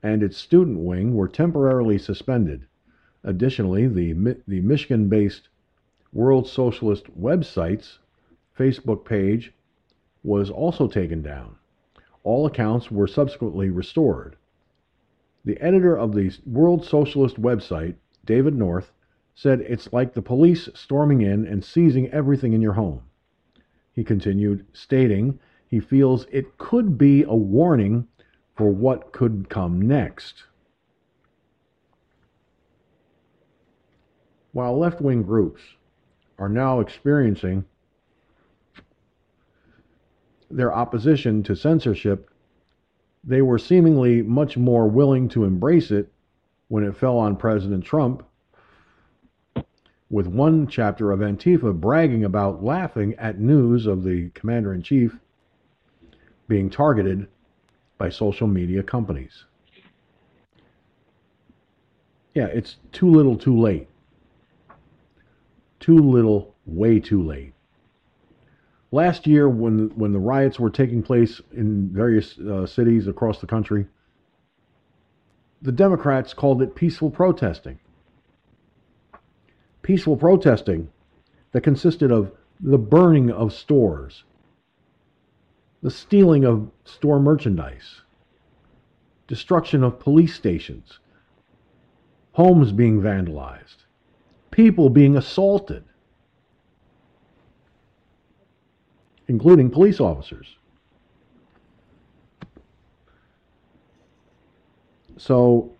and 0.01 0.23
its 0.23 0.37
student 0.37 0.79
wing 0.79 1.13
were 1.13 1.27
temporarily 1.27 1.97
suspended. 1.97 2.65
Additionally, 3.21 3.85
the, 3.85 4.13
the 4.47 4.61
Michigan 4.61 5.09
based 5.09 5.49
World 6.13 6.47
Socialist 6.47 7.07
website's 7.19 7.99
Facebook 8.57 9.03
page 9.03 9.51
was 10.23 10.49
also 10.49 10.87
taken 10.87 11.21
down. 11.21 11.57
All 12.23 12.45
accounts 12.45 12.89
were 12.89 13.07
subsequently 13.07 13.69
restored. 13.69 14.37
The 15.43 15.59
editor 15.59 15.97
of 15.97 16.15
the 16.15 16.31
World 16.45 16.85
Socialist 16.85 17.41
website, 17.41 17.95
David 18.23 18.55
North, 18.55 18.93
said 19.37 19.61
it's 19.61 19.93
like 19.93 20.15
the 20.15 20.21
police 20.21 20.67
storming 20.73 21.21
in 21.21 21.45
and 21.45 21.63
seizing 21.63 22.09
everything 22.09 22.53
in 22.53 22.61
your 22.61 22.73
home. 22.73 23.03
He 23.93 24.03
continued, 24.03 24.65
stating 24.73 25.39
he 25.67 25.79
feels 25.79 26.25
it 26.31 26.57
could 26.57 26.97
be 26.97 27.21
a 27.21 27.35
warning 27.35 28.07
for 28.55 28.71
what 28.71 29.11
could 29.11 29.47
come 29.47 29.79
next. 29.79 30.45
While 34.53 34.79
left 34.79 35.01
wing 35.01 35.21
groups 35.21 35.61
are 36.39 36.49
now 36.49 36.79
experiencing 36.79 37.63
their 40.49 40.73
opposition 40.73 41.43
to 41.43 41.55
censorship, 41.55 42.31
they 43.23 43.43
were 43.43 43.59
seemingly 43.59 44.23
much 44.23 44.57
more 44.57 44.87
willing 44.87 45.29
to 45.29 45.43
embrace 45.43 45.91
it 45.91 46.11
when 46.69 46.83
it 46.83 46.97
fell 46.97 47.19
on 47.19 47.35
President 47.35 47.85
Trump 47.85 48.26
with 50.09 50.27
one 50.27 50.67
chapter 50.67 51.11
of 51.11 51.19
Antifa 51.19 51.77
bragging 51.77 52.23
about 52.23 52.63
laughing 52.63 53.13
at 53.15 53.39
news 53.39 53.85
of 53.85 54.03
the 54.03 54.29
commander 54.29 54.73
in 54.73 54.81
chief 54.81 55.17
being 56.47 56.69
targeted 56.69 57.27
by 57.97 58.09
social 58.09 58.47
media 58.47 58.81
companies. 58.81 59.43
Yeah, 62.33 62.45
it's 62.45 62.77
too 62.91 63.09
little 63.09 63.35
too 63.35 63.59
late. 63.59 63.89
Too 65.79 65.97
little, 65.97 66.55
way 66.65 66.99
too 66.99 67.21
late. 67.21 67.53
Last 68.91 69.27
year, 69.27 69.49
when 69.49 69.89
when 69.95 70.13
the 70.13 70.19
riots 70.19 70.59
were 70.59 70.69
taking 70.69 71.03
place 71.03 71.41
in 71.51 71.89
various 71.89 72.39
uh, 72.39 72.65
cities 72.65 73.07
across 73.07 73.41
the 73.41 73.47
country, 73.47 73.87
the 75.61 75.71
Democrats 75.71 76.33
called 76.33 76.61
it 76.61 76.75
peaceful 76.75 77.09
protesting 77.09 77.79
peaceful 79.87 80.17
protesting 80.17 80.89
that 81.53 81.61
consisted 81.61 82.11
of 82.11 82.29
the 82.59 82.77
burning 82.77 83.31
of 83.31 83.53
stores, 83.53 84.25
the 85.81 85.89
stealing 85.89 86.43
of 86.43 86.69
store 86.83 87.21
merchandise, 87.21 88.01
destruction 89.29 89.85
of 89.85 89.97
police 89.97 90.35
stations, 90.35 90.99
homes 92.33 92.73
being 92.73 93.01
vandalized, 93.01 93.85
people 94.51 94.89
being 94.89 95.15
assaulted, 95.15 95.85
including 99.29 99.69
police 99.69 100.01
officers. 100.01 100.57
So, 105.15 105.71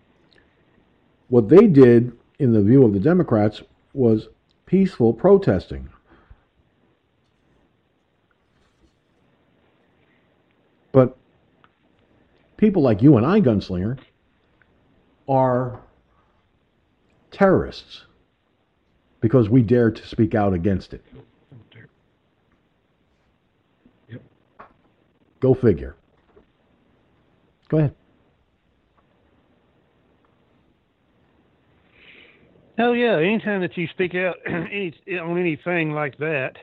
what 1.28 1.50
they 1.50 1.68
did, 1.68 2.14
in 2.40 2.54
the 2.54 2.62
view 2.62 2.86
of 2.86 2.94
the 2.94 3.02
Democrats, 3.02 3.64
was 3.98 4.28
peaceful 4.66 5.12
protesting. 5.14 5.90
But 10.92 11.18
people 12.58 12.82
like 12.82 13.02
you 13.02 13.18
and 13.18 13.26
I, 13.26 13.42
Gunslinger, 13.42 13.98
are 15.28 15.80
terrorists 17.32 18.06
because 19.20 19.50
we 19.50 19.62
dare 19.62 19.92
to 19.92 20.08
speak 20.08 20.36
out 20.36 20.54
against 20.54 20.94
it. 20.94 21.04
Yep. 24.10 24.22
Go 25.40 25.54
figure. 25.54 25.96
Go 27.68 27.78
ahead. 27.80 27.96
Oh 32.80 32.94
yeah, 32.94 33.18
anytime 33.18 33.62
that 33.62 33.76
you 33.76 33.88
speak 33.88 34.14
out 34.14 34.36
any, 34.46 34.94
on 35.20 35.40
anything 35.40 35.94
like 35.94 36.18
that, 36.20 36.58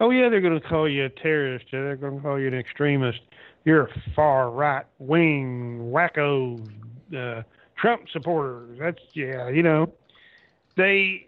oh 0.00 0.10
yeah, 0.10 0.28
they're 0.28 0.40
going 0.40 0.60
to 0.60 0.68
call 0.68 0.88
you 0.88 1.04
a 1.04 1.08
terrorist. 1.08 1.66
They're 1.70 1.96
going 1.96 2.16
to 2.16 2.22
call 2.22 2.40
you 2.40 2.48
an 2.48 2.54
extremist. 2.54 3.20
You're 3.64 3.84
a 3.84 4.02
far 4.14 4.50
right 4.50 4.84
wing 4.98 5.90
wacko, 5.92 6.60
uh, 7.16 7.42
Trump 7.76 8.08
supporters. 8.12 8.78
That's 8.80 8.98
yeah, 9.14 9.48
you 9.48 9.62
know, 9.62 9.92
they 10.76 11.26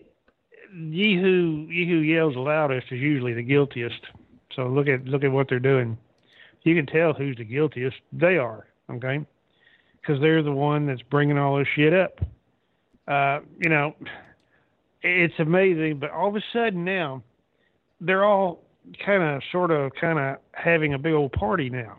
ye 0.75 1.17
who 1.17 1.67
ye 1.71 1.89
who 1.89 1.99
yells 1.99 2.35
the 2.35 2.41
loudest 2.41 2.89
is 2.91 3.01
usually 3.01 3.35
the 3.35 3.43
guiltiest. 3.43 4.01
So 4.57 4.67
look 4.67 4.89
at 4.89 5.05
look 5.05 5.23
at 5.23 5.31
what 5.31 5.49
they're 5.49 5.61
doing. 5.61 5.97
You 6.65 6.75
can 6.75 6.87
tell 6.87 7.13
who's 7.13 7.37
the 7.37 7.45
guiltiest. 7.45 7.97
They 8.13 8.37
are 8.37 8.67
okay, 8.91 9.25
because 10.01 10.21
they're 10.21 10.43
the 10.43 10.51
one 10.51 10.87
that's 10.87 11.03
bringing 11.03 11.39
all 11.39 11.57
this 11.57 11.69
shit 11.77 11.95
up. 11.95 12.19
Uh, 13.09 13.41
you 13.59 13.71
know, 13.71 13.95
it's 15.03 15.35
amazing, 15.39 15.99
but 15.99 16.11
all 16.11 16.29
of 16.29 16.37
a 16.37 16.43
sudden 16.53 16.85
now, 16.85 17.23
they're 18.01 18.25
all 18.25 18.61
kind 19.05 19.23
of, 19.23 19.43
sort 19.51 19.71
of, 19.71 19.93
kind 19.99 20.19
of 20.19 20.37
having 20.53 20.95
a 20.95 20.99
big 20.99 21.15
old 21.15 21.33
party 21.33 21.71
now. 21.71 21.97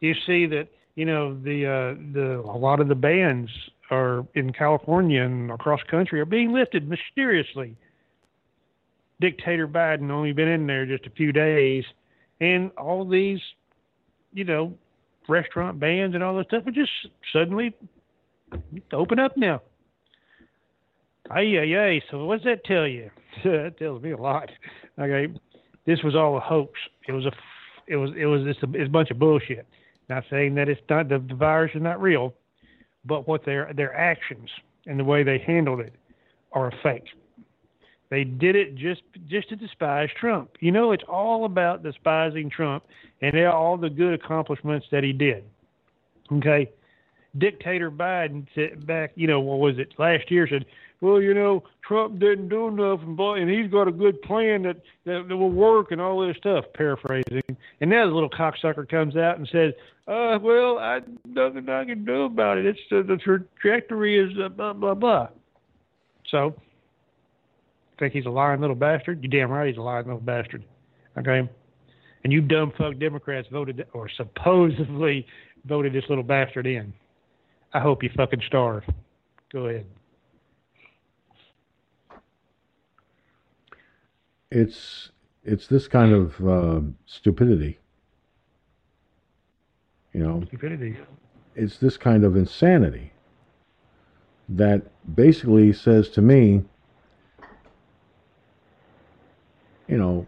You 0.00 0.14
see 0.26 0.46
that, 0.46 0.68
you 0.94 1.04
know, 1.06 1.34
the 1.34 1.66
uh, 1.66 2.12
the 2.12 2.40
a 2.44 2.56
lot 2.56 2.80
of 2.80 2.88
the 2.88 2.94
bans 2.94 3.48
are 3.90 4.26
in 4.34 4.52
California 4.52 5.22
and 5.22 5.50
across 5.50 5.80
country 5.90 6.20
are 6.20 6.24
being 6.24 6.52
lifted 6.52 6.88
mysteriously. 6.88 7.76
Dictator 9.20 9.68
Biden 9.68 10.10
only 10.10 10.32
been 10.32 10.48
in 10.48 10.66
there 10.66 10.86
just 10.86 11.06
a 11.06 11.10
few 11.10 11.32
days, 11.32 11.84
and 12.40 12.70
all 12.72 13.08
these, 13.08 13.40
you 14.32 14.44
know, 14.44 14.74
restaurant 15.28 15.78
bans 15.80 16.14
and 16.14 16.22
all 16.22 16.36
this 16.36 16.46
stuff 16.46 16.66
are 16.66 16.72
just 16.72 16.90
suddenly 17.32 17.74
open 18.92 19.18
up 19.18 19.36
now. 19.36 19.62
Ay, 21.34 21.58
ay, 21.58 21.78
ay. 21.78 22.02
So 22.10 22.24
what's 22.24 22.44
that 22.44 22.64
tell 22.64 22.86
you? 22.86 23.10
that 23.44 23.76
tells 23.78 24.02
me 24.02 24.12
a 24.12 24.16
lot. 24.16 24.50
Okay, 24.98 25.32
this 25.86 25.98
was 26.02 26.14
all 26.14 26.36
a 26.36 26.40
hoax. 26.40 26.72
It 27.08 27.12
was 27.12 27.24
a, 27.24 27.32
it 27.86 27.96
was, 27.96 28.10
it 28.16 28.26
was 28.26 28.42
just 28.44 28.62
a, 28.62 28.80
it's 28.80 28.88
a 28.88 28.92
bunch 28.92 29.10
of 29.10 29.18
bullshit. 29.18 29.66
Not 30.08 30.24
saying 30.30 30.54
that 30.56 30.68
it's 30.68 30.80
not 30.90 31.08
the, 31.08 31.24
the 31.26 31.34
virus 31.34 31.72
is 31.74 31.82
not 31.82 32.00
real, 32.00 32.34
but 33.04 33.26
what 33.26 33.44
their 33.44 33.72
their 33.74 33.94
actions 33.94 34.48
and 34.86 34.98
the 34.98 35.04
way 35.04 35.22
they 35.22 35.38
handled 35.38 35.80
it 35.80 35.94
are 36.52 36.68
a 36.68 36.72
fake. 36.82 37.04
They 38.10 38.24
did 38.24 38.54
it 38.56 38.74
just 38.74 39.02
just 39.26 39.48
to 39.48 39.56
despise 39.56 40.10
Trump. 40.20 40.50
You 40.60 40.70
know, 40.70 40.92
it's 40.92 41.04
all 41.08 41.46
about 41.46 41.82
despising 41.82 42.50
Trump 42.50 42.84
and 43.22 43.34
all 43.46 43.78
the 43.78 43.88
good 43.88 44.12
accomplishments 44.12 44.86
that 44.92 45.02
he 45.02 45.12
did. 45.12 45.44
Okay, 46.30 46.70
dictator 47.38 47.90
Biden 47.90 48.46
said 48.54 48.86
back, 48.86 49.12
you 49.14 49.26
know, 49.26 49.40
what 49.40 49.60
was 49.60 49.78
it 49.78 49.94
last 49.98 50.30
year? 50.30 50.46
Said 50.46 50.66
well, 51.02 51.20
you 51.20 51.34
know, 51.34 51.64
Trump 51.86 52.20
didn't 52.20 52.48
do 52.48 52.68
enough, 52.68 53.00
and, 53.02 53.18
and 53.20 53.50
he's 53.50 53.70
got 53.70 53.88
a 53.88 53.92
good 53.92 54.22
plan 54.22 54.62
that, 54.62 54.76
that, 55.04 55.26
that 55.28 55.36
will 55.36 55.50
work 55.50 55.90
and 55.90 56.00
all 56.00 56.26
this 56.26 56.36
stuff, 56.36 56.64
paraphrasing. 56.74 57.42
And 57.80 57.90
now 57.90 58.06
the 58.06 58.14
little 58.14 58.30
cocksucker 58.30 58.88
comes 58.88 59.16
out 59.16 59.36
and 59.36 59.48
says, 59.50 59.74
uh, 60.06 60.38
well, 60.40 60.78
I 60.78 61.00
nothing 61.26 61.68
I 61.68 61.84
can 61.84 62.04
do 62.04 62.22
about 62.22 62.58
it. 62.58 62.66
It's 62.66 62.78
uh, 62.92 63.02
the 63.02 63.16
trajectory 63.16 64.18
is 64.18 64.32
uh, 64.42 64.48
blah, 64.48 64.72
blah, 64.72 64.94
blah. 64.94 65.28
So, 66.28 66.54
think 67.98 68.14
he's 68.14 68.26
a 68.26 68.30
lying 68.30 68.60
little 68.60 68.76
bastard? 68.76 69.22
You 69.22 69.28
damn 69.28 69.50
right 69.50 69.68
he's 69.68 69.76
a 69.76 69.82
lying 69.82 70.06
little 70.06 70.20
bastard. 70.20 70.64
Okay? 71.18 71.48
And 72.24 72.32
you 72.32 72.40
dumb 72.40 72.72
fuck 72.78 72.98
Democrats 72.98 73.48
voted, 73.50 73.84
or 73.92 74.08
supposedly 74.08 75.26
voted 75.64 75.92
this 75.92 76.04
little 76.08 76.24
bastard 76.24 76.66
in. 76.66 76.92
I 77.72 77.80
hope 77.80 78.02
you 78.02 78.10
fucking 78.16 78.42
starve. 78.46 78.84
Go 79.52 79.66
ahead. 79.66 79.86
It's 84.52 85.10
it's 85.44 85.66
this 85.66 85.88
kind 85.88 86.12
of 86.12 86.46
uh, 86.46 86.80
stupidity. 87.06 87.78
You 90.12 90.20
know, 90.22 90.42
stupidity. 90.46 90.96
It's 91.56 91.78
this 91.78 91.96
kind 91.96 92.24
of 92.24 92.36
insanity 92.36 93.12
that 94.50 94.82
basically 95.14 95.72
says 95.72 96.10
to 96.10 96.22
me, 96.22 96.62
you 99.88 99.96
know, 99.96 100.26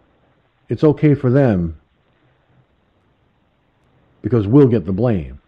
it's 0.68 0.82
okay 0.82 1.14
for 1.14 1.30
them 1.30 1.78
because 4.22 4.46
we'll 4.46 4.68
get 4.68 4.86
the 4.86 4.92
blame. 4.92 5.40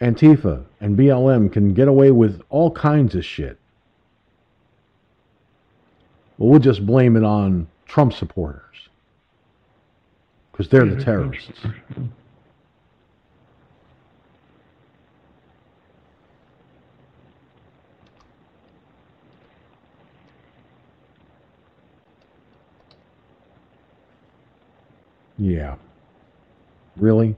Antifa 0.00 0.64
and 0.80 0.96
BLM 0.96 1.50
can 1.50 1.72
get 1.72 1.88
away 1.88 2.10
with 2.10 2.40
all 2.50 2.70
kinds 2.70 3.14
of 3.14 3.24
shit. 3.24 3.58
Well, 6.38 6.50
we'll 6.50 6.60
just 6.60 6.86
blame 6.86 7.16
it 7.16 7.24
on 7.24 7.68
Trump 7.86 8.12
supporters 8.12 8.62
because 10.52 10.68
they're 10.68 10.86
the 10.86 11.02
terrorists. 11.02 11.60
Yeah. 25.38 25.76
Really? 26.96 27.36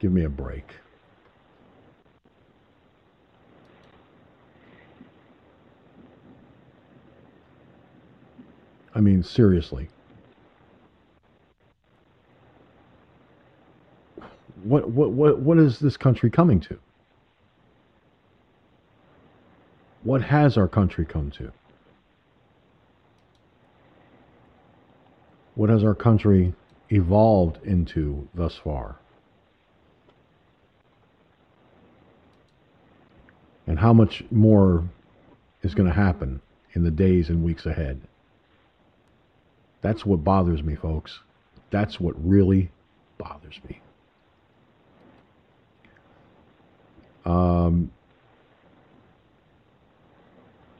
Give 0.00 0.10
me 0.12 0.24
a 0.24 0.28
break. 0.28 0.79
I 8.94 9.00
mean, 9.00 9.22
seriously. 9.22 9.88
What, 14.62 14.90
what, 14.90 15.12
what, 15.12 15.38
what 15.38 15.58
is 15.58 15.78
this 15.78 15.96
country 15.96 16.30
coming 16.30 16.60
to? 16.60 16.78
What 20.02 20.22
has 20.22 20.56
our 20.56 20.68
country 20.68 21.04
come 21.04 21.30
to? 21.32 21.52
What 25.54 25.70
has 25.70 25.84
our 25.84 25.94
country 25.94 26.54
evolved 26.90 27.58
into 27.64 28.28
thus 28.34 28.56
far? 28.56 28.96
And 33.66 33.78
how 33.78 33.92
much 33.92 34.24
more 34.30 34.84
is 35.62 35.74
going 35.74 35.88
to 35.88 35.94
happen 35.94 36.40
in 36.72 36.82
the 36.82 36.90
days 36.90 37.28
and 37.28 37.44
weeks 37.44 37.66
ahead? 37.66 38.00
That's 39.82 40.04
what 40.04 40.22
bothers 40.22 40.62
me, 40.62 40.74
folks. 40.74 41.20
That's 41.70 42.00
what 42.00 42.14
really 42.26 42.70
bothers 43.18 43.60
me. 43.68 43.80
Um, 47.24 47.90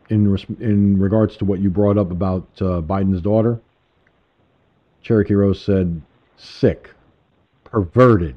in 0.08 0.36
in 0.58 0.98
regards 0.98 1.36
to 1.38 1.44
what 1.44 1.60
you 1.60 1.70
brought 1.70 1.96
up 1.96 2.10
about 2.10 2.46
uh, 2.60 2.80
Biden's 2.82 3.22
daughter, 3.22 3.60
Cherokee 5.02 5.34
Rose 5.34 5.62
said, 5.62 6.02
"Sick, 6.36 6.90
perverted, 7.64 8.36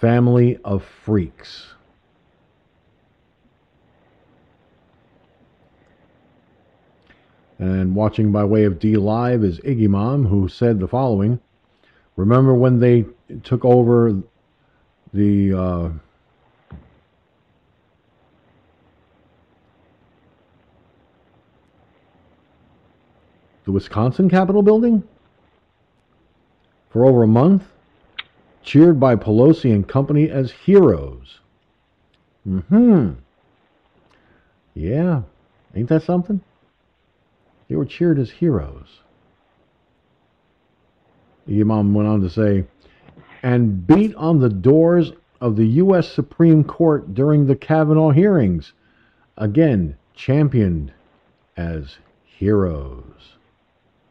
family 0.00 0.58
of 0.64 0.84
freaks." 1.04 1.74
And 7.60 7.94
watching 7.94 8.32
by 8.32 8.42
way 8.42 8.64
of 8.64 8.78
DLive 8.78 9.44
is 9.44 9.60
Iggy 9.60 9.86
Mom, 9.86 10.24
who 10.24 10.48
said 10.48 10.80
the 10.80 10.88
following 10.88 11.38
Remember 12.16 12.54
when 12.54 12.80
they 12.80 13.04
took 13.42 13.64
over 13.66 14.16
the. 15.12 15.52
Uh, 15.52 15.90
the 23.66 23.72
Wisconsin 23.72 24.30
Capitol 24.30 24.62
building 24.62 25.02
for 26.88 27.04
over 27.04 27.22
a 27.22 27.28
month, 27.28 27.64
cheered 28.62 28.98
by 28.98 29.14
Pelosi 29.16 29.72
and 29.72 29.86
company 29.86 30.30
as 30.30 30.50
heroes. 30.50 31.40
Mm 32.48 32.64
hmm. 32.64 33.10
Yeah, 34.74 35.22
ain't 35.74 35.90
that 35.90 36.02
something? 36.02 36.40
They 37.70 37.76
were 37.76 37.86
cheered 37.86 38.18
as 38.18 38.32
heroes. 38.32 38.98
The 41.46 41.60
Imam 41.60 41.94
went 41.94 42.08
on 42.08 42.20
to 42.20 42.28
say, 42.28 42.64
and 43.44 43.86
beat 43.86 44.12
on 44.16 44.40
the 44.40 44.48
doors 44.48 45.12
of 45.40 45.54
the 45.54 45.66
U.S. 45.66 46.10
Supreme 46.10 46.64
Court 46.64 47.14
during 47.14 47.46
the 47.46 47.54
Kavanaugh 47.54 48.10
hearings. 48.10 48.72
Again, 49.36 49.96
championed 50.14 50.92
as 51.56 51.98
heroes. 52.24 53.36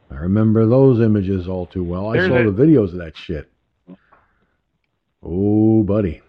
I 0.09 0.15
remember 0.15 0.65
those 0.65 1.01
images 1.01 1.49
all 1.49 1.65
too 1.65 1.83
well. 1.83 2.07
I 2.07 2.27
saw 2.29 2.37
the 2.37 2.53
videos 2.53 2.93
of 2.93 2.99
that 2.99 3.17
shit. 3.17 3.51
Oh, 5.21 5.83
buddy. 5.83 6.21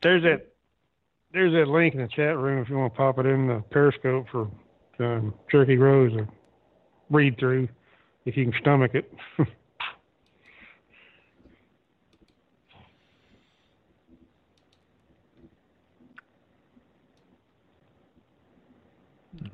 There's 0.00 0.22
that 0.22 0.46
there's 1.32 1.52
that 1.54 1.66
link 1.66 1.94
in 1.94 2.02
the 2.02 2.08
chat 2.08 2.38
room 2.38 2.62
if 2.62 2.68
you 2.68 2.76
want 2.76 2.94
to 2.94 2.96
pop 2.96 3.18
it 3.18 3.26
in 3.26 3.48
the 3.48 3.64
Periscope 3.70 4.26
for 4.30 4.48
um, 5.00 5.34
Turkey 5.50 5.76
Rose 5.76 6.12
to 6.12 6.28
read 7.12 7.38
through 7.38 7.68
if 8.24 8.36
you 8.36 8.44
can 8.44 8.54
stomach 8.60 8.94
it. 8.94 9.12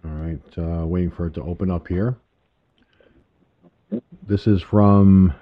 All 0.05 0.11
right, 0.11 0.41
uh, 0.59 0.87
waiting 0.87 1.11
for 1.11 1.27
it 1.27 1.35
to 1.35 1.43
open 1.43 1.71
up 1.71 1.89
here. 1.89 2.17
This 4.27 4.47
is 4.47 4.63
from. 4.63 5.33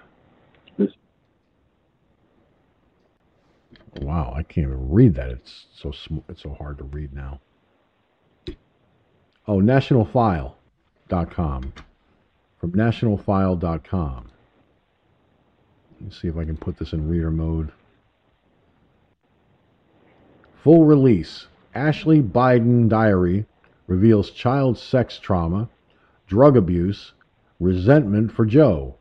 Wow, 4.00 4.34
I 4.36 4.42
can't 4.42 4.66
even 4.66 4.90
read 4.90 5.14
that. 5.14 5.30
It's 5.30 5.66
so 5.74 5.90
sm- 5.90 6.18
it's 6.28 6.42
so 6.42 6.54
hard 6.54 6.78
to 6.78 6.84
read 6.84 7.14
now. 7.14 7.40
Oh, 9.48 9.60
nationalfile.com. 9.60 11.72
From 12.66 12.80
nationalfile.com. 12.80 14.28
Let's 16.00 16.20
see 16.20 16.26
if 16.26 16.36
I 16.36 16.44
can 16.44 16.56
put 16.56 16.76
this 16.76 16.92
in 16.92 17.08
reader 17.08 17.30
mode. 17.30 17.70
Full 20.64 20.84
release. 20.84 21.46
Ashley 21.76 22.20
Biden 22.20 22.88
diary 22.88 23.46
reveals 23.86 24.30
child 24.30 24.78
sex 24.78 25.20
trauma, 25.20 25.68
drug 26.26 26.56
abuse, 26.56 27.12
resentment 27.60 28.32
for 28.32 28.44
Joe. 28.44 28.96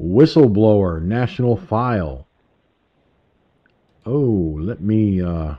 Whistleblower, 0.00 1.02
national 1.02 1.56
file. 1.56 2.28
Oh, 4.06 4.56
let 4.60 4.80
me 4.80 5.20
uh, 5.20 5.56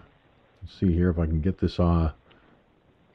see 0.66 0.94
here 0.94 1.10
if 1.10 1.20
I 1.20 1.26
can 1.26 1.42
get 1.42 1.58
this. 1.58 1.78
Uh, 1.78 2.14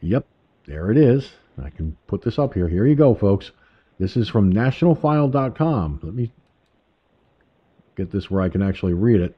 yep, 0.02 0.26
there 0.66 0.90
it 0.90 0.98
is. 0.98 1.30
I 1.62 1.70
can 1.70 1.96
put 2.06 2.20
this 2.20 2.38
up 2.38 2.52
here. 2.52 2.68
Here 2.68 2.86
you 2.86 2.94
go, 2.94 3.14
folks. 3.14 3.52
This 3.98 4.16
is 4.16 4.28
from 4.28 4.52
nationalfile.com. 4.52 6.00
Let 6.02 6.14
me 6.14 6.30
get 7.96 8.10
this 8.12 8.30
where 8.30 8.42
I 8.42 8.48
can 8.48 8.62
actually 8.62 8.94
read 8.94 9.20
it. 9.20 9.36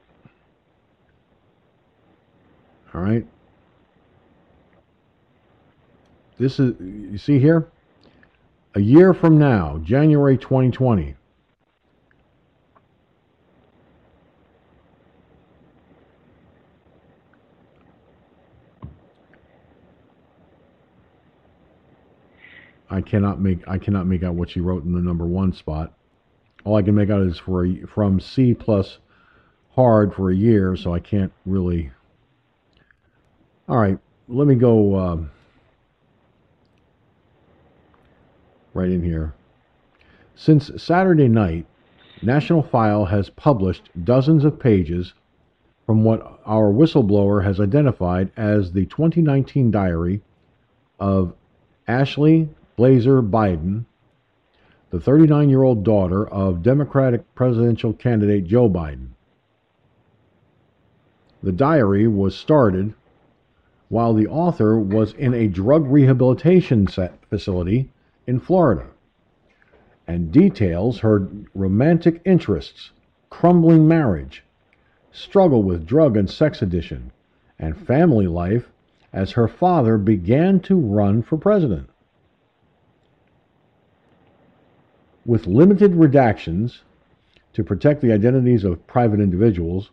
All 2.93 3.01
right. 3.01 3.25
This 6.37 6.59
is, 6.59 6.73
you 6.79 7.17
see 7.17 7.39
here? 7.39 7.67
A 8.75 8.81
year 8.81 9.13
from 9.13 9.37
now, 9.37 9.79
January 9.83 10.37
2020. 10.37 11.15
I 22.91 22.99
cannot 22.99 23.39
make 23.39 23.65
I 23.67 23.77
cannot 23.77 24.05
make 24.05 24.21
out 24.21 24.35
what 24.35 24.49
she 24.49 24.59
wrote 24.59 24.83
in 24.83 24.91
the 24.91 24.99
number 24.99 25.25
one 25.25 25.53
spot. 25.53 25.93
All 26.65 26.75
I 26.75 26.81
can 26.81 26.93
make 26.93 27.09
out 27.09 27.21
is 27.21 27.39
for 27.39 27.65
a, 27.65 27.87
from 27.87 28.19
C 28.19 28.53
plus 28.53 28.99
hard 29.75 30.13
for 30.13 30.29
a 30.29 30.35
year, 30.35 30.75
so 30.75 30.93
I 30.93 30.99
can't 30.99 31.31
really. 31.45 31.91
All 33.69 33.77
right, 33.77 33.97
let 34.27 34.45
me 34.45 34.55
go 34.55 34.99
um, 34.99 35.31
right 38.73 38.89
in 38.89 39.01
here. 39.01 39.33
Since 40.35 40.71
Saturday 40.83 41.29
night, 41.29 41.65
National 42.21 42.61
File 42.61 43.05
has 43.05 43.29
published 43.29 43.89
dozens 44.03 44.43
of 44.43 44.59
pages 44.59 45.13
from 45.85 46.03
what 46.03 46.41
our 46.45 46.71
whistleblower 46.71 47.43
has 47.43 47.61
identified 47.61 48.31
as 48.35 48.73
the 48.73 48.85
2019 48.87 49.71
diary 49.71 50.21
of 50.99 51.33
Ashley 51.87 52.49
Blazer 52.81 53.21
Biden, 53.21 53.85
the 54.89 54.99
39 54.99 55.49
year 55.49 55.61
old 55.61 55.83
daughter 55.83 56.27
of 56.27 56.63
Democratic 56.63 57.35
presidential 57.35 57.93
candidate 57.93 58.45
Joe 58.45 58.67
Biden. 58.67 59.09
The 61.43 61.51
diary 61.51 62.07
was 62.07 62.35
started 62.35 62.95
while 63.89 64.15
the 64.15 64.25
author 64.25 64.79
was 64.79 65.13
in 65.13 65.35
a 65.35 65.47
drug 65.47 65.85
rehabilitation 65.85 66.87
facility 66.87 67.91
in 68.25 68.39
Florida 68.39 68.87
and 70.07 70.31
details 70.31 71.01
her 71.01 71.27
romantic 71.53 72.19
interests, 72.25 72.89
crumbling 73.29 73.87
marriage, 73.87 74.43
struggle 75.11 75.61
with 75.61 75.85
drug 75.85 76.17
and 76.17 76.27
sex 76.27 76.63
addiction, 76.63 77.11
and 77.59 77.77
family 77.77 78.25
life 78.25 78.71
as 79.13 79.33
her 79.33 79.47
father 79.47 79.99
began 79.99 80.59
to 80.61 80.75
run 80.75 81.21
for 81.21 81.37
president. 81.37 81.90
With 85.25 85.45
limited 85.45 85.93
redactions 85.93 86.79
to 87.53 87.63
protect 87.63 88.01
the 88.01 88.11
identities 88.11 88.63
of 88.63 88.85
private 88.87 89.19
individuals, 89.19 89.91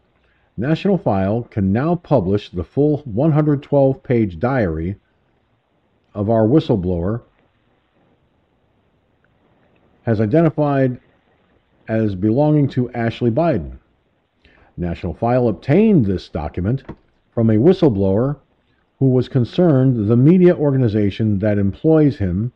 National 0.57 0.97
File 0.97 1.43
can 1.51 1.71
now 1.71 1.97
publish 1.97 2.51
the 2.51 2.65
full 2.65 2.99
112 3.05 4.03
page 4.03 4.39
diary 4.39 4.97
of 6.15 6.31
our 6.31 6.47
whistleblower 6.47 7.21
has 10.03 10.21
identified 10.21 10.99
as 11.87 12.15
belonging 12.15 12.67
to 12.69 12.91
Ashley 12.93 13.31
Biden. 13.31 13.79
National 14.79 15.13
File 15.13 15.49
obtained 15.49 16.07
this 16.07 16.31
document 16.31 16.85
from 17.31 17.51
a 17.51 17.57
whistleblower 17.57 18.37
who 18.99 19.11
was 19.11 19.29
concerned 19.29 20.09
the 20.09 20.17
media 20.17 20.57
organization 20.57 21.39
that 21.41 21.59
employs 21.59 22.17
him 22.17 22.51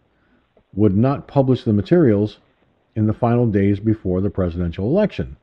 would 0.72 0.96
not 0.96 1.28
publish 1.28 1.64
the 1.64 1.72
materials 1.72 2.38
in 2.94 3.06
the 3.06 3.12
final 3.12 3.46
days 3.46 3.80
before 3.80 4.20
the 4.20 4.30
presidential 4.30 4.86
election. 4.86 5.36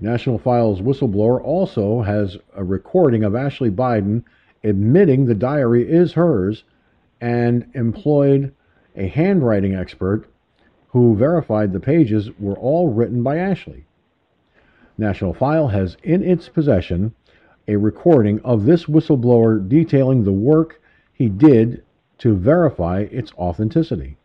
National 0.00 0.38
File's 0.38 0.80
whistleblower 0.80 1.40
also 1.42 2.02
has 2.02 2.36
a 2.56 2.64
recording 2.64 3.22
of 3.22 3.36
Ashley 3.36 3.70
Biden 3.70 4.24
admitting 4.64 5.24
the 5.24 5.34
diary 5.34 5.88
is 5.88 6.12
hers 6.14 6.64
and 7.20 7.66
employed 7.74 8.52
a 8.96 9.06
handwriting 9.06 9.74
expert 9.74 10.28
who 10.88 11.16
verified 11.16 11.72
the 11.72 11.80
pages 11.80 12.30
were 12.38 12.58
all 12.58 12.88
written 12.88 13.22
by 13.22 13.38
Ashley. 13.38 13.86
National 14.98 15.32
File 15.32 15.68
has 15.68 15.96
in 16.02 16.22
its 16.22 16.48
possession 16.48 17.14
a 17.68 17.76
recording 17.76 18.40
of 18.40 18.64
this 18.64 18.86
whistleblower 18.86 19.66
detailing 19.68 20.24
the 20.24 20.32
work 20.32 20.80
he 21.12 21.28
did 21.28 21.82
to 22.22 22.36
verify 22.36 23.00
its 23.10 23.32
authenticity. 23.32 24.16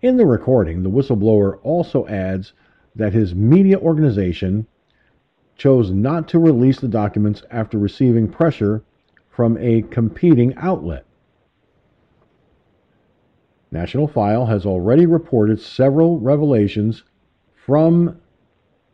In 0.00 0.16
the 0.16 0.26
recording, 0.26 0.84
the 0.84 0.90
whistleblower 0.90 1.58
also 1.64 2.06
adds 2.06 2.52
that 2.94 3.12
his 3.12 3.34
media 3.34 3.80
organization 3.80 4.68
chose 5.56 5.90
not 5.90 6.28
to 6.28 6.38
release 6.38 6.78
the 6.78 6.86
documents 6.86 7.42
after 7.50 7.78
receiving 7.78 8.28
pressure 8.28 8.84
from 9.28 9.58
a 9.58 9.82
competing 9.82 10.54
outlet. 10.54 11.04
National 13.72 14.06
File 14.06 14.46
has 14.46 14.64
already 14.64 15.04
reported 15.04 15.60
several 15.60 16.20
revelations 16.20 17.02
from 17.56 18.20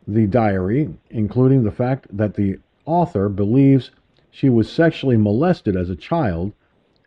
the 0.07 0.25
diary, 0.25 0.89
including 1.11 1.63
the 1.63 1.71
fact 1.71 2.07
that 2.17 2.33
the 2.33 2.57
author 2.85 3.29
believes 3.29 3.91
she 4.31 4.49
was 4.49 4.71
sexually 4.71 5.17
molested 5.17 5.75
as 5.75 5.91
a 5.91 5.95
child 5.95 6.51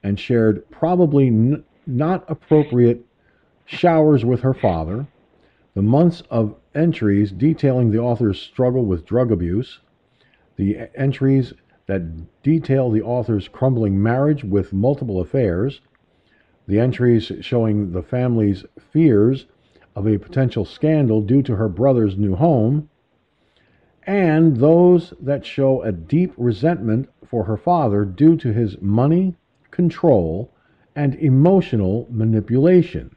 and 0.05 0.21
shared 0.21 0.71
probably 0.71 1.27
n- 1.27 1.65
not 1.87 2.25
appropriate 2.29 3.05
showers 3.65 4.25
with 4.25 4.41
her 4.43 4.55
father, 4.55 5.07
the 5.75 5.83
months 5.83 6.23
of 6.31 6.55
entries 6.75 7.33
detailing 7.33 7.91
the 7.91 7.99
author's 7.99 8.41
struggle 8.41 8.85
with 8.85 9.07
drug 9.07 9.33
abuse, 9.33 9.81
the 10.57 10.79
entries 10.95 11.53
that 11.87 12.43
detail 12.43 12.91
the 12.91 13.03
author's 13.03 13.49
crumbling 13.49 14.01
marriage 14.01 14.45
with 14.45 14.73
multiple 14.73 15.21
affairs, 15.21 15.81
the 16.67 16.79
entries 16.79 17.33
showing 17.41 17.93
the 17.93 18.03
family's 18.03 18.65
fears 18.79 19.47
of 19.97 20.07
a 20.07 20.19
potential 20.19 20.65
scandal 20.65 21.21
due 21.21 21.43
to 21.43 21.57
her 21.57 21.69
brother's 21.69 22.17
new 22.17 22.35
home, 22.35 22.89
and 24.07 24.59
those 24.59 25.15
that 25.21 25.47
show 25.47 25.83
a 25.83 25.93
deep 25.93 26.33
resentment 26.37 27.09
for 27.27 27.45
her 27.45 27.57
father 27.57 28.05
due 28.05 28.37
to 28.37 28.53
his 28.53 28.81
money, 28.81 29.35
control, 29.75 30.51
and 30.95 31.15
emotional 31.17 32.07
manipulation. 32.09 33.15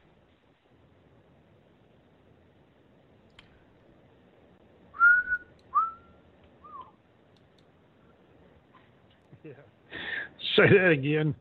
Say 9.44 10.68
that 10.68 10.90
again. 10.90 11.34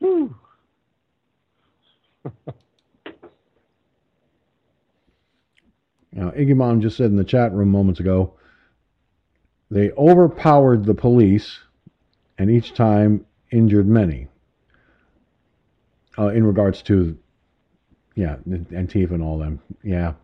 Woo. 0.00 0.34
Now, 6.12 6.30
Iggy 6.32 6.56
Mom 6.56 6.80
just 6.80 6.96
said 6.96 7.06
in 7.06 7.16
the 7.16 7.24
chat 7.24 7.52
room 7.52 7.70
moments 7.70 8.00
ago, 8.00 8.34
they 9.70 9.92
overpowered 9.92 10.84
the 10.84 10.94
police 10.94 11.60
and 12.36 12.50
each 12.50 12.74
time 12.74 13.24
injured 13.52 13.86
many. 13.86 14.26
Uh, 16.18 16.28
in 16.28 16.44
regards 16.44 16.82
to, 16.82 17.16
yeah, 18.14 18.36
Antifa 18.48 19.12
and 19.12 19.22
all 19.22 19.38
them. 19.38 19.60
Yeah. 19.82 20.14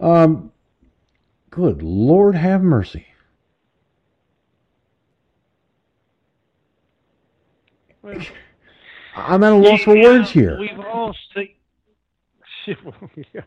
Um, 0.00 0.52
good 1.50 1.82
Lord 1.82 2.34
have 2.34 2.62
mercy. 2.62 3.06
Well, 8.02 8.20
I'm 9.16 9.44
at 9.44 9.52
a 9.52 9.56
loss 9.56 9.82
for 9.82 9.94
words 9.96 10.30
here. 10.30 10.58
We've 10.58 10.78
all 10.80 11.14
seen. 11.34 11.48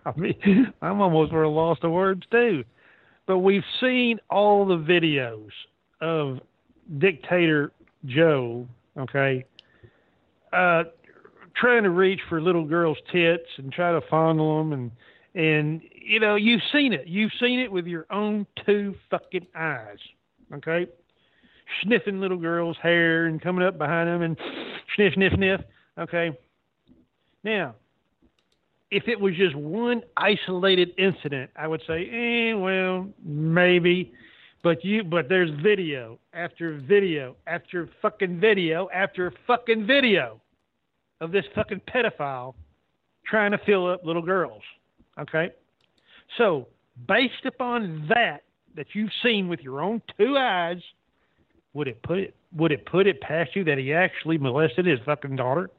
I 0.06 0.14
mean, 0.18 0.74
I'm 0.82 1.02
almost 1.02 1.32
at 1.32 1.38
a 1.40 1.48
loss 1.48 1.78
of 1.82 1.92
words 1.92 2.24
too. 2.32 2.64
But 3.26 3.40
we've 3.40 3.64
seen 3.80 4.20
all 4.30 4.66
the 4.66 4.78
videos 4.78 5.50
of 6.02 6.40
dictator 6.98 7.72
Joe, 8.06 8.68
okay, 8.98 9.46
uh, 10.54 10.84
trying 11.56 11.84
to 11.84 11.90
reach 11.90 12.20
for 12.30 12.42
little 12.42 12.66
girls' 12.66 12.98
tits 13.12 13.48
and 13.58 13.72
try 13.72 13.92
to 13.92 14.02
fondle 14.10 14.58
them, 14.58 14.74
and 14.74 14.92
and 15.34 15.82
you 15.94 16.20
know 16.20 16.36
you've 16.36 16.62
seen 16.72 16.94
it. 16.94 17.08
You've 17.08 17.32
seen 17.40 17.60
it 17.60 17.72
with 17.72 17.88
your 17.88 18.06
own 18.12 18.46
two 18.66 18.96
fucking 19.10 19.48
eyes, 19.56 19.98
okay 20.54 20.88
sniffing 21.84 22.20
little 22.20 22.38
girls' 22.38 22.78
hair 22.82 23.26
and 23.26 23.42
coming 23.42 23.66
up 23.66 23.78
behind 23.78 24.08
them 24.08 24.22
and 24.22 24.38
sniff, 24.96 25.14
sniff, 25.14 25.34
sniff. 25.34 25.62
Okay. 25.98 26.32
Now, 27.44 27.76
if 28.92 29.08
it 29.08 29.20
was 29.20 29.36
just 29.36 29.56
one 29.56 30.02
isolated 30.18 30.92
incident, 30.98 31.52
I 31.56 31.68
would 31.68 31.82
say, 31.88 32.10
eh, 32.10 32.54
well, 32.54 33.08
maybe. 33.24 34.14
But 34.64 34.84
you, 34.84 35.04
but 35.04 35.30
there's 35.30 35.52
video 35.62 36.18
after 36.34 36.78
video 36.78 37.36
after 37.46 37.88
fucking 38.02 38.40
video 38.40 38.90
after 38.94 39.32
fucking 39.46 39.86
video 39.86 40.42
of 41.22 41.32
this 41.32 41.46
fucking 41.54 41.82
pedophile 41.94 42.54
trying 43.26 43.52
to 43.52 43.58
fill 43.66 43.92
up 43.92 44.06
little 44.06 44.22
girls. 44.22 44.62
Okay. 45.20 45.50
So 46.38 46.68
based 47.08 47.46
upon 47.46 48.08
that, 48.10 48.44
that 48.76 48.88
you've 48.94 49.12
seen 49.24 49.48
with 49.48 49.62
your 49.62 49.82
own 49.82 50.02
two 50.18 50.38
eyes, 50.38 50.82
would 51.74 51.88
it 51.88 52.02
put 52.04 52.20
it 52.20 52.36
would 52.56 52.72
it 52.72 52.86
put 52.86 53.06
it 53.06 53.20
past 53.22 53.56
you 53.56 53.64
that 53.66 53.78
he 53.78 53.94
actually 53.94 54.38
molested 54.38 54.86
his 54.86 55.00
fucking 55.06 55.36
daughter? 55.36 55.70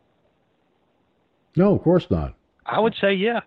No, 1.56 1.74
of 1.74 1.82
course 1.82 2.06
not. 2.10 2.34
I 2.66 2.80
would 2.80 2.94
say 3.00 3.14
yeah. 3.14 3.40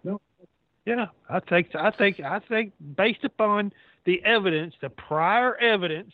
Yeah, 0.86 1.08
I 1.30 1.40
think 1.42 1.68
I 1.76 1.92
think 1.92 2.20
I 2.20 2.40
think 2.40 2.74
based 2.96 3.24
upon 3.24 3.72
the 4.06 4.24
evidence, 4.26 4.74
the 4.82 4.90
prior 4.90 5.56
evidence, 5.58 6.12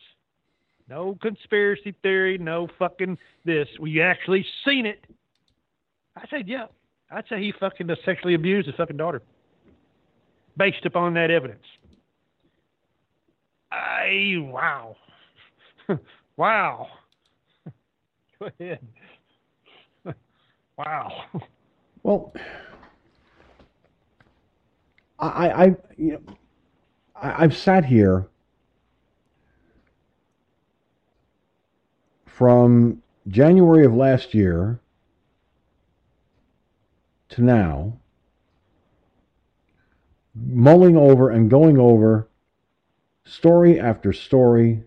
no 0.90 1.18
conspiracy 1.22 1.96
theory, 2.02 2.38
no 2.38 2.68
fucking 2.78 3.18
this. 3.46 3.68
We 3.80 4.02
actually 4.02 4.46
seen 4.66 4.86
it. 4.86 5.06
I 6.16 6.26
said 6.30 6.48
yeah. 6.48 6.66
I'd 7.12 7.26
say 7.30 7.40
he 7.40 7.54
fucking 7.60 7.90
sexually 8.04 8.34
abused 8.34 8.68
his 8.68 8.76
fucking 8.76 8.98
daughter. 8.98 9.22
Based 10.58 10.86
upon 10.86 11.14
that 11.16 11.30
evidence. 11.30 11.66
I 13.72 14.36
wow. 14.40 14.96
Wow. 16.38 16.90
Go 18.40 18.50
ahead. 18.60 18.80
wow. 20.78 21.24
Well, 22.04 22.34
I, 25.18 25.50
I, 25.50 25.66
you 25.98 26.12
know, 26.12 26.22
I, 27.16 27.44
I've 27.44 27.56
sat 27.56 27.86
here 27.86 28.28
from 32.26 33.02
January 33.30 33.86
of 33.86 33.94
last 33.94 34.34
year 34.34 34.80
to 37.30 37.42
now, 37.42 37.98
mulling 40.34 40.98
over 40.98 41.30
and 41.30 41.50
going 41.50 41.78
over 41.78 42.28
story 43.24 43.80
after 43.80 44.14
story. 44.14 44.84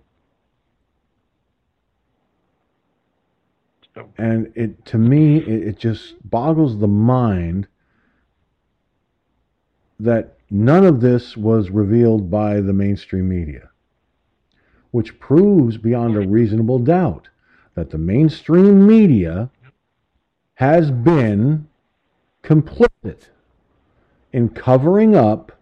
And 4.17 4.53
it 4.55 4.85
to 4.87 4.99
me 4.99 5.39
it, 5.39 5.69
it 5.69 5.79
just 5.79 6.15
boggles 6.31 6.79
the 6.79 6.87
mind 6.87 7.67
that 9.99 10.37
none 10.51 10.87
of 10.87 11.01
this 11.01 11.37
was 11.37 11.71
revealed 11.71 12.31
by 12.31 12.61
the 12.61 12.73
mainstream 12.73 13.29
media 13.29 13.71
which 14.91 15.19
proves 15.21 15.77
beyond 15.77 16.17
a 16.17 16.27
reasonable 16.27 16.79
doubt 16.79 17.29
that 17.75 17.91
the 17.91 17.99
mainstream 17.99 18.87
media 18.87 19.51
has 20.55 20.91
been 20.91 21.68
complicit 22.43 23.29
in 24.33 24.49
covering 24.49 25.15
up 25.15 25.53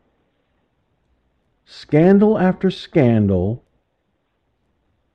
scandal 1.64 2.38
after 2.38 2.70
scandal 2.70 3.62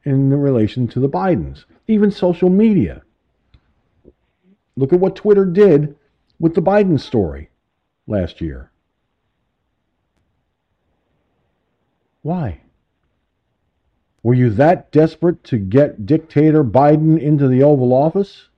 in 0.04 0.34
relation 0.34 0.88
to 0.88 1.00
the 1.00 1.10
Bidens, 1.10 1.66
even 1.88 2.12
social 2.12 2.50
media. 2.50 3.04
Look 4.76 4.94
at 4.94 5.00
what 5.00 5.16
Twitter 5.16 5.46
did 5.46 5.96
with 6.40 6.56
the 6.56 6.62
Biden 6.62 7.00
story 7.00 7.50
last 8.08 8.42
year. 8.42 8.72
Why? 12.22 12.62
Were 14.24 14.34
you 14.34 14.50
that 14.52 14.92
desperate 14.92 15.44
to 15.46 15.58
get 15.58 16.06
dictator 16.06 16.64
Biden 16.64 17.20
into 17.20 17.48
the 17.48 17.64
Oval 17.64 17.94
Office? 17.94 18.50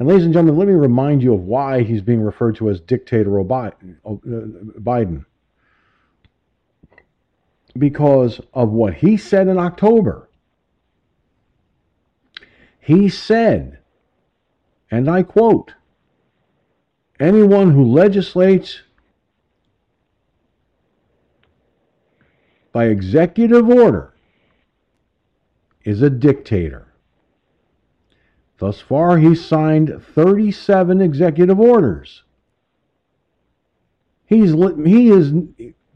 And, 0.00 0.08
ladies 0.08 0.24
and 0.24 0.34
gentlemen, 0.34 0.58
let 0.58 0.66
me 0.66 0.74
remind 0.74 1.22
you 1.22 1.32
of 1.34 1.42
why 1.42 1.82
he's 1.82 2.02
being 2.02 2.22
referred 2.22 2.56
to 2.56 2.70
as 2.70 2.80
dictator 2.80 3.38
uh, 3.38 3.44
Biden. 4.80 5.24
Because 7.78 8.40
of 8.52 8.70
what 8.70 8.94
he 8.94 9.16
said 9.16 9.46
in 9.46 9.58
October. 9.58 10.28
He 12.80 13.08
said 13.08 13.80
and 14.90 15.08
I 15.08 15.22
quote 15.22 15.74
Anyone 17.18 17.72
who 17.72 17.84
legislates 17.84 18.80
by 22.72 22.86
executive 22.86 23.68
order 23.68 24.14
is 25.84 26.00
a 26.00 26.08
dictator. 26.08 26.89
Thus 28.60 28.78
far, 28.78 29.16
he's 29.16 29.42
signed 29.42 30.02
37 30.14 31.00
executive 31.00 31.58
orders. 31.58 32.24
He's 34.26 34.52
he 34.52 35.08
is 35.08 35.32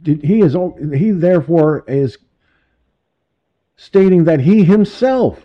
he 0.03 0.41
is 0.41 0.57
he 0.95 1.11
therefore 1.11 1.85
is 1.87 2.17
stating 3.77 4.25
that 4.25 4.41
he 4.41 4.65
himself 4.65 5.45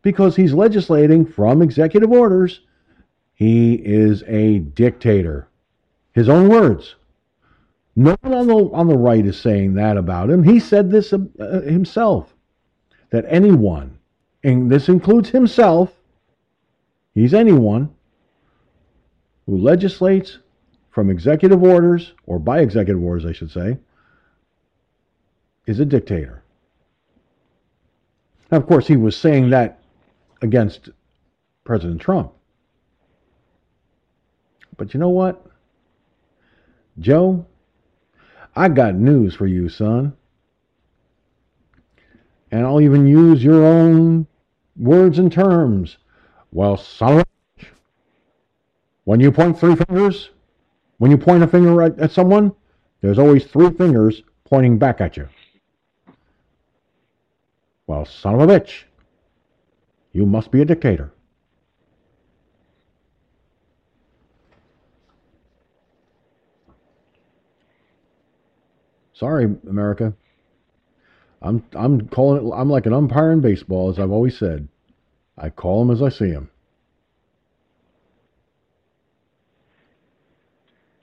because 0.00 0.34
he's 0.34 0.54
legislating 0.54 1.26
from 1.26 1.60
executive 1.60 2.10
orders. 2.10 2.62
He 3.34 3.74
is 3.74 4.22
a 4.26 4.60
dictator. 4.60 5.48
His 6.12 6.30
own 6.30 6.48
words. 6.48 6.94
No 7.96 8.16
one 8.22 8.32
on 8.32 8.46
the, 8.46 8.56
on 8.72 8.88
the 8.88 8.96
right 8.96 9.24
is 9.26 9.38
saying 9.38 9.74
that 9.74 9.98
about 9.98 10.30
him. 10.30 10.42
He 10.42 10.58
said 10.58 10.90
this 10.90 11.12
uh, 11.12 11.18
himself 11.66 12.34
that 13.10 13.26
anyone, 13.28 13.98
and 14.42 14.70
this 14.70 14.88
includes 14.88 15.28
himself, 15.28 15.92
He's 17.14 17.32
anyone 17.32 17.90
who 19.46 19.56
legislates 19.56 20.38
from 20.90 21.10
executive 21.10 21.62
orders, 21.62 22.12
or 22.26 22.38
by 22.38 22.60
executive 22.60 23.02
orders, 23.02 23.26
I 23.26 23.32
should 23.32 23.50
say, 23.50 23.78
is 25.66 25.80
a 25.80 25.84
dictator. 25.84 26.42
Now, 28.50 28.58
of 28.58 28.66
course, 28.66 28.86
he 28.86 28.96
was 28.96 29.16
saying 29.16 29.50
that 29.50 29.80
against 30.42 30.90
President 31.64 32.00
Trump. 32.00 32.32
But 34.76 34.92
you 34.94 35.00
know 35.00 35.08
what? 35.08 35.44
Joe, 36.98 37.46
I 38.54 38.68
got 38.68 38.94
news 38.94 39.34
for 39.34 39.46
you, 39.46 39.68
son. 39.68 40.12
And 42.50 42.64
I'll 42.64 42.80
even 42.80 43.06
use 43.06 43.42
your 43.42 43.64
own 43.64 44.26
words 44.76 45.18
and 45.18 45.32
terms. 45.32 45.96
Well, 46.54 46.76
son 46.76 47.14
of 47.14 47.18
a 47.18 47.24
bitch, 47.24 47.66
when 49.02 49.18
you 49.18 49.32
point 49.32 49.58
three 49.58 49.74
fingers, 49.74 50.30
when 50.98 51.10
you 51.10 51.18
point 51.18 51.42
a 51.42 51.48
finger 51.48 51.82
at, 51.82 51.98
at 51.98 52.12
someone, 52.12 52.52
there's 53.00 53.18
always 53.18 53.44
three 53.44 53.70
fingers 53.70 54.22
pointing 54.44 54.78
back 54.78 55.00
at 55.00 55.16
you. 55.16 55.28
Well, 57.88 58.04
son 58.04 58.34
of 58.34 58.40
a 58.40 58.46
bitch, 58.46 58.84
you 60.12 60.26
must 60.26 60.52
be 60.52 60.62
a 60.62 60.64
dictator. 60.64 61.12
Sorry, 69.12 69.44
America. 69.68 70.14
I'm 71.42 71.64
I'm 71.74 72.08
calling 72.08 72.46
it. 72.46 72.50
I'm 72.54 72.70
like 72.70 72.86
an 72.86 72.92
umpire 72.92 73.32
in 73.32 73.40
baseball, 73.40 73.90
as 73.90 73.98
I've 73.98 74.12
always 74.12 74.38
said. 74.38 74.68
I 75.36 75.50
call 75.50 75.82
him 75.82 75.90
as 75.90 76.02
I 76.02 76.08
see 76.08 76.28
him. 76.28 76.50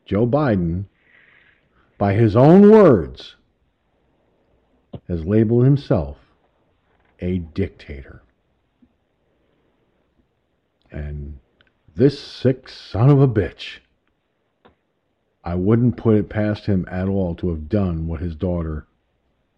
Joe 0.06 0.28
Biden, 0.28 0.86
by 1.98 2.14
his 2.14 2.36
own 2.36 2.70
words, 2.70 3.36
has 5.08 5.26
labeled 5.26 5.64
himself 5.66 6.18
a 7.20 7.40
dictator. 7.40 8.22
And 10.92 11.40
this 11.96 12.20
sick 12.20 12.68
son 12.68 13.10
of 13.10 13.22
a 13.22 13.28
bitch, 13.28 13.80
I 15.44 15.56
wouldn't 15.56 15.98
put 15.98 16.16
it 16.16 16.30
past 16.30 16.66
him 16.66 16.86
at 16.92 17.08
all 17.08 17.36
to 17.36 17.50
have 17.50 17.70
done 17.70 18.08
what 18.08 18.20
his 18.20 18.36
daughter 18.36 18.88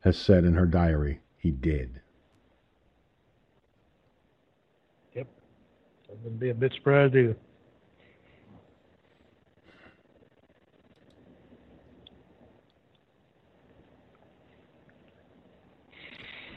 has 0.01 0.17
said 0.17 0.43
in 0.43 0.53
her 0.53 0.65
diary 0.65 1.19
he 1.37 1.51
did. 1.51 2.01
I 6.23 6.27
wouldn't 6.27 6.39
be 6.39 6.51
a 6.51 6.53
bit 6.53 6.71
surprised 6.71 7.15
either. 7.17 7.35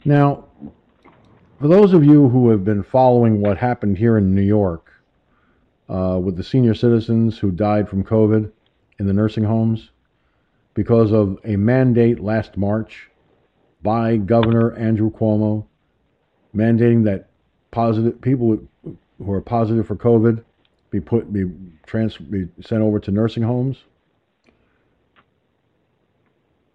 Now, 0.05 0.45
for 1.59 1.67
those 1.67 1.91
of 1.91 2.05
you 2.05 2.29
who 2.29 2.49
have 2.49 2.63
been 2.63 2.81
following 2.81 3.41
what 3.41 3.57
happened 3.57 3.97
here 3.97 4.17
in 4.17 4.33
New 4.33 4.41
York 4.41 4.89
uh, 5.89 6.17
with 6.23 6.37
the 6.37 6.43
senior 6.45 6.73
citizens 6.73 7.37
who 7.37 7.51
died 7.51 7.89
from 7.89 8.05
COVID 8.05 8.49
in 8.99 9.05
the 9.05 9.11
nursing 9.11 9.43
homes 9.43 9.89
because 10.75 11.11
of 11.11 11.39
a 11.43 11.57
mandate 11.57 12.21
last 12.21 12.55
March 12.55 13.09
by 13.81 14.15
Governor 14.15 14.73
Andrew 14.75 15.11
Cuomo 15.11 15.65
mandating 16.55 17.03
that 17.03 17.27
positive 17.71 18.21
people 18.21 18.57
who 19.17 19.31
are 19.31 19.41
positive 19.41 19.87
for 19.87 19.95
COVID 19.95 20.43
be 20.89 20.99
put 20.99 21.31
be 21.31 21.45
trans 21.85 22.17
be 22.17 22.47
sent 22.61 22.81
over 22.81 22.99
to 22.99 23.11
nursing 23.11 23.43
homes. 23.43 23.77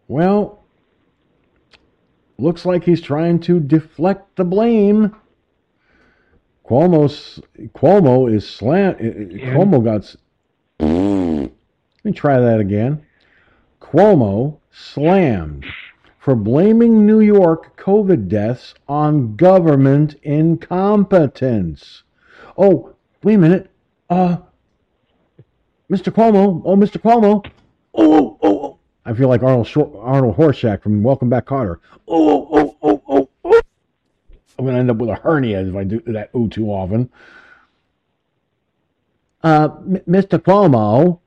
Well, 0.09 0.62
looks 2.39 2.66
like 2.66 2.85
he's 2.85 3.01
trying 3.01 3.40
to 3.40 3.60
deflect 3.60 4.36
the 4.36 4.44
blame. 4.44 5.14
Cuomo's, 6.66 7.40
Cuomo 7.74 8.32
is 8.32 8.48
slam. 8.48 8.97
Eh, 9.01 9.06
eh, 9.06 9.52
Cuomo 9.52 9.82
got. 9.82 10.14
Let 10.81 12.05
me 12.05 12.12
try 12.12 12.39
that 12.40 12.60
again. 12.60 13.05
Cuomo 13.81 14.59
slammed 14.70 15.64
for 16.19 16.35
blaming 16.35 17.06
New 17.06 17.20
York 17.20 17.77
COVID 17.77 18.28
deaths 18.28 18.74
on 18.89 19.36
government 19.36 20.14
incompetence. 20.23 22.01
Oh, 22.56 22.94
wait 23.22 23.34
a 23.34 23.38
minute. 23.38 23.70
Uh, 24.10 24.38
Mr. 25.90 26.12
Cuomo. 26.12 26.62
Oh, 26.64 26.76
Mr. 26.76 27.00
Cuomo. 27.00 27.44
Oh, 27.94 28.38
oh, 28.42 28.58
oh. 28.64 28.78
I 29.04 29.14
feel 29.14 29.28
like 29.28 29.42
Arnold 29.42 29.66
Shor- 29.66 30.00
Arnold 30.00 30.36
Horshack 30.36 30.82
from 30.82 31.02
Welcome 31.02 31.28
Back, 31.28 31.46
Kotter. 31.46 31.76
Oh, 32.06 32.48
oh, 32.52 32.76
oh, 32.82 33.02
oh, 33.08 33.28
oh. 33.44 33.60
I'm 34.58 34.66
to 34.66 34.72
end 34.72 34.90
up 34.90 34.98
with 34.98 35.10
a 35.10 35.16
hernia 35.16 35.60
if 35.66 35.74
I 35.74 35.84
do 35.84 36.00
that 36.06 36.30
ooh 36.36 36.48
too 36.48 36.66
often. 36.68 37.10
Uh, 39.42 39.70
M- 39.80 40.02
Mr. 40.08 40.38
Cuomo, 40.38 41.18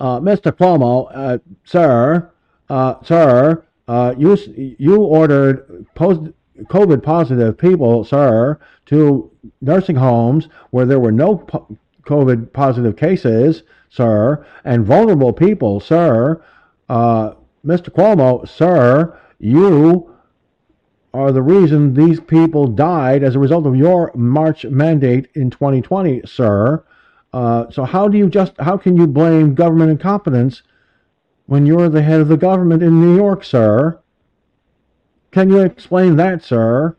uh, 0.00 0.18
Mr. 0.20 0.50
Cuomo, 0.50 1.08
uh, 1.14 1.38
sir, 1.64 2.30
uh, 2.68 2.94
sir, 3.04 3.64
uh, 3.86 4.14
you 4.18 4.36
you 4.78 4.96
ordered 5.02 5.86
post 5.94 6.22
COVID 6.68 7.02
positive 7.02 7.56
people, 7.56 8.04
sir, 8.04 8.58
to 8.86 9.30
nursing 9.60 9.96
homes 9.96 10.48
where 10.70 10.86
there 10.86 11.00
were 11.00 11.12
no 11.12 11.36
po- 11.38 11.76
COVID 12.04 12.52
positive 12.52 12.96
cases, 12.96 13.62
sir, 13.88 14.44
and 14.64 14.84
vulnerable 14.84 15.32
people, 15.32 15.80
sir. 15.80 16.42
Uh, 16.88 17.34
Mr. 17.64 17.90
Cuomo, 17.90 18.48
sir, 18.48 19.18
you 19.38 20.14
are 21.12 21.32
the 21.32 21.42
reason 21.42 21.94
these 21.94 22.20
people 22.20 22.66
died 22.66 23.22
as 23.22 23.34
a 23.34 23.38
result 23.38 23.66
of 23.66 23.76
your 23.76 24.12
March 24.14 24.64
mandate 24.64 25.28
in 25.34 25.50
2020, 25.50 26.22
sir. 26.24 26.84
Uh, 27.32 27.70
so 27.70 27.84
how 27.84 28.08
do 28.08 28.18
you 28.18 28.28
just 28.28 28.52
how 28.58 28.76
can 28.76 28.96
you 28.96 29.06
blame 29.06 29.54
government 29.54 29.90
incompetence 29.90 30.62
when 31.46 31.66
you're 31.66 31.88
the 31.88 32.02
head 32.02 32.20
of 32.20 32.28
the 32.28 32.36
government 32.36 32.82
in 32.82 33.00
New 33.00 33.14
York, 33.14 33.44
sir? 33.44 33.99
Can 35.32 35.48
you 35.48 35.60
explain 35.60 36.16
that, 36.16 36.42
sir? 36.42 36.96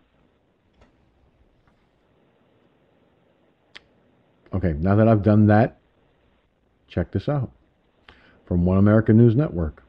Okay, 4.53 4.73
now 4.73 4.95
that 4.95 5.07
I've 5.07 5.23
done 5.23 5.47
that, 5.47 5.79
check 6.87 7.11
this 7.11 7.27
out 7.27 7.51
from 8.45 8.65
One 8.65 8.77
American 8.77 9.17
News 9.17 9.35
Network. 9.35 9.83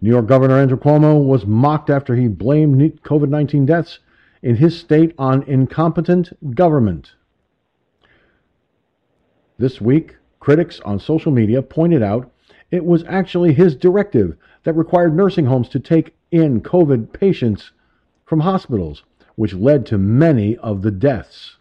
New 0.00 0.10
York 0.10 0.26
Governor 0.26 0.58
Andrew 0.58 0.78
Cuomo 0.78 1.22
was 1.22 1.46
mocked 1.46 1.90
after 1.90 2.16
he 2.16 2.28
blamed 2.28 2.80
COVID 3.02 3.28
19 3.28 3.66
deaths 3.66 3.98
in 4.42 4.56
his 4.56 4.78
state 4.78 5.14
on 5.18 5.42
incompetent 5.44 6.54
government. 6.54 7.12
This 9.58 9.80
week, 9.80 10.16
critics 10.40 10.80
on 10.80 10.98
social 10.98 11.30
media 11.30 11.62
pointed 11.62 12.02
out 12.02 12.32
it 12.70 12.84
was 12.84 13.04
actually 13.06 13.52
his 13.52 13.76
directive 13.76 14.36
that 14.64 14.72
required 14.72 15.14
nursing 15.14 15.46
homes 15.46 15.68
to 15.68 15.78
take 15.78 16.14
in 16.30 16.60
COVID 16.62 17.12
patients 17.12 17.70
from 18.32 18.40
hospitals, 18.40 19.02
which 19.36 19.52
led 19.52 19.84
to 19.84 19.98
many 19.98 20.56
of 20.56 20.80
the 20.80 20.90
deaths. 20.90 21.58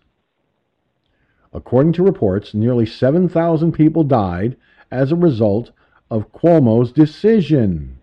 According 1.52 1.91
to 1.91 2.03
reports, 2.03 2.53
nearly 2.53 2.85
7,000 2.85 3.73
people 3.73 4.06
died 4.06 4.56
as 4.89 5.11
a 5.11 5.18
result 5.18 5.72
of 6.10 6.31
Cuomo's 6.31 6.93
decision. 6.93 7.98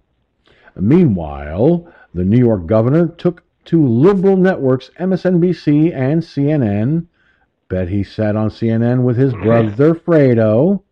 Meanwhile, 0.76 1.90
the 2.12 2.26
New 2.26 2.36
York 2.36 2.66
governor 2.66 3.08
took 3.08 3.42
to 3.64 3.88
liberal 3.88 4.36
networks 4.36 4.90
MSNBC 5.00 5.94
and 5.94 6.20
CNN. 6.20 7.06
Bet 7.70 7.88
he 7.88 8.04
sat 8.04 8.36
on 8.36 8.50
CNN 8.50 9.02
with 9.02 9.16
his 9.16 9.32
brother 9.32 9.94
Fredo 9.94 10.82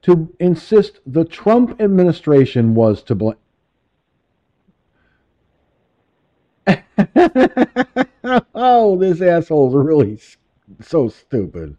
to 0.00 0.34
insist 0.40 1.00
the 1.04 1.26
Trump 1.26 1.78
administration 1.78 2.74
was 2.74 3.02
to 3.02 3.14
blame. 3.14 3.36
oh, 8.54 8.96
this 8.98 9.20
asshole's 9.20 9.74
really 9.74 10.20
so 10.80 11.08
stupid. 11.08 11.76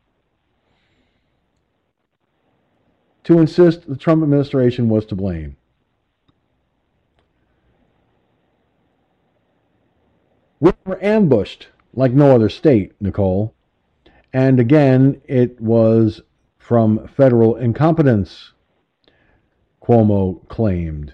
To 3.25 3.39
insist 3.39 3.87
the 3.87 3.95
Trump 3.95 4.23
administration 4.23 4.89
was 4.89 5.05
to 5.07 5.15
blame. 5.15 5.55
We 10.59 10.71
were 10.85 11.03
ambushed 11.03 11.67
like 11.93 12.13
no 12.13 12.35
other 12.35 12.49
state, 12.49 12.93
Nicolle. 13.01 13.53
And 14.33 14.59
again, 14.59 15.21
it 15.25 15.59
was 15.59 16.21
from 16.57 17.07
federal 17.07 17.55
incompetence, 17.57 18.53
Cuomo 19.81 20.47
claimed. 20.47 21.13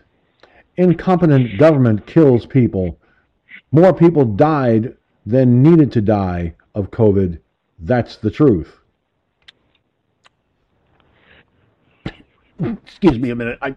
Incompetent 0.76 1.58
government 1.58 2.06
kills 2.06 2.46
people. 2.46 3.00
More 3.72 3.94
people 3.94 4.26
died 4.26 4.95
than 5.26 5.61
needed 5.61 5.91
to 5.94 6.02
die 6.02 6.56
of 6.73 6.91
COVID 6.91 7.39
That's 7.80 8.18
the 8.18 8.31
truth. 8.31 8.80
Excuse 12.60 13.19
me 13.19 13.30
a 13.30 13.35
minute. 13.35 13.60
I. 13.61 13.76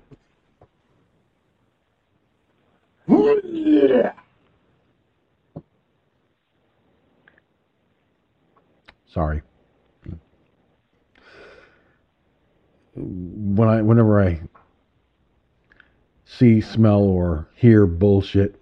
Sorry. 9.07 9.43
When 12.95 13.69
I, 13.69 13.83
whenever 13.83 14.23
I 14.23 14.41
see, 16.25 16.61
smell, 16.61 17.03
or 17.03 17.49
hear 17.55 17.87
bullshit, 17.87 18.60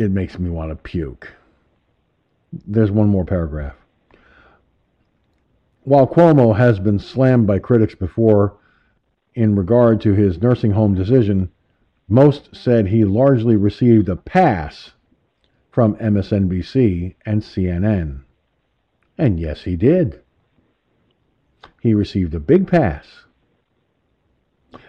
it 0.00 0.10
makes 0.10 0.38
me 0.38 0.48
want 0.48 0.70
to 0.70 0.76
puke. 0.76 1.30
There's 2.66 2.90
one 2.90 3.08
more 3.08 3.26
paragraph. 3.26 3.74
While 5.82 6.06
Cuomo 6.06 6.56
has 6.56 6.78
been 6.78 6.98
slammed 6.98 7.46
by 7.46 7.58
critics 7.58 7.94
before 7.94 8.56
in 9.34 9.54
regard 9.54 10.00
to 10.00 10.14
his 10.14 10.40
nursing 10.40 10.70
home 10.70 10.94
decision, 10.94 11.50
most 12.08 12.56
said 12.56 12.86
he 12.86 13.04
largely 13.04 13.56
received 13.56 14.08
a 14.08 14.16
pass 14.16 14.92
from 15.70 15.96
MSNBC 15.96 17.14
and 17.26 17.42
CNN. 17.42 18.22
And 19.18 19.38
yes, 19.38 19.64
he 19.64 19.76
did. 19.76 20.22
He 21.82 21.92
received 21.92 22.34
a 22.34 22.40
big 22.40 22.66
pass. 22.66 23.24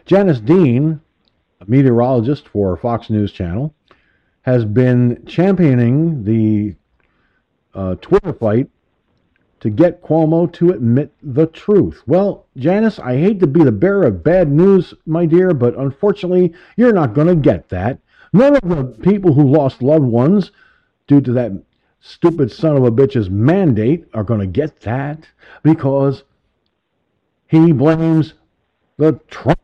Janice 0.06 0.40
Dean, 0.40 1.02
a 1.60 1.66
meteorologist 1.70 2.48
for 2.48 2.78
Fox 2.78 3.10
News 3.10 3.34
Channel, 3.34 3.76
has 4.44 4.66
been 4.66 5.24
championing 5.26 6.24
the 6.24 6.76
uh, 7.74 7.96
Twitter 7.96 8.34
fight 8.34 8.70
to 9.60 9.70
get 9.70 10.02
Cuomo 10.02 10.52
to 10.54 10.72
admit 10.72 11.14
the 11.22 11.46
truth. 11.46 12.02
Well, 12.08 12.48
Janice, 12.58 12.98
I 12.98 13.18
hate 13.18 13.40
to 13.42 13.48
be 13.48 13.64
the 13.64 13.72
bearer 13.72 14.08
of 14.08 14.24
bad 14.24 14.52
news, 14.52 14.94
my 15.06 15.28
dear, 15.28 15.54
but 15.54 15.78
unfortunately, 15.78 16.54
you're 16.76 16.94
not 16.94 17.14
going 17.14 17.28
to 17.28 17.36
get 17.36 17.70
that. 17.70 18.00
None 18.34 18.56
of 18.56 18.68
the 18.68 18.84
people 19.04 19.34
who 19.34 19.44
lost 19.44 19.84
loved 19.84 20.06
ones 20.06 20.52
due 21.06 21.22
to 21.22 21.32
that 21.34 21.52
stupid 22.00 22.52
son 22.52 22.76
of 22.76 22.84
a 22.84 22.92
bitch's 22.92 23.30
mandate 23.30 24.06
are 24.14 24.24
going 24.24 24.40
to 24.40 24.48
get 24.48 24.80
that 24.82 25.28
because 25.62 26.24
he 27.48 27.72
blames 27.72 28.34
the 28.98 29.20
Trump. 29.30 29.60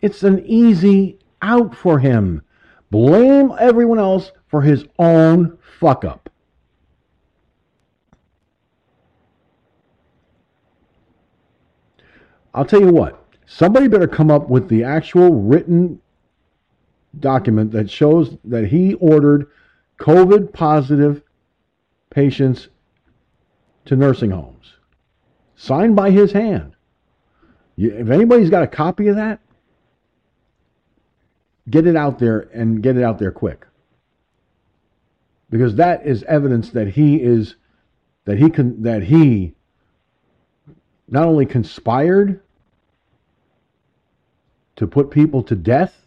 It's 0.00 0.22
an 0.22 0.44
easy 0.46 1.18
out 1.44 1.76
for 1.76 1.98
him. 1.98 2.42
Blame 2.90 3.52
everyone 3.60 3.98
else 3.98 4.32
for 4.48 4.62
his 4.62 4.86
own 4.98 5.58
fuck 5.78 6.04
up. 6.04 6.30
I'll 12.54 12.64
tell 12.64 12.80
you 12.80 12.92
what, 12.92 13.22
somebody 13.46 13.88
better 13.88 14.06
come 14.06 14.30
up 14.30 14.48
with 14.48 14.68
the 14.68 14.84
actual 14.84 15.34
written 15.34 16.00
document 17.20 17.72
that 17.72 17.90
shows 17.90 18.36
that 18.44 18.68
he 18.68 18.94
ordered 18.94 19.48
COVID 19.98 20.52
positive 20.52 21.22
patients 22.10 22.68
to 23.86 23.96
nursing 23.96 24.30
homes, 24.30 24.74
signed 25.56 25.96
by 25.96 26.10
his 26.10 26.32
hand. 26.32 26.74
If 27.76 28.08
anybody's 28.08 28.50
got 28.50 28.62
a 28.62 28.68
copy 28.68 29.08
of 29.08 29.16
that, 29.16 29.40
get 31.68 31.86
it 31.86 31.96
out 31.96 32.18
there 32.18 32.40
and 32.52 32.82
get 32.82 32.96
it 32.96 33.02
out 33.02 33.18
there 33.18 33.30
quick. 33.30 33.66
Because 35.50 35.76
that 35.76 36.06
is 36.06 36.22
evidence 36.24 36.70
that 36.70 36.88
he 36.88 37.22
is 37.22 37.56
that 38.24 38.38
he 38.38 38.50
can 38.50 38.82
that 38.82 39.04
he 39.04 39.54
not 41.08 41.26
only 41.26 41.46
conspired 41.46 42.40
to 44.76 44.86
put 44.86 45.10
people 45.10 45.42
to 45.44 45.54
death 45.54 46.06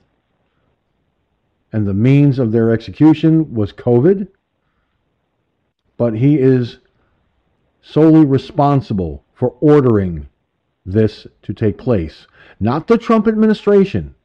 and 1.71 1.88
the 1.88 1.93
means 1.93 2.39
of 2.39 2.51
their 2.51 2.71
execution 2.71 3.53
was 3.53 3.71
COVID, 3.71 4.27
but 5.97 6.13
he 6.13 6.38
is 6.39 6.79
solely 7.81 8.25
responsible 8.25 9.23
for 9.34 9.55
ordering 9.61 10.27
this 10.85 11.27
to 11.43 11.53
take 11.53 11.77
place. 11.77 12.27
Not 12.59 12.88
the 12.88 12.97
Trump 12.97 13.27
administration, 13.27 14.15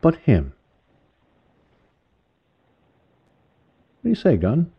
but 0.00 0.16
him. 0.16 0.52
What 4.00 4.04
do 4.04 4.08
you 4.10 4.14
say, 4.14 4.36
Gunn? 4.36 4.70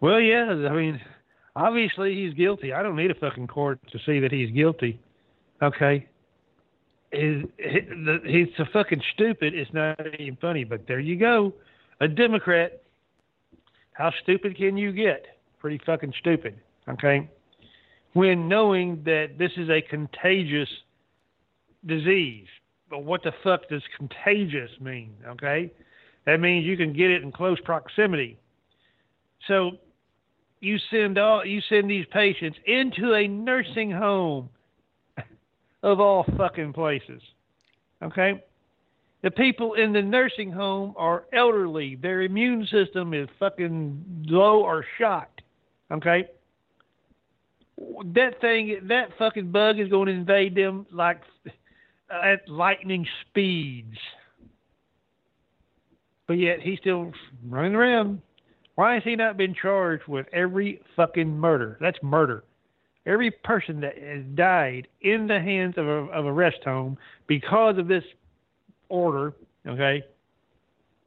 Well, 0.00 0.20
yeah, 0.20 0.68
I 0.70 0.74
mean, 0.74 1.00
obviously 1.56 2.14
he's 2.14 2.34
guilty. 2.34 2.72
I 2.72 2.82
don't 2.82 2.96
need 2.96 3.10
a 3.10 3.14
fucking 3.14 3.46
court 3.46 3.78
to 3.92 3.98
see 4.04 4.20
that 4.20 4.32
he's 4.32 4.50
guilty. 4.50 5.00
Okay. 5.62 6.06
He's, 7.12 7.44
he's 8.26 8.48
so 8.56 8.64
fucking 8.72 9.02
stupid, 9.14 9.54
it's 9.54 9.72
not 9.72 10.00
even 10.18 10.36
funny, 10.40 10.64
but 10.64 10.86
there 10.88 10.98
you 10.98 11.16
go. 11.16 11.54
A 12.00 12.08
Democrat. 12.08 12.82
How 13.92 14.12
stupid 14.22 14.56
can 14.56 14.76
you 14.76 14.92
get? 14.92 15.26
Pretty 15.60 15.80
fucking 15.86 16.12
stupid. 16.18 16.58
Okay. 16.88 17.30
When 18.14 18.48
knowing 18.48 19.02
that 19.04 19.38
this 19.38 19.52
is 19.56 19.68
a 19.68 19.82
contagious 19.82 20.68
disease. 21.86 22.46
But 22.90 23.04
what 23.04 23.22
the 23.22 23.32
fuck 23.42 23.68
does 23.68 23.82
contagious 23.96 24.70
mean? 24.80 25.14
Okay. 25.26 25.70
That 26.26 26.40
means 26.40 26.64
you 26.64 26.76
can 26.76 26.92
get 26.92 27.10
it 27.10 27.22
in 27.22 27.32
close 27.32 27.58
proximity. 27.64 28.38
So 29.48 29.72
you 30.60 30.78
send 30.90 31.18
all 31.18 31.44
you 31.44 31.60
send 31.68 31.90
these 31.90 32.06
patients 32.12 32.58
into 32.66 33.14
a 33.14 33.28
nursing 33.28 33.90
home 33.90 34.48
of 35.82 36.00
all 36.00 36.24
fucking 36.36 36.72
places. 36.72 37.20
Okay? 38.02 38.42
The 39.22 39.30
people 39.30 39.74
in 39.74 39.92
the 39.92 40.02
nursing 40.02 40.50
home 40.50 40.94
are 40.96 41.24
elderly. 41.32 41.96
Their 41.96 42.22
immune 42.22 42.66
system 42.70 43.14
is 43.14 43.28
fucking 43.38 44.26
low 44.26 44.62
or 44.62 44.84
shot. 44.98 45.30
Okay? 45.90 46.28
That 47.78 48.40
thing, 48.40 48.80
that 48.88 49.08
fucking 49.18 49.50
bug 49.50 49.78
is 49.78 49.88
going 49.88 50.06
to 50.06 50.12
invade 50.12 50.54
them 50.54 50.86
like 50.92 51.20
at 52.10 52.48
lightning 52.48 53.06
speeds. 53.22 53.96
But 56.26 56.34
yet 56.34 56.60
he's 56.60 56.78
still 56.78 57.12
running 57.48 57.74
around 57.74 58.22
why 58.74 58.94
has 58.94 59.04
he 59.04 59.14
not 59.14 59.36
been 59.36 59.54
charged 59.54 60.06
with 60.08 60.26
every 60.32 60.80
fucking 60.96 61.38
murder? 61.38 61.78
That's 61.80 61.98
murder. 62.02 62.44
Every 63.06 63.30
person 63.30 63.80
that 63.80 63.98
has 63.98 64.24
died 64.34 64.88
in 65.02 65.26
the 65.26 65.38
hands 65.38 65.74
of 65.76 65.86
a, 65.86 66.06
of 66.10 66.26
a 66.26 66.32
rest 66.32 66.64
home 66.64 66.96
because 67.26 67.78
of 67.78 67.86
this 67.86 68.04
order, 68.88 69.34
okay, 69.66 70.02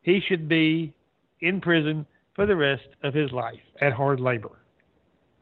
he 0.03 0.21
should 0.27 0.47
be 0.47 0.93
in 1.41 1.59
prison 1.59 2.05
for 2.35 2.45
the 2.45 2.55
rest 2.55 2.87
of 3.03 3.13
his 3.13 3.31
life 3.31 3.59
at 3.81 3.93
hard 3.93 4.19
labor. 4.19 4.59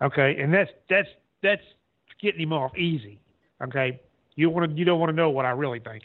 Okay, 0.02 0.36
and 0.40 0.54
that's 0.54 0.72
that's 0.90 1.10
that's 1.42 1.62
getting 2.22 2.42
him 2.42 2.54
off 2.54 2.78
easy. 2.78 3.20
Okay, 3.64 4.02
you 4.36 4.50
want 4.50 4.70
to 4.70 4.78
you 4.78 4.86
don't 4.86 5.00
want 5.00 5.10
to 5.10 5.16
know 5.16 5.30
what 5.30 5.46
I 5.46 5.52
really 5.52 5.80
think. 5.80 6.04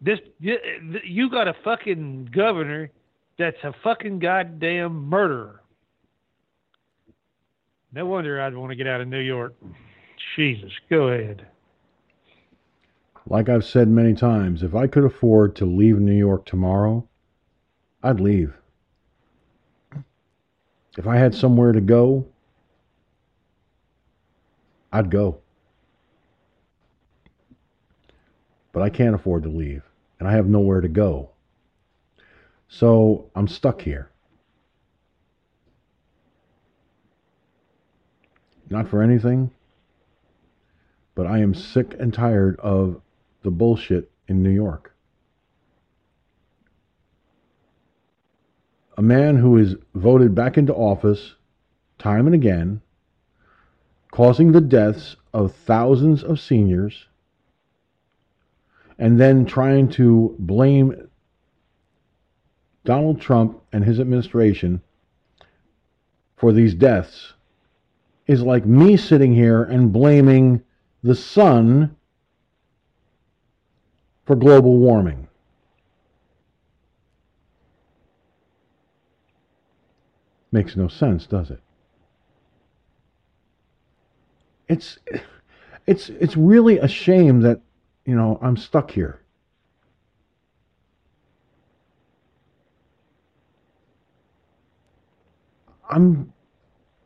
This 0.00 0.18
you, 0.38 0.58
you 1.04 1.30
got 1.30 1.48
a 1.48 1.54
fucking 1.64 2.30
governor 2.32 2.90
that's 3.38 3.56
a 3.62 3.72
fucking 3.82 4.18
goddamn 4.18 5.08
murderer. 5.08 5.62
No 7.92 8.04
wonder 8.04 8.40
I'd 8.40 8.54
want 8.54 8.70
to 8.70 8.76
get 8.76 8.86
out 8.86 9.00
of 9.00 9.08
New 9.08 9.20
York. 9.20 9.54
Jesus, 10.36 10.72
go 10.90 11.08
ahead. 11.08 11.46
Like 13.26 13.48
I've 13.48 13.64
said 13.64 13.88
many 13.88 14.14
times, 14.14 14.62
if 14.62 14.74
I 14.74 14.86
could 14.86 15.04
afford 15.04 15.56
to 15.56 15.66
leave 15.66 15.98
New 15.98 16.16
York 16.16 16.46
tomorrow, 16.46 17.08
I'd 18.02 18.20
leave. 18.20 18.54
If 20.98 21.06
I 21.06 21.16
had 21.16 21.32
somewhere 21.32 21.70
to 21.70 21.80
go, 21.80 22.26
I'd 24.92 25.12
go. 25.12 25.38
But 28.72 28.82
I 28.82 28.90
can't 28.90 29.14
afford 29.14 29.44
to 29.44 29.48
leave, 29.48 29.84
and 30.18 30.28
I 30.28 30.32
have 30.32 30.48
nowhere 30.48 30.80
to 30.80 30.88
go. 30.88 31.30
So 32.66 33.30
I'm 33.36 33.46
stuck 33.46 33.80
here. 33.80 34.10
Not 38.68 38.88
for 38.88 39.00
anything, 39.00 39.52
but 41.14 41.28
I 41.28 41.38
am 41.38 41.54
sick 41.54 41.94
and 42.00 42.12
tired 42.12 42.58
of 42.58 43.00
the 43.42 43.52
bullshit 43.52 44.10
in 44.26 44.42
New 44.42 44.50
York. 44.50 44.92
A 48.98 49.02
man 49.02 49.36
who 49.36 49.56
is 49.56 49.76
voted 49.94 50.34
back 50.34 50.58
into 50.58 50.74
office 50.74 51.36
time 51.98 52.26
and 52.26 52.34
again, 52.34 52.80
causing 54.10 54.50
the 54.50 54.60
deaths 54.60 55.14
of 55.32 55.54
thousands 55.54 56.24
of 56.24 56.40
seniors, 56.40 57.06
and 58.98 59.20
then 59.20 59.46
trying 59.46 59.88
to 59.90 60.34
blame 60.40 61.08
Donald 62.84 63.20
Trump 63.20 63.62
and 63.72 63.84
his 63.84 64.00
administration 64.00 64.82
for 66.34 66.52
these 66.52 66.74
deaths 66.74 67.34
is 68.26 68.42
like 68.42 68.66
me 68.66 68.96
sitting 68.96 69.32
here 69.32 69.62
and 69.62 69.92
blaming 69.92 70.60
the 71.04 71.14
sun 71.14 71.94
for 74.26 74.34
global 74.34 74.76
warming. 74.76 75.27
Makes 80.50 80.76
no 80.76 80.88
sense, 80.88 81.26
does 81.26 81.50
it? 81.50 81.60
It's 84.68 84.98
it's 85.86 86.08
it's 86.10 86.36
really 86.36 86.78
a 86.78 86.88
shame 86.88 87.40
that 87.40 87.60
you 88.04 88.14
know 88.14 88.38
I'm 88.42 88.56
stuck 88.56 88.90
here. 88.90 89.20
I'm 95.90 96.32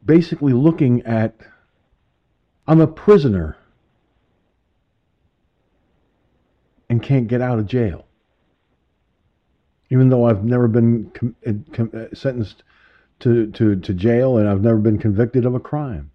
basically 0.05 0.53
looking 0.53 1.03
at 1.03 1.37
I'm 2.67 2.81
a 2.81 2.87
prisoner 2.87 3.57
and 6.89 7.03
can't 7.03 7.29
get 7.29 7.41
out 7.41 7.59
of 7.59 7.67
jail. 7.67 8.07
Even 9.91 10.09
though 10.09 10.27
I've 10.27 10.45
never 10.45 10.69
been 10.69 11.11
com- 11.15 11.37
uh, 11.47 11.53
com- 11.73 11.91
uh, 11.95 12.15
sentenced 12.15 12.65
to, 13.23 13.51
to, 13.53 13.77
to 13.77 13.95
jail 13.95 14.37
and 14.39 14.49
I've 14.49 14.63
never 14.63 14.79
been 14.79 14.99
convicted 14.99 15.47
of 15.47 15.55
a 15.55 15.61
crime. 15.61 16.11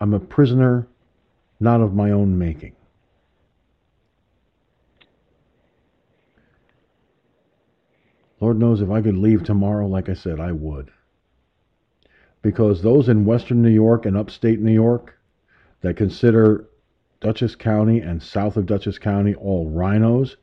I'm 0.00 0.12
a 0.12 0.20
prisoner 0.20 0.86
not 1.58 1.80
of 1.80 1.94
my 1.94 2.10
own 2.10 2.38
making. 2.38 2.76
Lord 8.38 8.58
knows 8.58 8.82
if 8.82 8.90
I 8.90 9.00
could 9.00 9.16
leave 9.16 9.42
tomorrow, 9.42 9.86
like 9.86 10.10
I 10.10 10.14
said, 10.14 10.38
I 10.38 10.52
would. 10.52 10.90
Because 12.42 12.82
those 12.82 13.08
in 13.08 13.24
western 13.24 13.62
New 13.62 13.70
York 13.70 14.04
and 14.04 14.14
upstate 14.14 14.60
New 14.60 14.74
York 14.74 15.18
that 15.80 15.96
consider 15.96 16.68
Dutchess 17.20 17.56
County 17.56 18.00
and 18.00 18.22
south 18.22 18.58
of 18.58 18.66
Dutchess 18.66 18.98
County 18.98 19.34
all 19.34 19.70
RINOs, 19.70 20.36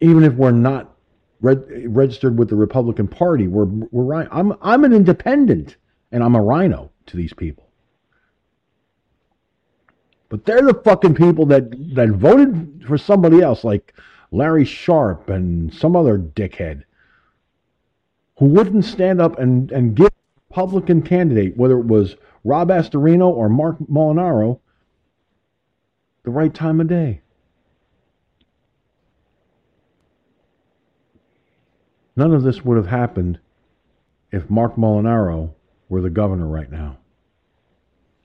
even 0.00 0.24
if 0.24 0.34
we're 0.34 0.50
not 0.50 0.94
reg- 1.40 1.86
registered 1.86 2.38
with 2.38 2.48
the 2.48 2.56
Republican 2.56 3.08
Party, 3.08 3.48
we're, 3.48 3.64
we're. 3.64 4.28
I'm, 4.30 4.54
I'm 4.62 4.84
an 4.84 4.92
independent 4.92 5.76
and 6.12 6.22
I'm 6.22 6.34
a 6.34 6.42
RINO 6.42 6.90
to 7.06 7.16
these 7.16 7.32
people. 7.32 7.68
But 10.28 10.44
they're 10.44 10.62
the 10.62 10.74
fucking 10.74 11.14
people 11.14 11.46
that, 11.46 11.70
that 11.94 12.10
voted 12.10 12.84
for 12.86 12.98
somebody 12.98 13.40
else, 13.40 13.64
like 13.64 13.94
Larry 14.30 14.64
Sharpe 14.64 15.30
and 15.30 15.72
some 15.72 15.96
other 15.96 16.18
dickhead 16.18 16.84
who 18.38 18.46
wouldn't 18.46 18.84
stand 18.84 19.20
up 19.20 19.38
and, 19.38 19.72
and 19.72 19.96
give 19.96 20.10
Republican 20.50 21.02
candidate, 21.02 21.56
whether 21.56 21.78
it 21.78 21.86
was 21.86 22.16
Rob 22.44 22.68
Astorino 22.68 23.28
or 23.28 23.48
Mark 23.48 23.78
Molinaro, 23.90 24.60
the 26.24 26.30
right 26.30 26.52
time 26.52 26.80
of 26.80 26.88
day. 26.88 27.20
None 32.18 32.34
of 32.34 32.42
this 32.42 32.64
would 32.64 32.76
have 32.76 32.88
happened 32.88 33.38
if 34.32 34.50
Mark 34.50 34.74
Molinaro 34.74 35.54
were 35.88 36.00
the 36.00 36.10
governor 36.10 36.48
right 36.48 36.68
now 36.68 36.98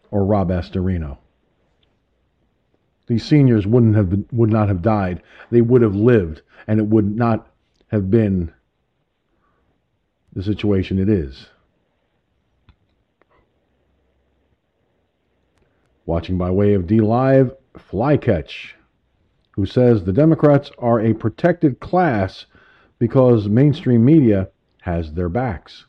or 0.10 0.26
Rob 0.26 0.50
Astorino. 0.50 1.20
These 3.06 3.24
seniors 3.24 3.68
wouldn't 3.68 3.96
have 3.96 4.10
been, 4.10 4.26
would 4.32 4.50
not 4.50 4.68
have 4.68 4.82
died. 4.82 5.22
They 5.52 5.62
would 5.62 5.84
have 5.84 5.94
lived, 5.94 6.42
and 6.66 6.80
it 6.80 6.88
would 6.88 7.16
not 7.16 7.52
have 7.90 8.10
been 8.10 8.52
the 10.34 10.42
situation 10.42 10.98
it 10.98 11.08
is. 11.08 11.46
Watching 16.08 16.40
by 16.40 16.50
way 16.50 16.74
of 16.74 16.88
DLive, 16.88 17.56
Flycatch, 17.78 18.74
who 19.52 19.68
says 19.68 20.04
the 20.04 20.12
Democrats 20.12 20.72
are 20.80 21.00
a 21.00 21.14
protected 21.14 21.80
class 21.80 22.48
because 23.00 23.48
mainstream 23.48 24.04
media 24.04 24.50
has 24.82 25.14
their 25.14 25.30
backs. 25.30 25.86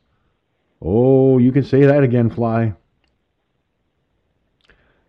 Oh, 0.80 1.38
you 1.38 1.52
can 1.52 1.64
say 1.64 1.82
that 1.82 2.02
again, 2.02 2.30
Fly. 2.30 2.74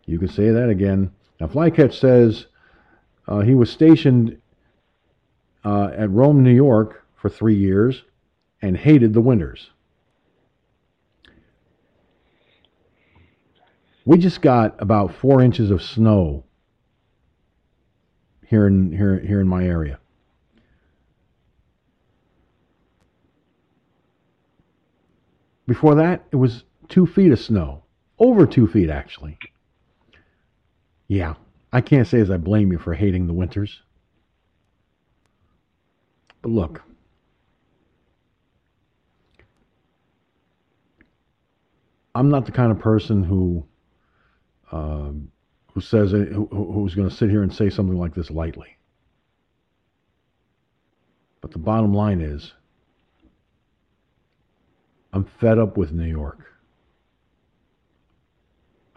You 0.05 0.19
can 0.19 0.27
say 0.27 0.51
that 0.51 0.69
again. 0.69 1.11
Now, 1.39 1.47
Flycatch 1.47 1.99
says 1.99 2.47
uh, 3.27 3.41
he 3.41 3.55
was 3.55 3.69
stationed 3.69 4.39
uh, 5.63 5.89
at 5.97 6.09
Rome, 6.11 6.43
New 6.43 6.53
York 6.53 7.05
for 7.15 7.30
three 7.30 7.55
years 7.55 8.03
and 8.61 8.77
hated 8.77 9.13
the 9.13 9.22
winters. 9.22 9.72
We 14.05 14.19
just 14.19 14.41
got 14.41 14.80
about 14.80 15.15
four 15.15 15.41
inches 15.41 15.72
of 15.72 15.81
snow 15.81 16.43
here 18.47 18.67
in 18.67 18.91
here 18.91 19.19
here 19.19 19.41
in 19.41 19.47
my 19.47 19.65
area. 19.65 19.99
Before 25.67 25.95
that, 25.95 26.25
it 26.31 26.35
was 26.35 26.63
two 26.89 27.05
feet 27.05 27.31
of 27.31 27.39
snow, 27.39 27.83
over 28.19 28.45
two 28.45 28.67
feet 28.67 28.89
actually. 28.89 29.37
Yeah, 31.07 31.35
I 31.71 31.81
can't 31.81 32.07
say 32.07 32.19
as 32.19 32.31
I 32.31 32.37
blame 32.37 32.71
you 32.71 32.77
for 32.77 32.93
hating 32.93 33.27
the 33.27 33.33
winters. 33.33 33.81
But 36.41 36.51
look, 36.51 36.81
I'm 42.13 42.29
not 42.29 42.45
the 42.45 42.51
kind 42.51 42.71
of 42.71 42.79
person 42.79 43.23
who 43.23 43.65
uh, 44.71 45.11
who 45.73 45.81
says 45.81 46.11
who, 46.11 46.47
who's 46.51 46.95
going 46.95 47.09
to 47.09 47.15
sit 47.15 47.29
here 47.29 47.43
and 47.43 47.53
say 47.53 47.69
something 47.69 47.97
like 47.97 48.15
this 48.15 48.31
lightly. 48.31 48.77
But 51.41 51.51
the 51.51 51.59
bottom 51.59 51.93
line 51.93 52.21
is, 52.21 52.53
I'm 55.15 55.23
fed 55.23 55.57
up 55.57 55.77
with 55.77 55.93
New 55.93 56.03
York. 56.03 56.41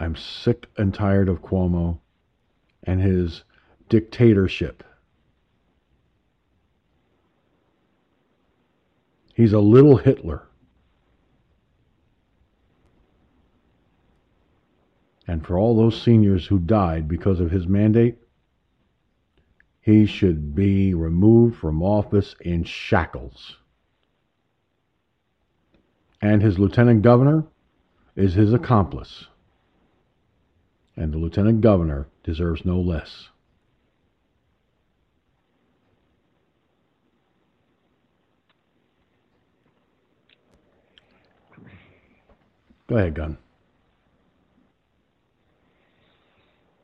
I'm 0.00 0.16
sick 0.16 0.66
and 0.76 0.92
tired 0.92 1.28
of 1.28 1.42
Cuomo 1.42 2.00
and 2.82 3.00
his 3.00 3.44
dictatorship. 3.88 4.82
He's 9.32 9.52
a 9.52 9.60
little 9.60 9.96
Hitler. 9.96 10.48
And 15.28 15.46
for 15.46 15.56
all 15.56 15.76
those 15.76 16.02
seniors 16.02 16.48
who 16.48 16.58
died 16.58 17.06
because 17.06 17.38
of 17.38 17.52
his 17.52 17.68
mandate, 17.68 18.18
he 19.80 20.04
should 20.04 20.56
be 20.56 20.94
removed 20.94 21.56
from 21.58 21.80
office 21.80 22.34
in 22.40 22.64
shackles. 22.64 23.58
And 26.20 26.42
his 26.42 26.58
lieutenant 26.58 27.02
governor 27.02 27.44
is 28.16 28.34
his 28.34 28.52
accomplice 28.52 29.26
and 30.98 31.12
the 31.12 31.18
lieutenant 31.18 31.60
governor 31.60 32.08
deserves 32.24 32.64
no 32.64 32.80
less. 32.80 33.28
Go 42.88 42.96
ahead, 42.96 43.14
Gun. 43.14 43.38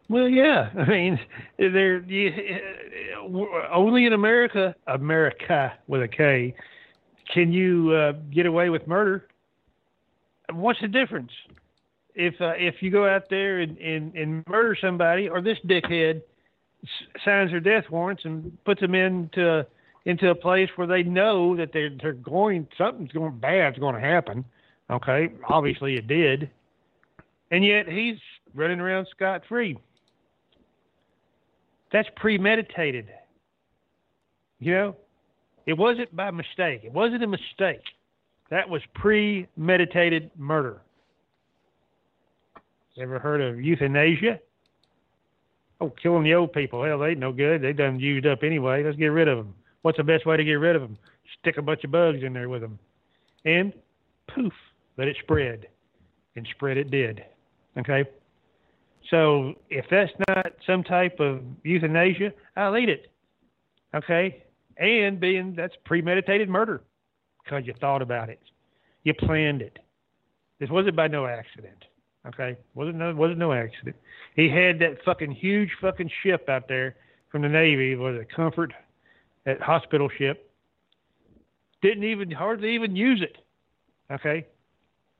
Well, 0.09 0.29
yeah. 0.29 0.71
I 0.79 0.85
mean, 0.85 1.19
they're 1.59 2.05
only 3.73 4.07
in 4.07 4.13
America, 4.13 4.77
America 4.87 5.73
with 5.89 6.03
a 6.03 6.09
K, 6.09 6.55
can 7.33 7.53
you 7.53 7.93
uh, 7.93 8.13
get 8.33 8.47
away 8.47 8.71
with 8.71 8.87
murder. 8.87 9.27
What's 10.53 10.81
the 10.81 10.89
difference? 10.89 11.31
if 12.15 12.35
uh, 12.41 12.53
if 12.57 12.77
you 12.81 12.91
go 12.91 13.09
out 13.09 13.25
there 13.29 13.61
and, 13.61 13.77
and, 13.79 14.15
and 14.15 14.45
murder 14.47 14.77
somebody, 14.81 15.29
or 15.29 15.41
this 15.41 15.59
dickhead 15.67 16.23
signs 17.25 17.51
their 17.51 17.61
death 17.61 17.85
warrants 17.91 18.25
and 18.25 18.57
puts 18.65 18.81
them 18.81 18.95
into 18.95 19.67
into 20.05 20.31
a 20.31 20.35
place 20.35 20.69
where 20.77 20.87
they 20.87 21.03
know 21.03 21.57
that 21.57 21.73
they're 21.73 21.91
they're 22.01 22.13
going 22.13 22.69
something's 22.79 23.13
going 23.13 23.37
bad's 23.39 23.79
going 23.79 23.95
to 23.95 24.01
happen. 24.01 24.45
Okay, 24.91 25.31
obviously 25.49 25.97
it 25.97 26.07
did, 26.07 26.51
and 27.51 27.65
yet 27.65 27.89
he's 27.89 28.19
running 28.55 28.81
around 28.81 29.07
scot 29.11 29.43
free. 29.49 29.79
That's 31.93 32.09
premeditated. 32.17 33.09
You 34.61 34.73
know, 34.73 34.97
it 35.67 35.75
wasn't 35.75 36.15
by 36.15 36.31
mistake. 36.31 36.83
It 36.85 36.93
wasn't 36.93 37.23
a 37.23 37.27
mistake. 37.27 37.83
That 38.51 38.69
was 38.69 38.83
premeditated 38.95 40.31
murder. 40.37 40.81
Ever 43.01 43.19
heard 43.19 43.41
of 43.41 43.61
euthanasia? 43.61 44.39
Oh, 45.81 45.93
killing 46.03 46.23
the 46.23 46.35
old 46.35 46.53
people. 46.53 46.85
Hell, 46.85 47.01
they 47.01 47.09
ain't 47.09 47.19
no 47.19 47.33
good. 47.33 47.63
They 47.63 47.73
done 47.73 47.99
used 47.99 48.27
up 48.27 48.43
anyway. 48.43 48.85
Let's 48.85 48.97
get 48.97 49.07
rid 49.07 49.27
of 49.27 49.39
them. 49.39 49.55
What's 49.83 49.99
the 49.99 50.05
best 50.05 50.25
way 50.25 50.37
to 50.37 50.45
get 50.45 50.53
rid 50.53 50.77
of 50.77 50.83
them? 50.83 50.97
Stick 51.41 51.57
a 51.59 51.63
bunch 51.63 51.83
of 51.85 51.91
bugs 51.91 52.23
in 52.23 52.33
there 52.33 52.49
with 52.49 52.63
them. 52.63 52.79
And 53.45 53.73
poof, 54.33 54.53
let 54.97 55.09
it 55.09 55.17
spread. 55.23 55.67
And 56.37 56.47
spread 56.55 56.77
it 56.77 56.91
did. 56.91 57.25
Okay? 57.79 58.05
So 59.11 59.55
if 59.71 59.85
that's 59.91 60.13
not 60.29 60.53
some 60.67 60.85
type 60.85 61.19
of 61.21 61.41
euthanasia, 61.65 62.33
I'll 62.57 62.77
eat 62.77 62.89
it. 62.89 63.11
Okay? 63.95 64.44
And 64.77 65.21
being 65.21 65.55
that's 65.57 65.75
premeditated 65.85 66.49
murder 66.49 66.83
because 67.45 67.67
you 67.67 67.75
thought 67.81 68.03
about 68.03 68.29
it. 68.29 68.41
You 69.05 69.15
planned 69.15 69.63
it. 69.63 69.79
This 70.59 70.71
wasn't 70.71 70.97
by 70.97 71.09
no 71.09 71.27
accident. 71.27 71.85
Okay? 72.27 72.57
Wasn't 72.75 72.97
no 72.97 73.15
wasn't 73.15 73.39
no 73.39 73.53
accident. 73.53 73.97
He 74.35 74.49
had 74.49 74.79
that 74.81 74.99
fucking 75.05 75.33
huge 75.33 75.71
fucking 75.81 76.11
ship 76.23 76.49
out 76.49 76.69
there 76.69 76.97
from 77.31 77.43
the 77.43 77.49
Navy, 77.49 77.95
was 77.97 78.17
a 78.17 78.25
Comfort, 78.35 78.73
that 79.45 79.61
hospital 79.61 80.09
ship. 80.17 80.51
Didn't 81.83 82.05
even 82.05 82.31
hardly 82.31 82.75
even 82.75 82.97
use 82.97 83.23
it. 83.23 83.37
Okay? 84.11 84.47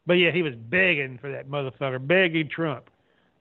But 0.07 0.15
yeah, 0.15 0.31
he 0.31 0.43
was 0.43 0.55
begging 0.55 1.19
for 1.21 1.31
that 1.31 1.49
motherfucker, 1.49 2.05
begging 2.07 2.49
Trump. 2.49 2.89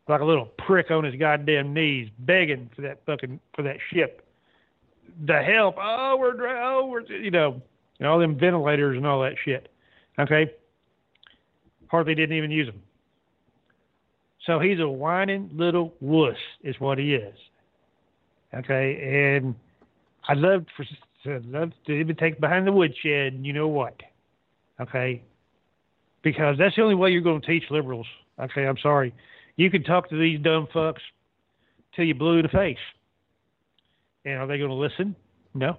Like 0.10 0.22
a 0.22 0.26
little 0.26 0.48
prick 0.58 0.92
on 0.92 1.06
his 1.06 1.16
goddamn 1.16 1.74
knees, 1.74 2.10
begging 2.20 2.70
for 2.76 2.82
that 2.82 3.06
fucking 3.06 3.40
for 3.56 3.62
that 3.62 3.78
ship. 3.94 4.23
The 5.26 5.42
help. 5.42 5.76
Oh, 5.80 6.18
we're 6.20 6.48
oh, 6.48 6.88
we're 6.88 7.02
you 7.04 7.32
know, 7.32 7.62
and 8.00 8.08
all 8.08 8.20
them 8.20 8.38
ventilators 8.38 8.98
and 8.98 9.06
all 9.06 9.22
that 9.22 9.34
shit. 9.44 9.70
Okay? 10.20 10.52
Hardly 11.88 12.16
didn't 12.16 12.36
even 12.36 12.52
use 12.52 12.68
them. 12.68 12.82
So 14.46 14.60
he's 14.60 14.80
a 14.80 14.88
whining 14.88 15.50
little 15.54 15.94
wuss, 16.02 16.36
is 16.64 16.76
what 16.80 16.98
he 16.98 17.14
is. 17.14 17.36
Okay, 18.54 19.36
and 19.36 19.56
I'd 20.28 20.38
love 20.38 20.66
for 20.76 20.86
love 21.26 21.72
to 21.88 21.94
even 21.94 22.16
take 22.16 22.40
behind 22.40 22.68
the 22.68 22.72
woodshed. 22.72 23.40
You 23.42 23.54
know 23.54 23.68
what? 23.68 23.96
Okay, 24.82 25.24
because 26.24 26.58
that's 26.58 26.76
the 26.76 26.82
only 26.82 26.96
way 26.96 27.12
you're 27.12 27.22
going 27.22 27.42
to 27.42 27.48
teach 27.48 27.64
liberals. 27.72 28.08
Okay, 28.40 28.66
I'm 28.66 28.78
sorry. 28.82 29.14
You 29.56 29.70
can 29.72 29.84
talk 29.84 30.10
to 30.10 30.20
these 30.20 30.40
dumb 30.42 30.68
fucks 30.74 31.02
till 31.96 32.06
you 32.06 32.16
blue 32.16 32.38
in 32.38 32.44
the 32.44 32.50
face. 32.50 32.78
And 34.26 34.36
are 34.40 34.48
they 34.48 34.58
going 34.58 34.70
to 34.70 34.76
listen? 34.76 35.16
No. 35.54 35.78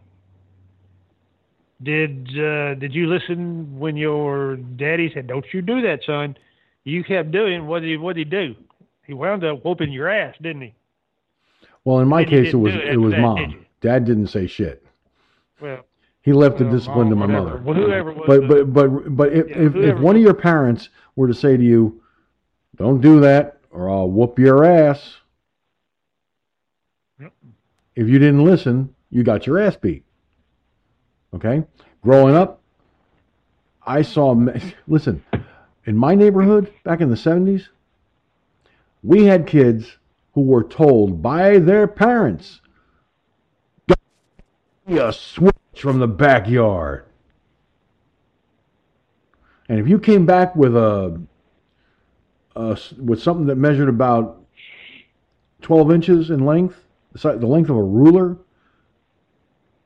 Did 1.82 2.28
uh, 2.38 2.74
did 2.74 2.94
you 2.94 3.08
listen 3.08 3.78
when 3.78 3.96
your 3.96 4.56
daddy 4.56 5.10
said, 5.12 5.26
"Don't 5.26 5.44
you 5.52 5.60
do 5.60 5.82
that, 5.82 6.00
son"? 6.06 6.36
You 6.84 7.02
kept 7.04 7.30
doing. 7.30 7.66
What 7.66 7.80
did 7.80 7.90
he 7.90 7.96
What 7.96 8.16
did 8.16 8.26
he 8.26 8.30
do? 8.30 8.54
He 9.06 9.12
wound 9.12 9.44
up 9.44 9.64
whooping 9.64 9.92
your 9.92 10.08
ass, 10.08 10.34
didn't 10.40 10.62
he? 10.62 10.74
Well, 11.84 11.98
in 12.00 12.08
my 12.08 12.20
And 12.22 12.30
case, 12.30 12.54
it 12.54 12.56
was 12.56 12.74
it 12.74 12.84
it 12.84 12.96
was 12.96 13.12
that, 13.12 13.20
mom. 13.20 13.38
you? 13.50 13.64
Dad 13.80 14.04
didn't 14.04 14.28
say 14.28 14.46
shit. 14.46 14.86
Well, 15.60 15.84
He 16.22 16.32
left 16.32 16.56
the 16.58 16.64
Well, 16.64 16.72
discipline 16.74 17.10
to 17.10 17.16
my 17.16 17.26
whatever. 17.26 17.44
mother. 17.44 17.62
Well, 17.62 17.74
whoever 17.74 18.12
was 18.12 18.24
but, 18.26 18.40
the- 18.48 18.64
but 18.64 18.72
but 18.72 19.16
but 19.16 19.32
if 19.32 19.48
Yeah, 19.50 19.58
if, 19.58 19.76
if 19.76 19.98
one 19.98 20.16
of 20.16 20.22
your 20.22 20.32
parents 20.34 20.88
were 21.16 21.26
to 21.28 21.34
say 21.34 21.56
to 21.56 21.62
you, 21.62 22.00
"Don't 22.76 23.00
do 23.02 23.20
that," 23.20 23.58
or 23.70 23.90
"I'll 23.90 24.08
whoop 24.10 24.38
your 24.38 24.64
ass,". 24.64 25.16
If 27.96 28.08
you 28.08 28.18
didn't 28.18 28.44
listen, 28.44 28.94
you 29.10 29.22
got 29.22 29.46
your 29.46 29.58
ass 29.58 29.76
beat. 29.76 30.04
Okay, 31.34 31.64
growing 32.02 32.34
up, 32.34 32.60
I 33.86 34.02
saw. 34.02 34.32
Listen, 34.86 35.24
in 35.86 35.96
my 35.96 36.14
neighborhood 36.14 36.72
back 36.84 37.00
in 37.00 37.10
the 37.10 37.16
seventies, 37.16 37.68
we 39.02 39.24
had 39.24 39.46
kids 39.46 39.98
who 40.34 40.42
were 40.42 40.64
told 40.64 41.22
by 41.22 41.58
their 41.58 41.86
parents, 41.86 42.60
"Don't 43.88 44.98
a 44.98 45.12
switch 45.12 45.54
from 45.76 45.98
the 45.98 46.08
backyard." 46.08 47.04
And 49.68 49.80
if 49.80 49.88
you 49.88 49.98
came 49.98 50.26
back 50.26 50.54
with 50.54 50.76
a 50.76 51.20
with 52.54 53.20
something 53.22 53.46
that 53.46 53.56
measured 53.56 53.88
about 53.88 54.40
twelve 55.62 55.90
inches 55.90 56.30
in 56.30 56.44
length, 56.44 56.83
the 57.22 57.46
length 57.46 57.70
of 57.70 57.76
a 57.76 57.82
ruler, 57.82 58.36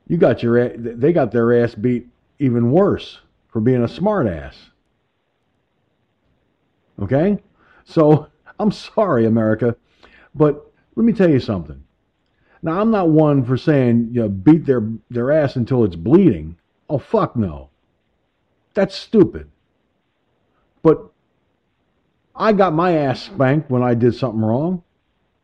you 0.07 0.17
got 0.17 0.43
your 0.43 0.69
they 0.77 1.13
got 1.13 1.31
their 1.31 1.63
ass 1.63 1.75
beat 1.75 2.07
even 2.39 2.71
worse 2.71 3.19
for 3.47 3.61
being 3.61 3.83
a 3.83 3.87
smart 3.87 4.27
ass. 4.27 4.71
Okay, 7.01 7.39
so 7.85 8.27
I'm 8.59 8.71
sorry, 8.71 9.25
America, 9.25 9.75
but 10.35 10.71
let 10.95 11.05
me 11.05 11.13
tell 11.13 11.29
you 11.29 11.39
something. 11.39 11.83
Now 12.61 12.81
I'm 12.81 12.91
not 12.91 13.09
one 13.09 13.45
for 13.45 13.55
saying 13.55 14.09
you 14.11 14.21
know 14.21 14.29
beat 14.29 14.65
their 14.65 14.89
their 15.09 15.31
ass 15.31 15.55
until 15.55 15.83
it's 15.83 15.95
bleeding. 15.95 16.57
Oh 16.89 16.97
fuck 16.97 17.35
no. 17.35 17.69
That's 18.73 18.95
stupid. 18.95 19.49
But 20.81 21.11
I 22.35 22.53
got 22.53 22.73
my 22.73 22.95
ass 22.95 23.23
spanked 23.23 23.69
when 23.69 23.83
I 23.83 23.93
did 23.93 24.15
something 24.15 24.41
wrong. 24.41 24.83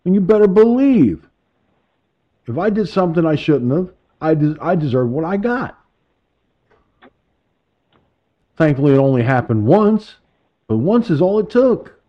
And 0.05 0.13
you 0.13 0.21
better 0.21 0.47
believe 0.47 1.27
if 2.47 2.57
I 2.57 2.69
did 2.69 2.87
something 2.87 3.25
I 3.25 3.35
shouldn't 3.35 3.71
have, 3.71 3.91
I 4.21 4.33
des- 4.33 4.59
I 4.61 4.75
deserve 4.75 5.09
what 5.09 5.25
I 5.25 5.37
got. 5.37 5.79
Thankfully 8.57 8.93
it 8.93 8.97
only 8.97 9.23
happened 9.23 9.65
once, 9.65 10.15
but 10.67 10.77
once 10.77 11.09
is 11.09 11.21
all 11.21 11.39
it 11.39 11.49
took. 11.49 11.99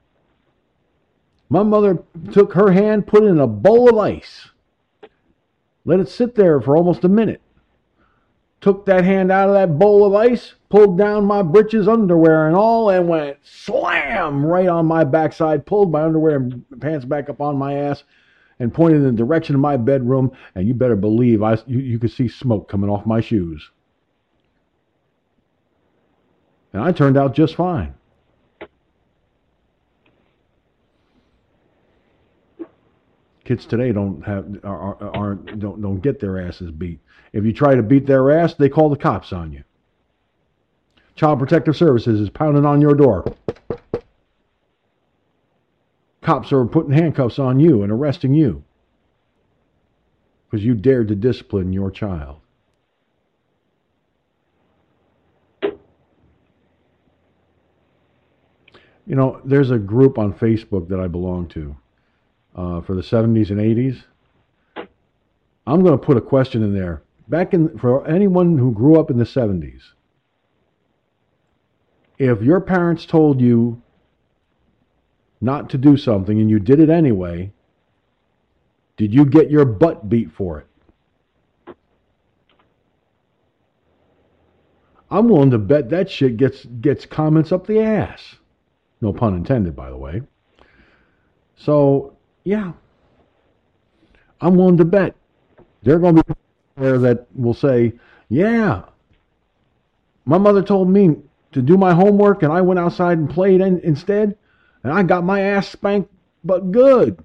My 1.49 1.63
mother 1.63 2.03
took 2.33 2.53
her 2.55 2.73
hand, 2.73 3.07
put 3.07 3.23
it 3.23 3.27
in 3.27 3.39
a 3.39 3.47
bowl 3.47 3.89
of 3.89 3.99
ice, 3.99 4.49
let 5.85 6.01
it 6.01 6.09
sit 6.09 6.35
there 6.35 6.61
for 6.61 6.77
almost 6.77 7.05
a 7.05 7.09
minute. 7.09 7.41
Took 8.61 8.87
that 8.87 9.05
hand 9.05 9.31
out 9.31 9.49
of 9.49 9.55
that 9.55 9.79
bowl 9.79 10.05
of 10.05 10.15
ice, 10.15 10.55
pulled 10.71 10.99
down 10.99 11.25
my 11.25 11.43
breeches, 11.43 11.87
underwear, 11.87 12.49
and 12.49 12.57
all, 12.57 12.91
and 12.91 13.07
went 13.07 13.37
slam 13.45 14.45
right 14.45 14.67
on 14.67 14.87
my 14.87 15.05
backside, 15.05 15.67
pulled 15.67 15.93
my 15.93 16.03
underwear 16.03 16.37
and 16.37 16.65
pants 16.81 17.05
back 17.05 17.29
up 17.29 17.41
on 17.41 17.57
my 17.57 17.75
ass, 17.75 18.03
and 18.59 18.73
pointed 18.73 18.99
in 18.99 19.05
the 19.05 19.13
direction 19.13 19.55
of 19.55 19.61
my 19.61 19.77
bedroom. 19.77 20.33
And 20.55 20.67
you 20.67 20.75
better 20.75 20.97
believe 20.97 21.43
I, 21.43 21.59
you, 21.67 21.79
you 21.79 21.99
could 21.99 22.11
see 22.11 22.29
smoke 22.29 22.69
coming 22.69 22.91
off 22.91 23.07
my 23.07 23.21
shoes. 23.21 23.71
And 26.73 26.83
I 26.83 26.93
turned 26.93 27.17
out 27.17 27.35
just 27.35 27.55
fine. 27.55 27.95
Kids 33.45 33.65
today 33.65 33.93
don't 33.93 34.23
have 34.27 34.59
are, 34.65 35.01
are, 35.01 35.17
aren't 35.17 35.61
don't 35.61 35.81
don't 35.81 36.01
get 36.01 36.19
their 36.19 36.41
asses 36.41 36.73
beat. 36.73 36.99
If 37.33 37.45
you 37.45 37.53
try 37.53 37.77
to 37.77 37.83
beat 37.83 38.05
their 38.05 38.33
ass, 38.33 38.55
they 38.55 38.69
call 38.69 38.91
the 38.91 38.97
cops 38.97 39.33
on 39.33 39.53
you. 39.53 39.63
Child 41.15 41.39
Protective 41.39 41.77
Services 41.77 42.21
is 42.21 42.29
pounding 42.29 42.67
on 42.67 42.81
your 42.81 42.95
door. 42.95 43.25
Cops 46.27 46.53
are 46.53 46.65
putting 46.65 46.91
handcuffs 46.91 47.39
on 47.39 47.61
you 47.61 47.85
and 47.85 47.93
arresting 47.93 48.35
you 48.35 48.65
because 50.51 50.65
you 50.65 50.75
dared 50.75 51.07
to 51.07 51.15
discipline 51.15 51.73
your 51.73 51.89
child. 51.89 52.41
You 55.63 55.79
know, 59.15 59.41
there's 59.45 59.71
a 59.71 59.79
group 59.79 60.19
on 60.19 60.33
Facebook 60.33 60.89
that 60.89 60.99
I 60.99 61.07
belong 61.07 61.47
to 61.51 61.77
uh, 62.57 62.81
for 62.81 62.97
the 62.97 63.03
70s 63.03 63.51
and 63.51 63.61
80s. 63.61 64.03
I'm 65.65 65.85
going 65.85 65.97
to 65.97 66.05
put 66.05 66.17
a 66.17 66.21
question 66.21 66.65
in 66.65 66.75
there. 66.75 67.05
Back 67.29 67.55
in 67.55 67.79
for 67.79 68.05
anyone 68.05 68.59
who 68.59 68.73
grew 68.73 68.99
up 68.99 69.13
in 69.13 69.19
the 69.19 69.25
70s, 69.25 69.93
if 72.19 72.43
your 72.43 72.61
parents 72.61 73.07
told 73.07 73.41
you 73.41 73.81
not 75.47 75.71
to 75.71 75.79
do 75.79 75.97
something 75.97 76.39
and 76.39 76.51
you 76.51 76.59
did 76.59 76.81
it 76.81 76.91
anyway, 76.91 77.51
did 78.99 79.15
you 79.15 79.25
get 79.25 79.51
your 79.51 79.65
butt 79.65 80.11
beat 80.11 80.31
for 80.31 80.59
it? 80.59 80.67
I'm 85.11 85.29
willing 85.29 85.53
to 85.53 85.59
bet 85.59 85.89
that 85.91 86.11
shit 86.11 86.37
gets 86.37 86.65
gets 86.65 87.07
comments 87.07 87.53
up 87.53 87.67
the 87.67 87.81
ass. 87.81 88.35
No 89.01 89.13
pun 89.13 89.37
intended, 89.37 89.77
by 89.77 89.89
the 89.89 89.97
way. 89.97 90.23
So, 91.55 92.17
yeah. 92.45 92.73
I'm 94.41 94.57
willing 94.57 94.77
to 94.79 94.85
bet 94.85 95.15
there 95.83 95.97
are 95.97 96.01
going 96.01 96.17
to 96.17 96.25
be 96.25 96.35
there 96.77 96.99
that 96.99 97.27
will 97.35 97.55
say, 97.55 97.93
yeah, 98.29 98.83
my 100.25 100.39
mother 100.39 100.63
told 100.63 100.91
me 100.91 101.17
to 101.53 101.63
do 101.63 101.77
my 101.77 101.95
homework 101.95 102.43
and 102.43 102.53
I 102.53 102.61
went 102.61 102.81
outside 102.81 103.19
and 103.19 103.31
played 103.31 103.61
in, 103.61 103.79
instead 103.81 104.37
and 104.87 104.95
I 104.95 105.03
got 105.03 105.25
my 105.25 105.41
ass 105.41 105.69
spanked, 105.69 106.13
but 106.45 106.71
good. 106.71 107.19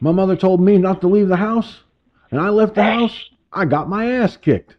My 0.00 0.12
mother 0.12 0.36
told 0.36 0.60
me 0.60 0.76
not 0.76 1.00
to 1.00 1.08
leave 1.08 1.28
the 1.28 1.36
house 1.36 1.78
and 2.30 2.38
I 2.38 2.50
left 2.50 2.74
the 2.74 2.82
house. 2.82 3.30
I 3.50 3.64
got 3.64 3.88
my 3.88 4.12
ass 4.16 4.36
kicked. 4.36 4.76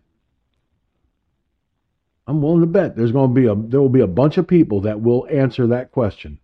I'm 2.27 2.44
willing 2.44 2.61
to 2.61 2.68
bet 2.68 2.95
there's 2.95 3.11
going 3.11 3.34
to 3.34 3.41
be 3.41 3.48
a 3.48 3.56
there 3.56 3.81
will 3.81 3.89
be 3.89 4.02
a 4.02 4.07
bunch 4.07 4.38
of 4.38 4.45
people 4.45 4.81
that 4.81 5.02
will 5.02 5.27
answer 5.31 5.65
that 5.65 5.91
question. 5.91 6.38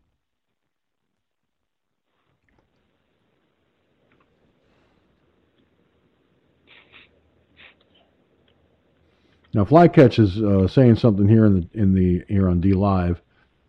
Now, 9.53 9.65
Flycatch 9.65 10.17
is 10.17 10.41
uh, 10.41 10.67
saying 10.67 10.95
something 10.95 11.27
here 11.27 11.45
in 11.45 11.55
the 11.55 11.79
in 11.79 11.93
the 11.93 12.23
here 12.27 12.49
on 12.49 12.61
DLive. 12.61 13.17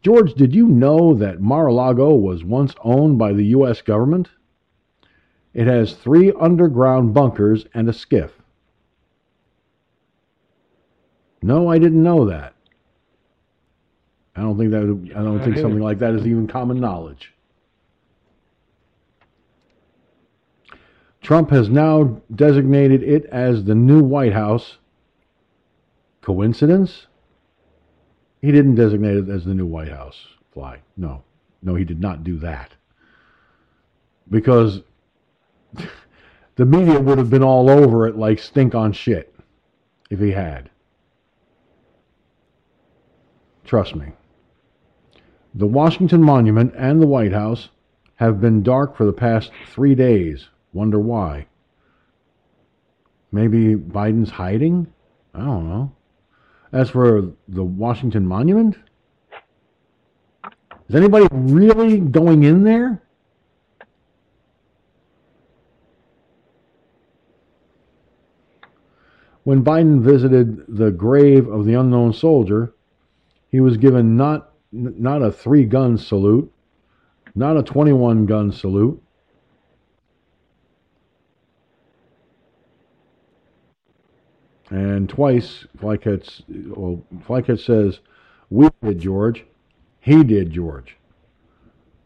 George, 0.02 0.34
did 0.34 0.54
you 0.54 0.66
know 0.66 1.14
that 1.14 1.40
Mar-a-Lago 1.40 2.14
was 2.14 2.44
once 2.44 2.74
owned 2.82 3.18
by 3.18 3.32
the 3.32 3.44
U.S. 3.46 3.80
government? 3.80 4.28
It 5.54 5.66
has 5.66 5.94
three 5.94 6.32
underground 6.38 7.14
bunkers 7.14 7.64
and 7.72 7.88
a 7.88 7.92
SCIF. 7.92 8.30
No, 11.42 11.68
I 11.68 11.78
didn't 11.78 12.02
know 12.02 12.26
that. 12.26 12.54
I 14.36 14.40
don't 14.40 14.58
think 14.58 14.72
that. 14.72 15.12
I 15.16 15.22
don't 15.22 15.42
think 15.42 15.56
something 15.58 15.80
like 15.80 15.98
that 16.00 16.14
is 16.14 16.26
even 16.26 16.46
common 16.46 16.80
knowledge. 16.80 17.32
Trump 21.22 21.50
has 21.50 21.68
now 21.68 22.20
designated 22.34 23.02
it 23.02 23.24
as 23.26 23.64
the 23.64 23.74
new 23.74 24.02
White 24.02 24.32
House. 24.32 24.78
Coincidence? 26.24 27.06
He 28.40 28.50
didn't 28.50 28.76
designate 28.76 29.18
it 29.18 29.28
as 29.28 29.44
the 29.44 29.52
new 29.52 29.66
White 29.66 29.90
House. 29.90 30.26
Fly. 30.52 30.78
No. 30.96 31.22
No, 31.62 31.74
he 31.74 31.84
did 31.84 32.00
not 32.00 32.24
do 32.24 32.38
that. 32.38 32.70
Because 34.30 34.80
the 36.56 36.64
media 36.64 36.98
would 36.98 37.18
have 37.18 37.28
been 37.28 37.42
all 37.42 37.68
over 37.68 38.06
it 38.06 38.16
like 38.16 38.38
stink 38.38 38.74
on 38.74 38.92
shit 38.92 39.34
if 40.08 40.18
he 40.18 40.30
had. 40.30 40.70
Trust 43.64 43.94
me. 43.94 44.12
The 45.54 45.66
Washington 45.66 46.22
Monument 46.22 46.72
and 46.74 47.02
the 47.02 47.06
White 47.06 47.32
House 47.32 47.68
have 48.16 48.40
been 48.40 48.62
dark 48.62 48.96
for 48.96 49.04
the 49.04 49.12
past 49.12 49.50
three 49.66 49.94
days. 49.94 50.48
Wonder 50.72 50.98
why? 50.98 51.46
Maybe 53.30 53.74
Biden's 53.74 54.30
hiding? 54.30 54.86
I 55.34 55.40
don't 55.40 55.68
know. 55.68 55.92
As 56.74 56.90
for 56.90 57.30
the 57.46 57.62
Washington 57.62 58.26
Monument, 58.26 58.76
is 60.88 60.96
anybody 60.96 61.28
really 61.30 62.00
going 62.00 62.42
in 62.42 62.64
there? 62.64 63.00
When 69.44 69.62
Biden 69.62 70.00
visited 70.00 70.64
the 70.66 70.90
grave 70.90 71.46
of 71.46 71.64
the 71.64 71.74
unknown 71.74 72.12
soldier, 72.12 72.74
he 73.50 73.60
was 73.60 73.76
given 73.76 74.16
not 74.16 74.50
not 74.72 75.22
a 75.22 75.30
three 75.30 75.66
gun 75.66 75.96
salute, 75.96 76.52
not 77.36 77.56
a 77.56 77.62
21 77.62 78.26
gun 78.26 78.50
salute. 78.50 79.00
And 84.74 85.08
twice, 85.08 85.64
Flycatch, 85.78 86.42
well, 86.76 87.56
says, 87.56 88.00
we 88.50 88.68
did, 88.82 88.98
George. 88.98 89.44
He 90.00 90.24
did, 90.24 90.50
George. 90.50 90.96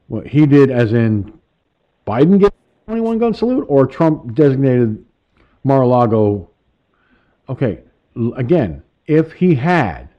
What 0.08 0.26
he 0.26 0.44
did, 0.44 0.70
as 0.70 0.92
in 0.92 1.32
Biden 2.06 2.38
get 2.38 2.52
21 2.84 3.20
gun 3.20 3.32
salute, 3.32 3.64
or 3.70 3.86
Trump 3.86 4.34
designated 4.34 5.02
Mar-a-Lago. 5.64 6.50
Okay, 7.48 7.80
again, 8.36 8.82
if 9.06 9.32
he 9.32 9.54
had, 9.54 10.10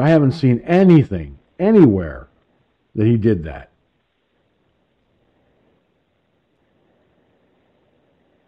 I 0.00 0.08
haven't 0.08 0.32
seen 0.32 0.60
anything 0.60 1.38
anywhere 1.58 2.28
that 2.94 3.06
he 3.06 3.18
did 3.18 3.44
that. 3.44 3.70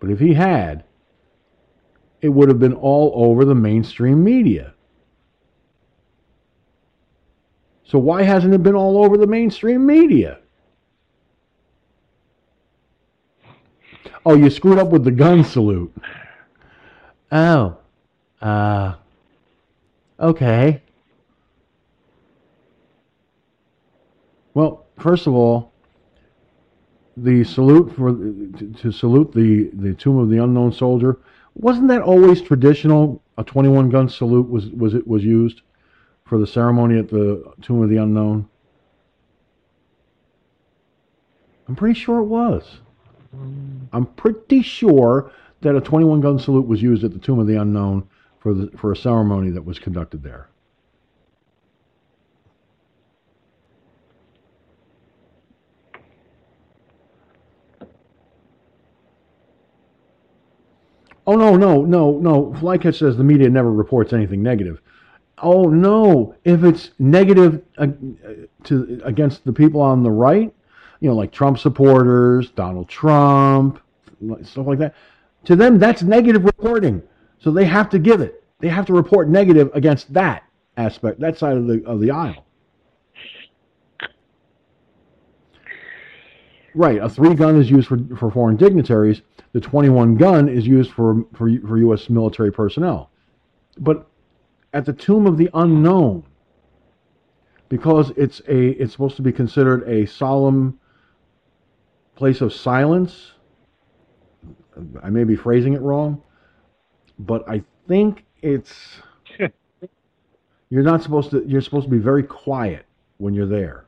But 0.01 0.09
if 0.09 0.19
he 0.19 0.33
had, 0.33 0.86
it 2.27 2.31
would 2.31 2.49
have 2.49 2.59
been 2.59 2.75
all 2.75 3.13
over 3.15 3.45
the 3.45 3.55
mainstream 3.55 4.25
media. 4.25 4.75
So 7.85 8.01
why 8.01 8.25
hasn't 8.25 8.53
it 8.53 8.65
been 8.65 8.75
all 8.75 9.05
over 9.05 9.17
the 9.17 9.29
mainstream 9.29 9.87
media? 9.87 10.41
Oh, 14.25 14.35
you 14.35 14.51
screwed 14.51 14.77
up 14.77 14.89
with 14.89 15.05
the 15.05 15.13
gun 15.13 15.45
salute. 15.45 15.95
Oh. 17.31 17.77
Uh 18.43 18.97
okay. 20.19 20.83
Well, 24.53 24.87
first 24.99 25.29
of 25.29 25.35
all, 25.35 25.73
the 27.17 27.45
salute 27.45 27.95
for 27.95 28.11
to, 28.11 28.75
to 28.81 28.91
salute 28.91 29.33
the 29.33 29.71
the 29.75 29.95
tomb 29.95 30.19
of 30.19 30.29
the 30.29 30.43
unknown 30.43 30.73
soldier 30.73 31.19
wasn't 31.57 31.89
that 31.89 32.03
always 32.03 32.43
traditional? 32.43 33.23
A 33.39 33.45
21 33.45 33.91
gun 33.91 34.09
salute 34.09 34.49
was 34.49 34.69
was 34.71 34.95
it 34.95 35.07
was 35.07 35.25
used 35.25 35.63
for 36.25 36.39
the 36.39 36.47
ceremony 36.47 36.99
at 36.99 37.09
the 37.09 37.43
tomb 37.63 37.83
of 37.83 37.89
the 37.89 37.97
unknown. 37.97 38.49
I'm 41.69 41.77
pretty 41.77 41.99
sure 41.99 42.21
it 42.21 42.27
was. 42.27 42.81
I'm 43.93 44.07
pretty 44.17 44.63
sure 44.63 45.31
that 45.63 45.75
a 45.75 45.81
21 45.81 46.21
gun 46.21 46.39
salute 46.39 46.67
was 46.67 46.83
used 46.83 47.05
at 47.05 47.13
the 47.13 47.19
tomb 47.19 47.39
of 47.39 47.47
the 47.47 47.57
unknown 47.57 48.09
for 48.39 48.55
the 48.55 48.71
for 48.77 48.93
a 48.93 48.97
ceremony 48.97 49.51
that 49.51 49.65
was 49.65 49.79
conducted 49.79 50.23
there. 50.23 50.49
Oh 61.27 61.35
no, 61.37 61.57
no, 61.57 61.85
no, 61.85 62.19
no. 62.19 62.55
Flycatch 62.59 62.99
says 62.99 63.17
the 63.17 63.25
media 63.25 63.49
never 63.49 63.73
reports 63.73 64.13
anything 64.13 64.43
negative. 64.43 64.81
Oh 65.39 65.65
no, 65.65 66.35
if 66.45 66.65
it's 66.65 66.91
negative 66.99 67.63
uh, 67.79 67.89
to 68.65 69.01
against 69.05 69.45
the 69.45 69.53
people 69.53 69.81
on 69.81 70.03
the 70.03 70.11
right, 70.11 70.55
you 71.01 71.09
know, 71.09 71.15
like 71.15 71.33
Trump 71.33 71.59
supporters, 71.59 72.51
Donald 72.51 72.89
Trump, 72.89 73.81
stuff 74.43 74.67
like 74.67 74.79
that, 74.79 74.95
to 75.45 75.57
them 75.57 75.79
that's 75.79 76.03
negative 76.03 76.45
reporting. 76.45 77.03
So 77.39 77.51
they 77.51 77.65
have 77.67 77.91
to 77.91 77.99
give 77.99 78.21
it. 78.21 78.45
They 78.61 78.69
have 78.69 78.87
to 78.87 78.95
report 78.95 79.29
negative 79.29 79.71
against 79.75 80.13
that 80.15 80.45
aspect, 80.77 81.21
that 81.21 81.37
side 81.39 81.57
of 81.57 81.67
the 81.67 81.85
of 81.85 82.01
the 82.01 82.13
aisle. 82.13 82.46
Right, 86.77 86.99
a 86.99 87.09
three 87.09 87.35
gun 87.35 87.59
is 87.59 87.71
used 87.71 87.89
for, 87.89 87.99
for 88.19 88.31
foreign 88.31 88.57
dignitaries. 88.57 89.23
The 89.55 89.61
21 89.63 90.17
gun 90.17 90.47
is 90.47 90.67
used 90.67 90.91
for, 90.93 91.25
for, 91.33 91.51
for 91.67 91.79
U.S. 91.79 92.11
military 92.11 92.53
personnel. 92.53 93.11
But 93.79 94.07
at 94.75 94.85
the 94.85 94.93
Tomb 94.93 95.27
of 95.27 95.39
the 95.39 95.49
Unknown, 95.55 96.23
because 97.71 98.13
it's 98.19 98.41
a 98.47 98.69
it's 98.73 98.93
supposed 98.93 99.17
to 99.17 99.23
be 99.23 99.33
considered 99.33 99.89
a 99.89 100.07
solemn 100.07 100.79
place 102.15 102.43
of 102.43 102.53
silence. 102.53 103.33
I 105.03 105.09
may 105.09 105.25
be 105.25 105.35
phrasing 105.35 105.73
it 105.73 105.81
wrong, 105.81 106.23
but 107.19 107.49
I 107.49 107.65
think 107.89 108.27
it's 108.43 108.73
you're 110.69 110.83
not 110.83 111.03
supposed 111.03 111.31
to 111.31 111.43
you're 111.47 111.63
supposed 111.63 111.87
to 111.87 111.91
be 111.91 111.99
very 111.99 112.23
quiet 112.23 112.85
when 113.17 113.33
you're 113.33 113.47
there. 113.47 113.86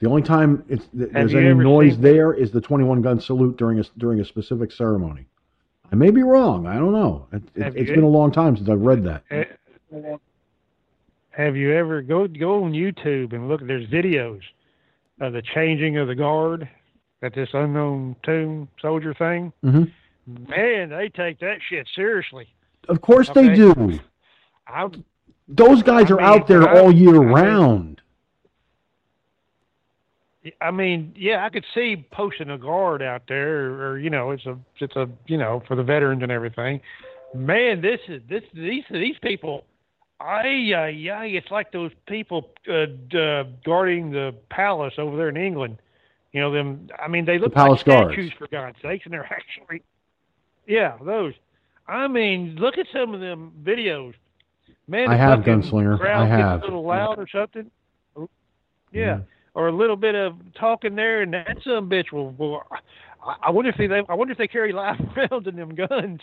The 0.00 0.08
only 0.08 0.22
time 0.22 0.64
it's, 0.68 0.86
there's 0.92 1.34
any 1.34 1.52
noise 1.54 1.92
seen- 1.94 2.02
there 2.02 2.32
is 2.32 2.50
the 2.52 2.60
21 2.60 3.02
gun 3.02 3.20
salute 3.20 3.56
during 3.56 3.80
a 3.80 3.84
during 3.98 4.20
a 4.20 4.24
specific 4.24 4.70
ceremony. 4.72 5.26
I 5.90 5.96
may 5.96 6.10
be 6.10 6.22
wrong. 6.22 6.66
I 6.66 6.74
don't 6.74 6.92
know. 6.92 7.26
It, 7.32 7.42
you- 7.76 7.94
been 7.94 8.02
a 8.04 8.08
long 8.08 8.30
time 8.30 8.56
since 8.56 8.68
I've 8.68 8.80
read 8.80 9.02
that. 9.04 9.24
Eh, 9.30 9.44
Have 11.30 11.56
you 11.56 11.72
ever 11.74 12.02
go 12.02 12.26
go 12.26 12.64
on 12.64 12.72
YouTube 12.72 13.32
and 13.32 13.48
look? 13.48 13.60
There's 13.66 13.86
videos 13.88 14.40
of 15.20 15.32
the 15.32 15.42
changing 15.54 15.96
of 15.96 16.08
the 16.08 16.14
guard 16.14 16.68
at 17.22 17.34
this 17.34 17.48
unknown 17.52 18.14
tomb 18.22 18.68
soldier 18.80 19.14
thing. 19.14 19.52
hmm 19.62 19.84
Man, 20.26 20.90
they 20.90 21.08
take 21.08 21.40
that 21.40 21.58
shit 21.70 21.88
seriously. 21.96 22.46
Of 22.88 23.00
course 23.00 23.30
they 23.30 23.54
do. 23.54 23.98
I 24.66 24.88
Those 25.48 25.82
guys 25.82 26.10
I 26.10 26.14
are 26.14 26.16
mean, 26.18 26.26
out 26.26 26.46
there 26.46 26.68
I- 26.68 26.80
all 26.80 26.92
year 26.92 27.14
round. 27.18 28.02
I 30.60 30.70
mean, 30.70 31.12
yeah, 31.16 31.44
I 31.44 31.48
could 31.48 31.64
see 31.74 32.06
posting 32.12 32.50
a 32.50 32.58
guard 32.58 33.02
out 33.02 33.22
there, 33.28 33.66
or, 33.66 33.90
or 33.90 33.98
you 33.98 34.10
know, 34.10 34.30
it's 34.30 34.46
a 34.46 34.56
it's 34.78 34.96
a 34.96 35.08
you 35.26 35.36
know 35.36 35.62
for 35.66 35.74
the 35.76 35.82
veterans 35.82 36.22
and 36.22 36.30
everything. 36.32 36.80
Man, 37.34 37.80
this 37.80 38.00
is 38.08 38.22
this 38.28 38.42
these 38.54 38.84
these 38.90 39.16
people. 39.22 39.64
I 40.20 40.48
yeah 40.48 41.18
ay, 41.18 41.26
it's 41.26 41.50
like 41.50 41.72
those 41.72 41.92
people 42.06 42.50
uh, 42.68 42.86
uh, 43.16 43.44
guarding 43.64 44.10
the 44.10 44.34
palace 44.50 44.94
over 44.98 45.16
there 45.16 45.28
in 45.28 45.36
England. 45.36 45.78
You 46.32 46.40
know 46.40 46.52
them. 46.52 46.88
I 46.98 47.08
mean, 47.08 47.24
they 47.24 47.38
look 47.38 47.54
palace 47.54 47.80
like 47.86 47.86
guards. 47.86 48.12
statues 48.12 48.32
for 48.38 48.46
God's 48.48 48.76
sakes, 48.82 49.04
and 49.04 49.12
they're 49.12 49.24
actually, 49.32 49.82
yeah, 50.66 50.96
those. 51.04 51.34
I 51.86 52.06
mean, 52.06 52.56
look 52.56 52.78
at 52.78 52.86
some 52.92 53.14
of 53.14 53.20
them 53.20 53.52
videos 53.62 54.14
Man, 54.88 55.10
I 55.10 55.16
have, 55.16 55.40
Gunslinger. 55.40 56.00
I 56.02 56.26
have. 56.26 56.62
A 56.62 56.64
little 56.64 56.84
loud 56.84 57.18
or 57.18 57.28
something. 57.28 57.70
Yeah. 58.90 59.18
Mhm. 59.18 59.24
Or 59.58 59.66
a 59.66 59.72
little 59.72 59.96
bit 59.96 60.14
of 60.14 60.36
talking 60.54 60.94
there, 60.94 61.22
and 61.22 61.34
that 61.34 61.58
some 61.64 61.90
bitch 61.90 62.12
will. 62.12 62.30
will 62.30 62.62
I, 63.20 63.34
I 63.42 63.50
wonder 63.50 63.70
if 63.70 63.76
they. 63.76 63.92
I 64.08 64.14
wonder 64.14 64.30
if 64.30 64.38
they 64.38 64.46
carry 64.46 64.72
live 64.72 65.00
rounds 65.16 65.48
in 65.48 65.56
them 65.56 65.74
guns. 65.74 66.20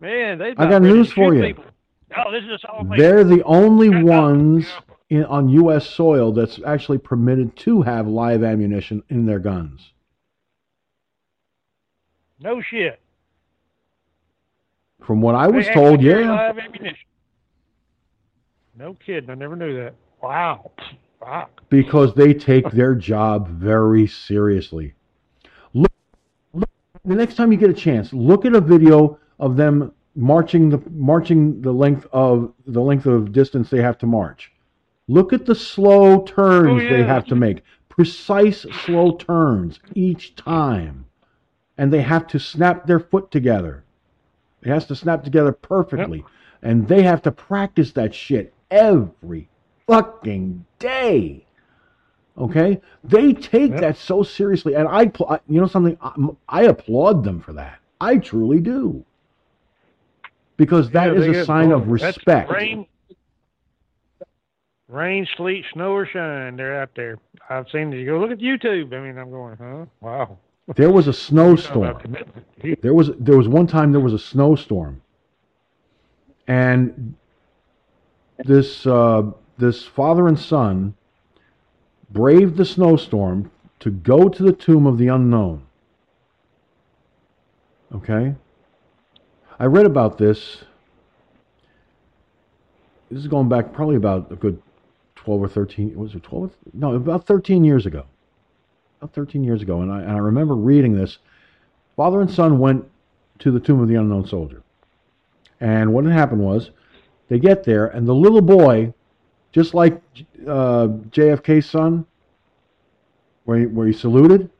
Man, 0.00 0.38
they. 0.38 0.54
I 0.58 0.68
got 0.68 0.82
news 0.82 1.12
for 1.12 1.32
you. 1.36 1.40
People. 1.40 1.64
Oh, 2.16 2.32
this 2.32 2.42
is 2.42 2.60
all. 2.68 2.84
They're 2.96 3.22
the 3.22 3.44
only 3.44 4.02
ones 4.02 4.66
in, 5.08 5.24
on 5.26 5.48
U.S. 5.50 5.88
soil 5.88 6.32
that's 6.32 6.58
actually 6.66 6.98
permitted 6.98 7.56
to 7.58 7.82
have 7.82 8.08
live 8.08 8.42
ammunition 8.42 9.04
in 9.08 9.24
their 9.24 9.38
guns. 9.38 9.92
No 12.40 12.60
shit. 12.60 12.98
From 15.06 15.20
what 15.20 15.36
I 15.36 15.46
was 15.46 15.68
actually 15.68 15.84
told, 15.84 16.02
yeah. 16.02 16.28
Live 16.28 16.58
ammunition. 16.58 17.06
No 18.76 18.94
kidding. 18.94 19.30
I 19.30 19.34
never 19.34 19.54
knew 19.54 19.76
that. 19.76 19.94
Wow. 20.20 20.72
Because 21.68 22.14
they 22.14 22.32
take 22.32 22.70
their 22.70 22.94
job 22.94 23.48
very 23.48 24.06
seriously. 24.06 24.94
Look, 25.74 25.92
look, 26.52 26.70
the 27.04 27.14
next 27.14 27.34
time 27.34 27.52
you 27.52 27.58
get 27.58 27.70
a 27.70 27.74
chance, 27.74 28.12
look 28.12 28.44
at 28.44 28.54
a 28.54 28.60
video 28.60 29.18
of 29.38 29.56
them 29.56 29.92
marching 30.14 30.68
the 30.68 30.82
marching 30.90 31.60
the 31.62 31.72
length 31.72 32.06
of 32.12 32.52
the 32.66 32.80
length 32.80 33.06
of 33.06 33.32
distance 33.32 33.70
they 33.70 33.82
have 33.82 33.98
to 33.98 34.06
march. 34.06 34.52
Look 35.06 35.32
at 35.32 35.46
the 35.46 35.54
slow 35.54 36.22
turns 36.22 36.82
Oh, 36.82 36.88
they 36.88 37.02
have 37.02 37.24
to 37.26 37.36
make, 37.36 37.62
precise 37.88 38.62
slow 38.84 39.16
turns 39.16 39.80
each 39.94 40.36
time, 40.36 41.06
and 41.78 41.92
they 41.92 42.02
have 42.02 42.26
to 42.28 42.38
snap 42.38 42.86
their 42.86 43.00
foot 43.00 43.30
together. 43.30 43.84
It 44.62 44.68
has 44.68 44.86
to 44.86 44.96
snap 44.96 45.24
together 45.24 45.52
perfectly, 45.52 46.24
and 46.62 46.86
they 46.88 47.02
have 47.02 47.22
to 47.22 47.32
practice 47.32 47.92
that 47.92 48.14
shit 48.14 48.52
every 48.70 49.48
fucking 49.88 50.64
day. 50.78 51.44
Okay, 52.38 52.80
they 53.02 53.32
take 53.32 53.72
Yep. 53.72 53.80
that 53.80 53.96
so 53.96 54.22
seriously, 54.22 54.74
and 54.74 54.86
I, 54.86 55.10
you 55.48 55.60
know, 55.60 55.66
something, 55.66 55.98
I, 56.48 56.62
applaud 56.62 57.24
them 57.24 57.40
for 57.40 57.52
that. 57.54 57.80
I 58.00 58.18
truly 58.18 58.60
do, 58.60 59.04
because 60.56 60.88
that 60.92 61.08
Yeah, 61.08 61.14
is 61.14 61.26
a 61.26 61.44
sign 61.44 61.72
of. 61.72 61.88
That's 61.88 62.16
respect. 62.16 62.48
Rain, 62.52 62.86
rain, 64.88 65.26
sleet, 65.36 65.64
snow, 65.72 65.92
or 65.92 66.06
shine, 66.06 66.56
they're 66.56 66.80
out 66.80 66.90
there. 66.94 67.18
I've 67.50 67.68
seen 67.70 67.92
it. 67.92 67.98
You 67.98 68.06
go 68.06 68.20
look 68.20 68.30
at 68.30 68.38
YouTube. 68.38 68.92
I 68.92 69.00
mean, 69.00 69.18
I'm 69.18 69.30
going, 69.30 69.56
huh? 69.56 69.86
Wow. 70.00 70.38
There 70.76 70.92
was 70.92 71.08
a 71.08 71.12
snowstorm. 71.26 72.16
There 72.82 72.94
was 72.94 73.10
there 73.18 73.36
was 73.36 73.48
one 73.48 73.66
time 73.66 73.90
there 73.90 74.00
was 74.00 74.14
a 74.14 74.18
snowstorm, 74.18 75.02
and 76.46 77.16
this 78.44 78.86
uh, 78.86 79.22
this 79.58 79.84
father 79.84 80.26
and 80.26 80.38
son 80.38 80.94
braved 82.10 82.56
the 82.56 82.64
snowstorm 82.64 83.50
to 83.80 83.90
go 83.90 84.28
to 84.28 84.42
the 84.42 84.52
tomb 84.52 84.86
of 84.86 84.98
the 84.98 85.08
unknown. 85.08 85.62
Okay, 87.94 88.34
I 89.58 89.64
read 89.66 89.86
about 89.86 90.18
this. 90.18 90.64
This 93.10 93.20
is 93.20 93.28
going 93.28 93.48
back 93.48 93.72
probably 93.72 93.96
about 93.96 94.30
a 94.30 94.36
good 94.36 94.62
twelve 95.14 95.42
or 95.42 95.48
thirteen. 95.48 95.94
Was 95.96 96.14
it 96.14 96.22
twelve? 96.22 96.52
No, 96.72 96.94
about 96.94 97.26
thirteen 97.26 97.64
years 97.64 97.86
ago. 97.86 98.04
About 99.00 99.14
thirteen 99.14 99.44
years 99.44 99.62
ago, 99.62 99.80
and 99.80 99.90
I, 99.90 100.02
and 100.02 100.12
I 100.12 100.18
remember 100.18 100.54
reading 100.54 100.94
this. 100.94 101.18
Father 101.96 102.20
and 102.20 102.30
son 102.30 102.58
went 102.58 102.84
to 103.38 103.50
the 103.50 103.60
tomb 103.60 103.80
of 103.80 103.88
the 103.88 103.94
unknown 103.94 104.26
soldier. 104.26 104.62
And 105.60 105.92
what 105.92 106.04
had 106.04 106.12
happened 106.12 106.42
was, 106.42 106.70
they 107.28 107.38
get 107.38 107.64
there, 107.64 107.86
and 107.86 108.06
the 108.06 108.14
little 108.14 108.42
boy, 108.42 108.92
just 109.52 109.74
like 109.74 110.00
uh, 110.46 110.88
JFK's 111.10 111.68
son, 111.68 112.06
where 113.44 113.60
he, 113.60 113.66
where 113.66 113.86
he 113.86 113.92
saluted, 113.92 114.50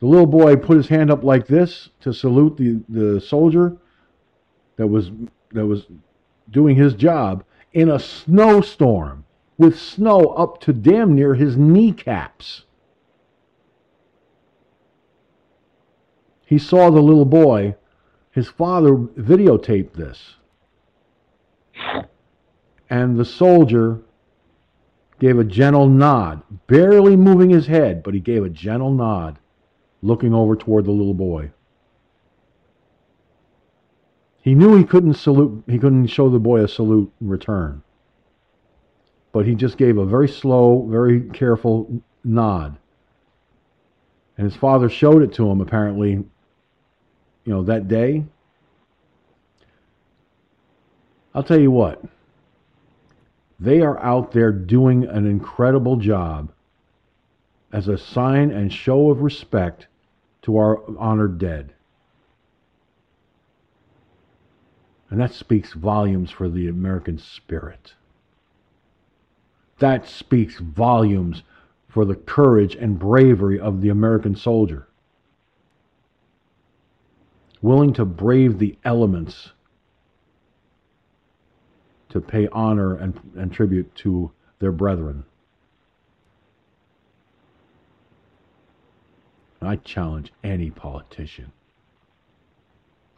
the 0.00 0.06
little 0.06 0.26
boy 0.26 0.56
put 0.56 0.76
his 0.76 0.88
hand 0.88 1.10
up 1.10 1.24
like 1.24 1.46
this 1.46 1.88
to 2.00 2.12
salute 2.12 2.56
the, 2.56 2.82
the 2.88 3.20
soldier 3.20 3.76
that 4.76 4.86
was 4.86 5.10
that 5.52 5.66
was 5.66 5.86
doing 6.50 6.76
his 6.76 6.94
job 6.94 7.44
in 7.72 7.90
a 7.90 7.98
snowstorm 7.98 9.24
with 9.56 9.78
snow 9.78 10.26
up 10.36 10.60
to 10.60 10.72
damn 10.72 11.14
near 11.14 11.34
his 11.34 11.56
kneecaps. 11.56 12.66
he 16.46 16.58
saw 16.58 16.90
the 16.90 17.02
little 17.02 17.26
boy. 17.26 17.74
His 18.30 18.48
father 18.48 18.92
videotaped 18.92 19.94
this. 19.94 20.36
And 22.88 23.18
the 23.18 23.24
soldier 23.24 24.00
gave 25.18 25.38
a 25.38 25.44
gentle 25.44 25.88
nod, 25.88 26.42
barely 26.66 27.16
moving 27.16 27.50
his 27.50 27.66
head, 27.66 28.02
but 28.02 28.14
he 28.14 28.20
gave 28.20 28.44
a 28.44 28.50
gentle 28.50 28.92
nod, 28.92 29.38
looking 30.02 30.34
over 30.34 30.54
toward 30.54 30.84
the 30.84 30.92
little 30.92 31.14
boy. 31.14 31.50
He 34.40 34.54
knew 34.54 34.76
he 34.76 34.84
couldn't 34.84 35.14
salute, 35.14 35.64
he 35.66 35.78
couldn't 35.78 36.06
show 36.06 36.28
the 36.28 36.38
boy 36.38 36.62
a 36.62 36.68
salute 36.68 37.12
in 37.20 37.28
return. 37.28 37.82
But 39.32 39.46
he 39.46 39.54
just 39.54 39.76
gave 39.76 39.98
a 39.98 40.06
very 40.06 40.28
slow, 40.28 40.86
very 40.88 41.22
careful 41.30 42.02
nod. 42.22 42.78
And 44.38 44.44
his 44.44 44.54
father 44.54 44.88
showed 44.88 45.22
it 45.22 45.32
to 45.34 45.50
him, 45.50 45.60
apparently, 45.60 46.10
you 46.10 46.26
know, 47.44 47.62
that 47.64 47.88
day. 47.88 48.24
I'll 51.34 51.42
tell 51.42 51.60
you 51.60 51.70
what, 51.70 52.02
they 53.58 53.80
are 53.80 53.98
out 54.02 54.32
there 54.32 54.52
doing 54.52 55.04
an 55.04 55.26
incredible 55.26 55.96
job 55.96 56.52
as 57.72 57.88
a 57.88 57.98
sign 57.98 58.50
and 58.50 58.72
show 58.72 59.10
of 59.10 59.22
respect 59.22 59.86
to 60.42 60.56
our 60.56 60.82
honored 60.98 61.38
dead. 61.38 61.72
And 65.10 65.20
that 65.20 65.32
speaks 65.32 65.72
volumes 65.72 66.30
for 66.30 66.48
the 66.48 66.68
American 66.68 67.18
spirit. 67.18 67.94
That 69.78 70.06
speaks 70.06 70.58
volumes 70.58 71.42
for 71.88 72.04
the 72.04 72.14
courage 72.14 72.74
and 72.74 72.98
bravery 72.98 73.58
of 73.58 73.80
the 73.80 73.88
American 73.88 74.36
soldier. 74.36 74.88
Willing 77.62 77.92
to 77.94 78.04
brave 78.04 78.58
the 78.58 78.76
elements 78.84 79.52
to 82.16 82.26
pay 82.26 82.48
honor 82.48 82.96
and, 82.96 83.20
and 83.36 83.52
tribute 83.52 83.94
to 83.94 84.30
their 84.58 84.72
brethren. 84.72 85.24
I 89.60 89.76
challenge 89.76 90.32
any 90.42 90.70
politician. 90.70 91.52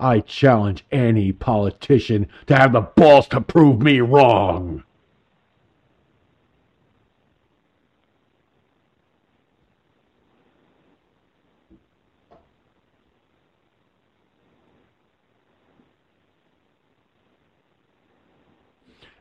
I 0.01 0.21
challenge 0.21 0.85
any 0.91 1.33
politician 1.33 2.29
to 2.47 2.57
have 2.57 2.73
the 2.73 2.81
balls 2.81 3.29
to 3.29 3.41
prove 3.41 3.83
me 3.83 4.01
wrong. 4.01 4.83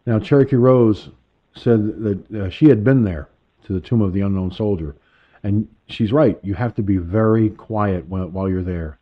Now, 0.08 0.20
Cherokee 0.20 0.56
Rose 0.56 1.10
said 1.54 2.02
that 2.02 2.32
uh, 2.34 2.50
she 2.50 2.68
had 2.70 2.82
been 2.82 3.04
there 3.04 3.28
to 3.66 3.74
the 3.74 3.82
tomb 3.82 4.02
of 4.02 4.14
the 4.14 4.22
unknown 4.22 4.54
soldier. 4.54 4.96
And 5.44 5.68
she's 5.90 6.14
right. 6.14 6.40
You 6.42 6.54
have 6.54 6.74
to 6.76 6.82
be 6.82 6.96
very 6.96 7.50
quiet 7.50 8.08
while, 8.08 8.30
while 8.30 8.48
you're 8.48 8.64
there. 8.64 9.00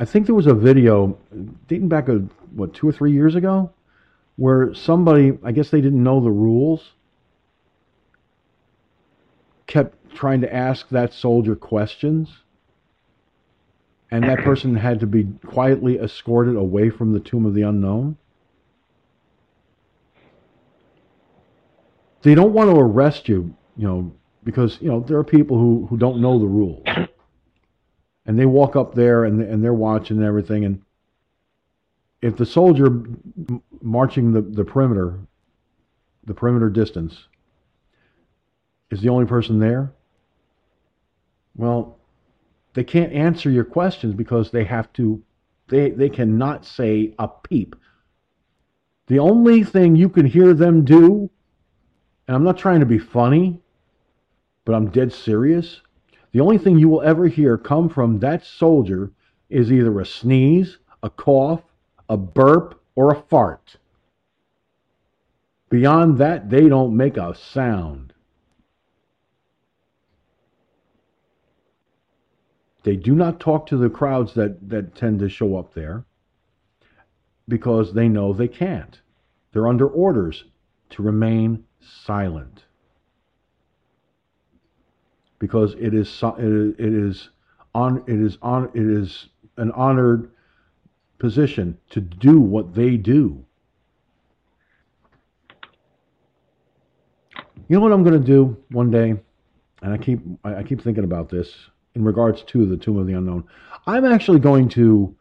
I 0.00 0.04
think 0.04 0.26
there 0.26 0.34
was 0.34 0.48
a 0.48 0.54
video 0.54 1.16
dating 1.68 1.88
back, 1.88 2.08
a, 2.08 2.24
what, 2.56 2.74
two 2.74 2.88
or 2.88 2.92
three 2.92 3.12
years 3.12 3.36
ago, 3.36 3.70
where 4.34 4.74
somebody, 4.74 5.38
I 5.44 5.52
guess 5.52 5.70
they 5.70 5.80
didn't 5.80 6.02
know 6.02 6.20
the 6.20 6.30
rules, 6.30 6.90
kept 9.68 10.12
trying 10.12 10.40
to 10.40 10.52
ask 10.52 10.88
that 10.88 11.12
soldier 11.12 11.54
questions 11.54 12.28
and 14.12 14.24
that 14.24 14.40
person 14.40 14.76
had 14.76 15.00
to 15.00 15.06
be 15.06 15.24
quietly 15.46 15.98
escorted 15.98 16.54
away 16.54 16.90
from 16.90 17.14
the 17.14 17.18
tomb 17.18 17.46
of 17.46 17.54
the 17.54 17.62
unknown. 17.62 18.18
They 22.20 22.34
don't 22.34 22.52
want 22.52 22.70
to 22.70 22.76
arrest 22.78 23.26
you, 23.26 23.56
you 23.74 23.88
know, 23.88 24.12
because 24.44 24.78
you 24.82 24.88
know 24.88 25.00
there 25.00 25.16
are 25.16 25.24
people 25.24 25.58
who, 25.58 25.86
who 25.86 25.96
don't 25.96 26.20
know 26.20 26.38
the 26.38 26.46
rules, 26.46 26.84
and 28.26 28.38
they 28.38 28.44
walk 28.44 28.76
up 28.76 28.94
there 28.94 29.24
and 29.24 29.40
and 29.40 29.64
they're 29.64 29.72
watching 29.72 30.22
everything, 30.22 30.66
and 30.66 30.82
if 32.20 32.36
the 32.36 32.46
soldier 32.46 33.02
marching 33.80 34.32
the, 34.32 34.42
the 34.42 34.64
perimeter, 34.64 35.20
the 36.24 36.34
perimeter 36.34 36.68
distance, 36.68 37.28
is 38.90 39.00
the 39.00 39.08
only 39.08 39.24
person 39.24 39.58
there, 39.58 39.90
well, 41.56 41.98
they 42.74 42.84
can't 42.84 43.12
answer 43.12 43.50
your 43.50 43.64
questions 43.64 44.14
because 44.14 44.50
they 44.50 44.64
have 44.64 44.92
to 44.94 45.22
They 45.68 45.90
they 45.90 46.08
cannot 46.08 46.64
say 46.64 47.14
a 47.18 47.28
peep. 47.28 47.76
The 49.06 49.18
only 49.18 49.64
thing 49.64 49.96
you 49.96 50.08
can 50.08 50.26
hear 50.26 50.54
them 50.54 50.84
do, 50.84 51.30
and 52.26 52.36
I'm 52.36 52.44
not 52.44 52.58
trying 52.58 52.80
to 52.80 52.86
be 52.86 52.98
funny, 52.98 53.60
but 54.64 54.74
I'm 54.74 54.90
dead 54.90 55.12
serious. 55.12 55.82
The 56.32 56.40
only 56.40 56.58
thing 56.58 56.78
you 56.78 56.88
will 56.88 57.02
ever 57.02 57.26
hear 57.26 57.58
come 57.58 57.88
from 57.88 58.20
that 58.20 58.44
soldier 58.44 59.12
is 59.50 59.72
either 59.72 60.00
a 60.00 60.06
sneeze, 60.06 60.78
a 61.02 61.10
cough, 61.10 61.62
a 62.08 62.16
burp, 62.16 62.80
or 62.94 63.12
a 63.12 63.22
fart. 63.28 63.76
Beyond 65.70 66.18
that, 66.18 66.50
they 66.50 66.68
don't 66.68 66.96
make 66.96 67.16
a 67.16 67.34
sound. 67.34 68.12
They 72.82 72.96
do 72.96 73.14
not 73.14 73.40
talk 73.40 73.66
to 73.66 73.76
the 73.76 73.90
crowds 73.90 74.34
that, 74.34 74.68
that 74.68 74.94
tend 74.94 75.20
to 75.20 75.28
show 75.28 75.56
up 75.56 75.74
there 75.74 76.04
because 77.48 77.94
they 77.94 78.08
know 78.08 78.32
they 78.32 78.48
can't. 78.48 79.00
They're 79.52 79.68
under 79.68 79.86
orders 79.86 80.44
to 80.90 81.02
remain 81.02 81.64
silent 81.80 82.64
because 85.38 85.74
it 85.74 85.92
is 85.92 86.22
it 86.38 86.78
is, 86.78 87.30
on 87.74 87.98
it 88.06 88.20
is 88.20 88.38
on 88.42 88.70
it 88.74 88.86
is 88.86 89.28
an 89.56 89.70
honored 89.72 90.30
position 91.18 91.76
to 91.90 92.00
do 92.00 92.40
what 92.40 92.74
they 92.74 92.96
do. 92.96 93.44
You 97.68 97.76
know 97.76 97.80
what 97.80 97.92
I'm 97.92 98.02
going 98.02 98.20
to 98.20 98.26
do 98.26 98.56
one 98.70 98.90
day, 98.90 99.14
and 99.82 99.92
I 99.92 99.98
keep 99.98 100.20
I 100.44 100.62
keep 100.62 100.80
thinking 100.80 101.04
about 101.04 101.28
this 101.28 101.52
in 101.94 102.04
regards 102.04 102.42
to 102.42 102.66
the 102.66 102.76
Tomb 102.76 102.98
of 102.98 103.06
the 103.06 103.12
Unknown. 103.12 103.44
I'm 103.86 104.04
actually 104.04 104.40
going 104.40 104.68
to 104.70 105.14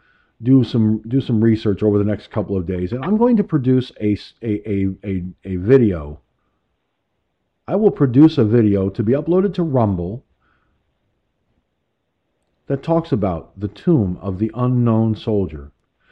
do 0.44 0.64
some 0.64 1.02
do 1.08 1.22
some 1.22 1.44
research 1.44 1.84
over 1.84 1.98
the 1.98 2.04
next 2.04 2.32
couple 2.32 2.58
of 2.58 2.66
days, 2.66 2.92
and 2.92 3.04
I'm 3.04 3.18
going 3.18 3.38
to 3.38 3.44
produce 3.44 3.92
a 4.02 4.18
a 4.42 4.88
a 5.04 5.24
a 5.44 5.56
video. 5.58 6.20
I 7.68 7.76
will 7.76 7.92
produce 7.92 8.38
a 8.38 8.44
video 8.44 8.90
to 8.90 9.04
be 9.04 9.14
uploaded 9.14 9.54
to 9.56 9.64
Rumble 9.64 10.24
that 12.68 12.84
talks 12.84 13.12
about 13.12 13.60
the 13.60 13.68
tomb 13.68 14.18
of 14.22 14.40
the 14.40 14.52
unknown 14.54 15.16
soldier, 15.16 15.72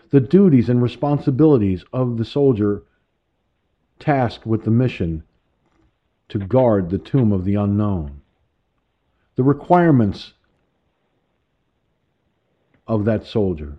the 0.09 0.19
duties 0.19 0.69
and 0.69 0.81
responsibilities 0.81 1.83
of 1.91 2.17
the 2.17 2.25
soldier 2.25 2.83
tasked 3.99 4.45
with 4.45 4.63
the 4.63 4.71
mission 4.71 5.23
to 6.29 6.37
guard 6.37 6.89
the 6.89 6.97
tomb 6.97 7.31
of 7.31 7.43
the 7.45 7.55
unknown, 7.55 8.21
the 9.35 9.43
requirements 9.43 10.33
of 12.89 13.05
that 13.05 13.25
soldier, 13.25 13.77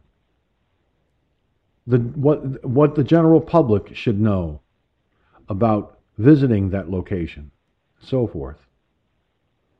the, 1.86 1.98
what, 1.98 2.64
what 2.64 2.94
the 2.94 3.04
general 3.04 3.40
public 3.40 3.94
should 3.94 4.20
know 4.20 4.60
about 5.48 5.98
visiting 6.16 6.70
that 6.70 6.88
location, 6.88 7.50
so 8.00 8.26
forth. 8.26 8.56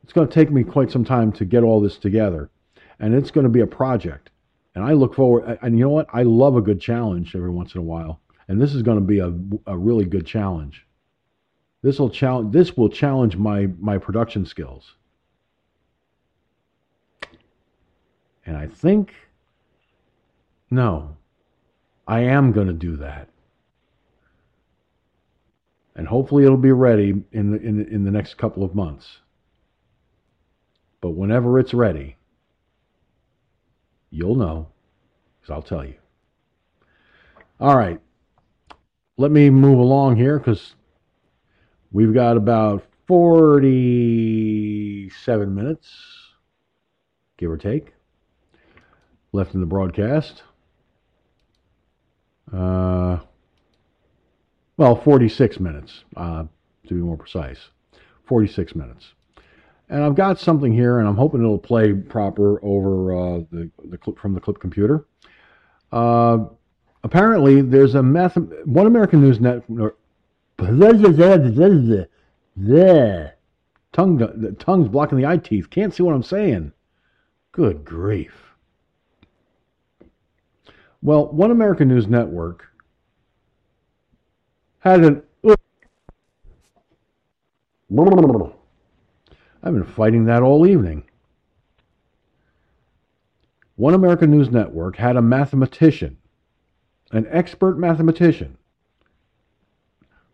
It's 0.03 0.13
going 0.13 0.27
to 0.27 0.35
take 0.35 0.51
me 0.51 0.65
quite 0.65 0.91
some 0.91 1.05
time 1.05 1.31
to 1.33 1.45
get 1.45 1.63
all 1.63 1.81
this 1.81 1.97
together, 1.97 2.51
and 2.99 3.15
it's 3.15 3.31
going 3.31 3.45
to 3.45 3.51
be 3.51 3.61
a 3.61 3.67
project. 3.67 4.31
And 4.75 4.85
I 4.85 4.93
look 4.93 5.15
forward, 5.15 5.59
and 5.63 5.79
you 5.79 5.85
know 5.85 5.91
what? 5.91 6.09
I 6.13 6.25
love 6.25 6.57
a 6.57 6.61
good 6.61 6.81
challenge 6.81 7.37
every 7.37 7.51
once 7.51 7.75
in 7.75 7.81
a 7.81 7.85
while, 7.85 8.21
and 8.49 8.61
this 8.61 8.75
is 8.75 8.83
going 8.83 8.99
to 8.99 9.05
be 9.05 9.21
a, 9.21 9.33
a 9.67 9.79
really 9.79 10.05
good 10.05 10.27
challenge. 10.27 10.87
This 11.83 12.01
will 12.01 12.11
challenge. 12.11 12.53
This 12.53 12.77
will 12.77 12.89
challenge 12.89 13.37
my 13.37 13.69
my 13.79 13.97
production 13.97 14.45
skills. 14.45 14.95
And 18.47 18.57
I 18.57 18.67
think, 18.67 19.13
no, 20.71 21.17
I 22.07 22.21
am 22.21 22.53
going 22.53 22.69
to 22.69 22.73
do 22.73 22.97
that. 22.97 23.29
And 25.95 26.09
hopefully 26.09 26.45
it'll 26.45 26.57
be 26.57 26.73
ready 26.73 27.23
in 27.33 27.51
the, 27.53 27.61
in, 27.61 27.79
the- 27.79 27.89
in 27.89 28.05
the 28.05 28.11
next 28.11 28.39
couple 28.39 28.65
of 28.65 28.75
months. 28.75 29.19
But 31.01 31.11
whenever 31.11 31.59
it's 31.59 31.75
ready, 31.75 32.17
you'll 34.11 34.37
know, 34.37 34.69
because 35.41 35.53
I'll 35.55 35.63
tell 35.63 35.85
you. 35.85 35.95
All 37.61 37.77
right. 37.77 38.01
Let 39.17 39.31
me 39.31 39.51
move 39.51 39.79
along 39.79 40.17
here 40.17 40.39
because 40.39 40.75
we've 41.93 42.15
got 42.15 42.37
about 42.37 42.85
47 43.07 45.55
minutes, 45.55 45.89
give 47.37 47.51
or 47.51 47.59
take 47.59 47.93
left 49.33 49.55
in 49.55 49.61
the 49.61 49.67
broadcast. 49.67 50.43
Uh, 52.53 53.19
well, 54.77 54.97
46 54.97 55.61
minutes, 55.61 56.05
uh, 56.17 56.45
to 56.89 56.95
be 56.95 57.01
more 57.01 57.17
precise. 57.17 57.59
46 58.27 58.75
minutes. 58.75 59.13
And 59.89 60.03
I've 60.05 60.15
got 60.15 60.39
something 60.39 60.73
here, 60.73 61.01
and 61.01 61.09
I'm 61.09 61.17
hoping 61.17 61.41
it'll 61.41 61.59
play 61.59 61.93
proper 61.93 62.65
over 62.65 63.13
uh, 63.13 63.41
the, 63.51 63.71
the 63.85 63.99
clip 63.99 64.19
from 64.19 64.35
the 64.35 64.41
clip 64.41 64.61
computer. 64.61 65.05
Uh, 65.93 66.47
apparently, 67.03 67.61
there's 67.61 67.97
a 67.97 68.03
math. 68.03 68.37
One 68.65 68.87
American 68.87 69.21
News 69.21 69.41
Network. 69.41 69.97
Tongue, 73.93 74.19
the 74.19 74.55
tongue's 74.59 74.89
blocking 74.89 75.19
the 75.19 75.27
eye 75.27 75.39
teeth. 75.39 75.71
Can't 75.71 75.93
see 75.93 76.03
what 76.03 76.15
I'm 76.15 76.23
saying. 76.23 76.73
Good 77.51 77.85
grief. 77.85 78.50
Well, 81.03 81.29
One 81.29 81.51
American 81.51 81.89
News 81.89 82.07
Network 82.07 82.67
had 84.81 85.05
an. 85.05 85.23
I've 89.63 89.75
been 89.75 89.85
fighting 89.85 90.25
that 90.27 90.43
all 90.43 90.67
evening. 90.67 91.05
One 93.77 93.95
American 93.95 94.31
News 94.31 94.51
Network 94.51 94.97
had 94.97 95.17
a 95.17 95.23
mathematician, 95.23 96.19
an 97.13 97.27
expert 97.31 97.79
mathematician, 97.79 98.59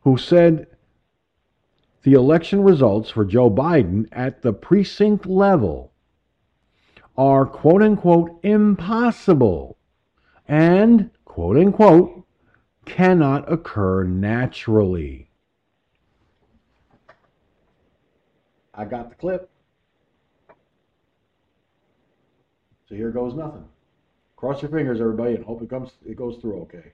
who 0.02 0.16
said 0.16 0.66
the 2.02 2.14
election 2.14 2.62
results 2.62 3.08
for 3.10 3.24
Joe 3.24 3.50
Biden 3.50 4.08
at 4.10 4.42
the 4.42 4.52
precinct 4.52 5.26
level 5.26 5.92
are 7.16 7.46
quote 7.46 7.82
unquote 7.82 8.38
impossible 8.42 9.75
and 10.48 11.10
quote 11.24 11.56
unquote 11.56 12.24
cannot 12.84 13.50
occur 13.50 14.04
naturally. 14.04 15.28
I 18.74 18.84
got 18.84 19.08
the 19.08 19.16
clip. 19.16 19.50
So 22.88 22.94
here 22.94 23.10
goes 23.10 23.34
nothing. 23.34 23.64
Cross 24.36 24.62
your 24.62 24.70
fingers, 24.70 25.00
everybody, 25.00 25.34
and 25.34 25.44
hope 25.44 25.62
it 25.62 25.70
comes 25.70 25.92
it 26.06 26.16
goes 26.16 26.36
through 26.40 26.60
okay. 26.62 26.92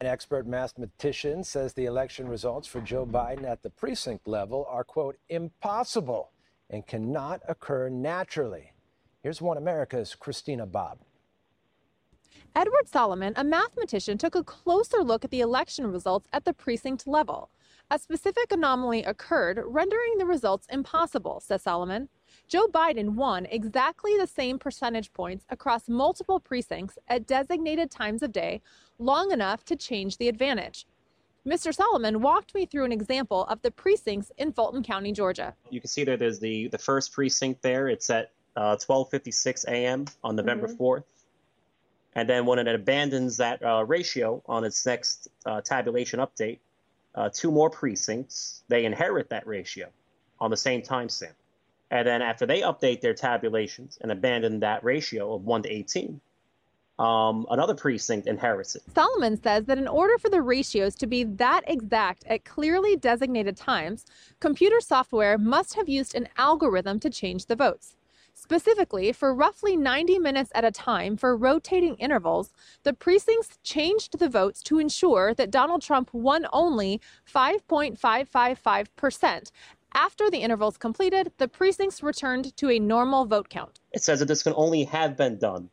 An 0.00 0.06
expert 0.06 0.46
mathematician 0.46 1.42
says 1.42 1.72
the 1.72 1.86
election 1.86 2.28
results 2.28 2.68
for 2.68 2.80
Joe 2.80 3.04
Biden 3.04 3.44
at 3.44 3.62
the 3.62 3.70
precinct 3.70 4.28
level 4.28 4.64
are, 4.70 4.84
quote, 4.84 5.16
impossible 5.28 6.30
and 6.70 6.86
cannot 6.86 7.40
occur 7.48 7.88
naturally. 7.88 8.72
Here's 9.22 9.42
One 9.42 9.56
America's 9.56 10.14
Christina 10.14 10.66
Bobb. 10.66 11.00
Edward 12.54 12.88
Solomon, 12.88 13.32
a 13.36 13.44
mathematician, 13.44 14.18
took 14.18 14.34
a 14.34 14.44
closer 14.44 15.02
look 15.02 15.24
at 15.24 15.30
the 15.30 15.40
election 15.40 15.86
results 15.90 16.28
at 16.32 16.44
the 16.44 16.52
precinct 16.52 17.06
level. 17.06 17.50
A 17.90 17.98
specific 17.98 18.52
anomaly 18.52 19.02
occurred, 19.04 19.62
rendering 19.64 20.18
the 20.18 20.26
results 20.26 20.66
impossible, 20.70 21.40
says 21.40 21.62
Solomon. 21.62 22.08
Joe 22.46 22.66
Biden 22.66 23.10
won 23.14 23.46
exactly 23.46 24.16
the 24.18 24.26
same 24.26 24.58
percentage 24.58 25.12
points 25.12 25.46
across 25.48 25.88
multiple 25.88 26.38
precincts 26.40 26.98
at 27.08 27.26
designated 27.26 27.90
times 27.90 28.22
of 28.22 28.32
day, 28.32 28.60
long 28.98 29.30
enough 29.30 29.64
to 29.64 29.76
change 29.76 30.18
the 30.18 30.28
advantage. 30.28 30.86
Mr. 31.46 31.74
Solomon 31.74 32.20
walked 32.20 32.54
me 32.54 32.66
through 32.66 32.84
an 32.84 32.92
example 32.92 33.44
of 33.46 33.62
the 33.62 33.70
precincts 33.70 34.30
in 34.36 34.52
Fulton 34.52 34.82
County, 34.82 35.12
Georgia. 35.12 35.54
You 35.70 35.80
can 35.80 35.88
see 35.88 36.04
there, 36.04 36.18
there's 36.18 36.38
the, 36.38 36.68
the 36.68 36.76
first 36.78 37.12
precinct 37.12 37.62
there. 37.62 37.88
It's 37.88 38.10
at 38.10 38.32
uh, 38.56 38.76
12:56 38.76 39.64
a.m. 39.68 40.04
on 40.24 40.36
November 40.36 40.68
Mhm. 40.68 40.76
4th, 40.76 41.04
and 42.18 42.28
then 42.28 42.46
when 42.46 42.58
it 42.58 42.66
abandons 42.66 43.36
that 43.36 43.64
uh, 43.64 43.84
ratio 43.84 44.42
on 44.46 44.64
its 44.64 44.84
next 44.84 45.28
uh, 45.46 45.60
tabulation 45.60 46.18
update, 46.18 46.58
uh, 47.14 47.30
two 47.32 47.52
more 47.52 47.70
precincts 47.70 48.64
they 48.66 48.84
inherit 48.84 49.30
that 49.30 49.46
ratio 49.46 49.86
on 50.40 50.50
the 50.50 50.56
same 50.56 50.82
timestamp, 50.82 51.34
and 51.92 52.08
then 52.08 52.20
after 52.20 52.44
they 52.44 52.62
update 52.62 53.00
their 53.02 53.14
tabulations 53.14 53.98
and 54.00 54.10
abandon 54.10 54.58
that 54.58 54.82
ratio 54.82 55.32
of 55.32 55.44
one 55.44 55.62
to 55.62 55.72
18, 55.72 56.20
um, 56.98 57.46
another 57.50 57.74
precinct 57.76 58.26
inherits 58.26 58.74
it. 58.74 58.82
Solomon 58.92 59.40
says 59.40 59.66
that 59.66 59.78
in 59.78 59.86
order 59.86 60.18
for 60.18 60.28
the 60.28 60.42
ratios 60.42 60.96
to 60.96 61.06
be 61.06 61.22
that 61.22 61.62
exact 61.68 62.24
at 62.26 62.44
clearly 62.44 62.96
designated 62.96 63.56
times, 63.56 64.04
computer 64.40 64.80
software 64.80 65.38
must 65.38 65.74
have 65.74 65.88
used 65.88 66.16
an 66.16 66.28
algorithm 66.36 66.98
to 66.98 67.10
change 67.10 67.46
the 67.46 67.54
votes. 67.54 67.94
Specifically, 68.40 69.10
for 69.10 69.34
roughly 69.34 69.76
90 69.76 70.20
minutes 70.20 70.52
at 70.54 70.64
a 70.64 70.70
time 70.70 71.16
for 71.16 71.36
rotating 71.36 71.96
intervals, 71.96 72.52
the 72.84 72.92
precincts 72.92 73.58
changed 73.64 74.20
the 74.20 74.28
votes 74.28 74.62
to 74.62 74.78
ensure 74.78 75.34
that 75.34 75.50
Donald 75.50 75.82
Trump 75.82 76.14
won 76.14 76.46
only 76.52 77.00
5.555%. 77.28 79.50
After 79.92 80.30
the 80.30 80.38
intervals 80.38 80.76
completed, 80.76 81.32
the 81.38 81.48
precincts 81.48 82.00
returned 82.00 82.56
to 82.58 82.70
a 82.70 82.78
normal 82.78 83.24
vote 83.24 83.48
count. 83.48 83.80
It 83.92 84.04
says 84.04 84.20
that 84.20 84.26
this 84.26 84.44
can 84.44 84.52
only 84.54 84.84
have 84.84 85.16
been 85.16 85.38
done 85.38 85.68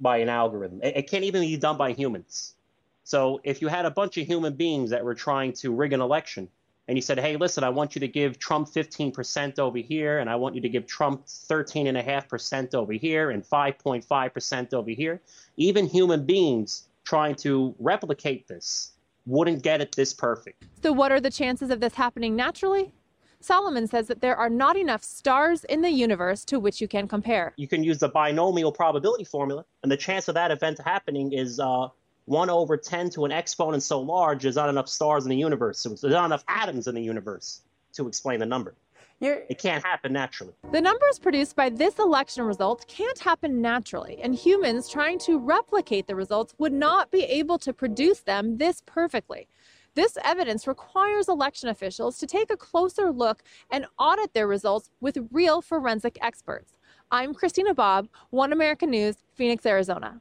by 0.00 0.16
an 0.16 0.28
algorithm. 0.28 0.80
It, 0.82 0.96
it 0.96 1.08
can't 1.08 1.22
even 1.22 1.42
be 1.42 1.56
done 1.56 1.76
by 1.76 1.92
humans. 1.92 2.56
So 3.04 3.40
if 3.44 3.62
you 3.62 3.68
had 3.68 3.86
a 3.86 3.92
bunch 3.92 4.18
of 4.18 4.26
human 4.26 4.54
beings 4.54 4.90
that 4.90 5.04
were 5.04 5.14
trying 5.14 5.52
to 5.52 5.72
rig 5.72 5.92
an 5.92 6.00
election, 6.00 6.48
and 6.86 6.98
you 6.98 7.02
said, 7.02 7.18
hey, 7.18 7.36
listen, 7.36 7.64
I 7.64 7.70
want 7.70 7.94
you 7.94 8.00
to 8.00 8.08
give 8.08 8.38
Trump 8.38 8.68
15% 8.68 9.58
over 9.58 9.78
here, 9.78 10.18
and 10.18 10.28
I 10.28 10.36
want 10.36 10.54
you 10.54 10.60
to 10.60 10.68
give 10.68 10.86
Trump 10.86 11.26
13.5% 11.26 12.74
over 12.74 12.92
here, 12.92 13.30
and 13.30 13.42
5.5% 13.42 14.74
over 14.74 14.90
here, 14.90 15.22
even 15.56 15.86
human 15.86 16.26
beings 16.26 16.88
trying 17.04 17.34
to 17.36 17.74
replicate 17.78 18.48
this 18.48 18.92
wouldn't 19.26 19.62
get 19.62 19.80
it 19.80 19.94
this 19.96 20.12
perfect. 20.12 20.64
So, 20.82 20.92
what 20.92 21.10
are 21.10 21.20
the 21.20 21.30
chances 21.30 21.70
of 21.70 21.80
this 21.80 21.94
happening 21.94 22.36
naturally? 22.36 22.92
Solomon 23.40 23.86
says 23.86 24.06
that 24.08 24.22
there 24.22 24.36
are 24.36 24.48
not 24.48 24.76
enough 24.76 25.02
stars 25.02 25.64
in 25.64 25.82
the 25.82 25.90
universe 25.90 26.46
to 26.46 26.58
which 26.58 26.80
you 26.80 26.88
can 26.88 27.06
compare. 27.06 27.52
You 27.56 27.68
can 27.68 27.84
use 27.84 27.98
the 27.98 28.08
binomial 28.08 28.72
probability 28.72 29.24
formula, 29.24 29.64
and 29.82 29.92
the 29.92 29.96
chance 29.96 30.28
of 30.28 30.34
that 30.34 30.50
event 30.50 30.80
happening 30.82 31.32
is 31.32 31.60
uh, 31.60 31.88
1 32.26 32.48
over 32.48 32.76
10 32.76 33.10
to 33.10 33.24
an 33.24 33.32
exponent 33.32 33.82
so 33.82 34.00
large, 34.00 34.42
there's 34.42 34.56
not 34.56 34.68
enough 34.68 34.88
stars 34.88 35.24
in 35.24 35.30
the 35.30 35.36
universe. 35.36 35.80
So 35.80 35.90
there's 35.90 36.14
not 36.14 36.26
enough 36.26 36.44
atoms 36.48 36.86
in 36.86 36.94
the 36.94 37.02
universe 37.02 37.62
to 37.94 38.08
explain 38.08 38.40
the 38.40 38.46
number. 38.46 38.74
You're... 39.20 39.42
It 39.48 39.58
can't 39.58 39.84
happen 39.84 40.12
naturally. 40.12 40.54
The 40.72 40.80
numbers 40.80 41.18
produced 41.18 41.54
by 41.54 41.70
this 41.70 41.98
election 41.98 42.44
result 42.44 42.86
can't 42.88 43.18
happen 43.18 43.60
naturally, 43.60 44.20
and 44.22 44.34
humans 44.34 44.88
trying 44.88 45.18
to 45.20 45.38
replicate 45.38 46.06
the 46.06 46.16
results 46.16 46.54
would 46.58 46.72
not 46.72 47.10
be 47.10 47.22
able 47.24 47.58
to 47.58 47.72
produce 47.72 48.20
them 48.20 48.56
this 48.56 48.82
perfectly. 48.86 49.46
This 49.94 50.18
evidence 50.24 50.66
requires 50.66 51.28
election 51.28 51.68
officials 51.68 52.18
to 52.18 52.26
take 52.26 52.50
a 52.50 52.56
closer 52.56 53.12
look 53.12 53.44
and 53.70 53.86
audit 53.98 54.34
their 54.34 54.48
results 54.48 54.90
with 55.00 55.28
real 55.30 55.62
forensic 55.62 56.18
experts. 56.20 56.72
I'm 57.12 57.34
Christina 57.34 57.74
Bobb, 57.74 58.08
One 58.30 58.52
American 58.52 58.90
News, 58.90 59.16
Phoenix, 59.34 59.64
Arizona. 59.64 60.20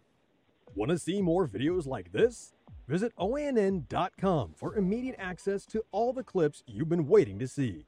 Want 0.76 0.92
to 0.92 0.98
see 0.98 1.22
more 1.22 1.48
videos 1.48 1.86
like 1.86 2.12
this? 2.12 2.54
Visit 2.88 3.14
OANN.com 3.18 4.54
for 4.56 4.76
immediate 4.76 5.16
access 5.20 5.66
to 5.68 5.84
all 5.92 6.14
the 6.14 6.24
clips 6.24 6.64
you've 6.66 6.90
been 6.90 7.08
waiting 7.08 7.40
to 7.40 7.48
see. 7.48 7.86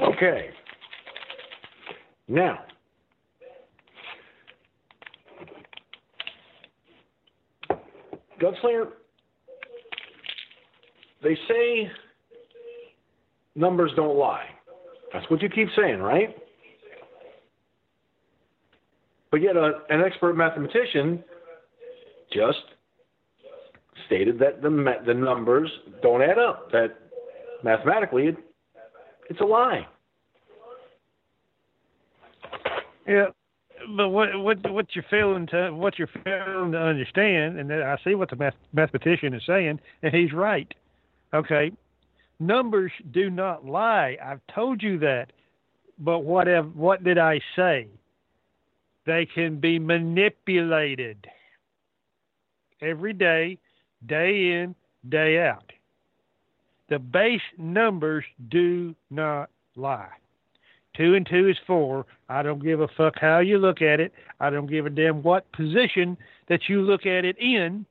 Okay. 0.00 0.50
Now, 2.28 2.60
Gunslinger, 8.40 8.88
they 11.22 11.36
say 11.48 11.90
numbers 13.54 13.92
don't 13.96 14.16
lie. 14.16 14.46
That's 15.12 15.28
what 15.30 15.40
you 15.40 15.48
keep 15.48 15.68
saying, 15.76 16.00
right? 16.00 16.36
But 19.30 19.42
yet, 19.42 19.56
a, 19.56 19.80
an 19.90 20.02
expert 20.02 20.34
mathematician 20.34 21.22
just 22.32 22.58
stated 24.06 24.38
that 24.38 24.62
the 24.62 24.70
the 25.06 25.14
numbers 25.14 25.70
don't 26.02 26.22
add 26.22 26.38
up. 26.38 26.70
That 26.72 26.96
mathematically, 27.64 28.28
it, 28.28 28.36
it's 29.28 29.40
a 29.40 29.44
lie. 29.44 29.86
Yeah, 33.06 33.26
but 33.96 34.08
what 34.08 34.28
what 34.38 34.72
what 34.72 34.86
you're 34.94 35.04
failing 35.10 35.46
to 35.48 35.70
what 35.70 35.98
you're 35.98 36.08
failing 36.24 36.72
to 36.72 36.78
understand, 36.78 37.58
and 37.58 37.72
I 37.72 37.96
see 38.04 38.14
what 38.14 38.30
the 38.30 38.36
math, 38.36 38.54
mathematician 38.72 39.34
is 39.34 39.42
saying, 39.46 39.80
and 40.02 40.14
he's 40.14 40.32
right. 40.32 40.72
Okay, 41.34 41.72
numbers 42.38 42.92
do 43.12 43.28
not 43.30 43.64
lie. 43.64 44.16
I've 44.24 44.40
told 44.54 44.82
you 44.82 44.98
that. 45.00 45.32
But 45.98 46.20
what 46.24 46.46
have, 46.46 46.76
what 46.76 47.04
did 47.04 47.16
I 47.16 47.40
say? 47.56 47.88
They 49.06 49.26
can 49.26 49.60
be 49.60 49.78
manipulated 49.78 51.26
every 52.82 53.12
day, 53.12 53.58
day 54.06 54.52
in, 54.52 54.74
day 55.08 55.40
out. 55.40 55.72
The 56.88 56.98
base 56.98 57.40
numbers 57.56 58.24
do 58.50 58.94
not 59.10 59.50
lie. 59.76 60.08
Two 60.96 61.14
and 61.14 61.26
two 61.26 61.48
is 61.48 61.56
four. 61.66 62.06
I 62.28 62.42
don't 62.42 62.62
give 62.62 62.80
a 62.80 62.88
fuck 62.96 63.14
how 63.20 63.40
you 63.40 63.58
look 63.58 63.82
at 63.82 64.00
it. 64.00 64.12
I 64.40 64.50
don't 64.50 64.70
give 64.70 64.86
a 64.86 64.90
damn 64.90 65.22
what 65.22 65.50
position 65.52 66.16
that 66.48 66.68
you 66.68 66.80
look 66.82 67.06
at 67.06 67.24
it 67.24 67.36
in 67.38 67.86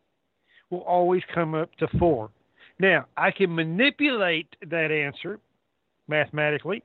will 0.70 0.80
always 0.80 1.22
come 1.34 1.54
up 1.54 1.74
to 1.76 1.88
four. 2.00 2.30
Now, 2.80 3.06
I 3.16 3.32
can 3.32 3.54
manipulate 3.54 4.48
that 4.68 4.92
answer 4.92 5.40
mathematically. 6.08 6.84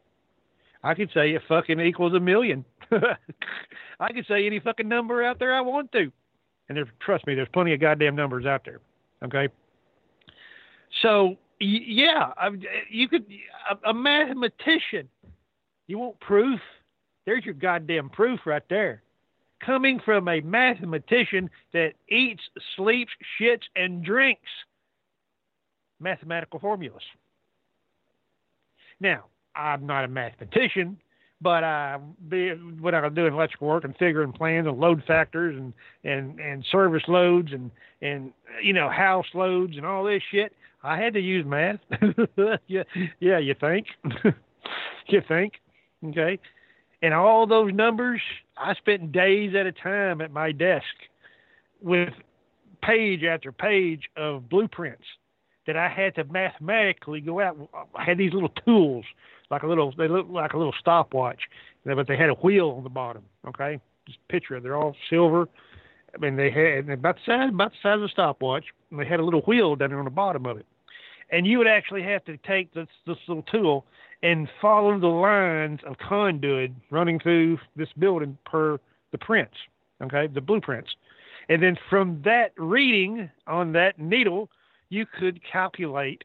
I 0.82 0.94
could 0.94 1.10
say 1.12 1.30
it 1.30 1.42
fucking 1.48 1.80
equals 1.80 2.14
a 2.14 2.20
million. 2.20 2.64
I 4.00 4.12
could 4.12 4.26
say 4.26 4.46
any 4.46 4.60
fucking 4.60 4.88
number 4.88 5.22
out 5.22 5.38
there 5.38 5.54
I 5.54 5.60
want 5.60 5.92
to. 5.92 6.10
And 6.68 6.78
there, 6.78 6.86
trust 7.00 7.26
me, 7.26 7.34
there's 7.34 7.48
plenty 7.52 7.74
of 7.74 7.80
goddamn 7.80 8.16
numbers 8.16 8.46
out 8.46 8.64
there. 8.64 8.80
Okay. 9.22 9.48
So 11.02 11.36
yeah, 11.60 12.30
you 12.88 13.08
could 13.08 13.26
a, 13.70 13.90
a 13.90 13.94
mathematician. 13.94 15.08
You 15.86 15.98
want 15.98 16.20
proof? 16.20 16.60
There's 17.26 17.44
your 17.44 17.54
goddamn 17.54 18.08
proof 18.10 18.40
right 18.46 18.62
there. 18.70 19.02
Coming 19.64 20.00
from 20.02 20.26
a 20.28 20.40
mathematician 20.40 21.50
that 21.74 21.92
eats, 22.08 22.42
sleeps, 22.76 23.12
shits, 23.38 23.64
and 23.76 24.02
drinks 24.02 24.48
mathematical 26.00 26.58
formulas. 26.58 27.02
Now, 29.00 29.24
I'm 29.54 29.86
not 29.86 30.04
a 30.04 30.08
mathematician, 30.08 30.98
but 31.40 31.64
I 31.64 31.98
be 32.28 32.50
what 32.80 32.94
I 32.94 33.08
do 33.08 33.26
in 33.26 33.34
electrical 33.34 33.68
work 33.68 33.84
and 33.84 33.96
figuring 33.96 34.32
plans 34.32 34.66
and 34.66 34.78
load 34.78 35.02
factors 35.06 35.56
and 35.56 35.72
and 36.04 36.38
and 36.38 36.64
service 36.70 37.02
loads 37.08 37.52
and 37.52 37.70
and 38.02 38.32
you 38.62 38.72
know 38.72 38.88
house 38.88 39.26
loads 39.34 39.76
and 39.76 39.86
all 39.86 40.04
this 40.04 40.22
shit. 40.30 40.52
I 40.82 40.96
had 40.96 41.12
to 41.14 41.20
use 41.20 41.44
math. 41.46 41.78
yeah, 42.66 42.84
yeah, 43.20 43.38
you 43.38 43.54
think? 43.60 43.86
you 45.08 45.20
think? 45.28 45.54
Okay. 46.06 46.38
And 47.02 47.14
all 47.14 47.46
those 47.46 47.72
numbers, 47.72 48.20
I 48.56 48.74
spent 48.74 49.12
days 49.12 49.54
at 49.54 49.66
a 49.66 49.72
time 49.72 50.20
at 50.20 50.32
my 50.32 50.52
desk 50.52 50.84
with 51.82 52.10
page 52.82 53.24
after 53.24 53.52
page 53.52 54.08
of 54.16 54.48
blueprints 54.48 55.04
that 55.66 55.76
I 55.76 55.88
had 55.88 56.14
to 56.16 56.24
mathematically 56.24 57.20
go 57.20 57.40
out. 57.40 57.56
I 57.94 58.04
had 58.04 58.18
these 58.18 58.32
little 58.32 58.52
tools 58.66 59.04
like 59.50 59.62
a 59.62 59.66
little 59.66 59.92
they 59.96 60.08
look 60.08 60.26
like 60.30 60.52
a 60.52 60.56
little 60.56 60.74
stopwatch, 60.78 61.40
but 61.84 62.06
they 62.06 62.16
had 62.16 62.30
a 62.30 62.34
wheel 62.34 62.74
on 62.76 62.84
the 62.84 62.90
bottom. 62.90 63.24
Okay, 63.48 63.80
just 64.06 64.18
picture 64.28 64.56
it. 64.56 64.62
They're 64.62 64.76
all 64.76 64.96
silver. 65.08 65.48
I 66.14 66.18
mean, 66.18 66.36
they 66.36 66.50
had 66.50 66.88
about 66.88 67.16
the 67.16 67.20
size 67.26 67.50
about 67.50 67.72
the 67.72 67.78
size 67.82 67.96
of 67.96 68.04
a 68.04 68.08
stopwatch, 68.08 68.64
and 68.90 69.00
they 69.00 69.06
had 69.06 69.20
a 69.20 69.24
little 69.24 69.42
wheel 69.42 69.76
down 69.76 69.90
there 69.90 69.98
on 69.98 70.04
the 70.04 70.10
bottom 70.10 70.46
of 70.46 70.56
it. 70.56 70.66
And 71.32 71.46
you 71.46 71.58
would 71.58 71.68
actually 71.68 72.02
have 72.02 72.24
to 72.24 72.36
take 72.38 72.72
this 72.74 72.88
this 73.06 73.18
little 73.28 73.44
tool 73.44 73.84
and 74.22 74.48
follow 74.60 74.98
the 74.98 75.06
lines 75.06 75.80
of 75.86 75.96
conduit 75.98 76.72
running 76.90 77.18
through 77.18 77.58
this 77.76 77.88
building 77.98 78.36
per 78.44 78.78
the 79.12 79.18
prints, 79.18 79.54
okay, 80.02 80.26
the 80.26 80.40
blueprints. 80.40 80.90
And 81.48 81.62
then 81.62 81.76
from 81.88 82.20
that 82.24 82.52
reading 82.56 83.30
on 83.46 83.72
that 83.72 83.98
needle, 83.98 84.48
you 84.88 85.06
could 85.18 85.40
calculate 85.50 86.22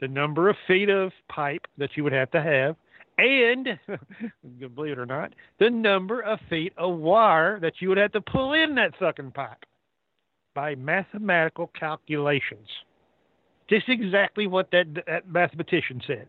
the 0.00 0.08
number 0.08 0.48
of 0.48 0.56
feet 0.66 0.88
of 0.88 1.12
pipe 1.28 1.66
that 1.78 1.90
you 1.96 2.04
would 2.04 2.12
have 2.12 2.30
to 2.32 2.42
have, 2.42 2.76
and 3.18 3.68
believe 4.74 4.92
it 4.92 4.98
or 4.98 5.06
not, 5.06 5.32
the 5.58 5.70
number 5.70 6.20
of 6.20 6.38
feet 6.50 6.72
of 6.76 6.98
wire 6.98 7.58
that 7.60 7.74
you 7.80 7.88
would 7.88 7.98
have 7.98 8.12
to 8.12 8.20
pull 8.20 8.52
in 8.52 8.74
that 8.74 8.92
fucking 8.98 9.32
pipe 9.32 9.64
by 10.54 10.74
mathematical 10.74 11.70
calculations. 11.78 12.68
Just 13.68 13.88
exactly 13.88 14.46
what 14.46 14.70
that, 14.72 14.86
that 15.06 15.28
mathematician 15.28 16.00
said. 16.06 16.28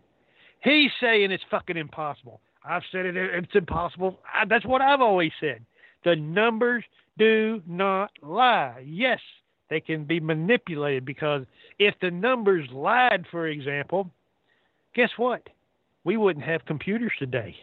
He's 0.63 0.91
saying 0.99 1.31
it's 1.31 1.43
fucking 1.51 1.77
impossible. 1.77 2.41
I've 2.65 2.83
said 2.91 3.05
it, 3.05 3.15
it's 3.15 3.55
impossible. 3.55 4.19
I, 4.33 4.45
that's 4.45 4.65
what 4.65 4.81
I've 4.81 5.01
always 5.01 5.31
said. 5.39 5.65
The 6.03 6.15
numbers 6.15 6.83
do 7.17 7.61
not 7.67 8.11
lie. 8.21 8.83
Yes, 8.85 9.19
they 9.69 9.79
can 9.79 10.05
be 10.05 10.19
manipulated 10.19 11.05
because 11.05 11.43
if 11.79 11.95
the 12.01 12.11
numbers 12.11 12.67
lied, 12.71 13.25
for 13.29 13.47
example, 13.47 14.09
guess 14.95 15.09
what? 15.17 15.47
We 16.03 16.17
wouldn't 16.17 16.45
have 16.45 16.65
computers 16.65 17.11
today. 17.19 17.55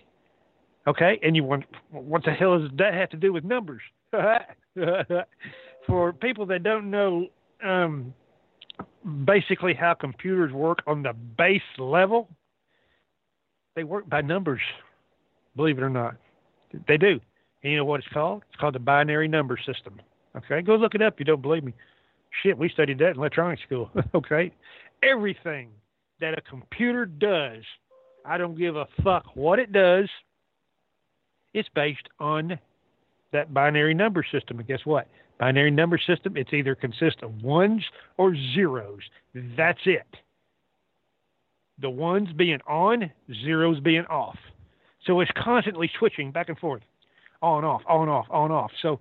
Okay, 0.87 1.19
and 1.23 1.35
you 1.35 1.45
want 1.45 1.65
what 1.91 2.25
the 2.25 2.31
hell 2.31 2.59
does 2.59 2.71
that 2.77 2.93
have 2.93 3.09
to 3.11 3.17
do 3.17 3.33
with 3.33 3.45
numbers? 3.45 3.81
for 5.87 6.13
people 6.13 6.45
that 6.47 6.63
don't 6.63 6.91
know 6.91 7.29
um, 7.65 8.13
basically 9.25 9.75
how 9.75 9.95
computers 9.95 10.53
work 10.53 10.81
on 10.87 11.03
the 11.03 11.13
base 11.13 11.63
level, 11.79 12.29
they 13.75 13.85
work 13.85 14.09
by 14.09 14.21
numbers. 14.21 14.61
Believe 15.57 15.79
it 15.79 15.83
or 15.83 15.91
not, 15.91 16.17
they 16.87 16.97
do. 16.97 17.21
And 17.63 17.73
you 17.73 17.79
know 17.79 17.85
what 17.85 18.01
it's 18.01 18.09
called? 18.13 18.43
It's 18.51 18.61
called 18.61 18.75
the 18.75 18.81
binary 18.81 19.29
number 19.29 19.57
system. 19.57 20.01
Okay, 20.37 20.63
go 20.63 20.75
look 20.75 20.95
it 20.95 21.03
up. 21.03 21.19
You 21.19 21.25
don't 21.25 21.41
believe 21.41 21.65
me. 21.65 21.73
Shit, 22.43 22.59
we 22.59 22.69
studied 22.69 22.99
that 22.99 23.11
in 23.11 23.17
electronics 23.17 23.63
school. 23.63 23.91
okay, 24.15 24.53
everything 25.03 25.71
that 26.21 26.37
a 26.37 26.41
computer 26.43 27.07
does, 27.07 27.63
I 28.25 28.39
don't 28.39 28.57
give 28.57 28.77
a 28.77 28.87
fuck 29.03 29.25
what 29.35 29.59
it 29.59 29.73
does. 29.73 30.09
It's 31.53 31.69
based 31.75 32.09
on 32.19 32.59
that 33.33 33.55
binary 33.55 33.95
number 33.95 34.25
system. 34.31 34.59
And 34.59 34.67
guess 34.67 34.81
what? 34.85 35.07
Binary 35.39 35.71
number 35.71 35.99
system, 35.99 36.37
it's 36.37 36.53
either 36.53 36.75
consists 36.75 37.23
of 37.23 37.43
ones 37.43 37.83
or 38.17 38.35
zeros. 38.55 39.01
That's 39.57 39.81
it. 39.85 40.07
The 41.81 41.91
ones 41.91 42.29
being 42.37 42.61
on, 42.69 43.11
zeros 43.45 43.81
being 43.81 44.05
off. 44.07 44.39
So 45.07 45.21
it's 45.21 45.31
constantly 45.37 45.91
switching 45.99 46.31
back 46.31 46.49
and 46.49 46.59
forth, 46.59 46.83
on, 47.43 47.65
off, 47.65 47.83
on, 47.89 48.09
off, 48.09 48.27
on, 48.31 48.51
off. 48.51 48.71
So 48.81 49.01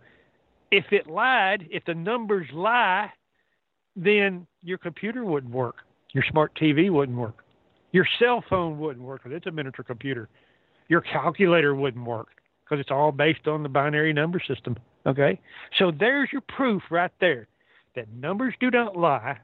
if 0.72 0.86
it 0.92 1.08
lied, 1.08 1.68
if 1.70 1.86
the 1.86 1.94
numbers 1.94 2.48
lie, 2.52 3.10
then 3.96 4.48
your 4.62 4.78
computer 4.78 5.24
wouldn't 5.26 5.54
work. 5.54 5.78
Your 6.14 6.24
smart 6.30 6.54
TV 6.56 6.92
wouldn't 6.92 7.18
work. 7.18 7.44
Your 7.92 8.08
cell 8.20 8.44
phone 8.50 8.80
wouldn't 8.80 9.06
work 9.06 9.24
because 9.24 9.36
it's 9.36 9.48
a 9.48 9.52
miniature 9.52 9.86
computer. 9.86 10.30
Your 10.88 11.02
calculator 11.02 11.76
wouldn't 11.76 12.06
work 12.06 12.28
because 12.64 12.80
it's 12.80 12.92
all 12.92 13.12
based 13.12 13.48
on 13.48 13.64
the 13.64 13.70
binary 13.70 14.14
number 14.14 14.42
system. 14.48 14.76
Okay? 15.06 15.40
So 15.78 15.92
there's 15.92 16.30
your 16.32 16.42
proof 16.56 16.82
right 16.90 17.12
there 17.20 17.48
that 17.96 18.12
numbers 18.14 18.54
do 18.60 18.72
not 18.72 18.98
lie, 18.98 19.38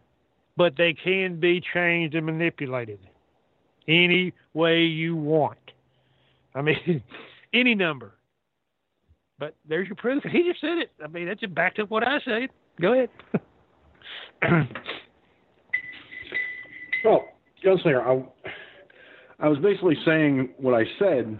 but 0.58 0.74
they 0.78 0.94
can 0.94 1.40
be 1.40 1.62
changed 1.74 2.16
and 2.16 2.26
manipulated 2.26 3.00
any 3.88 4.34
way 4.54 4.82
you 4.82 5.16
want. 5.16 5.58
I 6.56 6.62
mean, 6.62 7.04
any 7.54 7.76
number. 7.76 8.14
But 9.38 9.56
there's 9.68 9.88
your 9.88 9.96
proof. 9.96 10.24
He 10.24 10.44
just 10.44 10.60
said 10.60 10.78
it. 10.80 10.92
I 11.04 11.08
mean, 11.08 11.28
that 11.28 11.40
just 11.40 11.56
backed 11.56 11.80
up 11.80 11.90
what 11.90 12.06
I 12.06 12.20
said. 12.26 12.50
Go 12.82 12.94
ahead. 12.94 13.10
well, 17.06 17.30
Gunslinger, 17.64 18.02
I, 18.02 19.46
I 19.46 19.48
was 19.48 19.60
basically 19.60 19.98
saying 20.06 20.50
what 20.58 20.74
I 20.74 20.84
said 20.98 21.38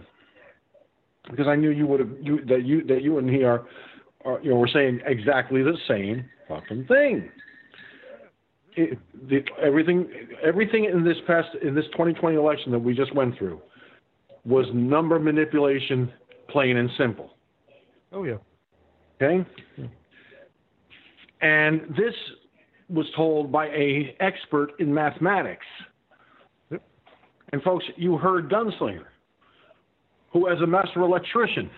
because 1.30 1.46
I 1.46 1.56
knew 1.56 1.70
you 1.70 1.86
would 1.86 2.00
have 2.00 2.10
you 2.20 2.44
that 2.46 2.64
you 2.64 2.82
that 2.84 3.02
you 3.02 3.18
and 3.18 3.28
he 3.28 3.44
are, 3.44 3.66
are 4.24 4.40
you 4.42 4.50
know, 4.50 4.56
were 4.56 4.68
saying 4.72 5.00
exactly 5.06 5.62
the 5.62 5.76
same 5.88 6.24
fucking 6.48 6.86
thing. 6.86 7.30
It, 8.76 8.98
the, 9.28 9.44
everything 9.60 10.08
everything 10.44 10.84
in 10.84 11.04
this 11.04 11.16
past 11.26 11.48
in 11.62 11.74
this 11.74 11.86
2020 11.92 12.36
election 12.36 12.72
that 12.72 12.78
we 12.78 12.94
just 12.94 13.14
went 13.14 13.36
through 13.36 13.60
was 14.44 14.66
number 14.72 15.18
manipulation, 15.18 16.12
plain 16.48 16.76
and 16.76 16.90
simple. 16.96 17.34
Oh 18.12 18.24
yeah. 18.24 18.36
Okay. 19.20 19.44
And 21.42 21.82
this 21.90 22.14
was 22.90 23.06
told 23.16 23.52
by 23.52 23.66
a 23.68 24.16
expert 24.20 24.72
in 24.78 24.92
mathematics. 24.92 25.66
And 27.52 27.62
folks, 27.62 27.84
you 27.96 28.16
heard 28.16 28.50
Gunslinger, 28.50 29.06
who 30.32 30.48
as 30.48 30.60
a 30.60 30.66
master 30.66 31.00
electrician 31.00 31.70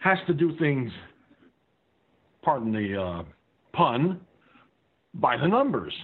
has 0.00 0.18
to 0.26 0.34
do 0.34 0.56
things, 0.58 0.90
pardon 2.42 2.72
the 2.72 3.00
uh, 3.00 3.22
pun, 3.72 4.20
by 5.14 5.36
the 5.36 5.46
numbers. 5.46 5.94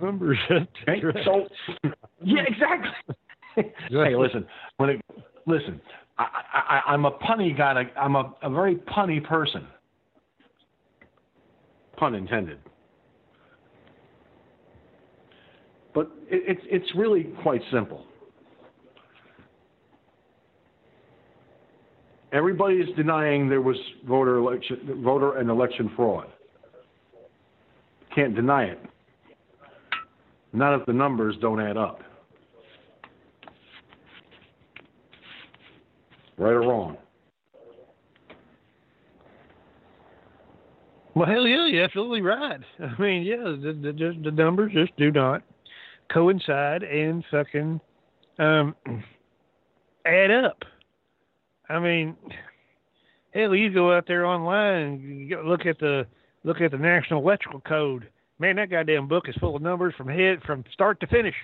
Numbers. 0.00 0.38
Okay? 0.88 1.00
So, 1.24 1.48
yeah, 2.24 2.42
exactly. 2.46 3.14
hey, 3.90 4.16
listen. 4.16 4.46
When 4.76 4.90
it, 4.90 5.00
listen, 5.46 5.80
I, 6.18 6.26
I, 6.52 6.80
I'm 6.92 7.04
a 7.04 7.12
punny 7.12 7.56
guy. 7.56 7.84
I'm 7.96 8.16
a, 8.16 8.34
a 8.42 8.50
very 8.50 8.76
punny 8.76 9.22
person. 9.22 9.66
Pun 11.96 12.14
intended. 12.14 12.58
But 15.98 16.12
it, 16.30 16.44
it's 16.46 16.60
it's 16.70 16.94
really 16.94 17.24
quite 17.42 17.60
simple. 17.72 18.04
Everybody 22.32 22.76
is 22.76 22.88
denying 22.96 23.48
there 23.48 23.62
was 23.62 23.76
voter 24.06 24.36
election, 24.36 25.02
voter 25.02 25.38
and 25.38 25.50
election 25.50 25.90
fraud. 25.96 26.28
Can't 28.14 28.32
deny 28.32 28.66
it. 28.66 28.80
Not 30.52 30.78
if 30.78 30.86
the 30.86 30.92
numbers 30.92 31.34
don't 31.40 31.60
add 31.60 31.76
up. 31.76 32.00
Right 36.36 36.52
or 36.52 36.60
wrong? 36.60 36.96
Well, 41.16 41.26
hell 41.26 41.44
yeah, 41.44 41.66
you're 41.66 41.82
absolutely 41.82 42.20
right. 42.20 42.60
I 42.78 43.02
mean, 43.02 43.24
yeah, 43.24 43.38
the, 43.38 43.72
the, 43.82 44.16
the 44.22 44.30
numbers 44.30 44.70
just 44.72 44.96
do 44.96 45.10
not 45.10 45.42
coincide 46.12 46.82
and 46.82 47.24
fucking 47.30 47.80
um, 48.38 48.74
add 50.06 50.30
up. 50.30 50.62
I 51.68 51.78
mean, 51.78 52.16
hell, 53.34 53.54
you 53.54 53.72
go 53.72 53.94
out 53.94 54.06
there 54.06 54.24
online 54.24 55.30
and 55.30 55.48
look 55.48 55.66
at 55.66 55.78
the 55.78 56.06
look 56.44 56.60
at 56.60 56.70
the 56.70 56.78
National 56.78 57.20
Electrical 57.22 57.60
Code. 57.60 58.08
Man, 58.38 58.56
that 58.56 58.70
goddamn 58.70 59.08
book 59.08 59.28
is 59.28 59.34
full 59.40 59.56
of 59.56 59.62
numbers 59.62 59.94
from 59.96 60.08
head 60.08 60.40
from 60.46 60.64
start 60.72 61.00
to 61.00 61.06
finish. 61.08 61.34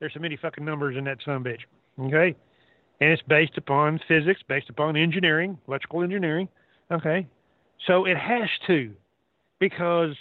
There's 0.00 0.14
so 0.14 0.20
many 0.20 0.36
fucking 0.36 0.64
numbers 0.64 0.96
in 0.96 1.04
that 1.04 1.18
son 1.24 1.44
bitch. 1.44 1.60
Okay, 2.00 2.36
and 3.00 3.10
it's 3.10 3.22
based 3.22 3.58
upon 3.58 4.00
physics, 4.08 4.40
based 4.48 4.70
upon 4.70 4.96
engineering, 4.96 5.58
electrical 5.66 6.02
engineering. 6.02 6.48
Okay, 6.90 7.26
so 7.86 8.06
it 8.06 8.16
has 8.16 8.48
to, 8.66 8.92
because 9.58 10.14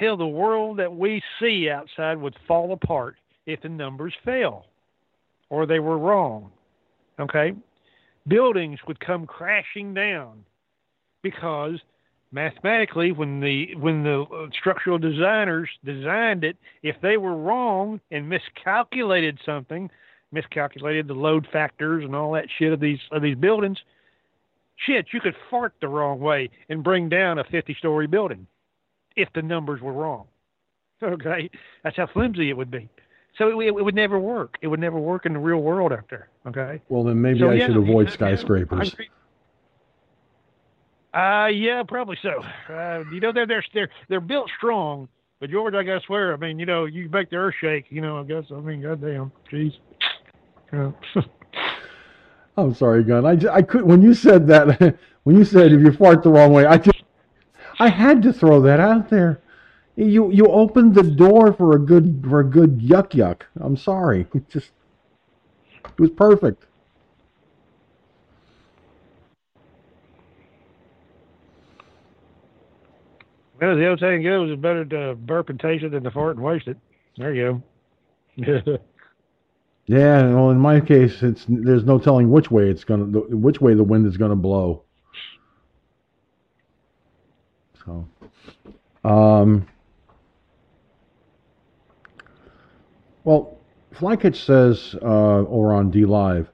hell, 0.00 0.16
the 0.16 0.26
world 0.26 0.78
that 0.78 0.96
we 0.96 1.22
see 1.38 1.68
outside 1.68 2.16
would 2.18 2.36
fall 2.48 2.72
apart 2.72 3.16
if 3.46 3.60
the 3.60 3.68
numbers 3.68 4.14
fell 4.24 4.66
or 5.50 5.66
they 5.66 5.78
were 5.78 5.98
wrong. 5.98 6.50
Okay, 7.20 7.52
buildings 8.26 8.78
would 8.88 8.98
come 8.98 9.26
crashing 9.26 9.92
down 9.92 10.44
because 11.22 11.78
mathematically 12.32 13.12
when 13.12 13.40
the 13.40 13.74
when 13.76 14.02
the 14.02 14.22
uh, 14.22 14.46
structural 14.58 14.98
designers 14.98 15.68
designed 15.84 16.44
it 16.44 16.56
if 16.82 16.96
they 17.02 17.16
were 17.16 17.36
wrong 17.36 18.00
and 18.10 18.28
miscalculated 18.28 19.38
something 19.44 19.90
miscalculated 20.32 21.08
the 21.08 21.14
load 21.14 21.46
factors 21.52 22.04
and 22.04 22.14
all 22.14 22.32
that 22.32 22.46
shit 22.58 22.72
of 22.72 22.78
these 22.78 23.00
of 23.10 23.20
these 23.20 23.36
buildings 23.36 23.78
shit 24.76 25.06
you 25.12 25.20
could 25.20 25.34
fart 25.50 25.74
the 25.80 25.88
wrong 25.88 26.20
way 26.20 26.48
and 26.68 26.84
bring 26.84 27.08
down 27.08 27.40
a 27.40 27.44
50 27.44 27.74
story 27.74 28.06
building 28.06 28.46
if 29.16 29.28
the 29.34 29.42
numbers 29.42 29.80
were 29.80 29.92
wrong 29.92 30.26
okay 31.02 31.50
that's 31.82 31.96
how 31.96 32.06
flimsy 32.06 32.50
it 32.50 32.56
would 32.56 32.70
be 32.70 32.88
so 33.38 33.60
it, 33.60 33.66
it, 33.66 33.84
would 33.84 33.94
never 33.94 34.18
work 34.18 34.56
it 34.60 34.66
would 34.66 34.80
never 34.80 34.98
work 34.98 35.24
in 35.26 35.32
the 35.32 35.38
real 35.38 35.58
world 35.60 35.92
out 35.92 36.04
there 36.10 36.28
okay 36.46 36.80
Well, 36.88 37.04
then 37.04 37.20
maybe 37.20 37.40
So, 37.40 37.50
I 37.50 37.54
yeah, 37.54 37.66
should 37.66 37.76
avoid 37.76 38.08
yeah, 38.08 38.12
skyscrapers. 38.12 38.94
Uh, 41.12 41.46
yeah, 41.46 41.82
probably 41.86 42.16
so. 42.22 42.42
Uh, 42.72 43.02
you 43.12 43.18
know, 43.20 43.32
they're 43.32 43.46
they're 43.46 43.64
they're 43.74 43.90
they're 44.08 44.20
built 44.20 44.48
strong, 44.56 45.08
but 45.40 45.50
George, 45.50 45.74
I 45.74 45.82
gotta 45.82 46.00
swear, 46.06 46.32
I 46.32 46.36
mean, 46.36 46.58
you 46.58 46.66
know, 46.66 46.84
you 46.84 47.08
make 47.08 47.30
the 47.30 47.36
earth 47.36 47.56
shake. 47.60 47.86
You 47.90 48.00
know, 48.00 48.18
I 48.18 48.22
guess. 48.22 48.44
I 48.52 48.60
mean, 48.60 48.82
goddamn, 48.82 49.32
jeez. 49.50 49.72
Yeah. 50.72 50.92
I'm 52.56 52.74
sorry, 52.74 53.02
Gun. 53.02 53.26
I, 53.26 53.36
ju- 53.36 53.48
I 53.50 53.62
could 53.62 53.82
when 53.82 54.02
you 54.02 54.14
said 54.14 54.46
that 54.48 54.96
when 55.24 55.36
you 55.36 55.44
said 55.44 55.72
if 55.72 55.80
you 55.80 55.92
fart 55.92 56.22
the 56.22 56.30
wrong 56.30 56.52
way, 56.52 56.66
I 56.66 56.76
just 56.78 56.99
I 57.80 57.88
had 57.88 58.22
to 58.22 58.32
throw 58.32 58.60
that 58.62 58.78
out 58.78 59.08
there. 59.08 59.40
You 59.96 60.30
you 60.30 60.46
opened 60.46 60.94
the 60.94 61.02
door 61.02 61.52
for 61.52 61.74
a 61.74 61.78
good 61.78 62.24
for 62.28 62.40
a 62.40 62.44
good 62.44 62.78
yuck 62.80 63.10
yuck. 63.10 63.42
I'm 63.58 63.76
sorry. 63.76 64.26
It 64.34 64.48
just 64.48 64.70
it 65.84 65.98
was 65.98 66.10
perfect. 66.10 66.66
well, 73.60 73.76
the 73.76 73.88
old 73.88 74.00
saying 74.00 74.22
goes, 74.22 74.50
it's 74.50 74.60
better 74.60 74.84
to 74.84 75.14
burp 75.14 75.48
and 75.50 75.60
taste 75.60 75.84
it 75.84 75.92
than 75.92 76.02
to 76.04 76.10
fart 76.10 76.36
and 76.36 76.44
waste 76.44 76.66
it. 76.66 76.78
There 77.16 77.34
you 77.34 77.62
go. 78.36 78.78
Yeah, 79.86 80.34
well, 80.34 80.50
in 80.50 80.58
my 80.60 80.78
case, 80.78 81.20
it's 81.20 81.44
there's 81.48 81.82
no 81.82 81.98
telling 81.98 82.30
which 82.30 82.48
way 82.48 82.70
it's 82.70 82.84
gonna 82.84 83.06
which 83.06 83.60
way 83.60 83.74
the 83.74 83.82
wind 83.82 84.06
is 84.06 84.16
gonna 84.16 84.36
blow. 84.36 84.84
So, 87.84 88.06
um, 89.04 89.66
well, 93.24 93.58
Flycatch 93.94 94.44
says 94.44 94.94
uh, 95.02 95.06
over 95.06 95.72
on 95.72 95.92
DLive, 95.92 96.48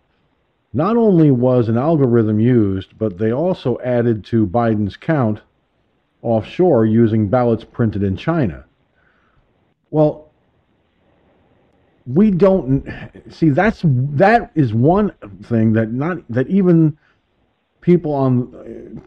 not 0.73 0.97
only 0.97 1.31
was 1.31 1.69
an 1.69 1.79
algorithm 1.79 2.39
used, 2.39 2.99
but 2.99 3.19
they 3.19 3.33
also 3.33 3.79
added 3.85 4.25
to 4.27 4.47
Biden's 4.47 4.97
count 4.97 5.41
offshore 6.23 6.85
using 6.85 7.29
ballots 7.29 7.65
printed 7.65 8.03
in 8.03 8.17
China. 8.17 8.65
Well, 9.91 10.31
we 12.07 12.31
don't 12.31 12.87
see 13.31 13.51
that's 13.51 13.81
that 13.85 14.51
is 14.55 14.73
one 14.73 15.13
thing 15.45 15.73
that 15.73 15.93
not 15.93 16.19
that 16.29 16.47
even 16.49 16.97
people 17.81 18.13
on 18.13 19.03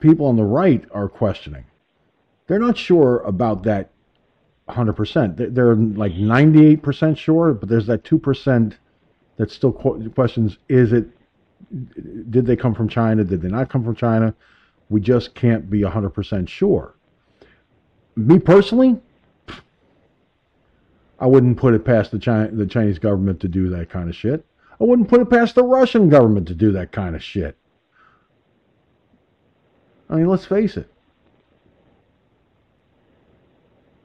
people 0.00 0.26
on 0.26 0.36
the 0.36 0.44
right 0.44 0.84
are 0.92 1.08
questioning. 1.08 1.64
They're 2.46 2.58
not 2.58 2.76
sure 2.78 3.20
about 3.20 3.62
that 3.64 3.90
100%. 4.68 5.54
They're, 5.54 5.74
like 5.74 6.12
98% 6.12 7.16
sure, 7.16 7.54
but 7.54 7.68
there's 7.68 7.86
that 7.86 8.04
2% 8.04 8.74
that 9.36 9.50
still 9.50 9.72
questions 9.72 10.58
is 10.68 10.92
it 10.92 11.08
did 12.30 12.46
they 12.46 12.56
come 12.56 12.74
from 12.74 12.88
China? 12.88 13.24
Did 13.24 13.42
they 13.42 13.48
not 13.48 13.68
come 13.68 13.84
from 13.84 13.94
China? 13.94 14.34
We 14.88 15.00
just 15.00 15.34
can't 15.34 15.68
be 15.68 15.82
100% 15.82 16.48
sure. 16.48 16.94
Me 18.16 18.38
personally, 18.38 19.00
I 21.18 21.26
wouldn't 21.26 21.58
put 21.58 21.74
it 21.74 21.84
past 21.84 22.10
the 22.10 22.18
China, 22.18 22.50
the 22.50 22.66
Chinese 22.66 22.98
government 22.98 23.40
to 23.40 23.48
do 23.48 23.68
that 23.70 23.90
kind 23.90 24.08
of 24.08 24.16
shit. 24.16 24.44
I 24.80 24.84
wouldn't 24.84 25.08
put 25.08 25.20
it 25.20 25.30
past 25.30 25.56
the 25.56 25.64
Russian 25.64 26.08
government 26.08 26.46
to 26.48 26.54
do 26.54 26.72
that 26.72 26.92
kind 26.92 27.16
of 27.16 27.22
shit. 27.22 27.56
I 30.10 30.16
mean, 30.16 30.26
let's 30.26 30.46
face 30.46 30.76
it. 30.76 30.90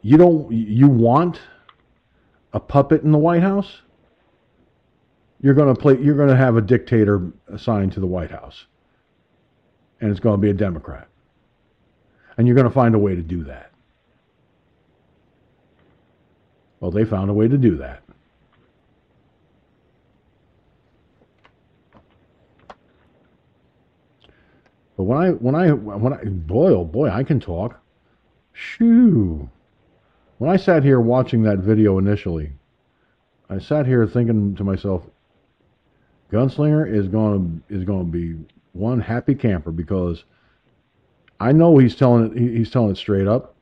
You 0.01 0.17
don't 0.17 0.51
you 0.51 0.89
want 0.89 1.39
a 2.51 2.59
puppet 2.59 3.03
in 3.03 3.11
the 3.11 3.17
White 3.17 3.41
House? 3.41 3.81
You're 5.41 5.53
going 5.53 5.73
to 5.73 5.79
play 5.79 5.97
you're 5.97 6.15
going 6.15 6.29
to 6.29 6.35
have 6.35 6.57
a 6.57 6.61
dictator 6.61 7.31
assigned 7.47 7.93
to 7.93 8.01
the 8.01 8.07
White 8.07 8.31
House. 8.31 8.65
And 10.01 10.11
it's 10.11 10.19
going 10.19 10.35
to 10.35 10.41
be 10.41 10.49
a 10.49 10.53
Democrat. 10.53 11.07
And 12.37 12.45
you're 12.45 12.55
going 12.55 12.67
to 12.67 12.73
find 12.73 12.95
a 12.95 12.99
way 12.99 13.15
to 13.15 13.21
do 13.21 13.45
that. 13.45 13.71
Well, 16.81 16.91
they 16.91 17.05
found 17.05 17.29
a 17.29 17.33
way 17.33 17.47
to 17.47 17.57
do 17.57 17.77
that. 17.77 18.02
But 25.03 25.09
when 25.09 25.17
I 25.17 25.31
when 25.31 25.55
I 25.55 25.71
when 25.71 26.13
I 26.13 26.23
boy 26.23 26.71
oh 26.71 26.85
boy 26.85 27.09
I 27.09 27.23
can 27.23 27.39
talk. 27.39 27.77
Shoo. 28.53 29.49
When 30.37 30.49
I 30.49 30.55
sat 30.55 30.83
here 30.83 31.01
watching 31.01 31.43
that 31.43 31.59
video 31.59 31.97
initially, 31.97 32.53
I 33.49 33.57
sat 33.57 33.85
here 33.85 34.07
thinking 34.07 34.55
to 34.55 34.63
myself, 34.63 35.03
Gunslinger 36.31 36.89
is 36.89 37.07
going 37.09 37.63
to 37.67 37.75
is 37.75 37.83
going 37.83 38.05
to 38.05 38.11
be 38.11 38.35
one 38.71 39.01
happy 39.01 39.35
camper 39.35 39.71
because 39.71 40.23
I 41.39 41.51
know 41.51 41.77
he's 41.77 41.95
telling 41.95 42.31
it 42.31 42.37
he's 42.37 42.71
telling 42.71 42.91
it 42.91 42.97
straight 42.97 43.27
up, 43.27 43.55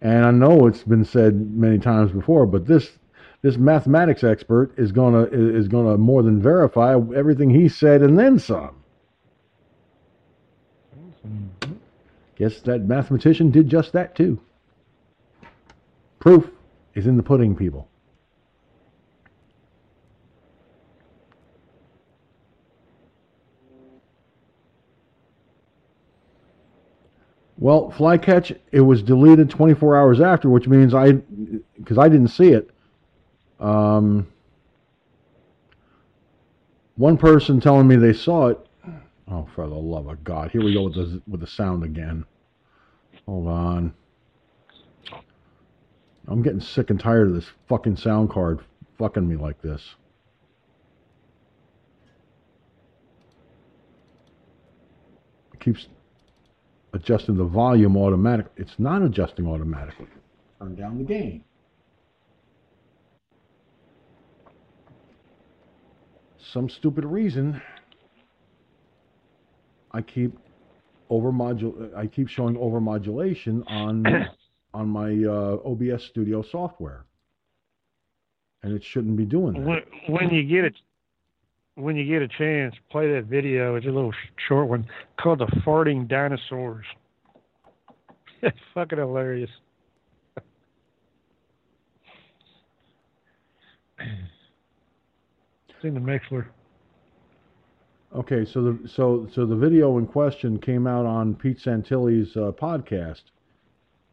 and 0.00 0.24
I 0.24 0.30
know 0.30 0.66
it's 0.66 0.82
been 0.82 1.04
said 1.04 1.54
many 1.54 1.78
times 1.78 2.10
before. 2.10 2.46
But 2.46 2.66
this 2.66 2.98
this 3.42 3.58
mathematics 3.58 4.24
expert 4.24 4.72
is 4.78 4.92
gonna 4.92 5.24
is 5.24 5.68
gonna 5.68 5.98
more 5.98 6.22
than 6.22 6.40
verify 6.40 6.94
everything 6.94 7.50
he 7.50 7.68
said 7.68 8.00
and 8.00 8.18
then 8.18 8.38
some. 8.38 8.79
Guess 12.36 12.60
that 12.62 12.82
mathematician 12.82 13.50
did 13.50 13.68
just 13.68 13.92
that 13.92 14.14
too. 14.14 14.40
Proof 16.18 16.50
is 16.94 17.06
in 17.06 17.16
the 17.16 17.22
pudding, 17.22 17.54
people. 17.54 17.88
Well, 27.60 27.92
Flycatch, 27.94 28.58
it 28.72 28.80
was 28.80 29.02
deleted 29.02 29.50
24 29.50 29.94
hours 29.94 30.20
after, 30.22 30.48
which 30.48 30.66
means 30.66 30.94
I, 30.94 31.12
because 31.76 31.98
I 31.98 32.08
didn't 32.08 32.28
see 32.28 32.48
it. 32.48 32.70
Um, 33.60 34.26
one 36.96 37.18
person 37.18 37.60
telling 37.60 37.86
me 37.86 37.96
they 37.96 38.14
saw 38.14 38.48
it. 38.48 38.66
Oh, 39.30 39.46
for 39.54 39.68
the 39.68 39.74
love 39.74 40.08
of 40.08 40.24
God! 40.24 40.50
Here 40.50 40.62
we 40.62 40.74
go 40.74 40.84
with 40.84 40.94
the 40.94 41.22
with 41.28 41.40
the 41.40 41.46
sound 41.46 41.84
again. 41.84 42.24
Hold 43.26 43.46
on. 43.46 43.94
I'm 46.26 46.42
getting 46.42 46.60
sick 46.60 46.90
and 46.90 46.98
tired 46.98 47.28
of 47.28 47.34
this 47.34 47.48
fucking 47.68 47.96
sound 47.96 48.30
card 48.30 48.60
fucking 48.98 49.26
me 49.28 49.36
like 49.36 49.62
this. 49.62 49.94
It 55.54 55.60
keeps 55.60 55.86
adjusting 56.92 57.36
the 57.36 57.44
volume 57.44 57.96
automatically. 57.96 58.52
It's 58.56 58.78
not 58.78 59.02
adjusting 59.02 59.46
automatically. 59.46 60.06
Turn 60.58 60.74
down 60.74 60.98
the 60.98 61.04
gain. 61.04 61.44
Some 66.52 66.68
stupid 66.68 67.04
reason 67.04 67.62
I 69.92 70.02
keep 70.02 70.36
over 71.08 71.32
modul 71.32 71.94
I 71.96 72.06
keep 72.06 72.28
showing 72.28 72.54
overmodulation 72.56 73.62
on 73.66 74.06
on 74.74 74.88
my 74.88 75.10
uh, 75.24 75.58
OBS 75.64 76.04
Studio 76.04 76.42
software, 76.50 77.04
and 78.62 78.72
it 78.72 78.82
shouldn't 78.84 79.16
be 79.16 79.24
doing 79.24 79.54
that. 79.54 79.60
When, 79.60 79.82
when 80.08 80.30
you 80.30 80.44
get 80.44 80.64
it, 80.64 80.76
when 81.74 81.96
you 81.96 82.06
get 82.06 82.22
a 82.22 82.28
chance, 82.28 82.74
play 82.90 83.12
that 83.14 83.24
video. 83.24 83.74
It's 83.74 83.86
a 83.86 83.90
little 83.90 84.14
short 84.48 84.68
one 84.68 84.86
called 85.20 85.40
"The 85.40 85.46
Farting 85.66 86.08
Dinosaurs." 86.08 86.86
It's 88.42 88.56
fucking 88.72 88.96
hilarious. 88.96 89.50
it's 93.98 94.08
in 95.82 95.92
the 95.92 96.00
Mixlr. 96.00 96.46
Okay, 98.14 98.44
so 98.44 98.62
the 98.62 98.88
so 98.88 99.28
so 99.32 99.46
the 99.46 99.54
video 99.54 99.96
in 99.98 100.06
question 100.06 100.58
came 100.58 100.86
out 100.86 101.06
on 101.06 101.34
Pete 101.34 101.58
Santilli's 101.58 102.36
uh, 102.36 102.50
podcast, 102.50 103.22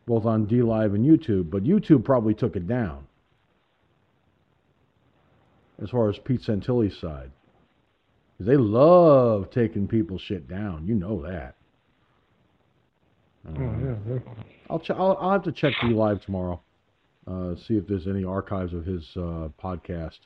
both 0.06 0.26
on 0.26 0.45
DLive 0.45 0.93
and 0.93 1.03
YouTube, 1.03 1.50
but 1.50 1.64
YouTube 1.64 2.03
probably 2.03 2.35
took 2.35 2.56
it 2.56 2.67
down. 2.67 3.08
As 5.82 5.90
far 5.90 6.09
as 6.09 6.19
Pete 6.19 6.42
Santilli's 6.42 7.00
side, 7.00 7.32
they 8.40 8.56
love 8.56 9.50
taking 9.50 9.88
people's 9.88 10.22
shit 10.22 10.48
down. 10.48 10.85
You 10.85 10.93
know 10.93 11.24
that. 11.24 11.56
Oh 13.48 13.53
yeah. 13.59 14.19
I'll, 14.69 14.80
ch- 14.80 14.92
I'll 14.92 15.17
I'll 15.19 15.32
have 15.32 15.43
to 15.43 15.51
check 15.51 15.74
DLive 15.82 16.22
tomorrow, 16.24 16.61
uh, 17.26 17.56
see 17.56 17.77
if 17.77 17.88
there's 17.88 18.08
any 18.08 18.24
archives 18.24 18.76
of 18.76 18.85
his 18.85 19.03
uh, 19.16 19.50
podcast. 19.59 20.19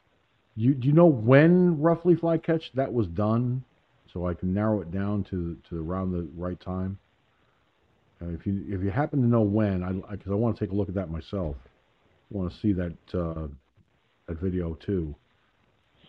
You 0.56 0.74
do 0.74 0.88
you 0.88 0.94
know 0.94 1.06
when 1.06 1.80
roughly 1.80 2.16
Flycatch 2.16 2.72
that 2.74 2.92
was 2.92 3.08
done, 3.08 3.64
so 4.12 4.28
I 4.28 4.34
can 4.34 4.54
narrow 4.54 4.82
it 4.82 4.92
down 4.92 5.24
to 5.26 5.58
to 5.70 5.82
around 5.82 6.12
the 6.12 6.28
right 6.36 6.60
time. 6.60 6.98
Uh, 8.22 8.30
if 8.30 8.46
you 8.46 8.64
if 8.68 8.82
you 8.82 8.92
happen 8.92 9.22
to 9.22 9.28
know 9.28 9.42
when, 9.42 9.84
I 9.84 9.94
because 10.16 10.32
I, 10.32 10.36
want 10.36 10.58
to 10.58 10.66
take 10.66 10.72
a 10.72 10.76
look 10.76 10.90
at 10.90 10.96
that 10.96 11.10
myself. 11.10 11.56
I 11.66 12.38
want 12.38 12.52
to 12.52 12.60
see 12.60 12.74
that 12.74 12.94
uh, 13.14 13.48
that 14.28 14.40
video 14.40 14.74
too. 14.76 15.16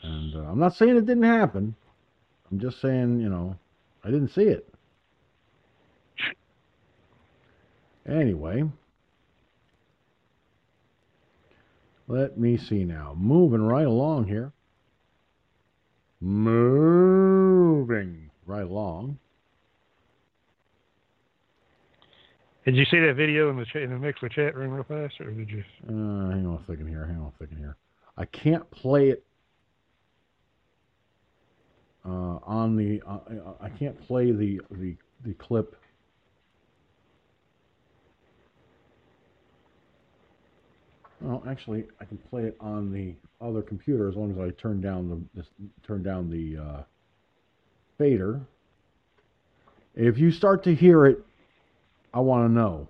And 0.03 0.35
uh, 0.35 0.51
I'm 0.51 0.59
not 0.59 0.75
saying 0.75 0.97
it 0.97 1.07
didn't 1.07 1.23
happen. 1.23 1.75
I'm 2.51 2.59
just 2.59 2.81
saying 2.81 3.21
you 3.21 3.29
know 3.29 3.57
I 4.05 4.11
didn't 4.11 4.29
see 4.31 4.43
it. 4.43 4.69
Anyway, 8.07 8.65
let 12.13 12.39
me 12.39 12.59
see 12.59 12.85
now. 12.85 13.15
Moving 13.17 13.63
right 13.63 13.87
along 13.87 14.27
here. 14.27 14.53
Moving 16.21 18.31
right 18.47 18.65
along. 18.65 19.19
Did 22.67 22.77
you 22.77 22.85
see 22.85 23.01
that 23.01 23.15
video 23.17 23.51
in 23.51 23.57
the 23.57 23.65
ch- 23.65 23.77
in 23.77 23.91
the 23.91 23.97
Mixlr 23.97 24.31
chat 24.31 24.55
room 24.55 24.73
real 24.73 24.85
fast, 24.85 25.21
or 25.21 25.31
did 25.31 25.51
you? 25.51 25.65
Uh, 25.89 26.31
hang 26.31 26.47
on 26.47 26.63
a 26.63 26.71
second 26.71 26.87
here. 26.87 27.07
Hang 27.07 27.17
on 27.17 27.33
a 27.35 27.43
second 27.43 27.57
here. 27.57 27.77
I 28.17 28.27
can't 28.27 28.71
play 28.71 29.09
it 29.09 29.25
uh, 32.05 32.39
on 32.45 32.77
the. 32.77 33.03
Uh, 33.07 33.55
I 33.61 33.71
can't 33.71 33.99
play 34.07 34.33
the 34.33 34.61
the 34.71 34.97
the 35.25 35.33
clip. 35.35 35.77
Actually, 41.47 41.85
I 42.01 42.05
can 42.05 42.19
play 42.19 42.45
it 42.45 42.57
on 42.61 42.93
the 42.93 43.15
other 43.41 43.63
computer 43.63 44.09
as 44.09 44.17
long 44.17 44.31
as 44.33 44.39
I 44.39 44.51
turn 44.51 44.81
down 44.81 45.29
the 45.35 45.45
turn 45.87 46.03
down 46.03 46.31
the 46.31 46.63
uh, 46.63 46.83
fader. 47.99 48.41
If 49.95 50.19
you 50.19 50.31
start 50.31 50.65
to 50.65 50.75
hear 50.75 51.07
it, 51.07 51.25
I 52.15 52.21
want 52.21 52.49
to 52.49 52.53
know. 52.53 52.89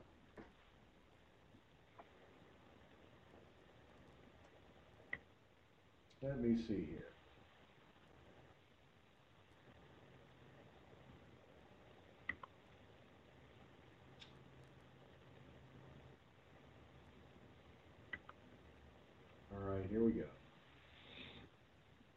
Let 6.22 6.40
me 6.40 6.56
see 6.56 6.86
here. 6.88 7.01
right, 19.75 19.86
here 19.91 20.02
we 20.02 20.12
go. 20.12 20.25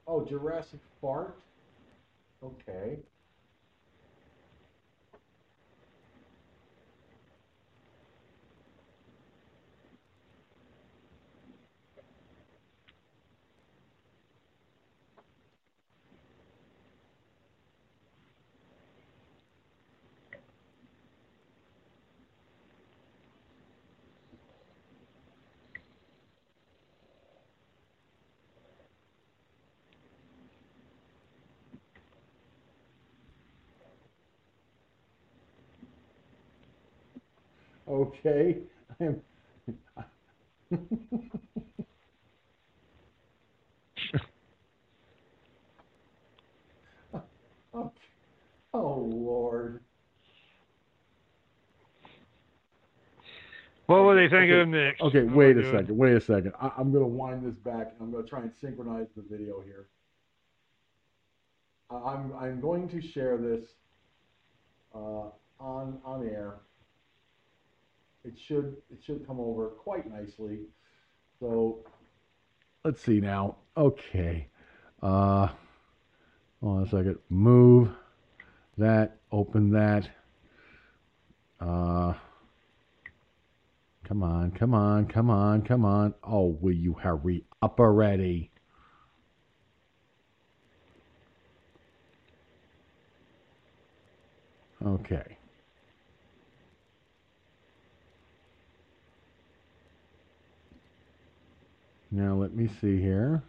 Oh, 0.07 0.23
Jurassic 0.25 0.79
Fart? 1.01 1.37
Okay. 2.43 2.99
Okay. 37.95 38.57
I'm. 38.99 39.21
oh, 47.73 47.91
oh 48.73 48.97
Lord. 48.99 49.81
What 53.85 54.03
will 54.03 54.15
they 54.15 54.27
thinking 54.27 54.51
okay. 54.51 54.61
of 54.61 54.67
next? 54.67 55.01
Okay, 55.01 55.23
What 55.23 55.35
wait 55.35 55.57
a 55.57 55.63
doing? 55.63 55.71
second. 55.71 55.97
Wait 55.97 56.15
a 56.15 56.21
second. 56.21 56.53
I, 56.59 56.71
I'm 56.77 56.91
going 56.91 57.03
to 57.03 57.07
wind 57.07 57.45
this 57.45 57.55
back 57.55 57.93
and 57.93 58.01
I'm 58.01 58.11
going 58.11 58.23
to 58.23 58.29
try 58.29 58.41
and 58.41 58.51
synchronize 58.59 59.07
the 59.15 59.21
video 59.21 59.61
here. 59.61 59.87
I'm 61.91 62.33
I'm 62.35 62.59
going 62.59 62.89
to 62.89 63.01
share 63.01 63.37
this 63.37 63.63
uh, 64.93 65.29
on 65.59 65.99
on 66.03 66.27
air. 66.27 66.55
It 68.25 68.39
should 68.39 68.77
it 68.89 69.03
should 69.03 69.25
come 69.27 69.39
over 69.39 69.67
quite 69.67 70.11
nicely. 70.11 70.61
So 71.39 71.79
let's 72.83 73.01
see 73.01 73.19
now. 73.19 73.57
Okay. 73.77 74.47
Uh, 75.01 75.47
hold 76.61 76.77
on 76.77 76.83
a 76.83 76.89
second. 76.89 77.17
Move 77.29 77.89
that. 78.77 79.17
Open 79.31 79.69
that. 79.71 80.09
Uh, 81.59 82.13
come 84.03 84.23
on, 84.23 84.51
come 84.51 84.73
on, 84.73 85.05
come 85.07 85.29
on, 85.29 85.61
come 85.61 85.85
on. 85.85 86.13
Oh, 86.23 86.57
will 86.61 86.73
you 86.73 86.93
hurry 86.93 87.45
up 87.61 87.79
already? 87.79 88.51
Okay. 94.85 95.34
Now 102.15 102.33
let 102.35 102.55
me 102.55 102.69
see 102.79 103.01
here. 103.01 103.43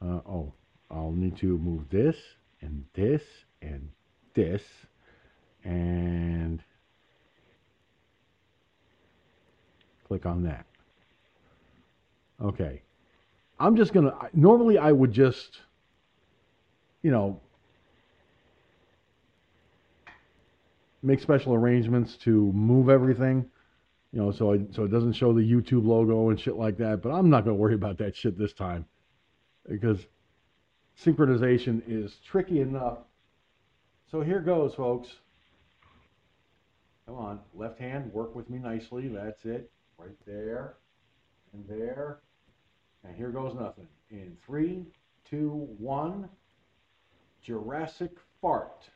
Uh, 0.00 0.20
oh, 0.26 0.54
I'll 0.90 1.12
need 1.12 1.36
to 1.38 1.58
move 1.58 1.90
this 1.90 2.16
and 2.62 2.86
this 2.94 3.22
and 3.60 3.90
this 4.32 4.62
and 5.62 6.62
click 10.08 10.24
on 10.24 10.42
that. 10.44 10.64
Okay. 12.42 12.80
I'm 13.60 13.76
just 13.76 13.92
going 13.92 14.06
to 14.06 14.14
normally 14.32 14.78
I 14.78 14.90
would 14.90 15.12
just 15.12 15.60
you 17.02 17.10
know 17.10 17.38
make 21.02 21.20
special 21.20 21.52
arrangements 21.52 22.16
to 22.22 22.50
move 22.52 22.88
everything, 22.88 23.44
you 24.14 24.20
know, 24.20 24.30
so 24.30 24.52
I, 24.52 24.60
so 24.70 24.84
it 24.84 24.92
doesn't 24.92 25.14
show 25.14 25.32
the 25.32 25.40
YouTube 25.40 25.84
logo 25.84 26.30
and 26.30 26.38
shit 26.38 26.54
like 26.54 26.76
that. 26.78 27.02
But 27.02 27.10
I'm 27.10 27.28
not 27.28 27.44
to 27.46 27.52
worry 27.52 27.74
about 27.74 27.98
that 27.98 28.14
shit 28.14 28.38
this 28.38 28.52
time 28.52 28.86
because 29.68 30.06
synchronization 31.02 31.82
is 31.88 32.14
tricky 32.24 32.60
enough. 32.60 32.98
So 34.08 34.20
here 34.20 34.38
goes, 34.38 34.72
folks. 34.74 35.08
Come 37.06 37.16
on, 37.16 37.40
left 37.54 37.80
hand, 37.80 38.12
work 38.12 38.36
with 38.36 38.48
me 38.48 38.58
nicely. 38.58 39.08
That's 39.08 39.44
it, 39.44 39.70
right 39.98 40.16
there, 40.26 40.76
and 41.52 41.64
there, 41.68 42.20
and 43.02 43.14
here 43.16 43.30
goes 43.30 43.54
nothing. 43.54 43.88
In 44.10 44.36
three, 44.46 44.86
two, 45.28 45.68
one. 45.78 46.28
Jurassic 47.42 48.12
fart. 48.40 48.88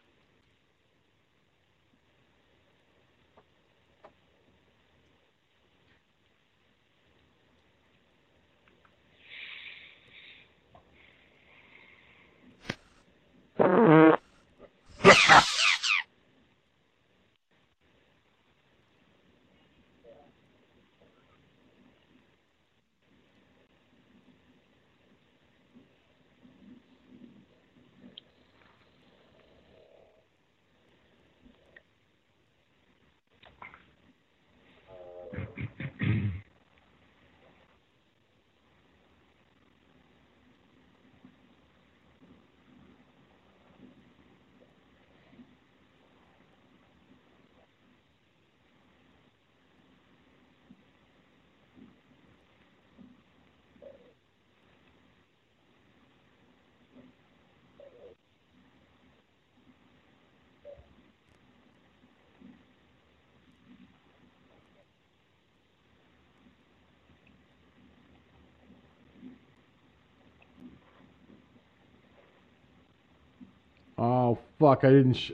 Oh 73.99 74.39
fuck! 74.59 74.85
I 74.85 74.91
didn't. 74.91 75.15
Sh- 75.15 75.33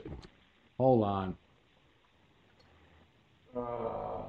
Hold 0.77 1.03
on. 1.03 1.37
Uh, 3.55 4.23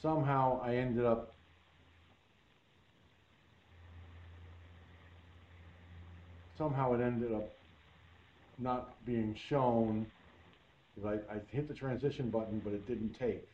somehow 0.00 0.60
I 0.62 0.76
ended 0.76 1.04
up. 1.04 1.34
Somehow 6.56 6.94
it 6.94 7.00
ended 7.02 7.32
up 7.32 7.50
not 8.58 9.04
being 9.04 9.34
shown 9.34 10.06
I, 11.04 11.14
I 11.14 11.40
hit 11.48 11.68
the 11.68 11.74
transition 11.74 12.30
button, 12.30 12.60
but 12.62 12.72
it 12.72 12.86
didn't 12.86 13.14
take. 13.18 13.48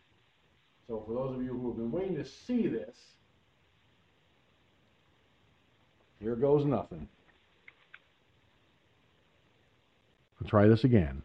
So 0.87 1.03
for 1.07 1.15
those 1.15 1.37
of 1.37 1.43
you 1.43 1.53
who 1.53 1.69
have 1.69 1.77
been 1.77 1.91
waiting 1.91 2.17
to 2.17 2.25
see 2.25 2.67
this, 2.67 2.97
here 6.21 6.37
goes 6.37 6.65
nothing. 6.65 7.09
I'll 10.41 10.49
try 10.49 10.67
this 10.67 10.85
again. 10.85 11.23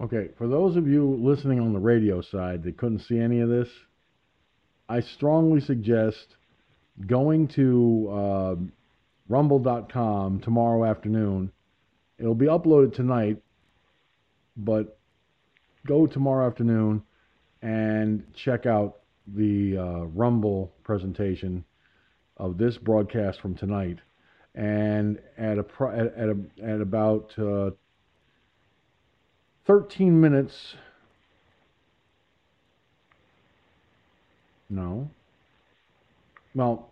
Okay, 0.00 0.28
for 0.38 0.46
those 0.46 0.76
of 0.76 0.86
you 0.86 1.16
listening 1.20 1.58
on 1.58 1.72
the 1.72 1.80
radio 1.80 2.20
side 2.20 2.62
that 2.62 2.76
couldn't 2.76 3.00
see 3.00 3.18
any 3.18 3.40
of 3.40 3.48
this, 3.48 3.68
I 4.88 5.00
strongly 5.00 5.60
suggest 5.60 6.36
going 7.04 7.48
to 7.48 8.08
uh, 8.08 8.56
rumble.com 9.28 10.40
tomorrow 10.40 10.84
afternoon. 10.84 11.50
It'll 12.16 12.36
be 12.36 12.46
uploaded 12.46 12.94
tonight, 12.94 13.42
but 14.56 15.00
go 15.84 16.06
tomorrow 16.06 16.46
afternoon 16.46 17.02
and 17.60 18.22
check 18.34 18.66
out 18.66 19.00
the 19.26 19.78
uh, 19.78 20.04
Rumble 20.04 20.72
presentation 20.84 21.64
of 22.36 22.56
this 22.56 22.78
broadcast 22.78 23.40
from 23.40 23.56
tonight. 23.56 23.98
And 24.54 25.18
at 25.36 25.58
a 25.58 25.64
at, 25.92 26.28
a, 26.28 26.36
at 26.62 26.80
about 26.80 27.36
uh, 27.36 27.70
13 29.68 30.18
minutes. 30.18 30.74
No. 34.70 35.10
Well, 36.54 36.88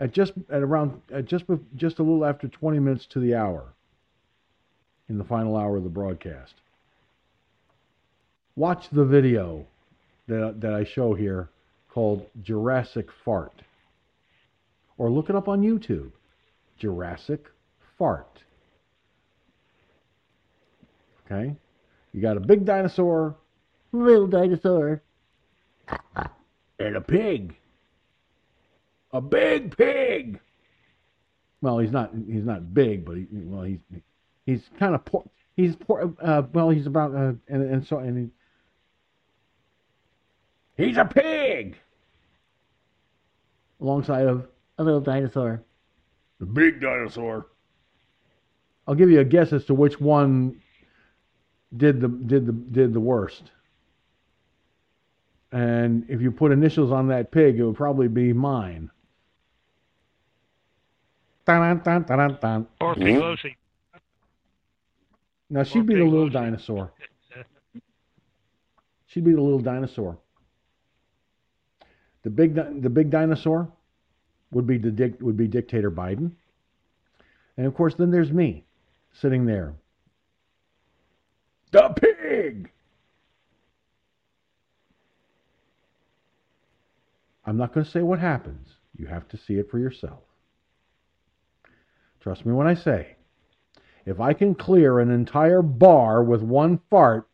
at 0.00 0.12
just 0.12 0.32
at 0.50 0.62
around 0.62 1.00
at 1.12 1.24
just 1.24 1.44
just 1.76 2.00
a 2.00 2.02
little 2.02 2.24
after 2.24 2.48
20 2.48 2.80
minutes 2.80 3.06
to 3.06 3.20
the 3.20 3.36
hour 3.36 3.72
in 5.08 5.18
the 5.18 5.24
final 5.24 5.56
hour 5.56 5.76
of 5.76 5.84
the 5.84 5.88
broadcast. 5.88 6.54
Watch 8.56 8.90
the 8.90 9.04
video 9.04 9.64
that 10.26 10.60
that 10.60 10.74
I 10.74 10.82
show 10.82 11.14
here 11.14 11.48
called 11.88 12.26
Jurassic 12.42 13.08
Fart. 13.24 13.62
Or 14.98 15.10
look 15.10 15.30
it 15.30 15.36
up 15.36 15.46
on 15.46 15.62
YouTube. 15.62 16.10
Jurassic 16.76 17.46
Fart. 17.96 18.42
Okay? 21.24 21.54
You 22.16 22.22
got 22.22 22.38
a 22.38 22.40
big 22.40 22.64
dinosaur, 22.64 23.36
Little 23.92 24.26
dinosaur. 24.26 25.02
and 26.78 26.96
a 26.96 27.00
pig. 27.02 27.54
A 29.12 29.20
big 29.20 29.76
pig. 29.76 30.40
Well, 31.60 31.78
he's 31.78 31.90
not. 31.92 32.12
He's 32.26 32.44
not 32.44 32.72
big, 32.72 33.04
but 33.04 33.16
he, 33.18 33.26
well, 33.30 33.64
he's 33.64 33.80
he's 34.46 34.62
kind 34.78 34.94
of 34.94 35.04
poor. 35.04 35.24
He's 35.56 35.76
poor. 35.76 36.14
Uh, 36.22 36.42
well, 36.54 36.70
he's 36.70 36.86
about 36.86 37.14
uh, 37.14 37.34
and 37.48 37.62
and 37.70 37.86
so 37.86 37.98
and 37.98 38.30
he, 40.78 40.84
he's 40.86 40.96
a 40.96 41.04
pig. 41.04 41.76
Alongside 43.78 44.26
of 44.26 44.46
A 44.78 44.84
little 44.84 45.02
dinosaur. 45.02 45.62
the 46.40 46.46
big 46.46 46.80
dinosaur. 46.80 47.48
I'll 48.88 48.94
give 48.94 49.10
you 49.10 49.20
a 49.20 49.24
guess 49.24 49.52
as 49.52 49.66
to 49.66 49.74
which 49.74 50.00
one 50.00 50.62
did 51.74 52.00
the 52.00 52.08
did 52.08 52.46
the 52.46 52.52
did 52.52 52.92
the 52.92 53.00
worst. 53.00 53.50
And 55.52 56.04
if 56.08 56.20
you 56.20 56.30
put 56.30 56.52
initials 56.52 56.92
on 56.92 57.08
that 57.08 57.30
pig, 57.30 57.58
it 57.58 57.64
would 57.64 57.76
probably 57.76 58.08
be 58.08 58.32
mine. 58.32 58.90
Dun, 61.46 61.80
dun. 61.80 62.66
Or. 62.80 62.94
Now 65.48 65.62
she'd 65.62 65.86
be 65.86 65.94
the 65.94 66.04
little 66.04 66.28
dinosaur. 66.28 66.92
She'd 69.06 69.24
be 69.24 69.32
the 69.32 69.40
little 69.40 69.60
dinosaur. 69.60 70.18
The 72.24 72.30
big 72.30 72.54
the 72.54 72.90
big 72.90 73.10
dinosaur 73.10 73.70
would 74.50 74.66
be 74.66 74.78
the 74.78 74.90
dic- 74.90 75.20
would 75.20 75.36
be 75.36 75.46
dictator 75.46 75.90
Biden. 75.90 76.32
And 77.56 77.66
of 77.66 77.74
course 77.74 77.94
then 77.94 78.10
there's 78.10 78.32
me 78.32 78.64
sitting 79.12 79.46
there. 79.46 79.74
The 81.76 81.90
pig. 81.90 82.70
I'm 87.44 87.58
not 87.58 87.74
going 87.74 87.84
to 87.84 87.90
say 87.90 88.00
what 88.00 88.18
happens. 88.18 88.66
You 88.96 89.08
have 89.08 89.28
to 89.28 89.36
see 89.36 89.58
it 89.58 89.70
for 89.70 89.78
yourself. 89.78 90.22
Trust 92.20 92.46
me 92.46 92.54
when 92.54 92.66
I 92.66 92.72
say, 92.72 93.16
if 94.06 94.20
I 94.20 94.32
can 94.32 94.54
clear 94.54 95.00
an 95.00 95.10
entire 95.10 95.60
bar 95.60 96.24
with 96.24 96.40
one 96.40 96.80
fart, 96.88 97.28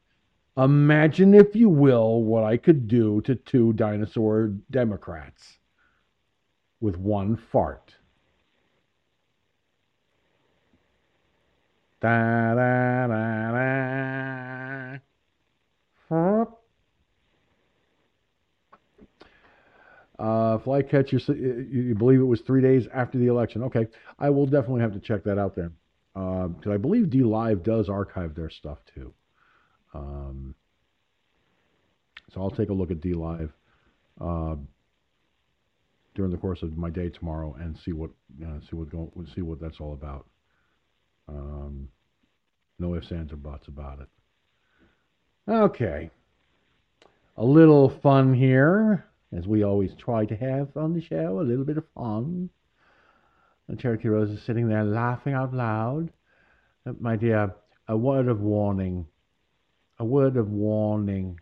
imagine, 0.56 1.34
if 1.34 1.54
you 1.54 1.68
will, 1.68 2.24
what 2.24 2.42
I 2.42 2.56
could 2.56 2.88
do 2.88 3.20
to 3.20 3.36
two 3.36 3.74
dinosaur 3.74 4.48
Democrats 4.72 5.58
with 6.80 6.96
one 6.96 7.36
fart. 7.36 7.94
Da 12.00 12.54
da 12.56 13.06
da 13.06 13.52
da. 13.52 14.98
Fart. 16.08 16.50
Uh, 20.23 20.57
Flycatcher, 20.59 21.18
you 21.34 21.97
believe 21.97 22.20
it 22.20 22.25
was 22.25 22.42
three 22.42 22.62
days 22.62 22.86
after 22.94 23.18
the 23.18 23.26
election? 23.26 23.65
Okay, 23.65 23.89
I 24.20 24.31
will 24.31 24.47
definitely 24.47 24.83
have 24.83 24.92
to 24.92 25.01
check 25.01 25.25
that 25.25 25.36
out 25.36 25.57
then, 25.57 25.73
because 26.15 26.70
I 26.73 26.76
believe 26.76 27.07
DLive 27.07 27.65
does 27.65 27.89
archive 27.89 28.36
their 28.36 28.49
stuff 28.49 28.78
too. 28.94 29.12
Um, 29.92 30.55
so 32.33 32.41
I'll 32.41 32.52
take 32.52 32.68
a 32.68 32.73
look 32.73 32.92
at 32.92 33.01
DLive 33.01 33.51
uh, 34.20 34.55
during 36.15 36.31
the 36.31 36.39
course 36.39 36.62
of 36.62 36.76
my 36.76 36.89
day 36.89 37.09
tomorrow 37.09 37.57
and 37.59 37.76
see 37.76 37.92
what 37.92 38.10
uh, 38.47 38.60
see 38.70 38.76
what 38.76 38.91
go, 38.91 39.12
see 39.34 39.42
what 39.42 39.60
that's 39.60 39.81
all 39.81 39.92
about. 39.92 40.26
Um, 41.26 41.89
no 42.78 42.94
ifs, 42.94 43.10
ands, 43.10 43.33
or 43.33 43.36
buts 43.36 43.67
about 43.67 43.99
it. 43.99 44.09
Okay, 45.49 46.10
a 47.36 47.44
little 47.44 47.89
fun 47.89 48.33
here 48.33 49.05
as 49.36 49.47
we 49.47 49.62
always 49.62 49.94
try 49.94 50.25
to 50.27 50.36
have 50.36 50.77
on 50.77 50.94
the 50.94 51.01
show, 51.01 51.41
a 51.41 51.43
little 51.43 51.65
bit 51.65 51.78
of 51.78 51.85
fun. 51.94 52.51
And 53.69 53.78
Cherokee 53.78 54.09
Rose 54.09 54.31
is 54.31 54.43
sitting 54.43 54.69
there 54.69 54.85
laughing 54.85 55.35
out 55.35 55.55
loud. 55.55 56.12
Uh, 56.86 56.93
My 57.01 57.17
dear, 57.17 57.55
a 57.89 57.97
word 57.97 58.28
of 58.28 58.41
warning. 58.41 59.07
A 59.99 60.05
word 60.05 60.36
of 60.36 60.51
warning. 60.51 61.41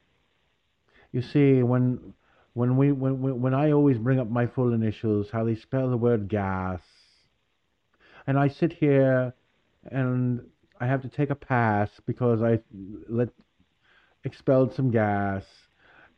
You 1.13 1.23
see, 1.23 1.63
when 1.63 2.15
when 2.53 2.77
we 2.77 2.93
when 2.93 3.21
when 3.21 3.41
when 3.41 3.55
I 3.55 3.73
always 3.73 3.99
bring 3.99 4.21
up 4.21 4.31
my 4.31 4.47
full 4.47 4.73
initials, 4.73 5.31
how 5.31 5.45
they 5.45 5.55
spell 5.57 5.91
the 5.91 5.97
word 5.97 6.29
gas, 6.29 6.81
and 8.27 8.39
I 8.39 8.49
sit 8.49 8.73
here 8.73 9.35
and 9.91 10.43
I 10.79 10.87
have 10.87 11.03
to 11.03 11.09
take 11.09 11.31
a 11.31 11.35
pass 11.35 11.91
because 12.07 12.43
I 12.43 12.61
let 13.09 13.31
expelled 14.25 14.75
some 14.75 14.91
gas. 14.91 15.45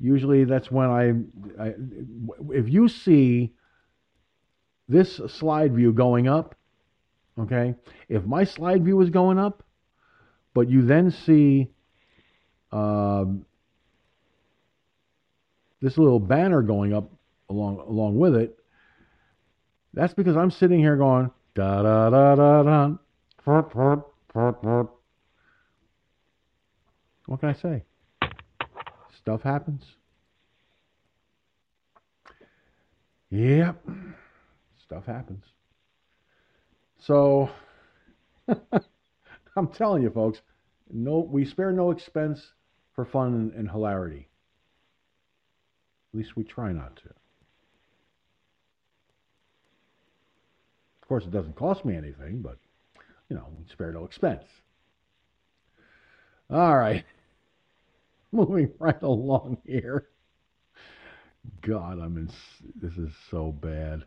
Usually 0.02 0.42
that's 0.42 0.68
when 0.68 0.90
I, 0.90 1.10
I 1.62 1.74
if 2.50 2.68
you 2.68 2.88
see 2.88 3.52
this 4.88 5.20
slide 5.28 5.72
view 5.74 5.92
going 5.92 6.26
up, 6.26 6.56
okay? 7.38 7.76
If 8.08 8.24
my 8.24 8.42
slide 8.42 8.84
view 8.84 9.00
is 9.00 9.10
going 9.10 9.38
up, 9.38 9.62
but 10.54 10.68
you 10.68 10.82
then 10.82 11.12
see 11.12 11.68
um, 12.72 13.46
this 15.80 15.96
little 15.96 16.18
banner 16.18 16.62
going 16.62 16.92
up 16.92 17.08
along 17.48 17.78
along 17.78 18.18
with 18.18 18.34
it, 18.34 18.58
that's 19.94 20.14
because 20.14 20.36
I'm 20.36 20.50
sitting 20.50 20.80
here 20.80 20.96
going 20.96 21.30
da 21.54 21.82
da 21.82 22.10
da 22.10 22.34
da 22.34 22.62
da. 22.64 22.96
What 27.26 27.38
can 27.38 27.50
I 27.50 27.52
say? 27.52 27.84
Stuff 29.22 29.42
happens. 29.42 29.84
Yep. 33.30 33.88
Stuff 34.82 35.06
happens. 35.06 35.44
So 36.98 37.48
I'm 38.48 39.68
telling 39.68 40.02
you 40.02 40.10
folks, 40.10 40.40
no 40.90 41.20
we 41.20 41.44
spare 41.44 41.70
no 41.70 41.92
expense 41.92 42.40
for 42.94 43.04
fun 43.04 43.34
and, 43.34 43.52
and 43.52 43.70
hilarity. 43.70 44.28
At 46.12 46.18
least 46.18 46.36
we 46.36 46.42
try 46.42 46.72
not 46.72 46.96
to. 46.96 47.08
Of 51.00 51.08
course 51.08 51.24
it 51.24 51.30
doesn't 51.30 51.54
cost 51.54 51.84
me 51.84 51.96
anything, 51.96 52.42
but 52.42 52.58
you 53.28 53.36
know, 53.36 53.46
we 53.56 53.64
spare 53.70 53.92
no 53.92 54.04
expense. 54.04 54.44
All 56.50 56.76
right. 56.76 57.04
Moving 58.34 58.72
right 58.78 59.02
along 59.02 59.58
here. 59.66 60.08
God, 61.60 61.98
I'm 62.00 62.16
in. 62.16 62.30
This 62.80 62.96
is 62.96 63.10
so 63.30 63.52
bad. 63.52 64.04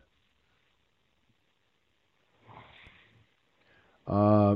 Uh, 4.07 4.55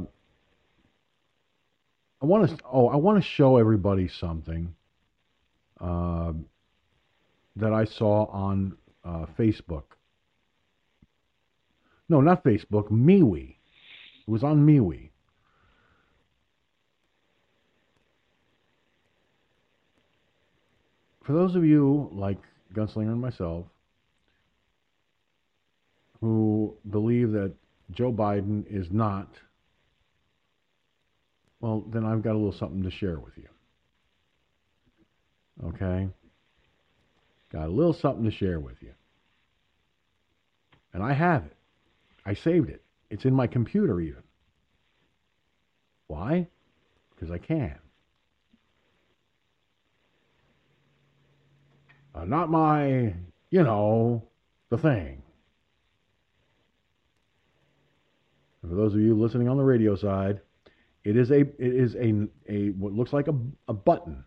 I 2.21 2.25
want 2.25 2.49
to. 2.49 2.57
Oh, 2.71 2.87
I 2.87 2.95
want 2.95 3.21
to 3.21 3.29
show 3.29 3.57
everybody 3.57 4.07
something 4.07 4.73
uh, 5.79 6.33
that 7.55 7.73
I 7.73 7.85
saw 7.85 8.25
on 8.25 8.75
uh, 9.05 9.25
Facebook. 9.37 9.83
No, 12.09 12.21
not 12.21 12.43
Facebook. 12.43 12.89
MeWe. 12.89 13.49
It 13.51 14.31
was 14.31 14.43
on 14.43 14.65
MeWe. 14.65 15.08
For 21.29 21.33
those 21.33 21.55
of 21.55 21.63
you 21.63 22.09
like 22.11 22.39
Gunslinger 22.73 23.11
and 23.11 23.21
myself 23.21 23.67
who 26.21 26.75
believe 26.89 27.33
that 27.33 27.53
Joe 27.91 28.11
Biden 28.11 28.65
is 28.67 28.89
not, 28.89 29.27
well, 31.61 31.81
then 31.81 32.03
I've 32.03 32.23
got 32.23 32.31
a 32.31 32.39
little 32.39 32.51
something 32.51 32.81
to 32.81 32.89
share 32.89 33.19
with 33.19 33.37
you. 33.37 33.47
Okay? 35.67 36.09
Got 37.53 37.67
a 37.67 37.71
little 37.71 37.93
something 37.93 38.23
to 38.23 38.31
share 38.31 38.59
with 38.59 38.81
you. 38.81 38.93
And 40.95 41.03
I 41.03 41.13
have 41.13 41.45
it. 41.45 41.55
I 42.25 42.33
saved 42.33 42.71
it. 42.71 42.81
It's 43.11 43.25
in 43.25 43.35
my 43.35 43.45
computer, 43.45 44.01
even. 44.01 44.23
Why? 46.07 46.47
Because 47.13 47.29
I 47.29 47.37
can. 47.37 47.77
Uh, 52.13 52.25
not 52.25 52.49
my, 52.49 53.13
you 53.49 53.63
know, 53.63 54.23
the 54.69 54.77
thing. 54.77 55.21
And 58.61 58.71
for 58.71 58.75
those 58.75 58.93
of 58.93 58.99
you 58.99 59.15
listening 59.15 59.47
on 59.47 59.57
the 59.57 59.63
radio 59.63 59.95
side, 59.95 60.41
it 61.03 61.15
is 61.15 61.31
a 61.31 61.41
it 61.41 61.53
is 61.57 61.95
a 61.95 62.27
a 62.47 62.69
what 62.71 62.93
looks 62.93 63.13
like 63.13 63.27
a, 63.27 63.35
a 63.67 63.73
button, 63.73 64.23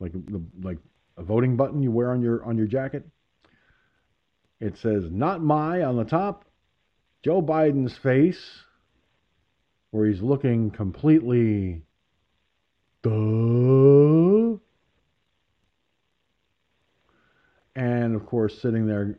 like 0.00 0.12
the 0.12 0.42
like 0.62 0.78
a 1.16 1.22
voting 1.22 1.56
button 1.56 1.82
you 1.82 1.90
wear 1.92 2.10
on 2.10 2.20
your 2.20 2.44
on 2.44 2.58
your 2.58 2.66
jacket. 2.66 3.04
It 4.60 4.76
says 4.78 5.04
"Not 5.10 5.42
my" 5.42 5.82
on 5.82 5.96
the 5.96 6.04
top, 6.04 6.44
Joe 7.22 7.40
Biden's 7.40 7.96
face, 7.96 8.62
where 9.90 10.06
he's 10.06 10.22
looking 10.22 10.70
completely 10.70 11.82
duh, 13.02 14.58
and 17.76 18.14
of 18.14 18.26
course 18.26 18.60
sitting 18.60 18.86
there 18.86 19.18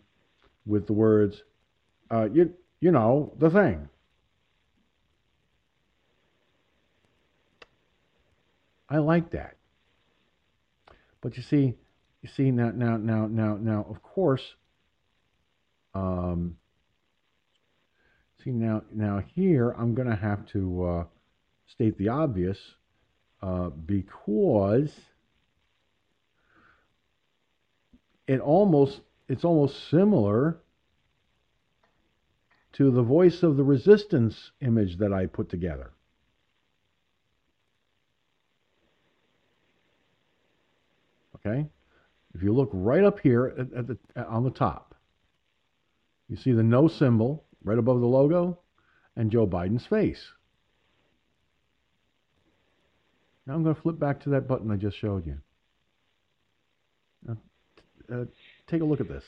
with 0.66 0.88
the 0.88 0.94
words, 0.94 1.44
uh, 2.12 2.30
"You 2.32 2.54
you 2.80 2.92
know 2.92 3.34
the 3.38 3.50
thing." 3.50 3.90
I 8.90 8.98
like 8.98 9.32
that. 9.32 9.56
But 11.22 11.38
you 11.38 11.44
see, 11.44 11.76
you 12.22 12.30
see 12.36 12.52
now, 12.52 12.72
now, 12.72 12.98
now, 12.98 13.28
now, 13.28 13.58
now. 13.58 13.86
Of 13.90 14.04
course, 14.04 14.44
um, 15.94 16.58
see 18.44 18.52
now, 18.52 18.84
now 18.94 19.24
here 19.34 19.72
I'm 19.72 19.96
going 19.96 20.08
to 20.08 20.16
have 20.16 20.46
to 20.50 20.86
uh, 20.86 21.04
state 21.66 21.98
the 21.98 22.10
obvious 22.10 22.60
uh, 23.42 23.70
because 23.70 24.92
it 28.28 28.40
almost 28.40 29.02
it's 29.28 29.44
almost 29.44 29.90
similar 29.90 30.60
to 32.74 32.92
the 32.92 33.02
voice 33.02 33.42
of 33.42 33.58
the 33.58 33.64
resistance 33.64 34.52
image 34.62 34.98
that 34.98 35.14
I 35.14 35.26
put 35.26 35.50
together. 35.50 35.92
Okay? 41.36 41.68
If 42.34 42.44
you 42.44 42.54
look 42.54 42.70
right 42.74 43.04
up 43.04 43.20
here 43.20 43.54
at, 43.58 43.74
at 43.74 43.88
the, 43.88 43.98
on 44.28 44.44
the 44.44 44.52
top, 44.52 44.94
you 46.28 46.36
see 46.36 46.52
the 46.52 46.64
no 46.64 46.88
symbol 46.88 47.46
right 47.64 47.78
above 47.78 48.02
the 48.02 48.08
logo 48.08 48.60
and 49.16 49.32
Joe 49.32 49.48
Biden's 49.48 49.86
face. 49.86 50.32
Now 53.48 53.54
I'm 53.54 53.64
going 53.64 53.76
to 53.76 53.82
flip 53.82 54.00
back 54.00 54.22
to 54.24 54.30
that 54.32 54.48
button 54.48 54.72
I 54.72 54.76
just 54.76 54.98
showed 54.98 55.26
you. 55.26 55.38
Uh, 58.12 58.26
take 58.68 58.82
a 58.82 58.86
look 58.86 59.02
at 59.02 59.08
this. 59.08 59.24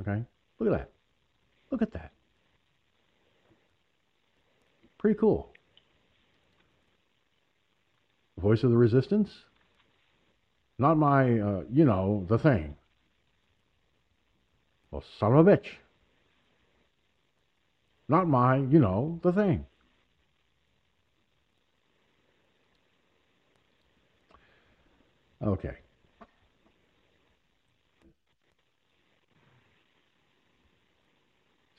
Okay? 0.00 0.24
Look 0.58 0.72
at 0.72 0.78
that. 0.78 0.90
Look 1.70 1.82
at 1.82 1.92
that. 1.92 2.12
Pretty 4.98 5.18
cool. 5.18 5.50
Voice 8.38 8.62
of 8.62 8.70
the 8.70 8.76
resistance. 8.76 9.30
Not 10.78 10.96
my, 10.96 11.38
uh, 11.38 11.62
you 11.72 11.84
know, 11.84 12.26
the 12.28 12.38
thing. 12.38 12.76
Well, 14.90 15.04
son 15.18 15.32
of 15.36 15.46
a 15.46 15.50
bitch. 15.50 15.66
Not 18.08 18.28
my, 18.28 18.56
you 18.56 18.78
know, 18.78 19.20
the 19.22 19.32
thing. 19.32 19.66
Okay. 25.42 25.76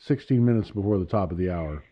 Sixteen 0.08 0.46
minutes 0.46 0.72
before 0.72 0.98
the 1.00 1.06
top 1.06 1.32
of 1.32 1.38
the 1.38 1.50
hour 1.50 1.84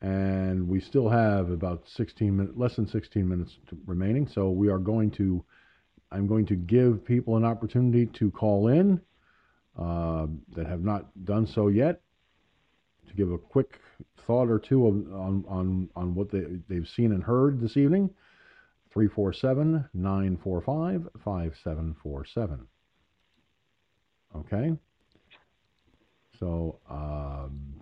and 0.00 0.68
we 0.68 0.80
still 0.80 1.08
have 1.08 1.50
about 1.50 1.82
16 1.88 2.36
minutes, 2.36 2.56
less 2.56 2.76
than 2.76 2.86
16 2.86 3.28
minutes 3.28 3.56
remaining. 3.86 4.28
So 4.28 4.50
we 4.50 4.68
are 4.68 4.78
going 4.78 5.10
to, 5.12 5.44
I'm 6.12 6.26
going 6.26 6.46
to 6.46 6.54
give 6.54 7.04
people 7.04 7.36
an 7.36 7.44
opportunity 7.44 8.06
to 8.06 8.30
call 8.30 8.68
in 8.68 9.00
uh, 9.78 10.26
that 10.54 10.66
have 10.66 10.84
not 10.84 11.06
done 11.24 11.46
so 11.46 11.68
yet, 11.68 12.00
to 13.08 13.14
give 13.14 13.32
a 13.32 13.38
quick 13.38 13.80
thought 14.26 14.48
or 14.48 14.58
two 14.58 14.86
on, 14.86 15.44
on, 15.48 15.88
on 15.96 16.14
what 16.14 16.30
they, 16.30 16.44
they've 16.68 16.88
seen 16.88 17.12
and 17.12 17.24
heard 17.24 17.60
this 17.60 17.76
evening. 17.76 18.10
347 18.92 19.88
945 19.94 21.08
5747. 21.24 22.66
Okay? 24.36 24.76
So, 26.38 26.78
um, 26.88 27.74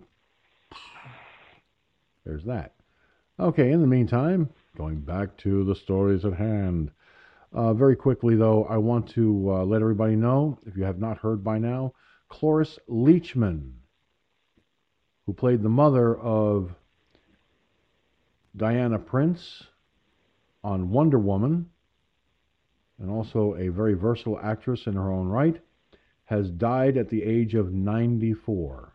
there's 2.25 2.45
that. 2.45 2.75
Okay, 3.39 3.71
in 3.71 3.81
the 3.81 3.87
meantime, 3.87 4.51
going 4.77 5.01
back 5.01 5.37
to 5.39 5.65
the 5.65 5.75
stories 5.75 6.25
at 6.25 6.33
hand. 6.33 6.91
Uh, 7.53 7.73
very 7.73 7.97
quickly, 7.97 8.35
though, 8.35 8.65
I 8.65 8.77
want 8.79 9.09
to 9.11 9.51
uh, 9.51 9.65
let 9.65 9.81
everybody 9.81 10.17
know, 10.17 10.59
if 10.67 10.77
you 10.77 10.85
have 10.85 10.99
not 10.99 11.19
heard 11.19 11.45
by 11.45 11.59
now, 11.59 11.93
Cloris 12.29 12.79
Leachman, 12.89 13.73
who 15.27 15.33
played 15.33 15.63
the 15.63 15.69
mother 15.69 16.19
of 16.19 16.75
Diana 18.57 18.99
Prince 18.99 19.65
on 20.65 20.91
Wonder 20.91 21.19
Woman, 21.19 21.71
and 22.99 23.11
also 23.11 23.55
a 23.55 23.69
very 23.69 23.95
versatile 23.95 24.41
actress 24.43 24.87
in 24.87 24.95
her 24.95 25.13
own 25.13 25.29
right, 25.29 25.61
has 26.27 26.51
died 26.51 26.97
at 26.97 27.09
the 27.09 27.23
age 27.23 27.55
of 27.55 27.73
94. 27.73 28.93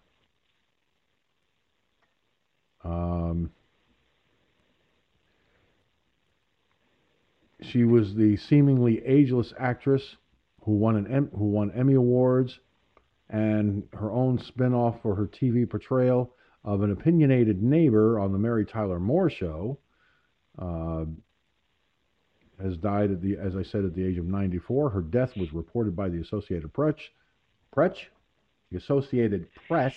Um, 2.84 3.52
she 7.62 7.84
was 7.84 8.16
the 8.16 8.38
seemingly 8.38 9.06
ageless 9.06 9.54
actress 9.58 10.18
who 10.64 10.74
won 10.74 10.96
an 10.96 11.30
who 11.36 11.46
won 11.46 11.72
Emmy 11.72 11.94
awards, 11.94 12.60
and 13.30 13.84
her 13.94 14.12
own 14.12 14.38
spin-off 14.38 15.02
for 15.02 15.16
her 15.16 15.28
TV 15.28 15.70
portrayal 15.70 16.34
of 16.64 16.82
an 16.82 16.92
opinionated 16.92 17.62
neighbor 17.64 18.20
on 18.20 18.32
the 18.32 18.38
Mary 18.38 18.66
Tyler 18.66 19.00
Moore 19.00 19.30
Show. 19.30 19.80
Uh, 20.60 21.06
has 22.62 22.78
died 22.78 23.10
at 23.12 23.22
the, 23.22 23.38
as 23.38 23.56
I 23.56 23.64
said, 23.64 23.86
at 23.86 23.96
the 23.96 24.06
age 24.06 24.18
of 24.18 24.26
94. 24.26 24.92
Her 24.92 25.02
death 25.02 25.36
was 25.36 25.52
reported 25.52 25.96
by 25.96 26.10
the 26.10 26.22
Associated 26.22 26.72
Press, 26.72 26.96
Press, 27.72 27.98
the 28.70 28.78
Associated 28.78 29.48
Press, 29.68 29.96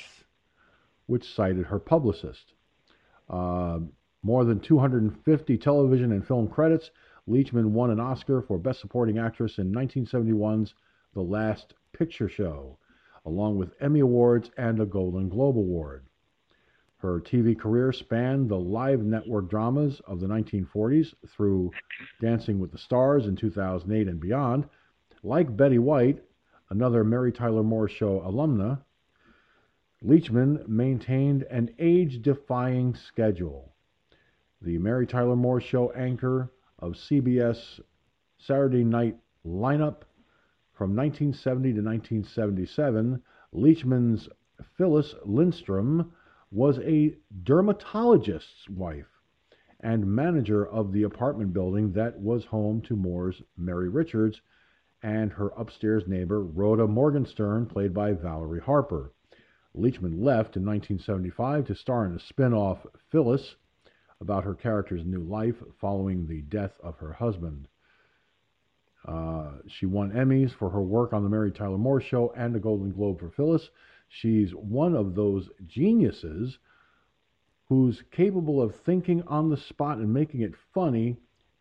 which 1.07 1.35
cited 1.35 1.67
her 1.67 1.79
publicist. 1.79 2.55
Uh, 3.29 3.81
more 4.23 4.45
than 4.45 4.59
250 4.61 5.59
television 5.59 6.13
and 6.13 6.27
film 6.27 6.49
credits. 6.49 6.91
Leachman 7.29 7.67
won 7.67 7.91
an 7.91 8.01
Oscar 8.01 8.43
for 8.43 8.59
Best 8.59 8.81
Supporting 8.81 9.19
Actress 9.19 9.59
in 9.59 9.73
1971's 9.73 10.75
The 11.15 11.23
Last 11.23 11.75
Picture 11.93 12.29
Show, 12.29 12.79
along 13.27 13.59
with 13.59 13.75
Emmy 13.81 14.01
Awards 14.01 14.51
and 14.57 14.81
a 14.81 14.87
Golden 14.87 15.29
Globe 15.29 15.59
Award. 15.59 16.07
Her 16.99 17.21
TV 17.21 17.59
career 17.59 17.93
spanned 17.93 18.49
the 18.49 18.59
live 18.59 19.01
network 19.01 19.51
dramas 19.51 20.01
of 20.07 20.21
the 20.21 20.27
1940s 20.27 21.15
through 21.29 21.71
Dancing 22.21 22.59
with 22.59 22.73
the 22.73 22.79
Stars 22.79 23.27
in 23.27 23.37
2008 23.37 24.09
and 24.09 24.21
beyond. 24.21 24.67
Like 25.23 25.55
Betty 25.55 25.79
White, 25.79 26.23
another 26.71 27.05
Mary 27.05 27.33
Tyler 27.33 27.63
Moore 27.63 27.89
Show 27.89 28.21
alumna, 28.21 28.83
Leachman 30.03 30.67
maintained 30.69 31.45
an 31.45 31.75
age 31.79 32.21
defying 32.23 32.95
schedule. 32.95 33.75
The 34.61 34.79
Mary 34.79 35.07
Tyler 35.07 35.37
Moore 35.37 35.61
Show 35.61 35.93
anchor 35.93 36.51
of 36.79 36.93
CBS 36.93 37.81
Saturday 38.39 38.85
night 38.85 39.17
lineup 39.47 40.03
from 40.73 40.97
1970 40.97 41.75
to 41.75 41.81
1977, 41.81 43.23
Leachman's 43.55 44.29
Phyllis 44.77 45.15
Lindstrom 45.25 46.13
was 46.51 46.79
a 46.81 47.17
dermatologist's 47.43 48.69
wife 48.69 49.09
and 49.81 50.07
manager 50.07 50.67
of 50.67 50.93
the 50.93 51.03
apartment 51.03 51.53
building 51.53 51.93
that 51.93 52.19
was 52.19 52.45
home 52.45 52.81
to 52.83 52.97
Moore's 52.97 53.43
Mary 53.57 53.89
Richards 53.89 54.41
and 55.05 55.31
her 55.33 55.49
upstairs 55.59 56.05
neighbor, 56.07 56.43
Rhoda 56.43 56.89
Morgenstern, 56.89 57.67
played 57.67 57.93
by 57.93 58.15
Valerie 58.15 58.61
Harper. 58.61 59.13
Leachman 59.77 60.23
left 60.23 60.57
in 60.57 60.65
1975 60.65 61.67
to 61.67 61.75
star 61.75 62.07
in 62.07 62.15
a 62.15 62.19
spin 62.19 62.55
off, 62.55 62.87
Phyllis, 63.11 63.57
about 64.23 64.45
her 64.45 64.55
character's 64.55 65.05
new 65.05 65.23
life 65.23 65.63
following 65.79 66.27
the 66.27 66.41
death 66.41 66.73
of 66.83 66.97
her 66.97 67.13
husband. 67.13 67.69
Uh, 69.07 69.59
she 69.69 69.85
won 69.85 70.11
Emmys 70.13 70.53
for 70.53 70.71
her 70.71 70.81
work 70.81 71.13
on 71.13 71.23
The 71.23 71.29
Mary 71.29 71.53
Tyler 71.53 71.77
Moore 71.77 72.01
Show 72.01 72.33
and 72.35 72.57
a 72.57 72.59
Golden 72.59 72.91
Globe 72.91 73.21
for 73.21 73.31
Phyllis. 73.31 73.69
She's 74.09 74.53
one 74.53 74.95
of 74.95 75.15
those 75.15 75.51
geniuses 75.67 76.59
who's 77.69 78.03
capable 78.11 78.63
of 78.63 78.75
thinking 78.75 79.23
on 79.25 79.51
the 79.51 79.59
spot 79.59 79.99
and 79.99 80.15
making 80.15 80.41
it 80.41 80.55
funny 80.73 81.19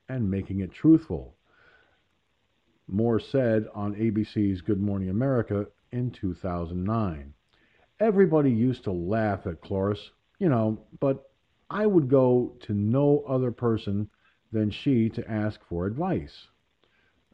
and 0.07 0.31
making 0.31 0.61
it 0.61 0.71
truthful. 0.71 1.35
Moore 2.87 3.19
said 3.19 3.67
on 3.73 3.95
ABC's 3.95 4.61
Good 4.61 4.81
Morning 4.81 5.09
America 5.09 5.67
in 5.91 6.11
2009. 6.11 7.33
Everybody 7.99 8.51
used 8.51 8.83
to 8.83 8.91
laugh 8.91 9.47
at 9.47 9.61
Cloris, 9.61 10.11
you 10.37 10.49
know, 10.49 10.85
but 10.99 11.31
I 11.69 11.85
would 11.85 12.09
go 12.09 12.57
to 12.61 12.73
no 12.73 13.23
other 13.27 13.51
person 13.51 14.09
than 14.51 14.69
she 14.69 15.09
to 15.09 15.31
ask 15.31 15.63
for 15.63 15.85
advice. 15.85 16.49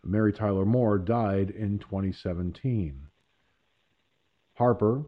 Mary 0.04 0.32
Tyler 0.32 0.66
Moore 0.66 1.00
died 1.00 1.50
in 1.50 1.80
2017. 1.80 3.08
Harper, 4.54 5.06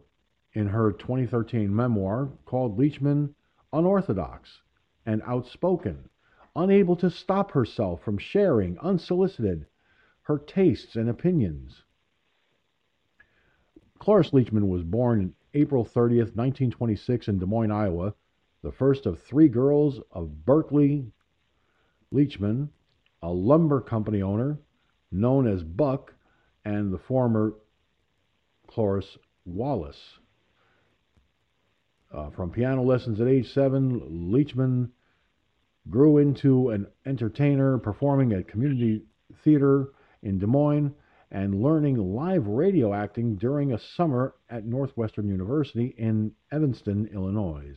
in 0.54 0.66
her 0.66 0.92
2013 0.92 1.74
memoir, 1.74 2.30
called 2.44 2.78
Leachman 2.78 3.32
unorthodox 3.72 4.60
and 5.06 5.22
outspoken, 5.22 6.08
unable 6.56 6.96
to 6.96 7.08
stop 7.08 7.52
herself 7.52 8.02
from 8.02 8.18
sharing 8.18 8.78
unsolicited 8.80 9.66
her 10.22 10.38
tastes 10.38 10.96
and 10.96 11.08
opinions. 11.08 11.82
Cloris 13.98 14.30
Leachman 14.30 14.68
was 14.68 14.82
born 14.82 15.34
April 15.54 15.84
30th, 15.84 16.34
1926, 16.34 17.28
in 17.28 17.38
Des 17.38 17.46
Moines, 17.46 17.70
Iowa, 17.70 18.14
the 18.62 18.72
first 18.72 19.06
of 19.06 19.20
three 19.20 19.48
girls 19.48 20.00
of 20.10 20.44
Berkeley 20.44 21.12
Leachman, 22.12 22.68
a 23.22 23.30
lumber 23.30 23.80
company 23.80 24.22
owner 24.22 24.58
known 25.10 25.46
as 25.46 25.62
Buck, 25.62 26.14
and 26.64 26.92
the 26.92 26.98
former 26.98 27.54
Cloris 28.66 29.18
Wallace. 29.44 30.18
Uh, 32.12 32.30
from 32.30 32.50
piano 32.50 32.82
lessons 32.82 33.20
at 33.20 33.28
age 33.28 33.52
seven, 33.52 34.00
Leachman 34.32 34.90
grew 35.90 36.18
into 36.18 36.70
an 36.70 36.86
entertainer, 37.06 37.78
performing 37.78 38.32
at 38.32 38.48
community 38.48 39.02
theater 39.42 39.88
in 40.22 40.38
Des 40.38 40.46
Moines 40.46 40.94
and 41.30 41.62
learning 41.62 41.96
live 41.96 42.46
radio 42.46 42.92
acting 42.92 43.36
during 43.36 43.72
a 43.72 43.78
summer 43.78 44.34
at 44.50 44.66
Northwestern 44.66 45.28
University 45.28 45.94
in 45.96 46.32
Evanston, 46.50 47.08
Illinois. 47.12 47.74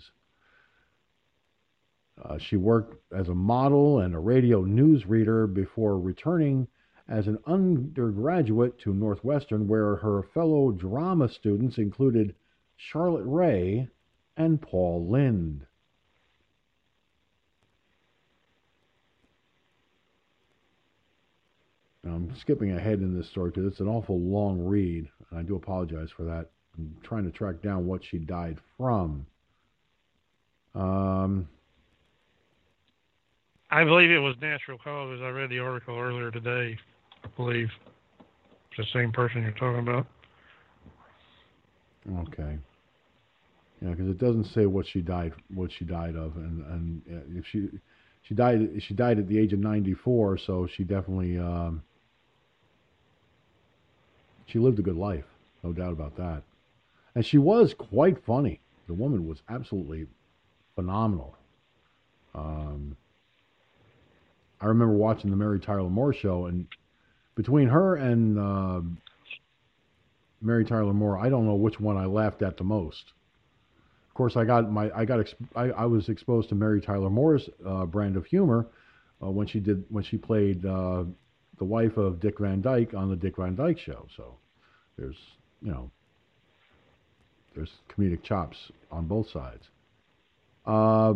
Uh, 2.24 2.38
she 2.38 2.58
worked 2.58 2.96
as 3.14 3.30
a 3.30 3.36
model 3.36 4.00
and 4.00 4.14
a 4.14 4.20
radio 4.20 4.64
newsreader 4.64 5.54
before 5.54 6.00
returning 6.00 6.68
as 7.08 7.28
an 7.28 7.38
undergraduate 7.46 8.80
to 8.80 8.94
Northwestern, 8.94 9.68
where 9.68 9.98
her 9.98 10.24
fellow 10.34 10.72
drama 10.72 11.30
students 11.30 11.78
included 11.78 12.36
Charlotte 12.76 13.26
Rae 13.26 13.88
and 14.38 14.62
Paul 14.62 15.08
I'm 22.06 22.34
skipping 22.40 22.72
ahead 22.72 23.00
in 23.00 23.18
this 23.18 23.28
story 23.30 23.50
because 23.50 23.66
it's 23.72 23.80
an 23.80 23.88
awful 23.88 24.20
long 24.20 24.64
read, 24.64 25.08
and 25.30 25.40
I 25.40 25.44
do 25.44 25.56
apologize 25.56 26.10
for 26.16 26.24
that. 26.24 26.50
I'm 26.78 26.96
trying 27.04 27.24
to 27.24 27.32
track 27.32 27.62
down 27.62 27.86
what 27.86 28.02
she 28.10 28.20
died 28.20 28.58
from. 28.78 29.26
Um, 30.76 31.48
I 33.72 33.84
believe 33.84 34.12
it 34.12 34.20
was 34.20 34.36
natural 34.42 34.78
causes. 34.78 35.22
I 35.24 35.30
read 35.30 35.50
the 35.50 35.60
article 35.60 35.98
earlier 35.98 36.32
today. 36.32 36.78
I 37.24 37.28
believe 37.36 37.70
it's 38.70 38.78
the 38.78 39.00
same 39.00 39.12
person 39.12 39.42
you're 39.42 39.52
talking 39.52 39.80
about. 39.80 40.06
Okay. 42.20 42.58
Yeah, 43.82 43.90
because 43.90 44.08
it 44.08 44.18
doesn't 44.20 44.46
say 44.54 44.66
what 44.66 44.86
she 44.88 45.02
died 45.02 45.34
what 45.54 45.72
she 45.72 45.86
died 45.86 46.16
of, 46.16 46.36
and 46.38 46.66
and 46.66 47.02
uh, 47.12 47.40
if 47.40 47.46
she 47.52 47.68
she 48.24 48.34
died 48.34 48.70
she 48.80 48.94
died 48.94 49.20
at 49.20 49.28
the 49.28 49.38
age 49.38 49.54
of 49.54 49.60
94, 49.60 50.38
so 50.46 50.68
she 50.76 50.84
definitely 50.84 51.38
um, 51.38 51.84
she 54.46 54.60
lived 54.60 54.80
a 54.80 54.84
good 54.84 54.96
life, 54.96 55.26
no 55.64 55.74
doubt 55.74 55.92
about 55.92 56.16
that. 56.18 56.44
And 57.16 57.26
she 57.26 57.38
was 57.38 57.74
quite 57.74 58.24
funny. 58.26 58.60
The 58.88 58.94
woman 58.94 59.28
was 59.28 59.42
absolutely 59.50 60.08
phenomenal. 60.76 61.36
Um, 62.34 62.98
I 64.62 64.68
remember 64.68 64.94
watching 64.94 65.32
the 65.32 65.38
Mary 65.38 65.60
Tyler 65.60 65.90
Moore 65.90 66.14
show, 66.14 66.46
and 66.46 66.68
between 67.36 67.68
her 67.68 67.96
and 67.96 68.40
uh, 68.40 68.82
Mary 70.42 70.66
Tyler 70.66 70.94
Moore, 70.94 71.18
I 71.18 71.30
don't 71.30 71.46
know 71.46 71.56
which 71.56 71.80
one 71.80 71.98
I 71.98 72.06
laughed 72.06 72.42
at 72.42 72.58
the 72.58 72.64
most. 72.64 73.14
Of 74.10 74.14
course, 74.14 74.38
I 74.38 74.46
got 74.46 74.72
my 74.72 74.92
I 74.96 75.06
got 75.06 75.20
ex- 75.20 75.36
I, 75.56 75.72
I 75.72 75.86
was 75.86 76.10
exposed 76.10 76.50
to 76.50 76.56
Mary 76.56 76.80
Tyler 76.82 77.10
Moore's 77.10 77.50
uh, 77.66 77.86
brand 77.86 78.16
of 78.16 78.26
humor 78.26 78.68
uh, 79.22 79.30
when 79.30 79.48
she 79.48 79.60
did 79.60 79.84
when 79.90 80.04
she 80.04 80.18
played 80.18 80.66
uh, 80.66 81.04
the 81.58 81.66
wife 81.66 81.98
of 81.98 82.20
Dick 82.20 82.40
Van 82.40 82.62
Dyke 82.62 82.94
on 82.94 83.10
the 83.10 83.16
Dick 83.16 83.38
Van 83.38 83.56
Dyke 83.56 83.80
Show. 83.80 84.08
So 84.16 84.36
there's 84.98 85.18
you 85.62 85.72
know 85.72 85.90
there's 87.56 87.72
comedic 87.90 88.24
chops 88.24 88.58
on 88.92 89.06
both 89.06 89.30
sides. 89.30 89.70
Uh, 90.66 91.14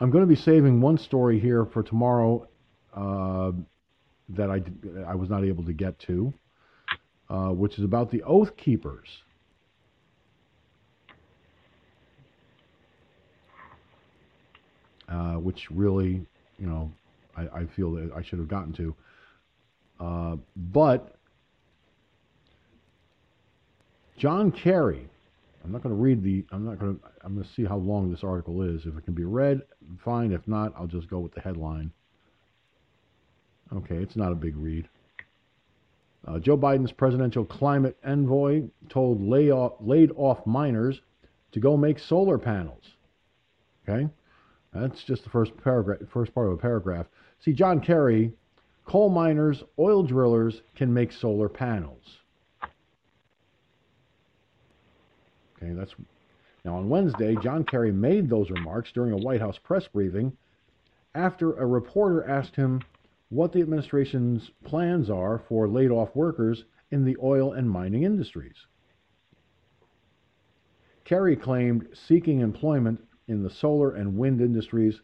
I'm 0.00 0.10
going 0.10 0.22
to 0.22 0.28
be 0.28 0.36
saving 0.36 0.80
one 0.80 0.98
story 0.98 1.38
here 1.38 1.64
for 1.64 1.82
tomorrow 1.82 2.46
uh, 2.94 3.52
that 4.30 4.50
I 4.50 4.62
I 5.06 5.14
was 5.14 5.28
not 5.28 5.44
able 5.44 5.64
to 5.64 5.72
get 5.72 5.98
to, 6.00 6.32
uh, 7.28 7.48
which 7.48 7.78
is 7.78 7.84
about 7.84 8.10
the 8.10 8.22
Oath 8.22 8.56
Keepers. 8.56 9.08
Uh, 15.08 15.34
which 15.34 15.68
really, 15.72 16.24
you 16.56 16.66
know, 16.66 16.88
I, 17.36 17.60
I, 17.60 17.66
feel 17.66 17.92
that 17.92 18.10
I 18.14 18.22
should 18.22 18.38
have 18.38 18.48
gotten 18.48 18.72
to. 18.74 18.94
Uh, 19.98 20.36
but 20.56 21.16
John 24.16 24.50
Kerry, 24.50 25.08
I'm 25.64 25.72
not 25.72 25.82
going 25.82 25.94
to 25.94 26.00
read 26.00 26.22
the. 26.22 26.44
I'm 26.52 26.64
not 26.64 26.78
going 26.78 26.96
to. 26.96 27.02
I'm 27.22 27.34
going 27.34 27.46
to 27.46 27.52
see 27.52 27.64
how 27.64 27.76
long 27.76 28.10
this 28.10 28.24
article 28.24 28.62
is. 28.62 28.86
If 28.86 28.96
it 28.96 29.04
can 29.04 29.14
be 29.14 29.24
read, 29.24 29.62
fine. 30.04 30.32
If 30.32 30.46
not, 30.48 30.72
I'll 30.76 30.86
just 30.86 31.08
go 31.08 31.18
with 31.18 31.34
the 31.34 31.40
headline. 31.40 31.92
Okay, 33.74 33.96
it's 33.96 34.16
not 34.16 34.32
a 34.32 34.34
big 34.34 34.56
read. 34.56 34.88
Uh, 36.26 36.38
Joe 36.38 36.56
Biden's 36.56 36.92
presidential 36.92 37.44
climate 37.44 37.96
envoy 38.04 38.64
told 38.88 39.22
laid 39.22 40.10
off 40.16 40.44
miners 40.46 41.00
to 41.52 41.60
go 41.60 41.76
make 41.76 41.98
solar 41.98 42.38
panels. 42.38 42.84
Okay, 43.88 44.08
that's 44.72 45.02
just 45.04 45.24
the 45.24 45.30
first 45.30 45.52
paragraph, 45.62 45.98
first 46.12 46.34
part 46.34 46.46
of 46.46 46.52
a 46.52 46.56
paragraph. 46.56 47.06
See, 47.40 47.52
John 47.52 47.80
Kerry, 47.80 48.32
coal 48.84 49.10
miners, 49.10 49.62
oil 49.78 50.02
drillers 50.02 50.62
can 50.76 50.92
make 50.92 51.12
solar 51.12 51.48
panels. 51.48 52.18
Okay, 55.56 55.72
that's 55.72 55.94
now 56.64 56.76
on 56.76 56.88
Wednesday. 56.88 57.36
John 57.42 57.64
Kerry 57.64 57.92
made 57.92 58.28
those 58.28 58.50
remarks 58.50 58.92
during 58.92 59.12
a 59.12 59.16
White 59.16 59.40
House 59.40 59.58
press 59.58 59.86
briefing 59.88 60.36
after 61.14 61.54
a 61.54 61.66
reporter 61.66 62.28
asked 62.28 62.56
him 62.56 62.80
what 63.30 63.52
the 63.52 63.60
administration's 63.60 64.50
plans 64.64 65.10
are 65.10 65.42
for 65.48 65.68
laid 65.68 65.90
off 65.90 66.14
workers 66.14 66.64
in 66.90 67.04
the 67.04 67.16
oil 67.22 67.52
and 67.52 67.68
mining 67.68 68.02
industries. 68.04 68.66
Kerry 71.04 71.36
claimed 71.36 71.88
seeking 71.92 72.40
employment 72.40 73.00
in 73.30 73.44
the 73.44 73.50
solar 73.50 73.92
and 73.94 74.18
wind 74.18 74.40
industries 74.40 75.00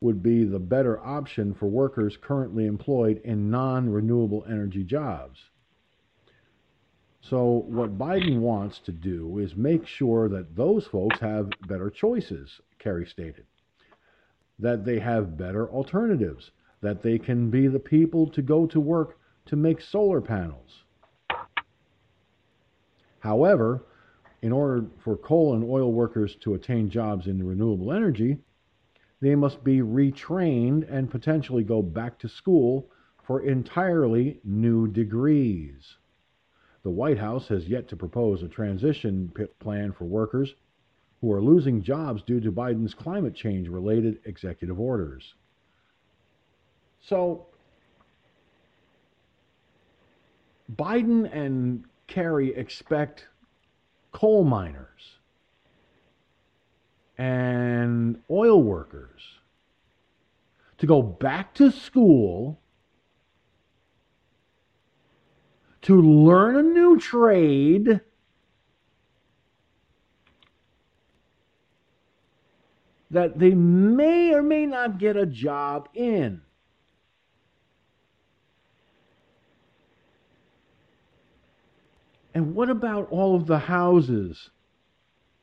would 0.00 0.22
be 0.22 0.44
the 0.44 0.58
better 0.58 1.00
option 1.00 1.54
for 1.54 1.66
workers 1.66 2.18
currently 2.20 2.66
employed 2.66 3.20
in 3.24 3.50
non 3.50 3.88
renewable 3.88 4.44
energy 4.46 4.84
jobs. 4.84 5.38
So, 7.22 7.64
what 7.68 7.96
Biden 7.96 8.40
wants 8.40 8.80
to 8.80 8.92
do 8.92 9.38
is 9.38 9.56
make 9.56 9.86
sure 9.86 10.28
that 10.28 10.54
those 10.54 10.86
folks 10.86 11.20
have 11.20 11.50
better 11.66 11.88
choices, 11.88 12.60
Kerry 12.78 13.06
stated, 13.06 13.46
that 14.58 14.84
they 14.84 14.98
have 14.98 15.38
better 15.38 15.70
alternatives, 15.70 16.50
that 16.80 17.02
they 17.02 17.18
can 17.18 17.48
be 17.48 17.68
the 17.68 17.78
people 17.78 18.26
to 18.30 18.42
go 18.42 18.66
to 18.66 18.80
work 18.80 19.18
to 19.46 19.56
make 19.56 19.80
solar 19.80 20.20
panels. 20.20 20.82
However, 23.20 23.84
in 24.42 24.52
order 24.52 24.86
for 25.02 25.16
coal 25.16 25.54
and 25.54 25.64
oil 25.64 25.92
workers 25.92 26.36
to 26.40 26.54
attain 26.54 26.90
jobs 26.90 27.28
in 27.28 27.46
renewable 27.46 27.92
energy, 27.92 28.38
they 29.20 29.36
must 29.36 29.62
be 29.62 29.78
retrained 29.78 30.92
and 30.92 31.10
potentially 31.10 31.62
go 31.62 31.80
back 31.80 32.18
to 32.18 32.28
school 32.28 32.90
for 33.24 33.42
entirely 33.42 34.40
new 34.42 34.88
degrees. 34.88 35.96
The 36.82 36.90
White 36.90 37.18
House 37.18 37.46
has 37.48 37.68
yet 37.68 37.88
to 37.88 37.96
propose 37.96 38.42
a 38.42 38.48
transition 38.48 39.32
plan 39.60 39.92
for 39.92 40.04
workers 40.04 40.54
who 41.20 41.32
are 41.32 41.40
losing 41.40 41.80
jobs 41.80 42.22
due 42.22 42.40
to 42.40 42.50
Biden's 42.50 42.94
climate 42.94 43.34
change 43.34 43.68
related 43.68 44.18
executive 44.24 44.80
orders. 44.80 45.34
So, 47.00 47.46
Biden 50.74 51.32
and 51.32 51.84
Kerry 52.08 52.54
expect 52.56 53.26
coal 54.12 54.44
miners 54.44 55.18
and 57.18 58.20
oil 58.30 58.62
workers 58.62 59.22
to 60.78 60.86
go 60.86 61.02
back 61.02 61.54
to 61.54 61.70
school 61.70 62.58
to 65.82 66.00
learn 66.00 66.56
a 66.56 66.62
new 66.62 66.98
trade 66.98 68.00
that 73.10 73.38
they 73.38 73.50
may 73.50 74.32
or 74.32 74.42
may 74.42 74.64
not 74.64 74.98
get 74.98 75.16
a 75.16 75.26
job 75.26 75.88
in. 75.94 76.40
And 82.34 82.54
what 82.54 82.70
about 82.70 83.08
all 83.10 83.36
of 83.36 83.46
the 83.46 83.58
houses 83.58 84.50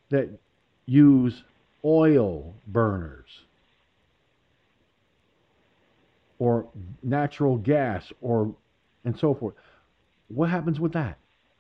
that 0.10 0.30
use 0.86 1.44
oil 1.86 2.56
burners 2.68 3.44
or 6.40 6.68
natural 7.04 7.58
gas 7.58 8.12
or 8.22 8.56
and 9.06 9.18
so 9.18 9.34
forth? 9.34 9.54
What 10.30 10.50
happens 10.50 10.80
with 10.80 10.94
that? 10.94 11.18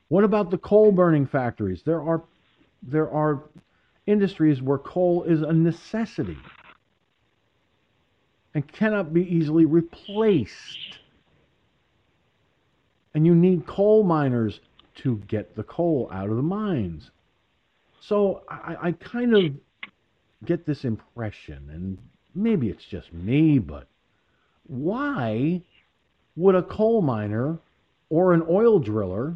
What 0.08 0.24
about 0.24 0.50
the 0.50 0.58
coal 0.58 0.92
burning 0.92 1.28
factories? 1.28 1.84
There 1.84 2.02
are 2.02 2.24
there 2.82 3.10
are 3.12 3.44
industries 4.08 4.62
where 4.62 4.80
coal 4.80 5.24
is 5.24 5.42
a 5.42 5.54
necessity 5.54 6.38
and 8.56 8.68
cannot 8.68 9.14
be 9.14 9.24
easily 9.24 9.66
replaced. 9.66 11.00
And 13.14 13.26
you 13.26 13.36
need 13.36 13.68
coal 13.68 14.04
miners 14.04 14.60
to 15.04 15.18
get 15.28 15.56
the 15.56 15.64
coal 15.64 16.10
out 16.12 16.30
of 16.30 16.36
the 16.36 16.44
mines. 16.44 17.12
So 18.02 18.44
I, 18.50 18.76
I 18.82 18.92
kind 18.94 19.36
of 19.36 19.54
get 20.46 20.66
this 20.66 20.86
impression, 20.86 21.70
and 21.72 21.98
maybe 22.34 22.70
it's 22.70 22.86
just 22.86 23.14
me, 23.14 23.60
but 23.60 23.88
why 24.68 25.62
would 26.36 26.56
a 26.56 26.64
coal 26.64 27.02
miner 27.02 27.58
or 28.10 28.34
an 28.34 28.44
oil 28.50 28.80
driller, 28.80 29.36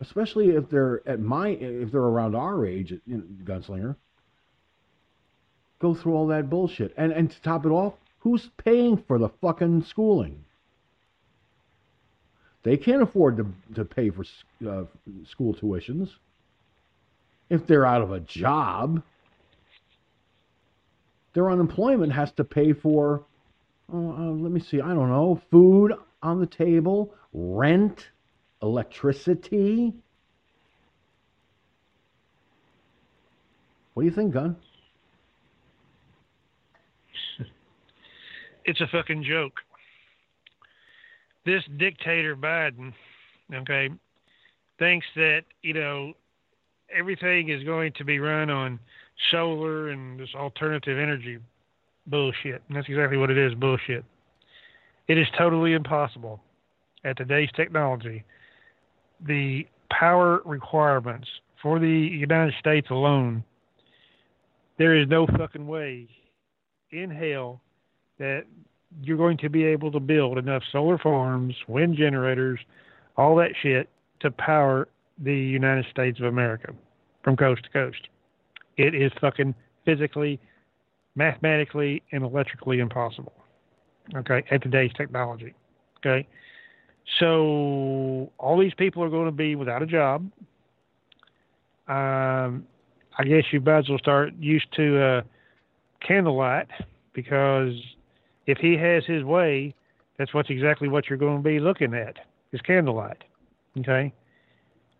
especially 0.00 0.50
if 0.50 0.68
they're 0.68 1.00
at 1.08 1.20
my 1.20 1.48
if 1.48 1.90
they're 1.90 2.00
around 2.00 2.34
our 2.34 2.66
age, 2.66 2.90
you 2.90 3.00
know, 3.06 3.24
gunslinger, 3.44 3.96
go 5.78 5.94
through 5.94 6.14
all 6.14 6.26
that 6.26 6.50
bullshit? 6.50 6.92
And 6.96 7.12
and 7.12 7.30
to 7.30 7.42
top 7.42 7.64
it 7.64 7.70
off, 7.70 7.94
who's 8.18 8.50
paying 8.58 8.96
for 8.96 9.18
the 9.18 9.30
fucking 9.40 9.84
schooling? 9.84 10.44
They 12.62 12.76
can't 12.76 13.02
afford 13.02 13.36
to, 13.36 13.46
to 13.74 13.84
pay 13.84 14.10
for 14.10 14.24
uh, 14.68 14.84
school 15.28 15.54
tuitions 15.54 16.10
if 17.48 17.66
they're 17.66 17.86
out 17.86 18.02
of 18.02 18.12
a 18.12 18.20
job. 18.20 19.02
Their 21.34 21.50
unemployment 21.50 22.12
has 22.12 22.32
to 22.32 22.44
pay 22.44 22.72
for, 22.72 23.24
oh, 23.92 24.12
uh, 24.12 24.30
let 24.32 24.50
me 24.50 24.60
see, 24.60 24.80
I 24.80 24.88
don't 24.88 25.08
know, 25.08 25.40
food 25.50 25.94
on 26.22 26.40
the 26.40 26.46
table, 26.46 27.14
rent, 27.32 28.08
electricity. 28.60 29.94
What 33.94 34.02
do 34.02 34.08
you 34.08 34.14
think, 34.14 34.32
Gun? 34.32 34.56
It's 38.64 38.80
a 38.80 38.86
fucking 38.86 39.24
joke. 39.24 39.54
This 41.44 41.62
dictator 41.78 42.36
Biden, 42.36 42.92
okay, 43.54 43.90
thinks 44.78 45.06
that, 45.16 45.42
you 45.62 45.74
know, 45.74 46.12
everything 46.94 47.48
is 47.48 47.64
going 47.64 47.92
to 47.94 48.04
be 48.04 48.18
run 48.18 48.50
on 48.50 48.78
solar 49.30 49.88
and 49.88 50.18
this 50.18 50.34
alternative 50.34 50.98
energy 50.98 51.38
bullshit. 52.06 52.62
And 52.68 52.76
that's 52.76 52.88
exactly 52.88 53.16
what 53.16 53.30
it 53.30 53.38
is 53.38 53.54
bullshit. 53.54 54.04
It 55.08 55.18
is 55.18 55.26
totally 55.36 55.72
impossible 55.72 56.40
at 57.04 57.16
today's 57.16 57.50
technology. 57.56 58.24
The 59.26 59.66
power 59.90 60.42
requirements 60.44 61.28
for 61.62 61.78
the 61.78 61.88
United 61.88 62.54
States 62.60 62.88
alone, 62.90 63.42
there 64.78 64.94
is 64.94 65.08
no 65.08 65.26
fucking 65.26 65.66
way 65.66 66.08
in 66.90 67.10
hell 67.10 67.60
that 68.18 68.44
you're 69.02 69.16
going 69.16 69.36
to 69.38 69.48
be 69.48 69.64
able 69.64 69.92
to 69.92 70.00
build 70.00 70.38
enough 70.38 70.62
solar 70.72 70.98
farms, 70.98 71.54
wind 71.66 71.96
generators, 71.96 72.58
all 73.16 73.36
that 73.36 73.50
shit 73.62 73.88
to 74.20 74.30
power 74.30 74.88
the 75.18 75.34
United 75.34 75.86
States 75.90 76.18
of 76.20 76.26
America 76.26 76.72
from 77.22 77.36
coast 77.36 77.64
to 77.64 77.70
coast. 77.70 78.08
It 78.76 78.94
is 78.94 79.12
fucking 79.20 79.54
physically, 79.84 80.40
mathematically, 81.16 82.02
and 82.12 82.22
electrically 82.22 82.78
impossible. 82.78 83.32
Okay, 84.14 84.42
at 84.50 84.62
today's 84.62 84.92
technology. 84.96 85.54
Okay, 85.98 86.26
so 87.18 88.30
all 88.38 88.58
these 88.58 88.74
people 88.74 89.02
are 89.02 89.10
going 89.10 89.26
to 89.26 89.32
be 89.32 89.54
without 89.54 89.82
a 89.82 89.86
job. 89.86 90.30
Um, 91.88 92.66
I 93.18 93.24
guess 93.24 93.44
you 93.50 93.60
might 93.60 93.78
as 93.78 93.88
well 93.88 93.98
start 93.98 94.32
used 94.38 94.72
to 94.76 95.02
uh, 95.02 95.22
candlelight 96.06 96.68
because 97.12 97.74
if 98.48 98.58
he 98.58 98.76
has 98.78 99.04
his 99.06 99.22
way, 99.22 99.74
that's 100.16 100.34
what's 100.34 100.50
exactly 100.50 100.88
what 100.88 101.08
you're 101.08 101.18
going 101.18 101.36
to 101.36 101.48
be 101.48 101.60
looking 101.60 101.94
at 101.94 102.16
is 102.50 102.60
candlelight. 102.62 103.22
Okay, 103.78 104.12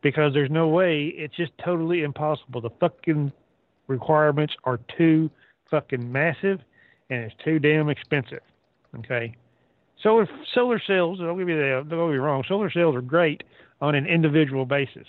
because 0.02 0.33
there's 0.35 0.51
no 0.51 0.68
way 0.68 1.07
it's 1.17 1.35
just 1.35 1.52
totally 1.65 2.02
impossible. 2.02 2.60
The 2.60 2.70
fucking 2.78 3.33
requirements 3.89 4.55
are 4.65 4.78
too 4.97 5.31
fucking 5.70 6.12
massive 6.12 6.60
and 7.10 7.25
it's 7.25 7.35
too 7.43 7.59
damn 7.59 7.89
expensive. 7.89 8.43
Okay. 8.99 9.35
Solar 10.02 10.28
solar 10.55 10.81
cells, 10.86 11.18
don't 11.18 11.36
get 11.36 11.47
me 11.47 11.55
that 11.55 11.86
don't 11.89 12.09
get 12.09 12.12
me 12.12 12.18
wrong, 12.18 12.44
solar 12.47 12.70
cells 12.70 12.94
are 12.94 13.01
great 13.01 13.43
on 13.81 13.94
an 13.94 14.07
individual 14.07 14.65
basis. 14.67 15.07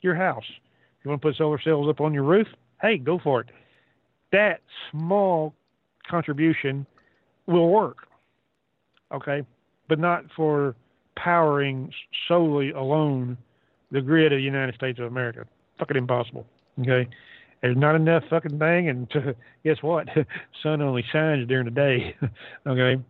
Your 0.00 0.14
house. 0.14 0.44
You 1.04 1.10
want 1.10 1.20
to 1.20 1.28
put 1.28 1.36
solar 1.36 1.60
cells 1.60 1.88
up 1.88 2.00
on 2.00 2.14
your 2.14 2.22
roof? 2.22 2.46
Hey, 2.80 2.96
go 2.96 3.18
for 3.18 3.40
it. 3.40 3.48
That 4.32 4.60
small 4.90 5.54
contribution 6.08 6.86
will 7.50 7.68
work. 7.68 8.06
Okay? 9.12 9.42
But 9.88 9.98
not 9.98 10.24
for 10.36 10.76
powering 11.16 11.92
solely 12.28 12.70
alone 12.70 13.36
the 13.90 14.00
grid 14.00 14.32
of 14.32 14.38
the 14.38 14.42
United 14.42 14.74
States 14.74 14.98
of 14.98 15.06
America. 15.06 15.44
Fucking 15.78 15.96
impossible. 15.96 16.46
Okay? 16.80 17.08
There's 17.60 17.76
not 17.76 17.94
enough 17.94 18.22
fucking 18.30 18.58
thing, 18.58 18.88
and 18.88 19.10
to, 19.10 19.34
guess 19.64 19.76
what? 19.82 20.08
Sun 20.62 20.80
only 20.80 21.04
shines 21.12 21.46
during 21.46 21.66
the 21.66 21.70
day. 21.70 22.16
okay? 22.66 23.02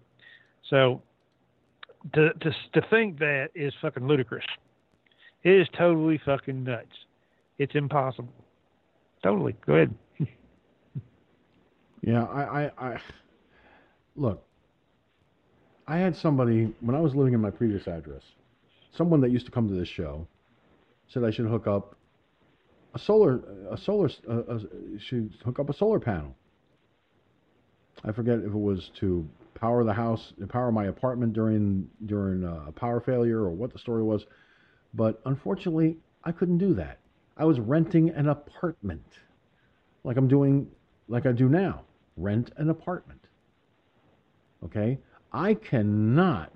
So 0.69 1.03
to, 2.15 2.31
to 2.33 2.51
to 2.75 2.87
think 2.89 3.19
that 3.19 3.49
is 3.55 3.73
fucking 3.83 4.07
ludicrous. 4.07 4.45
It 5.43 5.53
is 5.53 5.69
totally 5.77 6.21
fucking 6.25 6.65
nuts. 6.65 6.89
It's 7.59 7.75
impossible. 7.75 8.33
Totally. 9.23 9.55
Go 9.67 9.75
ahead. 9.75 9.95
Yeah, 12.03 12.25
I, 12.25 12.43
I, 12.43 12.71
I 12.79 13.01
look. 14.17 14.45
I 15.87 15.99
had 15.99 16.17
somebody 16.17 16.73
when 16.81 16.95
I 16.95 17.01
was 17.01 17.15
living 17.15 17.35
in 17.35 17.41
my 17.41 17.51
previous 17.51 17.89
address. 17.89 18.23
Someone 18.93 19.21
that 19.23 19.31
used 19.31 19.47
to 19.47 19.53
come 19.53 19.69
to 19.69 19.75
this 19.75 19.89
show 19.89 20.27
said 21.09 21.25
I 21.25 21.31
should 21.31 21.47
hook 21.47 21.67
up 21.67 21.97
a 22.95 22.99
solar, 22.99 23.41
a 23.71 23.77
solar, 23.77 24.11
a, 24.29 24.57
a, 24.57 24.61
should 24.99 25.33
hook 25.45 25.59
up 25.59 25.69
a 25.69 25.73
solar 25.73 26.01
panel. 26.01 26.35
I 28.05 28.13
forget 28.13 28.39
if 28.39 28.47
it 28.47 28.53
was 28.53 28.91
to 29.01 29.29
power 29.55 29.85
the 29.85 29.93
house, 29.93 30.33
power 30.49 30.73
my 30.73 30.87
apartment 30.87 31.33
during 31.33 31.89
during 32.07 32.45
uh, 32.45 32.65
a 32.69 32.73
power 32.73 33.01
failure 33.01 33.41
or 33.41 33.51
what 33.51 33.73
the 33.73 33.79
story 33.79 34.03
was, 34.03 34.25
but 34.95 35.21
unfortunately 35.27 35.99
I 36.25 36.33
couldn't 36.33 36.59
do 36.59 36.75
that. 36.75 36.99
I 37.37 37.45
was 37.45 37.59
renting 37.59 38.11
an 38.11 38.29
apartment, 38.29 39.07
like 40.05 40.17
I'm 40.17 40.29
doing, 40.29 40.69
like 41.09 41.27
I 41.27 41.33
do 41.33 41.49
now, 41.49 41.83
rent 42.17 42.53
an 42.57 42.71
apartment. 42.71 43.27
Okay, 44.65 44.99
I 45.33 45.55
cannot 45.55 46.53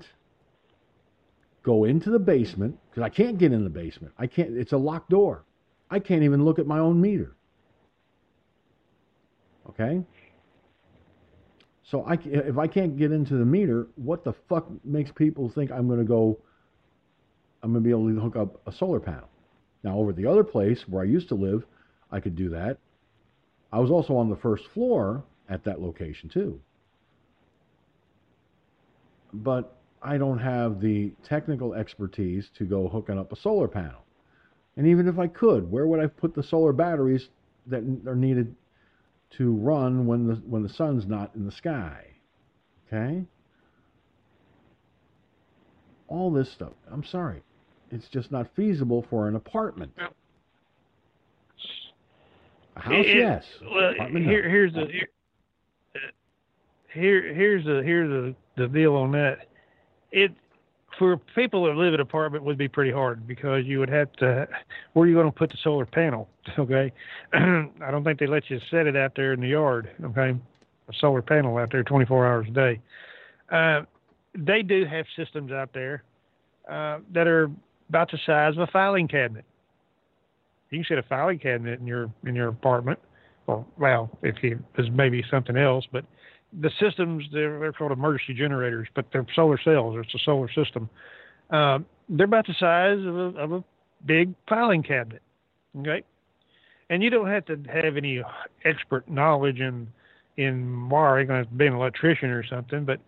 go 1.63 1.85
into 1.85 2.11
the 2.11 2.19
basement 2.19 2.79
because 2.91 3.03
I 3.03 3.09
can't 3.09 3.39
get 3.39 3.53
in 3.53 3.65
the 3.65 3.71
basement. 3.71 4.13
I 4.19 4.27
can't. 4.27 4.57
It's 4.57 4.73
a 4.73 4.77
locked 4.77 5.11
door. 5.11 5.45
I 5.91 5.99
can't 5.99 6.23
even 6.23 6.45
look 6.45 6.59
at 6.59 6.67
my 6.67 6.79
own 6.79 7.01
meter. 7.01 7.37
Okay. 9.69 10.03
So 11.83 12.03
I, 12.05 12.19
if 12.25 12.59
I 12.59 12.67
can't 12.67 12.97
get 12.97 13.13
into 13.13 13.35
the 13.35 13.45
meter, 13.45 13.89
what 13.97 14.25
the 14.25 14.33
fuck 14.49 14.67
makes 14.85 15.11
people 15.13 15.51
think 15.51 15.71
I'm 15.71 15.87
going 15.87 15.99
to 15.99 16.05
go? 16.05 16.39
I'm 17.63 17.73
going 17.73 17.83
to 17.83 17.87
be 17.87 17.91
able 17.91 18.09
to 18.09 18.21
hook 18.21 18.37
up 18.37 18.61
a 18.67 18.73
solar 18.73 19.01
panel. 19.01 19.29
Now 19.83 19.99
over 19.99 20.13
the 20.13 20.27
other 20.27 20.45
place 20.45 20.85
where 20.89 21.03
I 21.03 21.07
used 21.07 21.29
to 21.29 21.35
live, 21.35 21.65
I 22.11 22.21
could 22.21 22.37
do 22.37 22.51
that. 22.51 22.79
I 23.73 23.79
was 23.79 23.91
also 23.91 24.17
on 24.17 24.31
the 24.31 24.37
first 24.37 24.65
floor 24.69 25.25
at 25.49 25.65
that 25.65 25.81
location 25.81 26.29
too. 26.29 26.61
But 29.35 29.77
I 30.03 30.17
don't 30.17 30.39
have 30.39 30.81
the 30.81 31.13
technical 31.25 31.75
expertise 31.75 32.49
to 32.57 32.65
go 32.65 32.89
hooking 32.89 33.19
up 33.19 33.33
a 33.33 33.37
solar 33.37 33.67
panel. 33.69 34.05
And 34.77 34.87
even 34.87 35.09
if 35.09 35.19
I 35.19 35.27
could, 35.27 35.71
where 35.71 35.87
would 35.87 36.01
I 36.01 36.07
put 36.07 36.35
the 36.35 36.43
solar 36.43 36.73
batteries 36.73 37.29
that 37.67 37.83
are 38.07 38.15
needed 38.17 38.55
to 39.39 39.53
run 39.53 40.07
when 40.07 40.27
the 40.29 40.35
when 40.47 40.63
the 40.63 40.69
sun's 40.69 41.07
not 41.07 41.35
in 41.35 41.47
the 41.47 41.53
sky? 41.53 42.05
Okay? 42.87 43.25
All 46.09 46.31
this 46.31 46.51
stuff. 46.53 46.73
I'm 46.93 47.05
sorry. 47.05 47.43
It's 47.91 48.09
just 48.09 48.31
not 48.31 48.49
feasible 48.55 49.07
for 49.11 49.27
an 49.29 49.35
apartment. 49.37 49.93
A 52.77 52.81
house, 52.81 52.93
It- 53.07 53.17
yes. 53.17 53.45
Well, 53.63 53.91
Apartment, 53.93 54.27
no. 54.27 54.31
here, 54.31 54.49
here's 54.49 54.73
the 54.75 54.87
here, 54.87 55.09
uh, 55.95 55.99
here 56.93 57.35
here's 57.35 57.65
the 57.65 57.83
here's 57.83 58.09
the 58.09 58.35
the 58.57 58.69
deal 58.69 58.95
on 58.95 59.13
that. 59.13 59.47
It 60.13 60.33
for 60.99 61.17
people 61.35 61.65
that 61.65 61.75
live 61.77 61.89
in 61.89 61.95
an 61.95 62.01
apartment 62.01 62.45
would 62.45 62.59
be 62.59 62.69
pretty 62.69 62.93
hard 62.93 63.27
because 63.27 63.65
you 63.65 63.79
would 63.79 63.89
have 63.89 64.13
to 64.13 64.47
where 64.93 65.05
are 65.05 65.09
you 65.09 65.15
going 65.15 65.31
to 65.31 65.37
put 65.37 65.51
the 65.51 65.59
solar 65.63 65.87
panel? 65.87 66.29
Okay, 66.59 66.93
I 67.33 67.91
don't 67.91 68.05
think 68.05 68.19
they 68.19 68.27
let 68.27 68.51
you 68.51 68.61
set 68.71 68.87
it 68.87 68.97
out 68.97 69.13
there 69.17 69.33
in 69.33 69.41
the 69.41 69.49
yard. 69.49 69.89
Okay, 70.05 70.31
a 70.89 70.93
solar 71.01 71.23
panel 71.23 71.57
out 71.57 71.73
there 71.73 71.83
24 71.83 72.27
hours 72.27 72.47
a 72.49 72.53
day. 72.53 72.81
Uh, 73.51 73.81
they 74.37 74.63
do 74.63 74.85
have 74.85 75.07
systems 75.17 75.53
out 75.53 75.71
there 75.73 76.05
uh, 76.71 76.99
that 77.13 77.27
are 77.27 77.51
about 77.89 78.11
the 78.11 78.19
size 78.27 78.53
of 78.57 78.59
a 78.59 78.67
filing 78.67 79.09
cabinet. 79.09 79.47
You 80.71 80.79
can 80.79 80.87
set 80.87 80.99
a 80.99 81.03
filing 81.09 81.39
cabinet 81.39 81.81
in 81.81 81.87
your 81.87 82.11
in 82.27 82.35
your 82.35 82.49
apartment, 82.49 82.99
or 83.47 83.65
well, 83.79 84.11
if 84.23 84.37
you 84.43 84.63
there's 84.77 84.91
maybe 84.93 85.25
something 85.31 85.57
else, 85.57 85.87
but 85.91 86.05
the 86.61 86.71
systems 86.81 87.25
they're, 87.33 87.59
they're 87.59 87.73
called 87.73 87.93
emergency 87.93 88.35
generators, 88.35 88.89
but 88.95 89.07
they're 89.13 89.27
solar 89.35 89.59
cells. 89.63 89.97
It's 89.99 90.15
a 90.15 90.25
solar 90.25 90.49
system. 90.53 90.89
Uh, 91.51 91.79
they're 92.09 92.27
about 92.27 92.47
the 92.47 92.55
size 92.59 92.99
of 92.99 93.17
a, 93.17 93.39
of 93.39 93.53
a 93.53 93.65
big 94.05 94.35
filing 94.49 94.83
cabinet. 94.83 95.23
Okay, 95.81 96.03
and 96.91 97.03
you 97.03 97.11
don't 97.11 97.29
have 97.29 97.45
to 97.47 97.59
have 97.73 97.97
any 97.97 98.23
expert 98.65 99.09
knowledge 99.09 99.61
in 99.61 99.89
in 100.37 100.89
wiring, 100.89 101.29
like 101.29 101.57
being 101.57 101.73
an 101.73 101.79
electrician 101.79 102.31
or 102.31 102.45
something, 102.45 102.85
but 102.85 103.01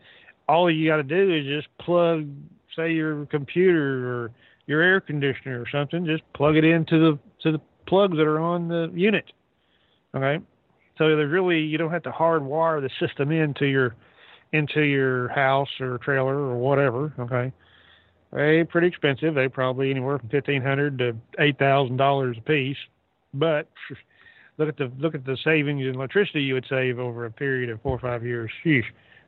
all 0.49 0.71
you 0.71 0.89
got 0.89 0.97
to 0.97 1.03
do 1.03 1.35
is 1.35 1.45
just 1.45 1.69
plug, 1.79 2.29
say, 2.77 2.93
your 2.93 3.27
computer 3.27 4.09
or 4.09 4.31
your 4.67 4.81
air 4.81 5.01
conditioner 5.01 5.61
or 5.61 5.67
something. 5.71 6.07
Just 6.07 6.23
plug 6.35 6.57
it 6.57 6.65
into 6.65 6.99
the 6.99 7.19
to 7.43 7.53
the 7.53 7.61
plugs 7.87 8.17
that 8.17 8.27
are 8.27 8.41
on 8.41 8.69
the 8.69 8.91
unit. 8.95 9.33
Okay, 10.15 10.43
so 10.99 11.17
there's 11.17 11.31
really 11.31 11.61
you 11.61 11.79
don't 11.79 11.91
have 11.91 12.03
to 12.05 12.11
hardwire 12.11 12.81
the 12.81 12.91
system 13.07 13.31
into 13.31 13.67
your 13.67 13.95
into 14.53 14.83
your 14.83 15.29
house 15.29 15.69
or 15.81 15.99
trailer 15.99 16.37
or 16.37 16.57
whatever. 16.57 17.13
Okay, 17.19 17.53
they 18.33 18.65
pretty 18.65 18.87
expensive. 18.89 19.35
They 19.35 19.49
probably 19.49 19.91
anywhere 19.91 20.19
from 20.19 20.29
fifteen 20.29 20.63
hundred 20.63 20.99
to 20.99 21.17
eight 21.39 21.59
thousand 21.59 21.97
dollars 21.97 22.37
a 22.39 22.43
piece. 22.43 22.77
But 23.35 23.69
look 24.59 24.69
at 24.69 24.77
the 24.77 24.91
look 24.99 25.15
at 25.15 25.25
the 25.25 25.37
savings 25.45 25.83
in 25.83 25.95
electricity 25.95 26.43
you 26.43 26.55
would 26.55 26.67
save 26.69 26.99
over 26.99 27.25
a 27.27 27.31
period 27.31 27.71
of 27.71 27.81
four 27.83 27.93
or 27.97 27.99
five 27.99 28.25
years. 28.25 28.51
Sheesh, 28.65 28.85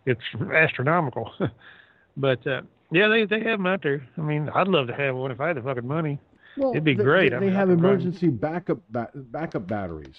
it's 0.07 0.21
astronomical. 0.55 1.31
but 2.17 2.47
uh, 2.47 2.63
yeah, 2.91 3.09
they 3.09 3.25
they 3.27 3.41
have 3.49 3.59
them 3.59 3.67
out 3.67 3.83
there. 3.83 4.07
I 4.17 4.21
mean, 4.23 4.49
I'd 4.55 4.69
love 4.69 4.87
to 4.87 4.95
have 4.95 5.15
one 5.17 5.31
if 5.31 5.41
I 5.41 5.49
had 5.49 5.57
the 5.57 5.63
fucking 5.63 5.87
money. 5.87 6.19
Well, 6.57 6.71
It'd 6.71 6.85
be 6.85 6.95
they- 6.95 7.05
great. 7.05 7.31
They, 7.31 7.37
I 7.37 7.41
mean, 7.41 7.53
have 7.53 7.69
could 7.69 7.81
run- 7.83 7.93
emergency 7.95 8.29
backup 8.29 8.79
ba- 8.91 9.11
backup 9.15 9.67
batteries 9.67 10.17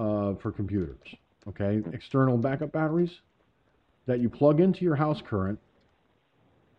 uh, 0.00 0.34
for 0.42 0.50
computers. 0.50 0.96
Okay, 1.48 1.80
external 1.92 2.36
backup 2.36 2.72
batteries 2.72 3.10
that 4.06 4.20
you 4.20 4.28
plug 4.28 4.60
into 4.60 4.80
your 4.84 4.96
house 4.96 5.20
current, 5.28 5.58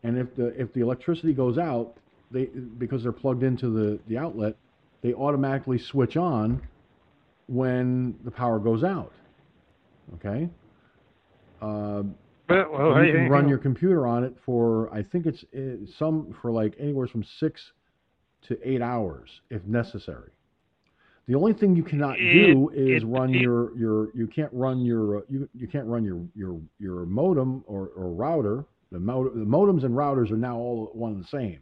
and 0.03 0.17
if 0.17 0.35
the 0.35 0.47
if 0.59 0.73
the 0.73 0.81
electricity 0.81 1.33
goes 1.33 1.57
out, 1.57 1.93
they 2.31 2.45
because 2.77 3.03
they're 3.03 3.11
plugged 3.11 3.43
into 3.43 3.69
the 3.69 3.99
the 4.07 4.17
outlet, 4.17 4.55
they 5.01 5.13
automatically 5.13 5.79
switch 5.79 6.17
on 6.17 6.61
when 7.47 8.15
the 8.23 8.31
power 8.31 8.59
goes 8.59 8.83
out. 8.83 9.11
Okay. 10.15 10.49
Uh, 11.61 12.03
But, 12.47 12.71
well, 12.71 12.95
hey, 12.95 13.07
you 13.07 13.13
can 13.13 13.23
hey, 13.23 13.29
run 13.29 13.43
hey. 13.43 13.49
your 13.49 13.59
computer 13.59 14.07
on 14.07 14.23
it 14.23 14.35
for 14.45 14.93
I 14.93 15.03
think 15.03 15.25
it's 15.25 15.43
uh, 15.55 15.85
some 15.97 16.35
for 16.41 16.51
like 16.51 16.73
anywhere 16.79 17.07
from 17.07 17.23
six 17.39 17.61
to 18.47 18.57
eight 18.63 18.81
hours 18.81 19.29
if 19.49 19.63
necessary. 19.65 20.31
The 21.27 21.35
only 21.35 21.53
thing 21.53 21.75
you 21.75 21.83
cannot 21.83 22.17
do 22.17 22.69
It- 22.73 22.77
is 22.77 23.03
it- 23.03 23.05
run 23.05 23.33
it- 23.33 23.41
your 23.41 23.77
your 23.77 24.09
you 24.15 24.27
can't 24.27 24.51
run 24.53 24.81
your 24.83 25.19
uh, 25.19 25.21
you 25.29 25.47
you 25.53 25.67
can't 25.67 25.87
run 25.87 26.03
your 26.03 26.21
your 26.35 26.59
your 26.79 27.05
modem 27.05 27.63
or, 27.67 27.89
or 27.95 28.11
router. 28.11 28.65
The, 28.91 28.99
mod- 28.99 29.33
the 29.33 29.45
modems 29.45 29.85
and 29.85 29.95
routers 29.95 30.31
are 30.31 30.37
now 30.37 30.57
all 30.57 30.91
one 30.93 31.13
and 31.13 31.23
the 31.23 31.27
same. 31.27 31.59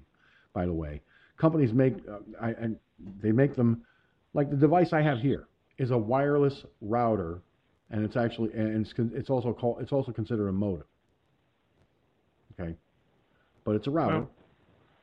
By 0.54 0.66
the 0.66 0.74
way, 0.74 1.02
companies 1.38 1.74
make 1.74 1.96
uh, 2.10 2.20
I, 2.42 2.52
and 2.52 2.78
they 3.22 3.32
make 3.32 3.56
them 3.56 3.84
like 4.34 4.50
the 4.50 4.56
device 4.56 4.94
I 4.94 5.02
have 5.02 5.20
here 5.20 5.48
is 5.78 5.92
a 5.92 5.98
wireless 5.98 6.66
router, 6.82 7.42
and 7.92 8.04
it's 8.04 8.16
actually 8.16 8.52
and 8.54 8.84
it's 8.86 8.94
it's 9.14 9.30
also 9.30 9.54
called 9.54 9.82
it's 9.82 9.92
also 9.92 10.12
considered 10.12 10.48
a 10.48 10.52
modem. 10.54 10.86
Okay, 12.60 12.76
but 13.66 13.76
it's 13.76 13.88
a 13.88 13.92
router. 13.92 14.20
Well, 14.20 14.30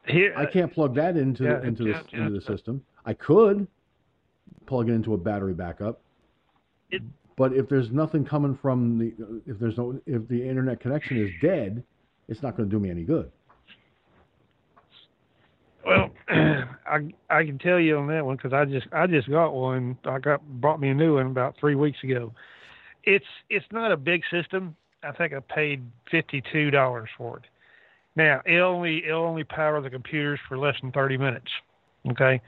Here, 0.09 0.35
I 0.37 0.47
can't 0.47 0.73
plug 0.73 0.95
that 0.97 1.17
into 1.17 1.45
yeah, 1.45 1.63
into 1.63 1.85
yeah, 1.85 2.03
the 2.11 2.17
into 2.19 2.41
the 2.41 2.41
system. 2.41 2.83
I 3.05 3.15
could 3.15 3.67
plug 4.67 4.89
it 4.89 4.93
into 4.93 5.15
a 5.15 5.19
battery 5.19 5.55
backup, 5.55 6.01
It- 6.91 7.03
but 7.37 7.53
if 7.53 7.69
there's 7.69 7.91
nothing 7.91 8.25
coming 8.25 8.59
from 8.61 8.99
the 8.99 9.13
if 9.47 9.59
there's 9.59 9.77
no 9.77 10.01
if 10.07 10.27
the 10.29 10.47
internet 10.47 10.81
connection 10.81 11.19
is 11.19 11.31
dead, 11.41 11.83
it's 12.29 12.43
not 12.43 12.57
going 12.57 12.69
to 12.69 12.75
do 12.75 12.81
me 12.81 12.91
any 12.91 13.05
good. 13.05 13.31
Well, 15.85 16.11
I 16.29 17.09
I 17.31 17.45
can 17.45 17.59
tell 17.59 17.79
you 17.79 17.99
on 17.99 18.09
that 18.09 18.25
one 18.25 18.37
because 18.37 18.53
I 18.53 18.65
just 18.65 18.87
I 18.93 19.07
just 19.07 19.29
got 19.31 19.55
one. 19.55 19.97
I 20.05 20.19
got 20.19 20.45
brought 20.61 20.81
me 20.81 20.89
a 20.91 20.95
new 20.95 21.15
one 21.15 21.27
about 21.27 21.57
three 21.61 21.77
weeks 21.77 21.99
ago. 22.03 22.33
It's 23.05 23.25
it's 23.51 23.67
not 23.71 23.93
a 23.93 23.97
big 23.97 24.23
system. 24.31 24.75
I 25.03 25.13
think 25.13 25.33
I 25.33 25.41
paid 25.41 25.85
fifty 26.11 26.43
two 26.53 26.71
dollars 26.71 27.09
for 27.17 27.39
it. 27.39 27.45
Now 28.17 28.43
it 28.45 28.59
only 28.59 29.05
it 29.05 29.13
only 29.13 29.45
power 29.45 29.81
the 29.81 29.91
computers 29.91 30.41
for 30.49 30.59
less 30.59 30.75
than 30.81 30.91
thirty 30.91 31.17
minutes. 31.17 31.51
Okay, 32.11 32.41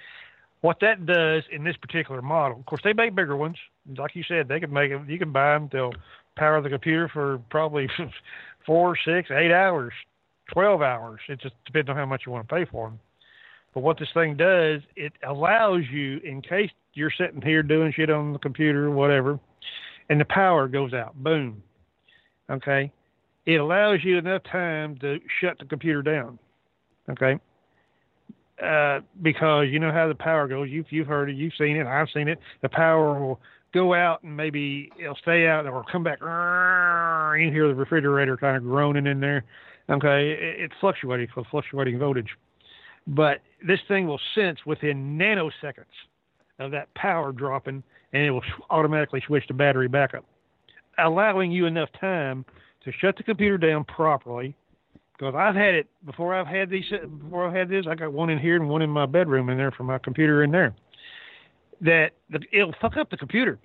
what 0.61 0.79
that 0.81 1.07
does 1.07 1.45
in 1.53 1.65
this 1.65 1.77
particular 1.77 2.21
model, 2.21 2.59
of 2.59 2.67
course, 2.67 2.81
they 2.83 2.93
make 2.93 3.15
bigger 3.15 3.37
ones. 3.37 3.57
Like 3.97 4.15
you 4.15 4.25
said, 4.27 4.49
they 4.49 4.61
can 4.61 4.73
make 4.73 4.91
them. 4.91 5.09
You 5.09 5.19
can 5.19 5.33
buy 5.33 5.55
them. 5.55 5.69
They'll 5.73 5.93
power 6.37 6.61
the 6.61 6.69
computer 6.69 7.09
for 7.09 7.39
probably 7.51 7.89
four, 8.67 8.97
six, 9.05 9.31
eight 9.31 9.53
hours, 9.53 9.93
twelve 10.53 10.83
hours. 10.83 11.21
It 11.29 11.41
just 11.41 11.55
depends 11.67 11.89
on 11.89 11.97
how 11.97 12.07
much 12.07 12.23
you 12.27 12.33
want 12.33 12.49
to 12.49 12.55
pay 12.55 12.65
for 12.65 12.89
them. 12.89 12.99
But 13.75 13.83
what 13.83 13.99
this 13.99 14.09
thing 14.15 14.37
does, 14.37 14.81
it 14.97 15.13
allows 15.27 15.83
you, 15.91 16.19
in 16.25 16.43
case 16.43 16.71
you're 16.95 17.13
sitting 17.17 17.43
here 17.43 17.63
doing 17.63 17.93
shit 17.95 18.11
on 18.11 18.33
the 18.33 18.39
computer 18.39 18.87
or 18.87 18.91
whatever, 18.91 19.39
and 20.11 20.21
the 20.21 20.25
power 20.25 20.67
goes 20.69 20.95
out, 20.95 21.15
boom. 21.23 21.63
Okay, 22.51 22.91
it 23.47 23.57
allows 23.57 24.01
you 24.03 24.19
enough 24.19 24.43
time 24.51 24.97
to 24.99 25.19
shut 25.41 25.59
the 25.59 25.67
computer 25.67 26.03
down. 26.03 26.39
Okay, 27.11 27.39
uh, 28.65 29.01
because 29.23 29.67
you 29.71 29.79
know 29.79 29.93
how 29.93 30.09
the 30.09 30.15
power 30.15 30.49
goes. 30.49 30.69
You've 30.71 30.87
you've 30.91 31.07
heard 31.07 31.31
it, 31.31 31.37
you've 31.37 31.53
seen 31.59 31.77
it, 31.77 31.87
I've 31.87 32.09
seen 32.13 32.29
it. 32.29 32.39
The 32.63 32.69
power 32.69 33.19
will 33.19 33.41
go 33.73 33.95
out 33.95 34.23
and 34.23 34.37
maybe 34.37 34.91
it'll 34.99 35.17
stay 35.17 35.47
out 35.47 35.67
or 35.67 35.85
come 35.91 36.03
back. 36.03 36.21
You 36.21 37.53
hear 37.53 37.69
the 37.69 37.75
refrigerator 37.75 38.37
kind 38.37 38.57
of 38.57 38.63
groaning 38.63 39.07
in 39.07 39.21
there. 39.21 39.45
Okay, 39.91 40.31
it, 40.31 40.61
it's 40.61 40.75
fluctuating, 40.81 41.29
so 41.35 41.45
fluctuating 41.51 41.99
voltage. 41.99 42.31
But 43.07 43.39
this 43.67 43.81
thing 43.89 44.07
will 44.07 44.21
sense 44.35 44.59
within 44.67 45.19
nanoseconds 45.19 45.85
of 46.59 46.71
that 46.73 46.93
power 46.95 47.33
dropping, 47.33 47.83
and 48.13 48.23
it 48.23 48.31
will 48.31 48.43
automatically 48.71 49.23
switch 49.27 49.47
to 49.47 49.55
battery 49.55 49.89
backup, 49.89 50.25
allowing 50.99 51.51
you 51.51 51.67
enough 51.67 51.89
time 52.01 52.45
to 52.85 52.93
shut 53.01 53.17
the 53.17 53.23
computer 53.23 53.57
down 53.57 53.85
properly. 53.85 54.55
Because 55.19 55.35
I've 55.35 55.57
had 55.57 55.75
it 55.75 55.89
before. 56.05 56.33
I've 56.35 56.47
had 56.47 56.71
these 56.71 56.85
before. 56.91 57.49
I've 57.49 57.55
had 57.55 57.69
this. 57.69 57.87
I 57.89 57.97
got 57.97 58.13
one 58.13 58.31
in 58.31 58.39
here 58.39 58.55
and 58.55 58.69
one 58.69 58.83
in 58.83 58.91
my 58.91 59.05
bedroom 59.07 59.49
in 59.49 59.59
there 59.59 59.73
for 59.73 59.83
my 59.83 59.99
computer 59.99 60.45
in 60.45 60.53
there. 60.53 60.75
That 61.81 62.13
the, 62.31 62.41
it'll 62.53 62.75
fuck 62.81 62.97
up 62.97 63.11
the 63.11 63.17
computer 63.17 63.59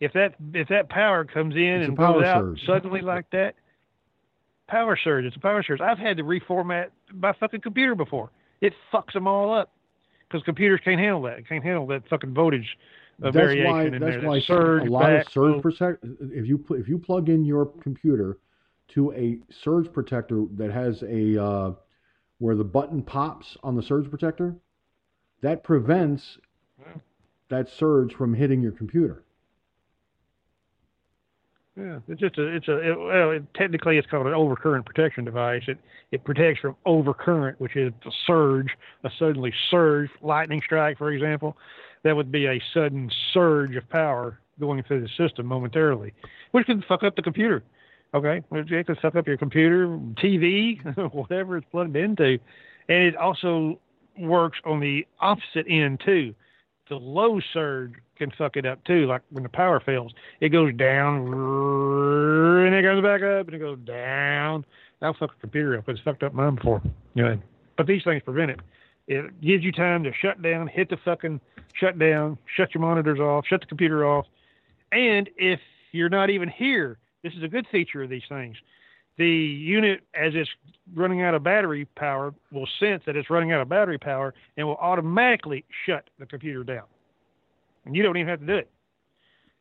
if 0.00 0.12
that 0.12 0.34
if 0.52 0.68
that 0.68 0.88
power 0.88 1.24
comes 1.24 1.54
in 1.54 1.60
It's 1.62 1.88
and 1.88 1.96
goes 1.96 2.24
out 2.24 2.42
surge. 2.42 2.66
suddenly 2.66 3.00
like 3.00 3.30
that. 3.30 3.54
Power 4.68 4.98
surge. 5.02 5.24
It's 5.24 5.36
a 5.36 5.40
power 5.40 5.62
surge. 5.62 5.80
I've 5.80 5.98
had 5.98 6.16
to 6.18 6.24
reformat 6.24 6.88
my 7.12 7.32
fucking 7.34 7.60
computer 7.60 7.94
before. 7.94 8.30
It 8.60 8.74
fucks 8.92 9.12
them 9.12 9.26
all 9.26 9.52
up 9.54 9.72
because 10.28 10.42
computers 10.44 10.80
can't 10.84 11.00
handle 11.00 11.22
that. 11.22 11.38
It 11.38 11.48
can't 11.48 11.64
handle 11.64 11.86
that 11.88 12.08
fucking 12.08 12.32
voltage 12.34 12.78
that's 13.18 13.34
variation 13.34 13.70
why 13.70 13.84
in 13.84 13.92
that's 13.92 14.04
there. 14.04 14.22
why 14.22 14.36
That 14.36 14.44
surge 14.44 14.88
a 14.88 14.90
lot 14.90 15.02
back, 15.02 15.26
of 15.26 15.32
surge 15.32 15.62
protect 15.62 16.04
if 16.04 16.46
you 16.46 16.64
if 16.70 16.88
you 16.88 16.98
plug 16.98 17.28
in 17.28 17.44
your 17.44 17.66
computer 17.66 18.38
to 18.88 19.12
a 19.12 19.38
surge 19.62 19.92
protector 19.92 20.44
that 20.56 20.70
has 20.70 21.02
a 21.02 21.42
uh, 21.42 21.72
where 22.38 22.56
the 22.56 22.64
button 22.64 23.02
pops 23.02 23.56
on 23.62 23.76
the 23.76 23.82
surge 23.82 24.08
protector, 24.10 24.56
that 25.42 25.62
prevents 25.62 26.38
that 27.48 27.68
surge 27.78 28.14
from 28.14 28.34
hitting 28.34 28.60
your 28.62 28.72
computer. 28.72 29.24
Yeah, 31.76 32.00
it's 32.06 32.20
just 32.20 32.36
a 32.36 32.46
it's 32.48 32.68
a 32.68 32.78
it, 32.78 32.98
well 32.98 33.30
it, 33.30 33.44
technically 33.54 33.96
it's 33.96 34.06
called 34.06 34.26
an 34.26 34.34
overcurrent 34.34 34.84
protection 34.84 35.24
device. 35.24 35.62
It 35.68 35.78
it 36.10 36.22
protects 36.22 36.60
from 36.60 36.76
overcurrent, 36.86 37.54
which 37.58 37.76
is 37.76 37.92
a 38.04 38.10
surge, 38.26 38.68
a 39.04 39.10
suddenly 39.18 39.52
surge, 39.70 40.10
lightning 40.20 40.60
strike, 40.64 40.98
for 40.98 41.12
example. 41.12 41.56
That 42.02 42.14
would 42.14 42.30
be 42.32 42.46
a 42.46 42.60
sudden 42.74 43.10
surge 43.32 43.76
of 43.76 43.88
power 43.88 44.40
going 44.60 44.82
through 44.82 45.00
the 45.00 45.08
system 45.16 45.46
momentarily, 45.46 46.12
which 46.50 46.66
can 46.66 46.82
fuck 46.86 47.04
up 47.04 47.16
the 47.16 47.22
computer. 47.22 47.62
Okay, 48.14 48.42
well, 48.50 48.62
it 48.66 48.86
can 48.86 48.96
fuck 48.96 49.16
up 49.16 49.26
your 49.26 49.38
computer, 49.38 49.86
TV, 49.86 50.78
whatever 51.14 51.56
it's 51.56 51.66
plugged 51.70 51.96
into, 51.96 52.38
and 52.88 52.98
it 53.04 53.16
also 53.16 53.78
works 54.18 54.58
on 54.64 54.80
the 54.80 55.06
opposite 55.20 55.66
end 55.68 56.02
too. 56.04 56.34
The 56.90 56.96
low 56.96 57.40
surge 57.54 57.94
can 58.16 58.30
fuck 58.36 58.56
it 58.56 58.66
up 58.66 58.84
too. 58.84 59.06
Like 59.06 59.22
when 59.30 59.42
the 59.42 59.48
power 59.48 59.80
fails, 59.80 60.12
it 60.40 60.50
goes 60.50 60.74
down 60.74 61.32
and 62.66 62.74
it 62.74 62.82
goes 62.82 63.02
back 63.02 63.22
up 63.22 63.46
and 63.46 63.54
it 63.54 63.60
goes 63.60 63.78
down. 63.78 64.66
That'll 65.00 65.14
fuck 65.14 65.30
a 65.36 65.40
computer 65.40 65.78
up. 65.78 65.88
It's 65.88 66.00
fucked 66.00 66.22
up 66.22 66.34
mine 66.34 66.56
before. 66.56 66.82
Yeah. 67.14 67.36
But 67.76 67.86
these 67.86 68.04
things 68.04 68.22
prevent 68.22 68.50
it. 68.50 68.60
It 69.08 69.40
gives 69.40 69.64
you 69.64 69.72
time 69.72 70.04
to 70.04 70.12
shut 70.12 70.42
down, 70.42 70.68
hit 70.68 70.90
the 70.90 70.98
fucking 71.04 71.40
shut 71.74 71.98
down, 71.98 72.38
shut 72.56 72.74
your 72.74 72.82
monitors 72.82 73.18
off, 73.18 73.46
shut 73.46 73.60
the 73.60 73.66
computer 73.66 74.06
off. 74.06 74.26
And 74.92 75.28
if 75.36 75.60
you're 75.92 76.08
not 76.08 76.30
even 76.30 76.48
here, 76.48 76.98
this 77.22 77.32
is 77.34 77.42
a 77.42 77.48
good 77.48 77.66
feature 77.70 78.02
of 78.02 78.10
these 78.10 78.22
things. 78.28 78.56
The 79.18 79.26
unit, 79.26 80.00
as 80.14 80.32
it's 80.34 80.48
running 80.94 81.22
out 81.22 81.34
of 81.34 81.42
battery 81.42 81.84
power, 81.96 82.34
will 82.50 82.68
sense 82.80 83.02
that 83.06 83.14
it's 83.14 83.28
running 83.28 83.52
out 83.52 83.60
of 83.60 83.68
battery 83.68 83.98
power 83.98 84.32
and 84.56 84.66
will 84.66 84.76
automatically 84.76 85.64
shut 85.86 86.08
the 86.18 86.26
computer 86.26 86.64
down. 86.64 86.84
And 87.84 87.94
you 87.94 88.02
don't 88.02 88.16
even 88.16 88.28
have 88.28 88.40
to 88.40 88.46
do 88.46 88.54
it. 88.54 88.70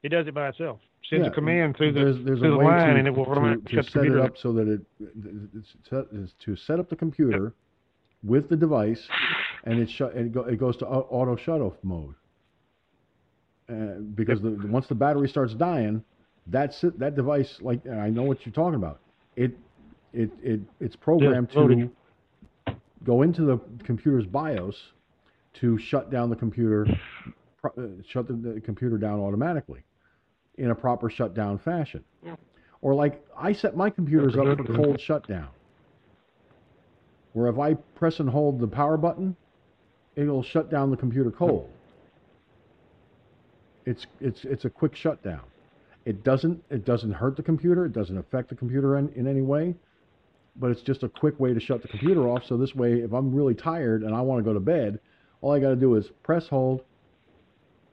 It 0.03 0.09
does 0.09 0.27
it 0.27 0.33
by 0.33 0.49
itself. 0.49 0.79
Sends 1.09 1.25
Yeah, 1.25 1.31
a 1.31 1.33
command 1.33 1.75
through 1.75 1.93
the, 1.93 1.99
there's, 1.99 2.15
there's 2.23 2.39
through 2.39 2.55
a 2.55 2.57
the 2.57 2.63
line 2.63 2.93
to, 2.93 2.99
and 2.99 3.07
it 3.07 3.11
will 3.11 3.25
to, 3.25 3.31
automatically 3.31 3.69
to 3.69 3.75
shut 3.75 3.85
the 3.85 3.91
set 3.91 4.05
it 4.05 4.19
up 4.19 4.37
so 4.37 4.53
that 4.53 4.67
it 4.67 4.81
it's 5.55 5.75
is 6.13 6.33
to 6.45 6.55
set 6.55 6.79
up 6.79 6.89
the 6.89 6.95
computer 6.95 7.53
with 8.23 8.49
the 8.49 8.55
device, 8.55 9.01
and 9.65 9.79
it 9.79 9.89
shut 9.89 10.15
it, 10.15 10.31
go, 10.31 10.41
it 10.41 10.59
goes 10.59 10.77
to 10.77 10.87
auto 10.87 11.35
shut 11.35 11.59
off 11.59 11.73
mode. 11.83 12.13
Uh, 13.67 13.99
because 14.15 14.41
the, 14.41 14.51
once 14.69 14.87
the 14.87 14.95
battery 14.95 15.27
starts 15.27 15.53
dying, 15.55 16.03
that's 16.47 16.83
it, 16.83 16.99
that 16.99 17.15
device. 17.15 17.57
Like 17.61 17.85
I 17.87 18.09
know 18.09 18.23
what 18.23 18.45
you're 18.45 18.53
talking 18.53 18.75
about. 18.75 18.99
It 19.35 19.57
it 20.13 20.31
it 20.41 20.59
it's 20.79 20.95
programmed 20.95 21.49
Yeah, 21.53 21.61
to 21.61 21.67
go 23.03 23.21
into 23.21 23.43
the 23.43 23.59
computer's 23.83 24.25
BIOS 24.25 24.75
to 25.53 25.77
shut 25.77 26.11
down 26.11 26.29
the 26.29 26.35
computer, 26.35 26.87
pro- 27.59 27.71
uh, 27.83 27.87
shut 28.07 28.27
the, 28.27 28.33
the 28.33 28.61
computer 28.61 28.97
down 28.97 29.19
automatically 29.19 29.83
in 30.57 30.71
a 30.71 30.75
proper 30.75 31.09
shutdown 31.09 31.57
fashion. 31.59 32.03
Or 32.81 32.93
like 32.95 33.23
I 33.37 33.53
set 33.53 33.75
my 33.75 33.89
computers 33.89 34.35
up 34.35 34.57
for 34.57 34.73
cold 34.75 34.99
shutdown, 34.99 35.49
where 37.33 37.47
if 37.47 37.59
I 37.59 37.75
press 37.95 38.19
and 38.19 38.29
hold 38.29 38.59
the 38.59 38.67
power 38.67 38.97
button, 38.97 39.35
it'll 40.15 40.43
shut 40.43 40.71
down 40.71 40.89
the 40.89 40.97
computer 40.97 41.31
cold. 41.31 41.69
It's 43.85 44.07
it's 44.19 44.45
it's 44.45 44.65
a 44.65 44.69
quick 44.69 44.95
shutdown. 44.95 45.41
It 46.05 46.23
doesn't 46.23 46.63
it 46.69 46.85
doesn't 46.85 47.11
hurt 47.11 47.35
the 47.35 47.43
computer. 47.43 47.85
It 47.85 47.93
doesn't 47.93 48.17
affect 48.17 48.49
the 48.49 48.55
computer 48.55 48.97
in, 48.97 49.09
in 49.09 49.27
any 49.27 49.41
way. 49.41 49.75
But 50.55 50.71
it's 50.71 50.81
just 50.81 51.03
a 51.03 51.09
quick 51.09 51.39
way 51.39 51.53
to 51.53 51.59
shut 51.59 51.81
the 51.81 51.87
computer 51.87 52.27
off. 52.27 52.43
So 52.45 52.57
this 52.57 52.75
way, 52.75 52.93
if 52.93 53.13
I'm 53.13 53.33
really 53.33 53.53
tired 53.53 54.03
and 54.03 54.13
I 54.13 54.21
want 54.21 54.39
to 54.39 54.43
go 54.43 54.53
to 54.53 54.59
bed, 54.59 54.99
all 55.41 55.53
I 55.53 55.59
got 55.59 55.69
to 55.69 55.75
do 55.75 55.95
is 55.95 56.05
press 56.23 56.47
hold, 56.47 56.81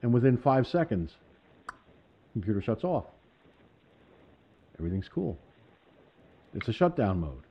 and 0.01 0.13
within 0.13 0.37
five 0.37 0.67
seconds, 0.67 1.13
computer 2.33 2.61
shuts 2.61 2.83
off. 2.83 3.05
Everything's 4.77 5.09
cool. 5.09 5.37
It's 6.53 6.67
a 6.67 6.73
shutdown 6.73 7.19
mode. 7.19 7.43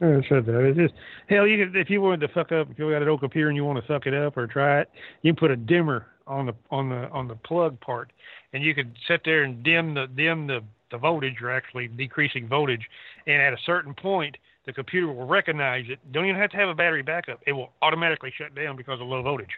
Yeah, 0.00 0.20
that. 0.30 0.64
It's 0.64 0.78
just 0.78 0.94
hell. 1.28 1.46
You 1.46 1.66
could, 1.66 1.76
if 1.76 1.90
you 1.90 2.00
wanted 2.00 2.26
to 2.26 2.28
fuck 2.28 2.52
up, 2.52 2.70
if 2.70 2.78
you 2.78 2.90
got 2.90 3.02
an 3.02 3.08
old 3.08 3.20
computer 3.20 3.48
and 3.48 3.56
you 3.56 3.64
want 3.64 3.78
to 3.80 3.86
fuck 3.86 4.06
it 4.06 4.14
up 4.14 4.36
or 4.36 4.46
try 4.46 4.80
it, 4.80 4.90
you 5.22 5.32
can 5.32 5.38
put 5.38 5.50
a 5.50 5.56
dimmer 5.56 6.06
on 6.30 6.46
the 6.46 6.54
on 6.70 6.88
the 6.88 7.08
on 7.10 7.28
the 7.28 7.34
plug 7.34 7.78
part, 7.80 8.12
and 8.52 8.62
you 8.62 8.74
could 8.74 8.92
sit 9.08 9.22
there 9.24 9.42
and 9.42 9.62
dim 9.62 9.94
the 9.94 10.06
dim 10.16 10.46
the 10.46 10.60
the 10.90 10.98
voltage 10.98 11.36
or 11.42 11.50
actually 11.50 11.88
decreasing 11.88 12.48
voltage, 12.48 12.88
and 13.26 13.42
at 13.42 13.52
a 13.52 13.58
certain 13.64 13.94
point, 13.94 14.36
the 14.66 14.72
computer 14.72 15.08
will 15.08 15.26
recognize 15.26 15.84
it. 15.88 15.98
Don't 16.12 16.24
even 16.26 16.40
have 16.40 16.50
to 16.50 16.56
have 16.56 16.68
a 16.68 16.74
battery 16.74 17.02
backup. 17.02 17.40
It 17.46 17.52
will 17.52 17.70
automatically 17.82 18.32
shut 18.36 18.54
down 18.54 18.76
because 18.76 19.00
of 19.00 19.06
low 19.06 19.22
voltage. 19.22 19.50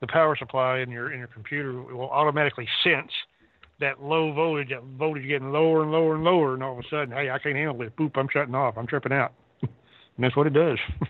The 0.00 0.06
power 0.06 0.36
supply 0.36 0.80
in 0.80 0.90
your 0.90 1.12
in 1.12 1.18
your 1.18 1.28
computer 1.28 1.72
will 1.72 2.10
automatically 2.10 2.66
sense 2.82 3.10
that 3.80 4.02
low 4.02 4.32
voltage, 4.32 4.70
that 4.70 4.82
voltage 4.98 5.26
getting 5.26 5.52
lower 5.52 5.82
and 5.82 5.92
lower 5.92 6.14
and 6.14 6.24
lower, 6.24 6.54
and 6.54 6.62
all 6.62 6.72
of 6.72 6.78
a 6.78 6.88
sudden, 6.88 7.10
hey, 7.10 7.30
I 7.30 7.38
can't 7.38 7.56
handle 7.56 7.76
this. 7.76 7.90
Boop, 7.98 8.12
I'm 8.16 8.28
shutting 8.32 8.54
off. 8.54 8.76
I'm 8.76 8.86
tripping 8.86 9.12
out. 9.12 9.32
And 10.18 10.24
that's 10.24 10.34
what 10.34 10.46
it 10.46 10.54
does. 10.54 10.78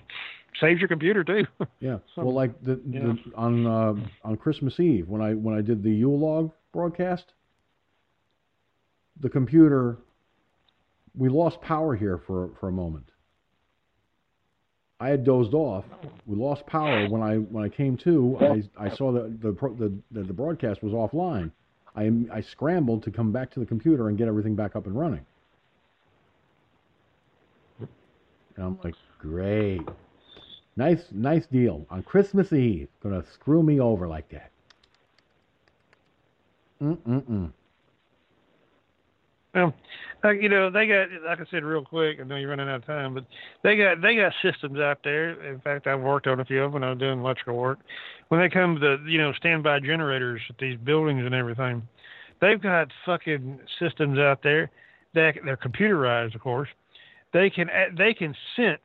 Saves 0.60 0.81
your 0.81 0.89
computer 0.89 1.25
too. 1.25 1.44
Yeah. 1.81 1.99
Well, 2.17 2.33
like 2.33 2.60
the, 2.62 2.81
yeah. 2.89 3.01
the 3.01 3.18
on 3.36 3.67
uh, 3.67 3.94
on 4.25 4.36
Christmas 4.36 4.81
Eve 4.81 5.09
when 5.09 5.20
I 5.20 5.35
when 5.35 5.57
I 5.57 5.60
did 5.60 5.83
the 5.83 5.91
Yule 5.91 6.18
log 6.18 6.52
broadcast, 6.73 7.25
the 9.20 9.28
computer 9.28 9.99
we 11.15 11.28
lost 11.28 11.60
power 11.60 11.94
here 11.94 12.20
for 12.26 12.51
for 12.60 12.68
a 12.68 12.73
moment. 12.73 13.10
I 14.99 15.09
had 15.09 15.25
dozed 15.25 15.52
off. 15.52 15.85
We 16.25 16.36
lost 16.36 16.67
power 16.67 17.07
when 17.09 17.23
I 17.23 17.36
when 17.36 17.62
I 17.62 17.68
came 17.68 17.99
to. 17.99 18.39
I, 18.41 18.86
I 18.86 18.97
saw 18.97 19.12
that 19.12 19.43
the, 19.43 19.52
the 19.52 19.93
the 20.10 20.23
the 20.26 20.33
broadcast 20.33 20.83
was 20.83 20.93
offline. 20.93 21.51
I 21.94 22.10
I 22.33 22.41
scrambled 22.41 23.02
to 23.05 23.10
come 23.10 23.31
back 23.33 23.51
to 23.52 23.60
the 23.60 23.67
computer 23.67 24.09
and 24.09 24.17
get 24.17 24.28
everything 24.28 24.55
back 24.57 24.75
up 24.75 24.86
and 24.86 24.99
running. 24.99 25.25
And 27.78 28.65
I'm 28.65 28.78
like, 28.83 28.94
great. 29.18 29.83
Nice, 30.77 31.05
nice 31.11 31.47
deal 31.47 31.87
on 31.91 32.03
Christmas 32.03 32.53
Eve. 32.53 32.89
Gonna 33.03 33.25
screw 33.33 33.63
me 33.63 33.81
over 33.81 34.07
like 34.07 34.29
that. 34.31 34.51
Mm 36.83 36.99
mm 36.99 37.23
mm. 37.23 37.53
Um, 39.55 39.73
like, 40.23 40.43
you 40.43 40.51
know, 40.51 40.71
they 40.71 40.87
got, 40.87 41.09
like 41.25 41.41
I 41.41 41.51
said, 41.51 41.65
real 41.65 41.83
quick. 41.83 42.19
I 42.21 42.25
know 42.25 42.37
you're 42.37 42.51
running 42.51 42.69
out 42.69 42.77
of 42.77 42.87
time, 42.87 43.15
but 43.15 43.25
they 43.63 43.77
got 43.77 44.03
they 44.03 44.15
got 44.17 44.33
systems 44.43 44.79
out 44.79 44.99
there. 45.03 45.43
In 45.51 45.61
fact, 45.61 45.87
I've 45.87 46.01
worked 46.01 46.27
on 46.27 46.41
a 46.41 46.45
few 46.45 46.63
of 46.63 46.73
them 46.73 46.81
when 46.81 46.85
I 46.85 46.91
was 46.91 46.99
doing 46.99 47.21
electrical 47.21 47.57
work. 47.57 47.79
When 48.29 48.41
they 48.41 48.51
come 48.51 48.79
to 48.81 48.99
you 49.07 49.17
know, 49.19 49.33
standby 49.33 49.81
generators 49.81 50.43
at 50.51 50.59
these 50.59 50.77
buildings 50.79 51.25
and 51.25 51.35
everything, 51.35 51.89
they've 52.41 52.61
got 52.61 52.89
fucking 53.07 53.61
systems 53.79 54.19
out 54.19 54.43
there 54.43 54.71
that 55.15 55.37
they're 55.43 55.57
computerized, 55.57 56.35
of 56.35 56.43
course. 56.43 56.69
They 57.33 57.49
can 57.49 57.69
they 57.97 58.13
can 58.13 58.35
sense 58.57 58.81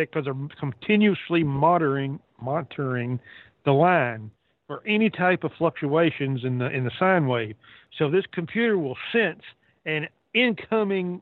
because 0.00 0.24
they're 0.24 0.48
continuously 0.58 1.42
monitoring 1.42 2.20
monitoring 2.40 3.18
the 3.64 3.72
line 3.72 4.30
for 4.66 4.82
any 4.86 5.08
type 5.08 5.44
of 5.44 5.52
fluctuations 5.58 6.44
in 6.44 6.58
the 6.58 6.70
in 6.70 6.84
the 6.84 6.90
sine 6.98 7.26
wave. 7.26 7.56
So 7.98 8.10
this 8.10 8.24
computer 8.32 8.78
will 8.78 8.96
sense 9.12 9.42
an 9.84 10.08
incoming 10.34 11.20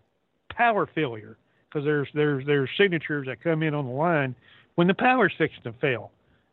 power 0.50 0.88
failure 0.94 1.36
because 1.68 1.84
there's 1.84 2.08
there's 2.14 2.46
there's 2.46 2.70
signatures 2.78 3.26
that 3.26 3.42
come 3.42 3.62
in 3.62 3.74
on 3.74 3.86
the 3.86 3.92
line 3.92 4.34
when 4.76 4.86
the 4.86 4.94
power's 4.94 5.32
fixing 5.36 5.62
to 5.64 5.72
fail 5.74 6.10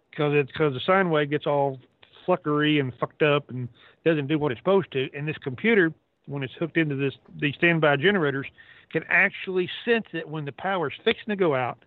because 0.10 0.34
it's 0.36 0.52
because 0.52 0.74
the 0.74 0.82
sine 0.86 1.10
wave 1.10 1.30
gets 1.30 1.48
all 1.48 1.80
fluckery 2.28 2.80
and 2.80 2.94
fucked 3.00 3.22
up 3.22 3.50
and 3.50 3.68
doesn't 4.06 4.28
do 4.28 4.38
what 4.38 4.52
it's 4.52 4.60
supposed 4.60 4.92
to. 4.92 5.10
And 5.16 5.28
this 5.28 5.38
computer, 5.38 5.92
when 6.28 6.44
it's 6.44 6.54
hooked 6.60 6.78
into 6.78 6.96
this 6.96 7.14
these 7.40 7.56
standby 7.56 7.98
generators, 7.98 8.48
can 8.92 9.04
actually 9.10 9.70
sense 9.86 10.06
it 10.14 10.28
when 10.28 10.46
the 10.46 10.52
power's 10.52 10.94
fixing 11.04 11.30
to 11.30 11.36
go 11.36 11.56
out 11.56 11.78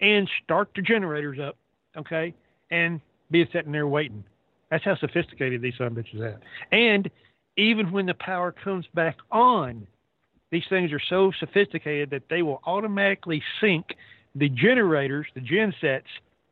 and 0.00 0.28
start 0.44 0.70
the 0.74 0.82
generators 0.82 1.38
up, 1.38 1.56
okay, 1.96 2.34
and 2.70 3.00
be 3.30 3.46
sitting 3.52 3.72
there 3.72 3.86
waiting. 3.86 4.24
That's 4.70 4.84
how 4.84 4.96
sophisticated 4.96 5.62
these 5.62 5.74
son 5.78 5.94
bitches 5.94 6.20
are. 6.20 6.40
And 6.72 7.10
even 7.56 7.90
when 7.90 8.06
the 8.06 8.14
power 8.14 8.52
comes 8.52 8.86
back 8.94 9.16
on, 9.30 9.86
these 10.50 10.64
things 10.68 10.92
are 10.92 11.00
so 11.08 11.32
sophisticated 11.38 12.10
that 12.10 12.22
they 12.30 12.42
will 12.42 12.60
automatically 12.64 13.42
sync 13.60 13.96
the 14.34 14.48
generators, 14.48 15.26
the 15.34 15.40
gen 15.40 15.74
sets, 15.80 16.06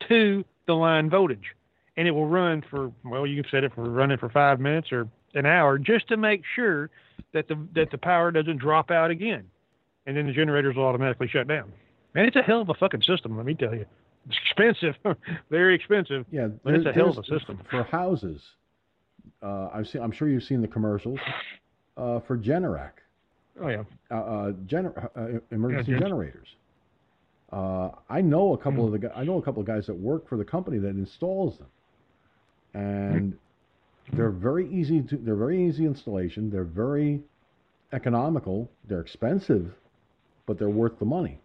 to 0.09 0.45
the 0.67 0.75
line 0.75 1.09
voltage. 1.09 1.55
And 1.97 2.07
it 2.07 2.11
will 2.11 2.27
run 2.29 2.63
for 2.69 2.93
well, 3.05 3.27
you 3.27 3.43
can 3.43 3.51
set 3.51 3.65
it 3.65 3.73
for 3.75 3.85
running 3.85 4.19
for 4.19 4.29
five 4.29 4.61
minutes 4.61 4.93
or 4.93 5.09
an 5.35 5.47
hour 5.47 5.79
just 5.79 6.09
to 6.09 6.17
make 6.17 6.43
sure 6.55 6.91
that 7.33 7.49
the 7.49 7.57
that 7.75 7.91
the 7.91 7.99
power 7.99 8.31
doesn't 8.31 8.59
drop 8.59 8.91
out 8.91 9.11
again. 9.11 9.45
And 10.07 10.17
then 10.17 10.27
the 10.27 10.33
generators 10.33 10.77
will 10.77 10.85
automatically 10.85 11.29
shut 11.29 11.49
down. 11.49 11.73
Man, 12.17 12.25
it's 12.25 12.37
a 12.37 12.43
hell 12.43 12.63
of 12.63 12.71
a 12.71 12.75
fucking 12.75 13.03
system, 13.03 13.37
let 13.37 13.45
me 13.45 13.53
tell 13.55 13.75
you. 13.75 13.85
It's 14.27 14.39
expensive, 14.39 14.95
very 15.51 15.75
expensive. 15.75 16.25
Yeah, 16.33 16.49
but 16.65 16.73
it's 16.75 16.87
a 16.87 16.93
hell 16.93 17.11
of 17.11 17.19
a 17.19 17.25
system. 17.25 17.61
for 17.71 17.83
houses. 17.83 18.41
Uh, 19.43 19.69
I've 19.73 19.87
seen. 19.87 20.01
I'm 20.01 20.13
sure 20.13 20.27
you've 20.27 20.43
seen 20.45 20.63
the 20.63 20.67
commercials 20.69 21.19
uh, 21.99 22.21
for 22.21 22.39
Generac, 22.39 22.93
Oh 23.61 23.69
yeah. 23.69 23.83
uh, 24.11 24.15
uh, 24.15 24.53
gener- 24.67 25.11
uh, 25.15 25.41
emergency 25.51 25.93
gen- 25.93 26.01
generators. 26.01 26.49
Uh, 27.53 27.91
I 28.09 28.23
know 28.23 28.55
a 28.55 28.59
couple 28.59 28.93
of 28.93 28.99
the. 28.99 29.13
I 29.15 29.23
know 29.25 29.37
a 29.37 29.43
couple 29.43 29.61
of 29.61 29.67
guys 29.67 29.87
that 29.87 29.95
work 29.95 30.27
for 30.27 30.39
the 30.39 30.45
company 30.45 30.79
that 30.79 30.89
installs 30.89 31.59
them, 31.59 31.69
and 32.73 33.37
they're 34.15 34.31
very 34.31 34.69
easy 34.73 35.03
to. 35.03 35.17
They're 35.19 35.37
very 35.37 35.69
easy 35.69 35.85
installation. 35.85 36.51
They're 36.51 36.65
very 36.65 37.21
economical. 37.93 38.71
They're 38.89 39.01
expensive, 39.01 39.75
but 40.47 40.59
they're 40.59 40.71
worth 40.71 40.99
the 40.99 41.05
money. 41.05 41.41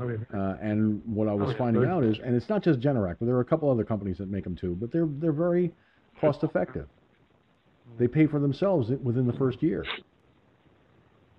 Oh, 0.00 0.08
yeah. 0.08 0.16
Uh, 0.36 0.56
and 0.60 1.02
what 1.06 1.28
I 1.28 1.34
was 1.34 1.54
Oh, 1.54 1.58
finding 1.58 1.84
out 1.84 2.04
is, 2.04 2.18
and 2.24 2.34
it's 2.34 2.48
not 2.48 2.62
just 2.62 2.80
Generac, 2.80 3.16
but 3.20 3.26
there 3.26 3.36
are 3.36 3.40
a 3.40 3.44
couple 3.44 3.70
other 3.70 3.84
companies 3.84 4.18
that 4.18 4.28
make 4.28 4.44
them 4.44 4.56
too. 4.56 4.76
But 4.80 4.90
they're 4.92 5.06
they're 5.06 5.32
very 5.32 5.72
cost 6.20 6.42
effective. 6.42 6.88
They 7.98 8.08
pay 8.08 8.26
for 8.26 8.40
themselves 8.40 8.90
within 9.02 9.26
the 9.26 9.32
first 9.34 9.62
year. 9.62 9.84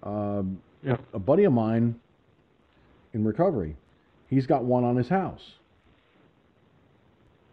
Um, 0.04 0.60
Yeah. 0.84 0.98
A 1.14 1.20
buddy 1.20 1.44
of 1.46 1.54
mine 1.54 2.00
in 3.14 3.26
recovery, 3.26 3.76
he's 4.30 4.46
got 4.46 4.64
one 4.64 4.84
on 4.84 4.96
his 4.96 5.10
house, 5.10 5.56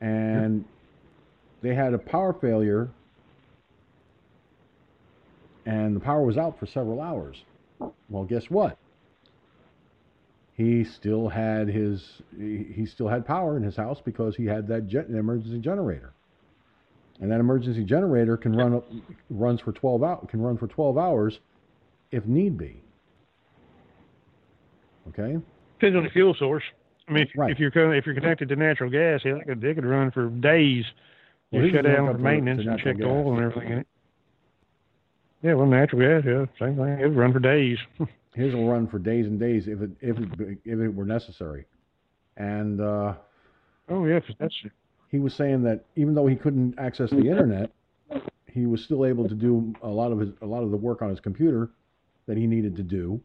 and 0.01 0.65
they 1.63 1.75
had 1.75 1.95
a 1.95 1.99
power 1.99 2.33
failure, 2.33 2.91
and 5.67 5.97
the 5.97 6.01
power 6.01 6.23
was 6.23 6.37
out 6.37 6.59
for 6.59 6.67
several 6.67 7.01
hours. 7.01 7.43
Well, 8.11 8.25
guess 8.25 8.51
what? 8.51 8.77
He 10.63 10.85
still 10.85 11.29
had 11.29 11.69
his 11.69 12.23
he, 12.39 12.87
still 12.87 13.09
had 13.09 13.27
power 13.27 13.57
in 13.57 13.63
his 13.63 13.77
house 13.77 14.01
because 14.05 14.37
he 14.37 14.47
had 14.47 14.67
that 14.69 14.87
gen, 14.87 15.07
emergency 15.15 15.59
generator 15.59 16.13
and 17.21 17.31
that 17.31 17.41
emergency 17.41 17.85
generator 17.85 18.37
can 18.37 18.55
run 18.55 18.75
up 18.75 18.85
runs 19.31 19.61
for 19.61 19.73
12 19.73 20.03
out 20.03 20.29
can 20.29 20.41
run 20.41 20.57
for 20.57 20.67
12 20.67 20.97
hours 20.99 21.41
if 22.11 22.25
need 22.27 22.57
be 22.57 22.81
okay 25.09 25.39
Depends 25.79 25.97
on 25.97 26.05
the 26.05 26.11
fuel 26.11 26.33
source. 26.39 26.63
I 27.09 27.13
mean, 27.13 27.25
if, 27.25 27.31
Right. 27.37 27.51
if 27.51 27.59
you're 27.59 27.95
if 27.95 28.07
you're 28.07 28.15
connected 28.15 28.49
to 28.51 28.55
natural 28.55 28.89
gas, 28.89 29.21
yeah, 29.25 29.35
they 29.35 29.41
could, 29.41 29.61
they 29.61 29.75
could 29.75 29.85
run 29.85 30.13
for 30.13 30.31
days. 30.31 30.85
Well, 31.51 31.65
You 31.65 31.73
shut 31.73 31.85
down 31.85 32.07
for 32.07 32.19
maintenance 32.19 32.65
and 32.65 32.79
check 32.79 32.99
the 32.99 33.05
oil 33.05 33.35
and 33.35 33.43
everything 33.43 33.73
in 33.73 33.79
it. 33.79 33.87
Yeah, 35.43 35.55
well, 35.55 35.67
natural 35.67 36.01
gas, 36.01 36.23
yeah, 36.25 36.45
same 36.65 36.77
thing. 36.77 37.01
It 37.01 37.09
would 37.09 37.17
run 37.17 37.33
for 37.33 37.41
days. 37.41 37.79
his 38.35 38.55
will 38.55 38.69
run 38.69 38.87
for 38.87 38.99
days 38.99 39.27
and 39.27 39.39
days 39.39 39.69
if 39.69 39.81
it 39.81 39.91
if 40.01 40.19
it 40.19 40.59
if 40.65 40.79
it 40.79 40.95
were 40.95 41.05
necessary 41.05 41.67
and 42.37 42.81
uh 42.81 43.15
oh 43.89 44.07
yeah, 44.07 44.21
that's 44.39 44.57
he 45.11 45.19
was 45.19 45.35
saying 45.35 45.63
that 45.63 45.85
even 45.97 46.15
though 46.15 46.27
he 46.27 46.37
couldn't 46.37 46.75
access 46.79 47.11
the 47.11 47.19
internet, 47.19 47.71
he 48.47 48.67
was 48.67 48.83
still 48.83 49.05
able 49.05 49.29
to 49.29 49.35
do 49.35 49.73
a 49.83 49.89
lot 49.89 50.11
of 50.13 50.19
his 50.19 50.31
a 50.41 50.47
lot 50.47 50.63
of 50.63 50.71
the 50.71 50.77
work 50.77 51.03
on 51.03 51.11
his 51.11 51.21
computer 51.21 51.71
that 52.27 52.37
he 52.37 52.47
needed 52.47 52.75
to 52.77 52.83
do 52.83 53.21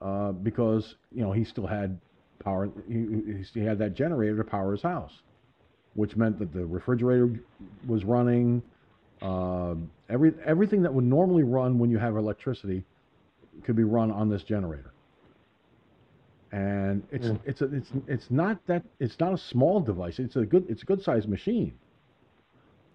uh, 0.00 0.32
because 0.32 0.96
you 1.12 1.22
know 1.22 1.32
he 1.32 1.44
still 1.44 1.66
had 1.66 1.98
power. 2.42 2.68
He, 2.88 3.44
he 3.54 3.60
had 3.60 3.78
that 3.78 3.94
generator 3.94 4.36
to 4.38 4.44
power 4.44 4.72
his 4.72 4.82
house, 4.82 5.12
which 5.94 6.16
meant 6.16 6.38
that 6.38 6.52
the 6.52 6.66
refrigerator 6.66 7.40
was 7.86 8.04
running. 8.04 8.62
Uh, 9.22 9.74
every 10.08 10.32
everything 10.44 10.82
that 10.82 10.92
would 10.92 11.04
normally 11.04 11.44
run 11.44 11.78
when 11.78 11.90
you 11.90 11.98
have 11.98 12.16
electricity 12.16 12.84
could 13.64 13.76
be 13.76 13.84
run 13.84 14.10
on 14.10 14.28
this 14.28 14.42
generator. 14.42 14.92
And 16.52 17.02
it's 17.12 17.26
Yeah. 17.26 17.36
it's 17.44 17.60
a, 17.62 17.64
it's 17.74 17.90
it's 18.08 18.30
not 18.30 18.58
that 18.66 18.82
it's 18.98 19.18
not 19.20 19.32
a 19.32 19.38
small 19.38 19.80
device. 19.80 20.18
It's 20.18 20.36
a 20.36 20.44
good 20.44 20.66
it's 20.68 20.82
a 20.82 20.86
good 20.86 21.00
sized 21.02 21.28
machine, 21.28 21.72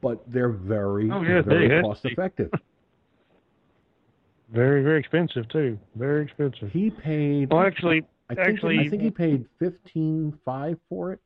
but 0.01 0.21
they're 0.29 0.49
very 0.49 1.09
Oh, 1.09 1.21
yeah, 1.21 1.41
very 1.41 1.69
they- 1.69 1.81
cost 1.81 2.03
effective. 2.05 2.51
very 4.51 4.83
very 4.83 4.99
expensive 4.99 5.47
too. 5.47 5.79
Very 5.95 6.23
expensive. 6.23 6.69
He 6.71 6.89
paid. 6.89 7.49
Well, 7.51 7.61
actually, 7.61 8.05
I 8.29 8.35
think 8.35 8.47
actually, 8.47 8.79
I 8.79 8.89
think 8.89 9.01
he 9.03 9.11
paid 9.11 9.45
fifteen 9.57 10.37
five 10.43 10.77
for 10.89 11.13
it. 11.13 11.19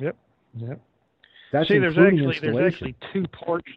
Yep. 0.00 0.16
Yep. 0.58 0.80
That's 1.52 1.68
see, 1.68 1.78
there's 1.78 1.96
actually 1.96 2.38
there's 2.40 2.72
actually 2.74 2.94
two 3.12 3.26
ports. 3.32 3.70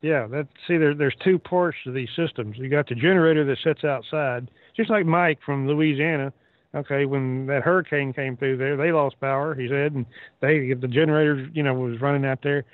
Yeah, 0.00 0.26
that 0.28 0.46
see 0.66 0.76
there 0.76 0.94
there's 0.94 1.16
two 1.24 1.38
ports 1.38 1.76
to 1.84 1.92
these 1.92 2.08
systems. 2.14 2.56
You 2.56 2.68
got 2.68 2.88
the 2.88 2.94
generator 2.94 3.44
that 3.44 3.58
sits 3.64 3.82
outside, 3.82 4.48
just 4.76 4.90
like 4.90 5.06
Mike 5.06 5.38
from 5.44 5.66
Louisiana. 5.66 6.32
Okay, 6.74 7.06
when 7.06 7.46
that 7.46 7.62
hurricane 7.62 8.12
came 8.12 8.36
through 8.36 8.58
there, 8.58 8.76
they 8.76 8.92
lost 8.92 9.18
power. 9.20 9.54
He 9.54 9.68
said, 9.68 9.92
and 9.92 10.06
they 10.40 10.72
the 10.74 10.86
generator 10.86 11.48
you 11.52 11.62
know 11.62 11.74
was 11.74 12.00
running 12.00 12.24
out 12.24 12.38
there. 12.42 12.64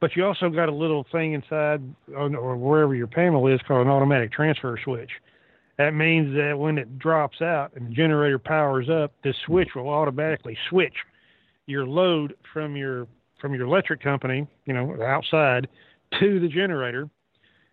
But 0.00 0.14
you 0.16 0.26
also 0.26 0.50
got 0.50 0.68
a 0.68 0.74
little 0.74 1.06
thing 1.10 1.32
inside, 1.32 1.80
or 2.14 2.36
or 2.36 2.56
wherever 2.56 2.94
your 2.94 3.06
panel 3.06 3.46
is, 3.46 3.60
called 3.66 3.86
an 3.86 3.92
automatic 3.92 4.32
transfer 4.32 4.78
switch. 4.84 5.10
That 5.78 5.94
means 5.94 6.36
that 6.36 6.58
when 6.58 6.76
it 6.76 6.98
drops 6.98 7.40
out 7.40 7.72
and 7.74 7.88
the 7.88 7.94
generator 7.94 8.38
powers 8.38 8.90
up, 8.90 9.12
this 9.24 9.36
switch 9.46 9.70
will 9.74 9.88
automatically 9.88 10.56
switch 10.68 10.94
your 11.66 11.86
load 11.86 12.34
from 12.52 12.76
your 12.76 13.06
from 13.40 13.54
your 13.54 13.66
electric 13.66 14.02
company, 14.02 14.46
you 14.66 14.74
know, 14.74 15.02
outside 15.02 15.66
to 16.20 16.40
the 16.40 16.48
generator. 16.48 17.08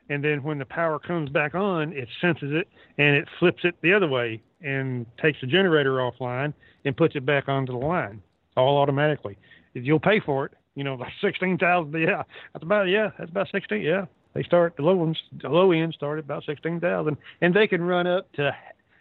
And 0.09 0.23
then 0.23 0.43
when 0.43 0.59
the 0.59 0.65
power 0.65 0.99
comes 0.99 1.29
back 1.29 1.55
on, 1.55 1.93
it 1.93 2.07
senses 2.19 2.51
it 2.51 2.67
and 2.97 3.15
it 3.15 3.27
flips 3.39 3.61
it 3.63 3.75
the 3.81 3.93
other 3.93 4.07
way 4.07 4.41
and 4.61 5.05
takes 5.21 5.39
the 5.41 5.47
generator 5.47 5.93
offline 5.97 6.53
and 6.85 6.95
puts 6.97 7.15
it 7.15 7.25
back 7.25 7.47
onto 7.47 7.71
the 7.71 7.85
line 7.85 8.21
all 8.57 8.77
automatically. 8.77 9.37
You'll 9.73 9.99
pay 9.99 10.19
for 10.19 10.45
it, 10.45 10.53
you 10.75 10.83
know, 10.83 10.95
like 10.95 11.11
sixteen 11.21 11.57
thousand. 11.57 11.93
Yeah, 11.93 12.23
that's 12.53 12.63
about 12.63 12.83
yeah, 12.83 13.11
that's 13.17 13.31
about 13.31 13.47
sixteen. 13.51 13.81
Yeah, 13.81 14.05
they 14.33 14.43
start 14.43 14.75
the 14.75 14.83
low 14.83 14.95
ones, 14.95 15.17
the 15.41 15.49
low 15.49 15.71
end 15.71 15.93
start 15.93 16.19
at 16.19 16.25
about 16.25 16.43
sixteen 16.45 16.79
thousand, 16.79 17.17
and 17.41 17.53
they 17.53 17.67
can 17.67 17.81
run 17.81 18.07
up 18.07 18.31
to 18.33 18.51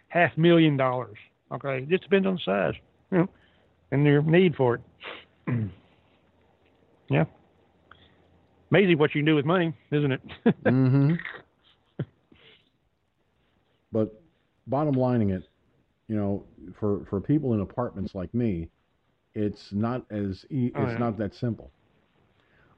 half 0.07 0.37
million 0.37 0.77
dollars. 0.77 1.17
Okay, 1.51 1.79
it 1.79 1.89
just 1.89 2.03
depends 2.03 2.27
on 2.27 2.35
the 2.35 2.41
size, 2.45 2.81
you 3.11 3.17
know, 3.19 3.29
and 3.91 4.05
your 4.05 4.21
need 4.21 4.55
for 4.55 4.75
it. 4.75 4.81
yeah. 7.09 7.25
Amazing 8.71 8.97
what 8.97 9.13
you 9.13 9.19
can 9.21 9.25
do 9.25 9.35
with 9.35 9.45
money, 9.45 9.73
isn't 9.91 10.11
it? 10.13 10.21
hmm 10.65 11.13
But 13.91 14.13
bottom 14.67 14.93
lining 14.93 15.31
it, 15.31 15.43
you 16.07 16.15
know, 16.15 16.43
for 16.79 17.05
for 17.09 17.19
people 17.19 17.53
in 17.53 17.59
apartments 17.59 18.15
like 18.15 18.33
me, 18.33 18.69
it's 19.35 19.71
not 19.73 20.05
as 20.09 20.45
e- 20.49 20.71
Oh, 20.75 20.83
it's 20.83 20.93
yeah. 20.93 20.97
not 20.97 21.17
that 21.17 21.33
simple. 21.35 21.69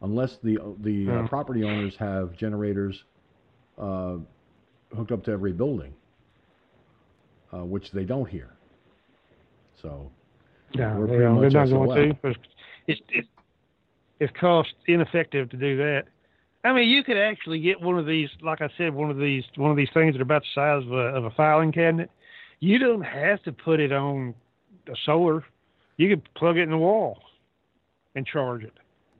Unless 0.01 0.37
the 0.43 0.57
the 0.81 1.09
uh, 1.11 1.27
property 1.27 1.63
owners 1.63 1.95
have 1.97 2.35
generators 2.35 3.03
uh, 3.77 4.17
hooked 4.95 5.11
up 5.11 5.23
to 5.25 5.31
every 5.31 5.53
building, 5.53 5.93
uh, 7.53 7.63
which 7.63 7.91
they 7.91 8.03
don't 8.03 8.27
here. 8.27 8.55
So 9.79 10.09
Yeah, 10.73 10.97
we're 10.97 11.05
pretty 11.07 11.23
don't- 11.23 11.35
much 11.41 11.53
they're 11.53 11.65
not 11.67 11.85
going 11.87 12.15
to. 12.23 12.35
It's, 12.87 13.01
it's, 13.09 13.27
it's, 14.19 14.31
it's 14.31 14.39
cost 14.39 14.73
ineffective 14.87 15.49
to 15.49 15.57
do 15.57 15.77
that. 15.77 16.03
I 16.63 16.71
mean, 16.71 16.89
you 16.89 17.03
could 17.03 17.17
actually 17.17 17.59
get 17.59 17.81
one 17.81 17.99
of 17.99 18.05
these, 18.05 18.29
like 18.41 18.61
I 18.61 18.69
said, 18.77 18.93
one 18.93 19.11
of 19.11 19.17
these, 19.17 19.43
one 19.57 19.69
of 19.69 19.77
these 19.77 19.89
things 19.93 20.13
that 20.13 20.19
are 20.19 20.23
about 20.23 20.43
the 20.43 20.47
size 20.55 20.85
of 20.85 20.93
a, 20.93 21.17
of 21.17 21.25
a 21.25 21.31
filing 21.31 21.71
cabinet. 21.71 22.09
You 22.59 22.79
don't 22.79 23.01
have 23.01 23.43
to 23.43 23.51
put 23.51 23.81
it 23.81 23.91
on 23.91 24.33
a 24.87 24.95
solar. 25.05 25.43
You 25.97 26.09
could 26.09 26.33
plug 26.35 26.57
it 26.57 26.61
in 26.61 26.69
the 26.69 26.77
wall 26.77 27.19
and 28.15 28.25
charge 28.25 28.63
it 28.63 28.73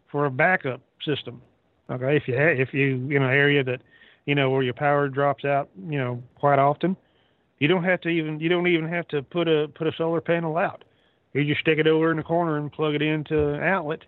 for 0.09 0.25
a 0.25 0.31
backup 0.31 0.80
system. 1.05 1.41
Okay, 1.89 2.15
if 2.15 2.27
you 2.27 2.35
ha- 2.35 2.61
if 2.61 2.73
you 2.73 3.09
in 3.09 3.22
an 3.22 3.30
area 3.30 3.63
that 3.63 3.81
you 4.25 4.35
know 4.35 4.49
where 4.49 4.63
your 4.63 4.73
power 4.73 5.09
drops 5.09 5.43
out, 5.43 5.69
you 5.89 5.97
know 5.97 6.23
quite 6.39 6.59
often, 6.59 6.95
you 7.59 7.67
don't 7.67 7.83
have 7.83 7.99
to 8.01 8.09
even 8.09 8.39
you 8.39 8.47
don't 8.47 8.67
even 8.67 8.88
have 8.88 9.07
to 9.09 9.22
put 9.22 9.49
a 9.49 9.67
put 9.75 9.88
a 9.88 9.91
solar 9.97 10.22
panel 10.22 10.57
out. 10.57 10.85
You 11.33 11.43
just 11.43 11.61
stick 11.61 11.80
it 11.80 11.88
over 11.88 12.11
in 12.11 12.17
the 12.17 12.23
corner 12.23 12.57
and 12.57 12.72
plug 12.72 12.95
it 12.95 13.01
into 13.01 13.49
an 13.49 13.63
outlet, 13.63 14.03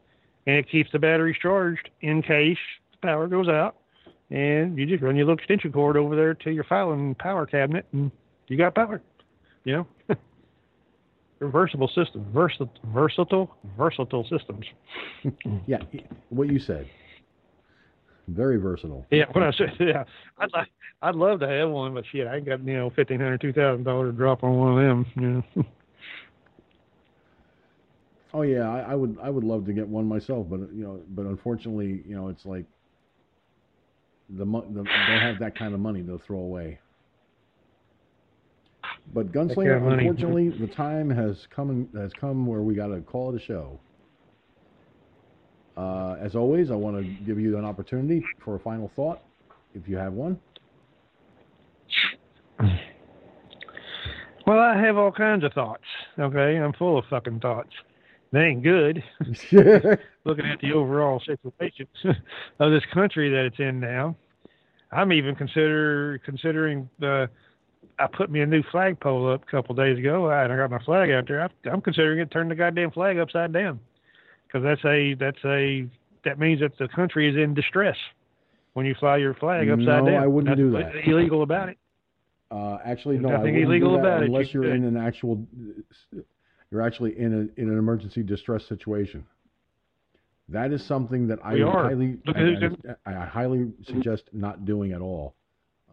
and 0.46 0.56
it 0.56 0.70
keeps 0.70 0.92
the 0.92 1.00
batteries 1.00 1.38
charged 1.42 1.90
in 2.02 2.22
case 2.22 2.58
the 2.92 2.98
power 3.08 3.28
goes 3.28 3.48
out. 3.48 3.76
And 4.32 4.78
you 4.78 4.86
just 4.86 5.04
run 5.04 5.16
your 5.16 5.26
little 5.26 5.38
extension 5.38 5.72
cord 5.72 5.98
over 5.98 6.16
there 6.16 6.34
to 6.34 6.52
your 6.52 6.64
filing 6.64 7.14
power 7.16 7.46
cabinet, 7.46 7.86
and 7.92 8.12
you 8.48 8.58
got 8.58 8.74
power. 8.74 9.02
You 9.66 9.86
know, 10.10 10.16
reversible 11.40 11.88
system, 11.90 12.26
versatile, 12.34 12.72
versatile, 12.86 13.56
versatile 13.78 14.24
systems. 14.24 14.66
yeah, 15.68 15.78
what 16.30 16.50
you 16.50 16.60
said, 16.60 16.88
very 18.28 18.58
versatile. 18.58 19.06
Yeah, 19.12 19.26
when 19.32 19.44
I 19.44 19.52
said 19.52 19.74
yeah, 19.80 20.06
I'd 20.40 20.52
like, 20.54 20.70
I'd 21.04 21.16
love 21.16 21.40
to 21.42 21.48
have 21.48 21.70
one, 21.70 21.94
but 21.94 22.06
shit, 22.12 22.26
I 22.26 22.38
ain't 22.38 22.48
got 22.48 22.66
you 22.66 22.78
know 22.78 22.90
fifteen 22.90 23.20
hundred, 23.20 23.42
two 23.42 23.54
thousand 23.54 23.84
dollars 23.84 24.16
drop 24.16 24.44
on 24.44 24.58
one 24.58 24.72
of 24.72 24.78
them. 24.78 25.06
You 25.16 25.62
know. 25.62 25.66
Oh 28.36 28.42
yeah, 28.42 28.70
I, 28.70 28.92
I 28.92 28.96
would 28.96 29.18
I 29.24 29.30
would 29.30 29.46
love 29.46 29.66
to 29.66 29.72
get 29.72 29.88
one 29.88 30.06
myself, 30.06 30.48
but 30.50 30.60
you 30.74 30.84
know, 30.84 31.00
but 31.12 31.26
unfortunately, 31.26 32.04
you 32.06 32.18
know, 32.18 32.28
it's 32.28 32.46
like 32.46 32.66
the, 34.30 34.44
the 34.44 34.84
they 34.84 35.20
have 35.22 35.40
that 35.40 35.58
kind 35.58 35.74
of 35.74 35.80
money 35.80 36.04
to 36.04 36.20
throw 36.28 36.40
away. 36.40 36.78
But 39.14 39.32
Gunslinger, 39.32 40.00
unfortunately, 40.00 40.50
the 40.60 40.68
time 40.68 41.10
has 41.10 41.48
come 41.56 41.88
has 41.96 42.12
come 42.20 42.46
where 42.46 42.62
we 42.62 42.76
got 42.76 42.88
to 42.88 43.00
call 43.00 43.34
it 43.34 43.42
a 43.42 43.46
show. 43.46 43.80
Uh, 45.78 46.18
as 46.20 46.36
always, 46.36 46.72
I 46.72 46.76
want 46.76 46.98
to 46.98 47.26
give 47.26 47.40
you 47.40 47.58
an 47.58 47.64
opportunity 47.64 48.22
for 48.44 48.56
a 48.56 48.60
final 48.60 48.92
thought, 48.98 49.22
if 49.74 49.88
you 49.88 49.96
have 49.96 50.12
one. 50.12 50.38
Well, 54.46 54.60
I 54.60 54.78
have 54.78 54.98
all 54.98 55.12
kinds 55.12 55.46
of 55.46 55.54
thoughts. 55.54 55.84
Okay, 56.20 56.58
I'm 56.58 56.74
full 56.74 56.98
of 56.98 57.06
fucking 57.10 57.40
thoughts. 57.40 57.72
They 58.36 58.48
ain't 58.48 58.64
good. 58.64 59.02
Looking 60.26 60.46
at 60.46 60.60
the 60.60 60.74
overall 60.74 61.22
situation 61.26 61.88
of 62.60 62.70
this 62.72 62.84
country 62.94 63.30
that 63.30 63.46
it's 63.46 63.60
in 63.60 63.80
now, 63.80 64.18
I'm 64.92 65.14
even 65.14 65.36
consider 65.36 66.20
considering 66.26 66.90
the. 67.00 67.30
I 67.98 68.08
put 68.08 68.30
me 68.30 68.42
a 68.42 68.46
new 68.46 68.62
flagpole 68.74 69.32
up 69.32 69.44
a 69.48 69.50
couple 69.50 69.74
days 69.74 69.98
ago, 69.98 70.30
and 70.30 70.52
I 70.52 70.58
got 70.58 70.70
my 70.70 70.84
flag 70.84 71.12
out 71.12 71.30
there. 71.30 71.44
I, 71.44 71.70
I'm 71.70 71.80
considering 71.80 72.20
it 72.20 72.30
turn 72.30 72.50
the 72.50 72.56
goddamn 72.56 72.92
flag 72.92 73.18
upside 73.20 73.54
down, 73.54 73.80
because 74.46 74.64
that's 74.64 74.84
a 74.84 75.14
that's 75.14 75.40
a 75.46 75.88
that 76.26 76.38
means 76.38 76.60
that 76.60 76.78
the 76.78 76.90
country 76.90 77.30
is 77.30 77.38
in 77.38 77.54
distress 77.54 77.96
when 78.74 78.86
you 78.86 78.96
fly 79.00 79.16
your 79.16 79.34
flag 79.36 79.70
upside 79.70 80.04
No, 80.04 80.12
down. 80.12 80.22
I 80.24 80.28
wouldn't 80.28 80.58
That's 80.58 80.60
do 80.60 80.72
that. 81.04 81.10
illegal 81.10 81.42
about 81.44 81.70
it. 81.70 81.78
Uh, 82.52 82.80
actually, 82.84 83.18
no, 83.18 83.30
There's 83.30 83.36
I 83.36 83.38
nothing 83.44 83.62
illegal 83.62 83.94
that 83.94 84.00
about 84.00 84.24
it. 84.24 84.26
unless 84.26 84.54
You 84.54 84.64
you're 84.64 84.76
in 84.76 84.84
an 84.84 84.98
actual. 84.98 85.48
You're 86.76 86.84
actually 86.86 87.18
in 87.18 87.32
a 87.34 87.62
in 87.62 87.70
an 87.70 87.78
emergency 87.78 88.22
distress 88.22 88.66
situation. 88.68 89.26
That 90.50 90.74
is 90.74 90.84
something 90.84 91.26
that 91.28 91.40
I 91.42 91.54
We 91.54 91.64
would 91.64 91.70
are. 91.74 91.84
highly 91.86 92.18
I, 92.28 92.90
I- 93.10 93.14
I 93.24 93.26
highly 93.26 93.72
suggest 93.86 94.24
not 94.34 94.66
doing 94.66 94.92
at 94.92 95.00
all, 95.00 95.36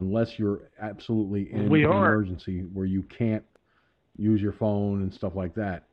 unless 0.00 0.40
you're 0.40 0.62
absolutely 0.80 1.52
in 1.52 1.70
We 1.70 1.84
an 1.84 1.90
are. 1.92 2.14
emergency 2.14 2.62
where 2.72 2.84
you 2.84 3.02
can't 3.04 3.44
use 4.18 4.42
your 4.42 4.54
phone 4.54 5.02
and 5.02 5.14
stuff 5.14 5.36
like 5.36 5.54
that, 5.54 5.84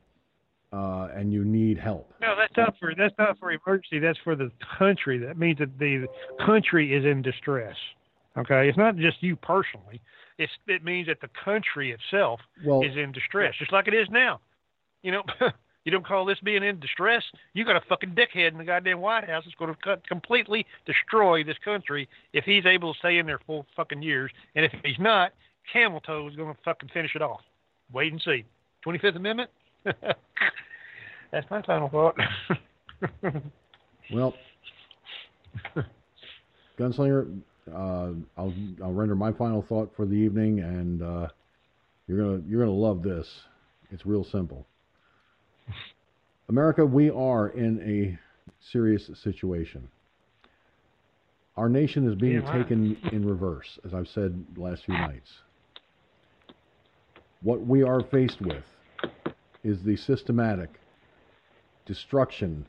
uh, 0.73 1.09
and 1.15 1.31
you 1.31 1.45
need 1.45 1.77
help. 1.77 2.11
No, 2.19 2.35
that's 2.35 2.57
not 2.57 2.75
for 2.79 2.95
that's 2.97 3.13
not 3.19 3.37
for 3.37 3.51
emergency. 3.51 3.99
That's 3.99 4.17
for 4.23 4.35
the 4.35 4.51
country. 4.79 5.19
That 5.19 5.37
means 5.37 5.59
that 5.59 5.77
the 5.77 6.07
country 6.43 6.95
is 6.95 7.05
in 7.05 7.21
distress. 7.21 7.75
Okay, 8.37 8.67
it's 8.67 8.77
not 8.77 8.95
just 8.95 9.21
you 9.21 9.35
personally. 9.35 10.01
It's 10.39 10.51
it 10.65 10.83
means 10.83 11.05
that 11.09 11.21
the 11.21 11.29
country 11.45 11.91
itself 11.91 12.39
Well- 12.65 12.81
is 12.81 12.97
in 12.97 13.11
distress, 13.11 13.53
just 13.59 13.71
like 13.71 13.87
it 13.87 13.93
is 13.93 14.09
now. 14.09 14.39
You 15.01 15.11
know, 15.11 15.23
you 15.85 15.91
don't 15.91 16.05
call 16.05 16.25
this 16.25 16.39
being 16.43 16.63
in 16.63 16.79
distress. 16.79 17.23
You 17.53 17.65
got 17.65 17.75
a 17.75 17.81
fucking 17.87 18.15
dickhead 18.15 18.51
in 18.51 18.57
the 18.57 18.63
goddamn 18.63 18.99
White 18.99 19.29
House 19.29 19.43
that's 19.45 19.55
going 19.55 19.73
to 19.73 19.97
completely 20.07 20.65
destroy 20.85 21.43
this 21.43 21.57
country 21.63 22.07
if 22.33 22.43
he's 22.45 22.65
able 22.65 22.93
to 22.93 22.99
stay 22.99 23.17
in 23.17 23.25
there 23.25 23.39
full 23.45 23.65
fucking 23.75 24.01
years, 24.01 24.31
and 24.55 24.65
if 24.65 24.71
he's 24.83 24.99
not, 24.99 25.33
Camel 25.71 26.01
Toe 26.01 26.27
is 26.27 26.35
going 26.35 26.53
to 26.53 26.59
fucking 26.63 26.89
finish 26.93 27.15
it 27.15 27.21
off. 27.21 27.41
Wait 27.93 28.11
and 28.11 28.21
see. 28.21 28.45
Twenty 28.81 28.99
Fifth 28.99 29.15
Amendment. 29.15 29.49
that's 29.83 31.49
my 31.49 31.61
final 31.63 31.89
thought. 31.89 32.15
Well, 34.11 34.33
Gunslinger, 36.79 37.39
uh, 37.71 38.11
I'll 38.37 38.53
I'll 38.83 38.93
render 38.93 39.15
my 39.15 39.31
final 39.31 39.61
thought 39.61 39.91
for 39.95 40.05
the 40.05 40.15
evening, 40.15 40.59
and 40.59 41.03
uh, 41.03 41.27
you're 42.07 42.17
gonna 42.17 42.41
you're 42.47 42.61
gonna 42.61 42.75
love 42.75 43.03
this. 43.03 43.27
It's 43.91 44.05
real 44.05 44.23
simple. 44.23 44.65
America, 46.49 46.83
we 46.83 47.11
are 47.11 47.49
in 47.49 47.79
a 47.81 48.19
serious 48.71 49.09
situation. 49.23 49.87
Our 51.55 51.69
nation 51.69 52.07
is 52.07 52.15
being 52.15 52.41
Yeah, 52.41 52.53
taken 52.57 52.97
in 53.11 53.27
reverse, 53.27 53.77
as 53.85 53.93
I've 53.93 54.07
said 54.07 54.43
the 54.55 54.61
last 54.61 54.85
few 54.85 54.95
nights. 54.95 55.31
What 57.41 57.65
we 57.65 57.83
are 57.83 58.01
faced 58.01 58.41
with 58.41 58.63
is 59.63 59.83
the 59.83 59.95
systematic 59.95 60.79
destruction 61.85 62.65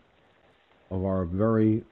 of 0.90 1.04
our 1.04 1.24
very 1.24 1.82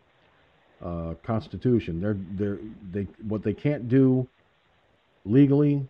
uh, 0.85 1.15
constitution. 1.23 2.01
They're, 2.01 2.19
they're, 2.33 2.59
they, 2.93 3.07
what 3.27 3.43
they 3.43 3.55
can't 3.55 3.89
do 3.89 4.29
legally, 5.25 5.87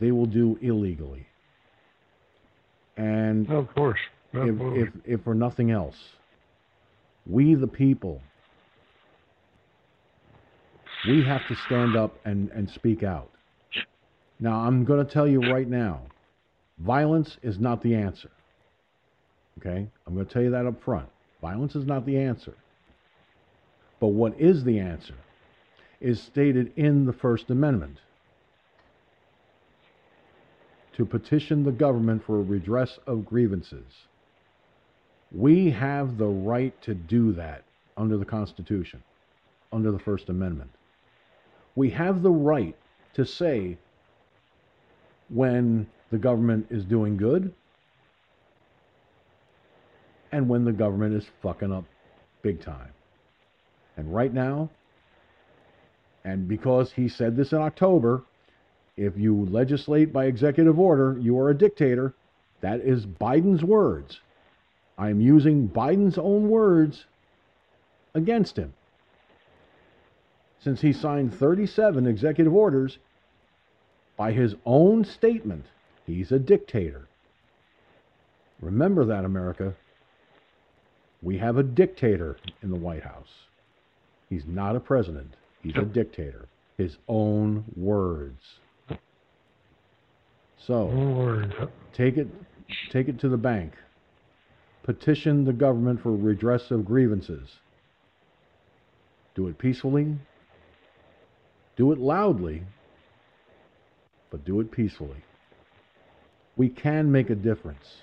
they 0.00 0.10
will 0.10 0.26
do 0.26 0.58
illegally. 0.60 1.26
And 2.96 3.50
of 3.50 3.72
course, 3.74 4.00
If, 4.32 4.56
if, 4.60 4.88
if 5.04 5.24
for 5.24 5.34
nothing 5.34 5.70
else, 5.70 5.96
we 7.26 7.54
the 7.54 7.66
people, 7.66 8.20
we 11.06 11.22
have 11.24 11.46
to 11.48 11.56
stand 11.66 11.96
up 11.96 12.14
and, 12.24 12.50
and 12.50 12.68
speak 12.70 13.02
out. 13.02 13.30
Now, 14.38 14.60
I'm 14.60 14.84
going 14.84 15.04
to 15.04 15.10
tell 15.10 15.26
you 15.26 15.40
right 15.40 15.68
now, 15.68 16.02
violence 16.78 17.38
is 17.42 17.58
not 17.58 17.82
the 17.82 17.94
answer. 17.94 18.30
Okay? 19.58 19.88
I'm 20.06 20.14
going 20.14 20.26
to 20.26 20.32
tell 20.32 20.42
you 20.42 20.50
that 20.50 20.66
up 20.66 20.82
front. 20.82 21.08
Violence 21.40 21.74
is 21.74 21.86
not 21.86 22.04
the 22.04 22.18
answer. 22.18 22.54
But 24.00 24.08
what 24.08 24.38
is 24.38 24.64
the 24.64 24.78
answer 24.78 25.14
is 26.00 26.20
stated 26.20 26.72
in 26.76 27.06
the 27.06 27.12
First 27.12 27.48
Amendment 27.48 27.98
to 30.96 31.04
petition 31.04 31.64
the 31.64 31.72
government 31.72 32.24
for 32.24 32.38
a 32.38 32.42
redress 32.42 32.98
of 33.06 33.24
grievances. 33.24 33.84
We 35.32 35.70
have 35.70 36.18
the 36.18 36.26
right 36.26 36.80
to 36.82 36.94
do 36.94 37.32
that 37.32 37.64
under 37.96 38.16
the 38.16 38.24
Constitution, 38.24 39.02
under 39.72 39.90
the 39.90 39.98
First 39.98 40.28
Amendment. 40.28 40.70
We 41.74 41.90
have 41.90 42.22
the 42.22 42.30
right 42.30 42.76
to 43.14 43.24
say 43.24 43.76
when 45.28 45.86
the 46.10 46.18
government 46.18 46.66
is 46.70 46.84
doing 46.84 47.16
good 47.16 47.52
and 50.32 50.48
when 50.48 50.64
the 50.64 50.72
government 50.72 51.14
is 51.14 51.26
fucking 51.42 51.72
up 51.72 51.84
big 52.42 52.60
time. 52.60 52.92
And 53.96 54.14
right 54.14 54.32
now, 54.32 54.70
and 56.24 56.46
because 56.48 56.92
he 56.92 57.08
said 57.08 57.36
this 57.36 57.52
in 57.52 57.58
October, 57.58 58.22
if 58.96 59.16
you 59.16 59.46
legislate 59.46 60.12
by 60.12 60.26
executive 60.26 60.78
order, 60.78 61.16
you 61.20 61.38
are 61.38 61.50
a 61.50 61.56
dictator. 61.56 62.14
That 62.60 62.80
is 62.80 63.06
Biden's 63.06 63.62
words. 63.62 64.20
I'm 64.98 65.20
using 65.20 65.68
Biden's 65.68 66.18
own 66.18 66.48
words 66.48 67.04
against 68.14 68.56
him. 68.56 68.72
Since 70.58 70.80
he 70.80 70.92
signed 70.92 71.34
37 71.34 72.06
executive 72.06 72.52
orders, 72.52 72.98
by 74.16 74.32
his 74.32 74.54
own 74.64 75.04
statement, 75.04 75.66
he's 76.06 76.32
a 76.32 76.38
dictator. 76.38 77.08
Remember 78.60 79.04
that, 79.04 79.24
America. 79.24 79.74
We 81.22 81.38
have 81.38 81.56
a 81.56 81.62
dictator 81.62 82.38
in 82.62 82.70
the 82.70 82.76
White 82.76 83.02
House. 83.02 83.46
He's 84.30 84.46
not 84.46 84.76
a 84.76 84.80
president, 84.80 85.34
he's 85.62 85.76
a 85.76 85.82
dictator. 85.82 86.48
His 86.76 86.96
own 87.08 87.64
words. 87.74 88.42
So, 90.58 91.70
take 91.92 92.16
it 92.16 92.28
take 92.90 93.08
it 93.08 93.20
to 93.20 93.28
the 93.28 93.36
bank. 93.36 93.72
Petition 94.86 95.44
the 95.44 95.52
government 95.52 96.00
for 96.00 96.12
redress 96.12 96.70
of 96.70 96.84
grievances. 96.84 97.50
Do 99.34 99.48
it 99.48 99.58
peacefully. 99.58 100.14
Do 101.76 101.90
it 101.90 101.98
loudly. 101.98 102.62
But 104.30 104.44
do 104.44 104.60
it 104.60 104.70
peacefully. 104.70 105.24
We 106.56 106.68
can 106.68 107.10
make 107.10 107.30
a 107.30 107.34
difference. 107.34 107.96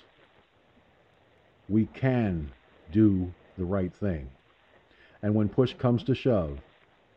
We 1.70 1.86
can 1.86 2.52
do 2.92 3.32
the 3.56 3.64
right 3.64 3.92
thing. 3.96 4.28
And 5.22 5.34
when 5.34 5.48
push 5.48 5.72
comes 5.78 6.04
to 6.04 6.14
shove, 6.14 6.58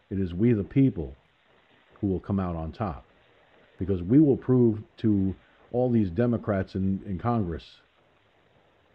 it 0.10 0.18
is 0.18 0.34
we 0.34 0.54
the 0.54 0.64
people 0.64 1.14
who 2.00 2.08
will 2.08 2.22
come 2.22 2.40
out 2.40 2.56
on 2.56 2.72
top. 2.72 3.04
Because 3.78 4.02
we 4.02 4.22
will 4.22 4.38
prove 4.38 4.80
to 5.00 5.36
all 5.74 5.92
these 5.92 6.10
Democrats 6.10 6.76
in, 6.76 7.02
in 7.06 7.20
Congress, 7.20 7.66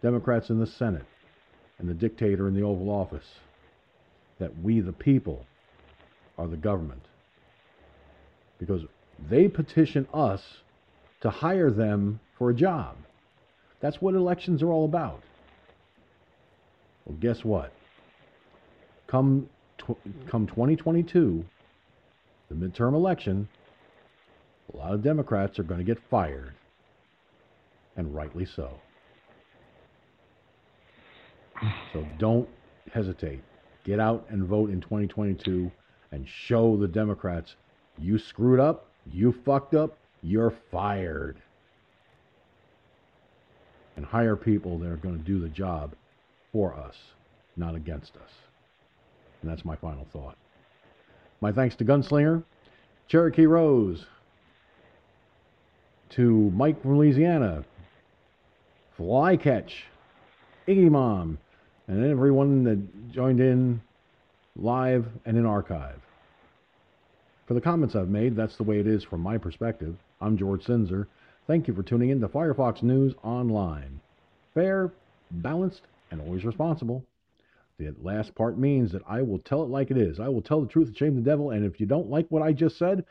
Democrats 0.03 0.51
in 0.51 0.59
the 0.59 0.67
Senate, 0.67 1.07
and 1.79 1.89
the 1.89 1.95
dictator 1.95 2.49
in 2.49 2.55
the 2.55 2.63
Oval 2.63 2.91
Office, 2.91 3.27
that 4.39 4.61
we 4.61 4.81
the 4.81 4.93
people 4.93 5.47
are 6.37 6.49
the 6.49 6.57
government. 6.57 7.03
Because 8.59 8.83
they 9.31 9.49
petition 9.49 10.07
us 10.13 10.43
to 11.21 11.31
hire 11.31 11.71
them 11.71 12.21
for 12.37 12.51
a 12.51 12.55
job. 12.55 12.97
That's 13.81 14.03
what 14.03 14.15
elections 14.15 14.63
are 14.63 14.71
all 14.71 14.85
about. 14.85 15.23
Well, 17.05 17.17
guess 17.21 17.45
what? 17.45 17.73
Come 19.07 19.49
tw- 19.79 20.29
come 20.29 20.47
2022, 20.47 21.45
the 22.49 22.55
midterm 22.55 22.95
election, 22.95 23.49
a 24.73 24.77
lot 24.77 24.95
of 24.95 25.03
Democrats 25.03 25.59
are 25.59 25.65
going 25.65 25.79
to 25.79 25.85
get 25.85 25.99
fired, 26.11 26.55
and 27.97 28.15
rightly 28.15 28.47
so. 28.47 28.81
So 31.93 32.07
don't 32.19 32.49
hesitate. 32.93 33.41
Get 33.85 34.01
out 34.01 34.27
and 34.29 34.45
vote 34.45 34.71
in 34.71 34.81
2022 34.81 35.71
and 36.11 36.27
show 36.29 36.77
the 36.77 36.89
Democrats 36.89 37.57
you 37.99 38.19
screwed 38.19 38.61
up, 38.61 38.89
you 39.11 39.33
fucked 39.45 39.75
up, 39.75 39.97
you're 40.23 40.55
fired. 40.71 41.37
and 43.97 44.07
hire 44.07 44.37
people 44.37 44.79
that 44.79 44.89
are 44.89 44.97
going 44.97 45.19
to 45.19 45.25
do 45.25 45.39
the 45.39 45.49
job 45.49 45.95
for 46.53 46.75
us, 46.75 46.97
not 47.57 47.75
against 47.75 48.17
us. 48.17 48.31
And 49.43 49.51
that's 49.51 49.65
my 49.65 49.77
final 49.77 50.07
thought. 50.13 50.37
My 51.41 51.53
thanks 51.53 51.75
to 51.77 51.85
Gunslinger, 51.85 52.43
Cherokee 53.09 53.47
Rose, 53.47 54.07
to 56.11 56.51
Mike 56.55 56.81
from 56.83 56.99
Louisiana, 56.99 57.65
Flycatch, 58.99 59.73
Iggy 60.69 60.91
Mom, 60.91 61.39
and 61.89 62.05
everyone 62.05 62.65
that 62.65 63.13
joined 63.13 63.41
in 63.41 63.81
live 64.57 65.07
and 65.25 65.37
in 65.37 65.47
archive. 65.47 66.01
For 67.47 67.55
the 67.55 67.61
comments 67.61 67.97
I've 67.97 68.09
made, 68.09 68.37
that's 68.37 68.57
the 68.57 68.63
way 68.63 68.79
it 68.79 68.87
is 68.87 69.03
from 69.05 69.21
my 69.21 69.39
perspective. 69.39 69.97
I'm 70.21 70.37
George 70.37 70.65
Sinzer. 70.65 71.07
Thank 71.47 71.67
you 71.67 71.75
for 71.75 71.83
tuning 71.83 72.11
in 72.11 72.21
to 72.21 72.29
Firefox 72.29 72.83
News 72.83 73.15
Online. 73.25 74.01
Fair, 74.55 74.93
balanced, 75.31 75.83
and 76.11 76.21
always 76.21 76.45
responsible. 76.45 77.05
The 77.79 77.95
last 78.01 78.35
part 78.35 78.59
means 78.59 78.93
that 78.93 79.03
I 79.09 79.23
will 79.23 79.41
tell 79.41 79.63
it 79.63 79.71
like 79.71 79.91
it 79.91 79.97
is. 79.97 80.21
I 80.21 80.29
will 80.29 80.43
tell 80.43 80.61
the 80.61 80.69
truth 80.69 80.89
and 80.89 80.97
shame 80.97 81.17
the 81.17 81.23
devil, 81.23 81.51
and 81.51 81.65
if 81.65 81.81
you 81.81 81.87
don't 81.87 82.11
like 82.11 82.27
what 82.29 82.43
I 82.43 82.53
just 82.53 82.79
said, 82.79 83.05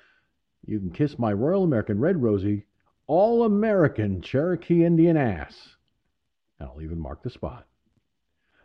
you 0.66 0.80
can 0.80 0.92
kiss 0.92 1.20
my 1.20 1.34
Royal 1.34 1.64
American 1.64 2.00
Red 2.00 2.22
Rosie, 2.22 2.66
All 3.08 3.44
American 3.44 4.22
Cherokee 4.22 4.86
Indian 4.86 5.18
ass. 5.18 5.76
And 6.60 6.70
I'll 6.70 6.82
even 6.82 7.00
mark 7.00 7.24
the 7.24 7.30
spot. 7.30 7.66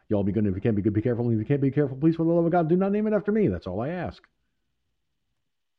Y'all 0.08 0.22
be 0.22 0.32
good. 0.32 0.46
If 0.46 0.54
you 0.54 0.60
can't 0.60 0.76
be 0.76 0.82
good, 0.82 0.92
be 0.92 1.02
careful. 1.02 1.30
If 1.30 1.38
you 1.38 1.44
can't 1.44 1.60
be 1.60 1.70
careful, 1.70 1.96
please, 1.96 2.16
for 2.16 2.24
the 2.24 2.30
love 2.30 2.44
of 2.44 2.52
God, 2.52 2.68
do 2.68 2.76
not 2.76 2.92
name 2.92 3.06
it 3.06 3.12
after 3.12 3.32
me. 3.32 3.48
That's 3.48 3.66
all 3.66 3.80
I 3.80 3.88
ask. 3.88 4.22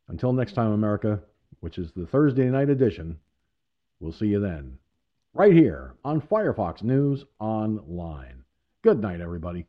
Until 0.09 0.33
next 0.33 0.53
time, 0.53 0.71
America, 0.71 1.21
which 1.59 1.77
is 1.77 1.91
the 1.95 2.07
Thursday 2.07 2.45
night 2.49 2.69
edition, 2.69 3.19
we'll 3.99 4.13
see 4.13 4.27
you 4.27 4.39
then. 4.39 4.77
Right 5.33 5.53
here 5.53 5.93
on 6.03 6.21
Firefox 6.21 6.83
News 6.83 7.23
Online. 7.39 8.43
Good 8.81 9.01
night, 9.01 9.21
everybody. 9.21 9.65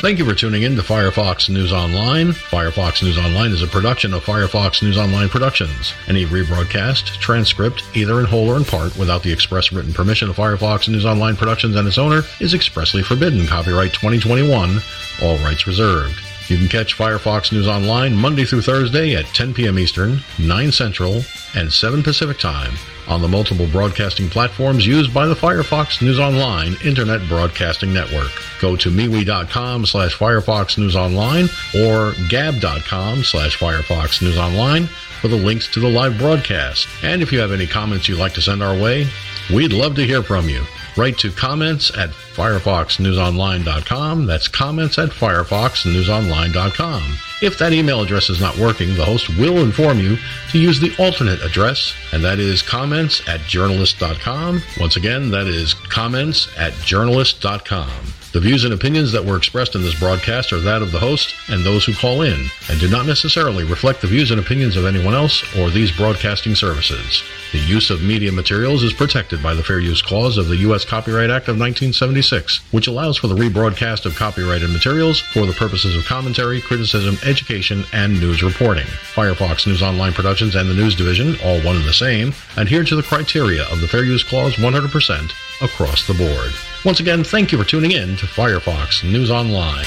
Thank 0.00 0.20
you 0.20 0.24
for 0.24 0.34
tuning 0.34 0.62
in 0.62 0.76
to 0.76 0.82
Firefox 0.82 1.50
News 1.50 1.72
Online. 1.72 2.28
Firefox 2.28 3.02
News 3.02 3.18
Online 3.18 3.50
is 3.50 3.62
a 3.62 3.66
production 3.66 4.14
of 4.14 4.24
Firefox 4.24 4.80
News 4.80 4.96
Online 4.96 5.28
Productions. 5.28 5.92
Any 6.06 6.24
rebroadcast, 6.24 7.18
transcript, 7.18 7.82
either 7.96 8.20
in 8.20 8.24
whole 8.24 8.48
or 8.48 8.56
in 8.56 8.64
part, 8.64 8.96
without 8.96 9.24
the 9.24 9.32
express 9.32 9.72
written 9.72 9.92
permission 9.92 10.30
of 10.30 10.36
Firefox 10.36 10.88
News 10.88 11.04
Online 11.04 11.34
Productions 11.34 11.74
and 11.74 11.88
its 11.88 11.98
owner, 11.98 12.22
is 12.40 12.54
expressly 12.54 13.02
forbidden. 13.02 13.44
Copyright 13.48 13.92
2021, 13.92 14.78
all 15.20 15.36
rights 15.38 15.66
reserved. 15.66 16.27
You 16.48 16.56
can 16.56 16.68
catch 16.68 16.96
Firefox 16.96 17.52
News 17.52 17.68
Online 17.68 18.16
Monday 18.16 18.46
through 18.46 18.62
Thursday 18.62 19.14
at 19.14 19.26
10 19.26 19.52
p.m. 19.52 19.78
Eastern, 19.78 20.20
9 20.38 20.72
Central, 20.72 21.22
and 21.54 21.70
7 21.70 22.02
Pacific 22.02 22.38
Time 22.38 22.72
on 23.06 23.20
the 23.20 23.28
multiple 23.28 23.66
broadcasting 23.66 24.30
platforms 24.30 24.86
used 24.86 25.12
by 25.12 25.26
the 25.26 25.34
Firefox 25.34 26.00
News 26.00 26.18
Online 26.18 26.74
Internet 26.82 27.28
Broadcasting 27.28 27.92
Network. 27.92 28.30
Go 28.60 28.76
to 28.76 28.90
MeWe.com 28.90 29.84
slash 29.84 30.16
Firefox 30.16 30.78
News 30.78 30.96
Online 30.96 31.48
or 31.78 32.14
Gab.com 32.30 33.24
slash 33.24 33.58
Firefox 33.58 34.22
News 34.22 34.38
Online 34.38 34.86
for 35.20 35.28
the 35.28 35.36
links 35.36 35.68
to 35.68 35.80
the 35.80 35.88
live 35.88 36.16
broadcast. 36.16 36.88
And 37.02 37.22
if 37.22 37.30
you 37.30 37.40
have 37.40 37.52
any 37.52 37.66
comments 37.66 38.08
you'd 38.08 38.18
like 38.18 38.34
to 38.34 38.42
send 38.42 38.62
our 38.62 38.74
way, 38.74 39.06
we'd 39.52 39.72
love 39.74 39.96
to 39.96 40.06
hear 40.06 40.22
from 40.22 40.48
you. 40.48 40.64
Write 40.98 41.16
to 41.18 41.30
comments 41.30 41.96
at 41.96 42.10
firefoxnewsonline.com. 42.10 44.26
That's 44.26 44.48
comments 44.48 44.98
at 44.98 45.10
firefoxnewsonline.com. 45.10 47.18
If 47.40 47.56
that 47.58 47.72
email 47.72 48.02
address 48.02 48.28
is 48.28 48.40
not 48.40 48.58
working, 48.58 48.96
the 48.96 49.04
host 49.04 49.28
will 49.38 49.58
inform 49.58 50.00
you 50.00 50.18
to 50.50 50.58
use 50.58 50.80
the 50.80 50.92
alternate 50.98 51.40
address, 51.42 51.94
and 52.10 52.24
that 52.24 52.40
is 52.40 52.62
comments 52.62 53.22
at 53.28 53.38
journalist.com. 53.42 54.60
Once 54.80 54.96
again, 54.96 55.30
that 55.30 55.46
is 55.46 55.72
comments 55.72 56.48
at 56.56 56.72
journalist.com. 56.72 57.92
The 58.32 58.40
views 58.40 58.64
and 58.64 58.74
opinions 58.74 59.12
that 59.12 59.24
were 59.24 59.36
expressed 59.36 59.74
in 59.74 59.82
this 59.82 59.98
broadcast 59.98 60.52
are 60.52 60.60
that 60.60 60.82
of 60.82 60.92
the 60.92 60.98
host 60.98 61.34
and 61.48 61.64
those 61.64 61.84
who 61.84 61.94
call 61.94 62.22
in, 62.22 62.48
and 62.68 62.80
do 62.80 62.90
not 62.90 63.06
necessarily 63.06 63.62
reflect 63.62 64.00
the 64.00 64.08
views 64.08 64.32
and 64.32 64.40
opinions 64.40 64.76
of 64.76 64.84
anyone 64.84 65.14
else 65.14 65.44
or 65.56 65.70
these 65.70 65.96
broadcasting 65.96 66.54
services. 66.54 67.22
The 67.50 67.58
use 67.58 67.88
of 67.88 68.02
media 68.02 68.30
materials 68.30 68.82
is 68.82 68.92
protected 68.92 69.42
by 69.42 69.54
the 69.54 69.62
Fair 69.62 69.78
Use 69.80 70.02
Clause 70.02 70.36
of 70.36 70.48
the 70.48 70.56
U.S. 70.58 70.84
Copyright 70.84 71.30
Act 71.30 71.48
of 71.48 71.58
1976, 71.58 72.60
which 72.72 72.88
allows 72.88 73.16
for 73.16 73.26
the 73.26 73.34
rebroadcast 73.34 74.04
of 74.04 74.14
copyrighted 74.16 74.68
materials 74.68 75.18
for 75.18 75.46
the 75.46 75.54
purposes 75.54 75.96
of 75.96 76.04
commentary, 76.04 76.60
criticism, 76.60 77.16
education, 77.24 77.84
and 77.94 78.20
news 78.20 78.42
reporting. 78.42 78.84
Firefox 78.84 79.66
News 79.66 79.82
Online 79.82 80.12
Productions 80.12 80.56
and 80.56 80.68
the 80.68 80.74
News 80.74 80.94
Division, 80.94 81.36
all 81.42 81.58
one 81.62 81.76
and 81.76 81.86
the 81.86 81.92
same, 81.94 82.34
adhere 82.58 82.84
to 82.84 82.96
the 82.96 83.02
criteria 83.02 83.62
of 83.72 83.80
the 83.80 83.88
Fair 83.88 84.04
Use 84.04 84.22
Clause 84.22 84.56
100% 84.56 85.32
across 85.62 86.06
the 86.06 86.12
board. 86.12 86.52
Once 86.84 87.00
again, 87.00 87.24
thank 87.24 87.50
you 87.50 87.56
for 87.56 87.64
tuning 87.64 87.92
in 87.92 88.14
to 88.16 88.26
Firefox 88.26 89.10
News 89.10 89.30
Online. 89.30 89.84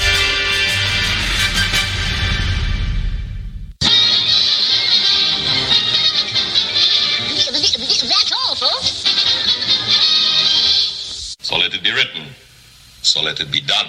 so 13.12 13.20
let 13.20 13.40
it 13.40 13.50
be 13.50 13.60
done. 13.60 13.88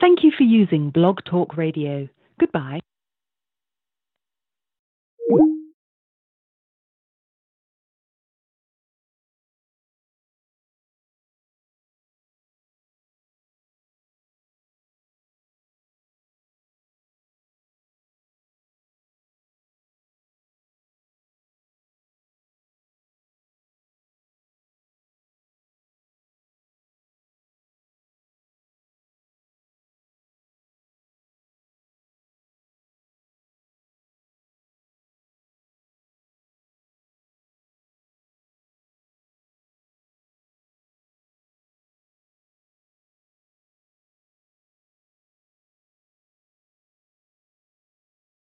Thank 0.00 0.24
you 0.24 0.32
for 0.36 0.42
using 0.42 0.90
Blog 0.90 1.20
Talk 1.24 1.56
Radio. 1.56 2.08
Goodbye. 2.40 2.80